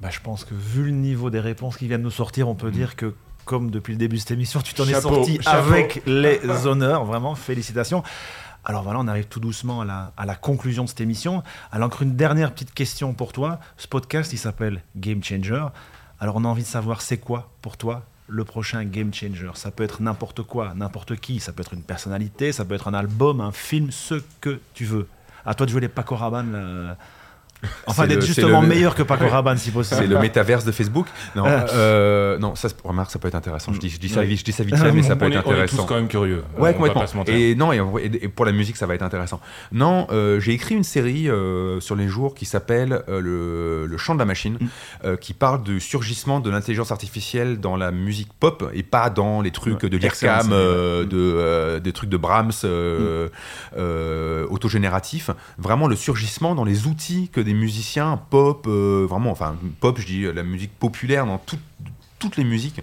Bah, 0.00 0.08
je 0.10 0.20
pense 0.20 0.44
que 0.44 0.54
vu 0.54 0.84
le 0.84 0.92
niveau 0.92 1.30
des 1.30 1.40
réponses 1.40 1.76
qui 1.76 1.86
viennent 1.86 2.02
nous 2.02 2.10
sortir, 2.10 2.48
on 2.48 2.54
peut 2.54 2.68
mm. 2.68 2.72
dire 2.72 2.96
que 2.96 3.14
comme 3.50 3.72
depuis 3.72 3.94
le 3.94 3.98
début 3.98 4.14
de 4.14 4.20
cette 4.20 4.30
émission, 4.30 4.60
tu 4.60 4.74
t'en 4.74 4.86
es 4.86 5.00
sorti 5.00 5.42
chapeau. 5.42 5.56
avec 5.56 6.02
les 6.06 6.38
honneurs. 6.68 7.04
Vraiment, 7.04 7.34
félicitations. 7.34 8.04
Alors 8.64 8.84
voilà, 8.84 9.00
on 9.00 9.08
arrive 9.08 9.26
tout 9.26 9.40
doucement 9.40 9.80
à 9.80 9.84
la, 9.84 10.12
à 10.16 10.24
la 10.24 10.36
conclusion 10.36 10.84
de 10.84 10.88
cette 10.88 11.00
émission. 11.00 11.42
Alors 11.72 11.88
encore 11.88 12.02
une 12.02 12.14
dernière 12.14 12.52
petite 12.52 12.72
question 12.72 13.12
pour 13.12 13.32
toi. 13.32 13.58
Ce 13.76 13.88
podcast, 13.88 14.32
il 14.32 14.36
s'appelle 14.38 14.82
Game 14.94 15.24
Changer. 15.24 15.64
Alors 16.20 16.36
on 16.36 16.44
a 16.44 16.48
envie 16.48 16.62
de 16.62 16.68
savoir, 16.68 17.02
c'est 17.02 17.16
quoi 17.18 17.50
pour 17.60 17.76
toi 17.76 18.04
le 18.28 18.44
prochain 18.44 18.84
Game 18.84 19.12
Changer? 19.12 19.50
Ça 19.54 19.72
peut 19.72 19.82
être 19.82 20.00
n'importe 20.00 20.42
quoi, 20.42 20.72
n'importe 20.76 21.16
qui. 21.16 21.40
Ça 21.40 21.52
peut 21.52 21.62
être 21.62 21.74
une 21.74 21.82
personnalité, 21.82 22.52
ça 22.52 22.64
peut 22.64 22.74
être 22.76 22.86
un 22.86 22.94
album, 22.94 23.40
un 23.40 23.50
film, 23.50 23.90
ce 23.90 24.22
que 24.40 24.60
tu 24.74 24.84
veux. 24.84 25.08
À 25.44 25.54
toi 25.54 25.66
de 25.66 25.72
jouer 25.72 25.80
les 25.80 25.88
Paco 25.88 26.14
Rabanne. 26.14 26.52
là. 26.52 26.96
Enfin, 27.86 28.06
d'être 28.06 28.24
justement 28.24 28.62
le- 28.62 28.68
meilleur 28.68 28.94
que 28.94 29.02
Paco 29.02 29.28
Rabanne, 29.28 29.58
si 29.58 29.70
possible. 29.70 30.00
C'est 30.00 30.06
le 30.06 30.18
métaverse 30.18 30.64
de 30.64 30.72
Facebook. 30.72 31.06
Non, 31.36 31.44
Ah. 31.46 31.66
euh, 31.74 32.38
non, 32.38 32.54
ça, 32.54 32.68
c'est- 32.68 32.76
remarque, 32.82 33.10
ça 33.10 33.18
peut 33.18 33.28
être 33.28 33.34
intéressant. 33.34 33.72
Je 33.72 33.78
dis, 33.80 33.90
je 33.90 33.98
dis 33.98 34.08
ça 34.08 34.24
je 34.24 34.42
dis 34.42 34.52
ça 34.52 34.64
vite 34.64 34.76
fait, 34.76 34.92
mais 34.92 35.02
ça 35.02 35.16
peut 35.16 35.26
on, 35.26 35.28
être 35.28 35.34
est, 35.34 35.46
on 35.46 35.50
est 35.50 35.52
intéressant. 35.52 35.76
tous 35.78 35.84
quand 35.84 35.94
même 35.96 36.08
curieux. 36.08 36.42
Ouais, 36.58 36.72
va 36.72 36.88
complètement. 36.90 37.24
Et 37.26 37.54
non, 37.54 37.72
et, 37.72 37.80
pour 38.28 38.44
la 38.46 38.52
musique, 38.52 38.76
ça 38.76 38.86
va 38.86 38.94
être 38.94 39.02
intéressant. 39.02 39.40
Non, 39.72 40.06
euh, 40.10 40.40
j'ai 40.40 40.52
écrit 40.52 40.74
une 40.74 40.84
série 40.84 41.28
euh, 41.28 41.80
sur 41.80 41.96
les 41.96 42.08
jours 42.08 42.34
qui 42.34 42.46
s'appelle 42.46 43.02
euh, 43.08 43.20
le, 43.20 43.86
le 43.86 43.98
chant 43.98 44.14
de 44.14 44.18
la 44.20 44.24
machine, 44.24 44.54
Mm. 44.60 44.66
euh, 45.04 45.16
qui 45.16 45.34
parle 45.34 45.62
du 45.62 45.80
surgissement 45.80 46.40
de 46.40 46.50
l'intelligence 46.50 46.90
artificielle 46.92 47.60
dans 47.60 47.76
la 47.76 47.90
musique 47.90 48.28
pop 48.40 48.70
et 48.72 48.82
pas 48.82 49.10
dans 49.10 49.40
les 49.42 49.50
trucs 49.50 49.82
Ouais, 49.82 49.88
de 49.90 49.96
l'IRCAM, 49.96 50.50
euh, 50.52 51.04
Mm. 51.04 51.08
de, 51.08 51.16
euh, 51.18 51.80
des 51.80 51.92
trucs 51.92 52.10
de 52.10 52.16
Brahms 52.16 52.50
euh, 52.64 53.28
euh, 53.76 54.46
autogénératifs. 54.48 55.30
Vraiment 55.58 55.86
le 55.86 55.96
surgissement 55.96 56.54
dans 56.54 56.64
les 56.64 56.86
outils 56.86 57.28
que 57.32 57.40
des 57.40 57.49
musiciens 57.54 58.16
pop, 58.30 58.66
euh, 58.68 59.06
vraiment, 59.08 59.30
enfin 59.30 59.56
pop, 59.80 59.98
je 59.98 60.06
dis 60.06 60.24
euh, 60.24 60.32
la 60.32 60.42
musique 60.42 60.72
populaire 60.78 61.26
dans 61.26 61.38
tout- 61.38 61.58
toutes 62.18 62.36
les 62.36 62.44
musiques. 62.44 62.82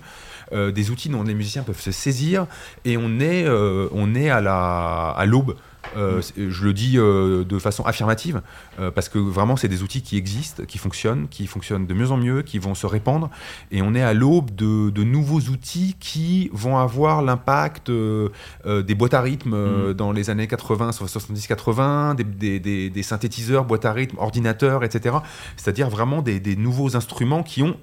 euh, 0.54 0.72
des 0.72 0.92
outils 0.92 1.10
dont 1.10 1.24
les 1.24 1.34
musiciens 1.34 1.64
peuvent 1.64 1.82
se 1.82 1.92
saisir 1.92 2.48
et 2.86 2.96
on 2.96 3.20
est, 3.20 3.46
on 3.92 4.16
est 4.16 4.30
à 4.30 4.40
la 4.40 5.10
à 5.10 5.26
l'aube. 5.26 5.58
Euh, 5.96 6.22
je 6.36 6.66
le 6.66 6.74
dis 6.74 6.98
euh, 6.98 7.46
de 7.46 7.60
façon 7.60 7.84
affirmative 7.86 8.42
euh, 8.78 8.92
parce 8.92 9.08
que 9.08 9.20
vraiment 9.20 9.56
c'est 9.56 9.70
des 9.70 9.84
outils 9.84 10.02
qui 10.02 10.18
existent, 10.18 10.64
qui 10.66 10.78
fonctionnent, 10.78 11.28
qui 11.30 11.48
fonctionnent 11.48 11.88
de 11.88 11.94
mieux 11.94 12.12
en 12.12 12.18
mieux, 12.18 12.42
qui 12.42 12.60
vont 12.60 12.76
se 12.76 12.86
répandre 12.86 13.30
et 13.72 13.82
on 13.82 13.96
est 13.96 14.02
à 14.02 14.14
l'aube 14.14 14.54
de, 14.54 14.90
de 14.90 15.04
nouveaux 15.04 15.40
outils 15.40 15.96
qui 15.98 16.50
vont 16.52 16.78
avoir 16.78 17.22
l'impact 17.22 17.90
des 17.90 18.96
boîtes 18.96 19.14
à 19.14 19.22
rythme 19.22 19.54
euh, 19.54 19.94
dans 19.94 20.12
les 20.12 20.30
années 20.30 20.48
80, 20.48 20.90
70-80, 20.90 22.16
des, 22.16 22.24
des- 22.26 22.60
des- 22.60 22.90
des 22.90 23.04
synthétiseurs, 23.04 23.64
boîtes 23.64 23.86
à 23.86 23.94
rythme, 23.94 24.18
ordinateurs, 24.20 24.84
etc. 24.84 25.16
C'est-à-dire 25.56 25.90
vraiment 25.90 26.22
des, 26.22 26.40
nouveaux 26.58 26.98
instruments 26.98 27.44
qui 27.44 27.64
ont 27.64 27.78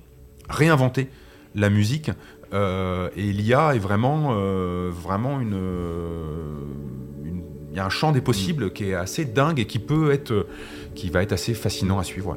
réinventé 0.51 1.09
la 1.55 1.71
musique 1.71 2.11
et 2.53 3.33
l'IA 3.33 3.75
est 3.75 3.79
vraiment, 3.79 4.35
vraiment 4.91 5.41
une, 5.41 5.57
y 7.77 7.81
a 7.81 7.85
un 7.87 7.91
champ 7.91 8.13
des 8.13 8.21
possibles 8.21 8.73
qui 8.73 8.91
est 8.91 8.95
assez 8.95 9.25
dingue 9.25 9.59
et 9.61 9.67
qui 9.67 9.79
peut 9.79 10.13
être, 10.13 10.31
euh, 10.33 10.47
qui 10.95 11.11
va 11.11 11.23
être 11.23 11.33
assez 11.33 11.55
fascinant 11.55 11.99
à 11.99 12.05
suivre. 12.05 12.31
ouais. 12.31 12.37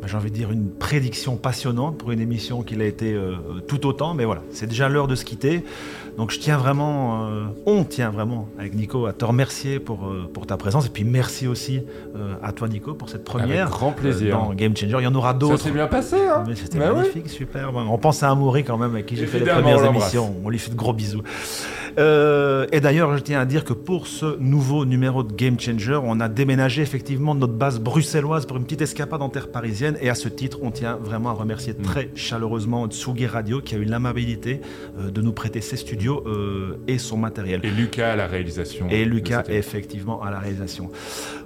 Bah, 0.00 0.08
j'ai 0.10 0.16
envie 0.16 0.30
de 0.30 0.36
dire 0.36 0.50
une 0.50 0.68
prédiction 0.70 1.36
passionnante 1.36 1.96
pour 1.96 2.10
une 2.10 2.20
émission 2.20 2.62
qui 2.62 2.74
l'a 2.74 2.84
été 2.84 3.14
euh, 3.14 3.36
tout 3.68 3.86
autant. 3.86 4.12
Mais 4.12 4.24
voilà, 4.26 4.42
c'est 4.50 4.66
déjà 4.66 4.88
l'heure 4.88 5.06
de 5.06 5.14
se 5.14 5.24
quitter. 5.24 5.64
Donc 6.18 6.30
je 6.30 6.38
tiens 6.38 6.58
vraiment, 6.58 7.26
euh, 7.28 7.44
on 7.64 7.84
tient 7.84 8.10
vraiment 8.10 8.48
avec 8.58 8.74
Nico 8.74 9.06
à 9.06 9.12
te 9.14 9.24
remercier 9.24 9.78
pour, 9.80 10.06
euh, 10.06 10.28
pour 10.32 10.46
ta 10.46 10.56
présence. 10.56 10.86
Et 10.86 10.90
puis 10.90 11.04
merci 11.04 11.46
aussi 11.46 11.80
euh, 12.16 12.34
à 12.42 12.52
toi 12.52 12.68
Nico 12.68 12.92
pour 12.94 13.08
cette 13.08 13.24
première. 13.24 13.62
Avec 13.66 13.74
grand 13.74 13.92
plaisir. 13.92 14.36
euh, 14.36 14.38
dans 14.48 14.52
Game 14.54 14.76
Changer. 14.76 14.96
Il 15.00 15.04
y 15.04 15.06
en 15.06 15.14
aura 15.14 15.32
Ça 15.32 15.38
d'autres. 15.38 15.58
s'est 15.62 15.70
bien 15.70 15.86
passé, 15.86 16.16
hein 16.28 16.44
Mais 16.46 16.54
c'était 16.56 16.78
Bah 16.80 16.90
oui. 16.92 16.98
magnifique, 16.98 17.30
super. 17.30 17.72
Bon, 17.72 17.86
On 17.88 17.96
pense 17.98 18.22
à 18.22 18.30
Amaury 18.30 18.62
quand 18.64 18.76
même, 18.76 18.92
avec 18.94 19.06
qui 19.06 19.16
j'ai 19.16 19.26
fait 19.26 19.38
les 19.38 19.46
premières 19.46 19.84
émissions. 19.84 20.34
On 20.44 20.50
lui 20.50 20.58
fait 20.58 20.70
de 20.72 20.76
gros 20.76 20.92
bisous. 20.92 21.22
Euh, 21.98 22.66
et 22.72 22.80
d'ailleurs, 22.80 23.16
je 23.16 23.22
tiens 23.22 23.40
à 23.40 23.44
dire 23.44 23.64
que 23.64 23.72
pour 23.72 24.06
ce 24.06 24.38
nouveau 24.38 24.84
numéro 24.84 25.22
de 25.22 25.32
Game 25.32 25.58
Changer, 25.58 26.00
on 26.02 26.20
a 26.20 26.28
déménagé 26.28 26.82
effectivement 26.82 27.34
de 27.34 27.40
notre 27.40 27.54
base 27.54 27.80
bruxelloise 27.80 28.46
pour 28.46 28.56
une 28.56 28.64
petite 28.64 28.82
escapade 28.82 29.22
en 29.22 29.28
terre 29.28 29.48
parisienne. 29.48 29.96
Et 30.00 30.10
à 30.10 30.14
ce 30.14 30.28
titre, 30.28 30.58
on 30.62 30.70
tient 30.70 30.96
vraiment 30.96 31.30
à 31.30 31.32
remercier 31.32 31.74
très 31.74 32.10
chaleureusement 32.14 32.86
Tsugi 32.86 33.26
Radio 33.26 33.60
qui 33.60 33.74
a 33.74 33.78
eu 33.78 33.84
l'amabilité 33.84 34.60
euh, 34.98 35.10
de 35.10 35.20
nous 35.20 35.32
prêter 35.32 35.60
ses 35.60 35.76
studios 35.76 36.24
euh, 36.26 36.78
et 36.88 36.98
son 36.98 37.16
matériel. 37.16 37.60
Et 37.62 37.70
Lucas 37.70 38.12
à 38.12 38.16
la 38.16 38.26
réalisation. 38.26 38.88
Et 38.90 39.04
Lucas 39.04 39.44
effectivement 39.48 40.22
à 40.22 40.30
la 40.30 40.38
réalisation. 40.38 40.90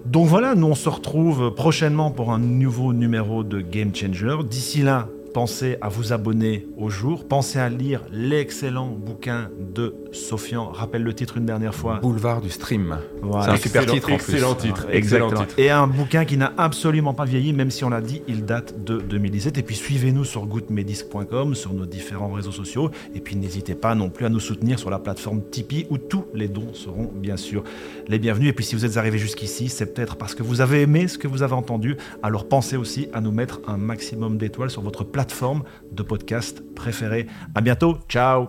Donc 0.07 0.27
voilà, 0.29 0.55
nous 0.55 0.67
on 0.67 0.75
se 0.75 0.89
retrouve 0.89 1.55
prochainement 1.55 2.11
pour 2.11 2.33
un 2.33 2.39
nouveau 2.39 2.93
numéro 2.93 3.45
de 3.45 3.61
Game 3.61 3.95
Changer. 3.95 4.37
D'ici 4.49 4.83
là, 4.83 5.09
pensez 5.33 5.77
à 5.81 5.89
vous 5.89 6.13
abonner 6.13 6.67
au 6.77 6.89
jour, 6.91 7.27
pensez 7.27 7.59
à 7.59 7.69
lire 7.69 8.03
l'excellent 8.13 8.89
bouquin 8.89 9.51
de 9.75 9.95
Sofian. 10.13 10.69
Rappelle 10.71 11.03
le 11.03 11.15
titre 11.15 11.37
une 11.37 11.45
dernière 11.47 11.75
fois. 11.75 11.99
Boulevard 12.01 12.41
du 12.41 12.51
stream. 12.51 12.99
Voilà. 13.23 13.45
C'est 13.45 13.51
un 13.51 13.57
super 13.57 13.83
Excellent- 13.83 13.95
titre 13.95 14.13
en 14.13 14.17
plus. 14.17 14.33
Excellent 14.35 14.55
titre. 14.55 14.87
Ah, 14.89 14.95
Exactement. 14.95 15.31
Excellent 15.31 15.47
titre. 15.47 15.59
Et 15.61 15.71
un 15.71 15.87
bouquin 15.87 16.25
qui 16.25 16.37
n'a 16.37 16.53
absolument 16.57 17.15
pas 17.15 17.25
vieilli, 17.25 17.53
même 17.53 17.71
si 17.71 17.85
on 17.85 17.91
l'a 17.91 18.01
dit, 18.01 18.23
il 18.29 18.45
date 18.45 18.83
de 18.85 18.99
2017. 18.99 19.59
Et 19.59 19.63
puis 19.63 19.77
suivez-nous 19.77 20.25
sur 20.25 20.47
goutmedisc.com, 20.47 21.55
sur 21.55 21.73
nos 21.75 21.87
différents 21.87 22.33
réseaux 22.33 22.53
sociaux. 22.53 22.91
Et 23.15 23.21
puis 23.21 23.37
n'hésitez 23.37 23.75
pas 23.75 23.95
non 23.95 24.09
plus 24.11 24.25
à 24.27 24.29
nous 24.29 24.41
soutenir 24.41 24.79
sur 24.79 24.91
la 24.91 24.99
plateforme 24.99 25.43
Tipeee 25.51 25.87
où 25.91 25.99
tous 25.99 26.25
les 26.35 26.49
dons 26.49 26.73
seront 26.73 27.11
bien 27.15 27.37
sûr 27.37 27.63
les 28.09 28.19
bienvenus. 28.19 28.51
Et 28.51 28.53
puis 28.53 28.65
si 28.65 28.75
vous 28.75 28.85
êtes 28.85 28.97
arrivé 28.97 29.19
jusqu'ici, 29.19 29.69
c'est 29.69 29.95
peut-être 29.95 30.17
parce 30.17 30.35
que 30.35 30.43
vous 30.43 30.61
avez 30.61 30.83
aimé 30.83 31.09
ce 31.09 31.19
que 31.19 31.29
vous 31.29 31.43
avez 31.43 31.55
entendu. 31.55 31.97
Alors 32.23 32.47
pensez 32.49 32.77
aussi 32.77 33.09
à 33.13 33.21
nous 33.21 33.33
mettre 33.33 33.61
un 33.67 33.77
maximum 33.77 34.39
d'étoiles 34.39 34.71
sur 34.71 34.83
votre 34.83 35.05
plateforme 35.19 35.65
de 35.91 36.05
podcast 36.05 36.63
préférée. 36.77 37.27
À 37.57 37.61
bientôt. 37.61 37.99
Ciao. 38.09 38.47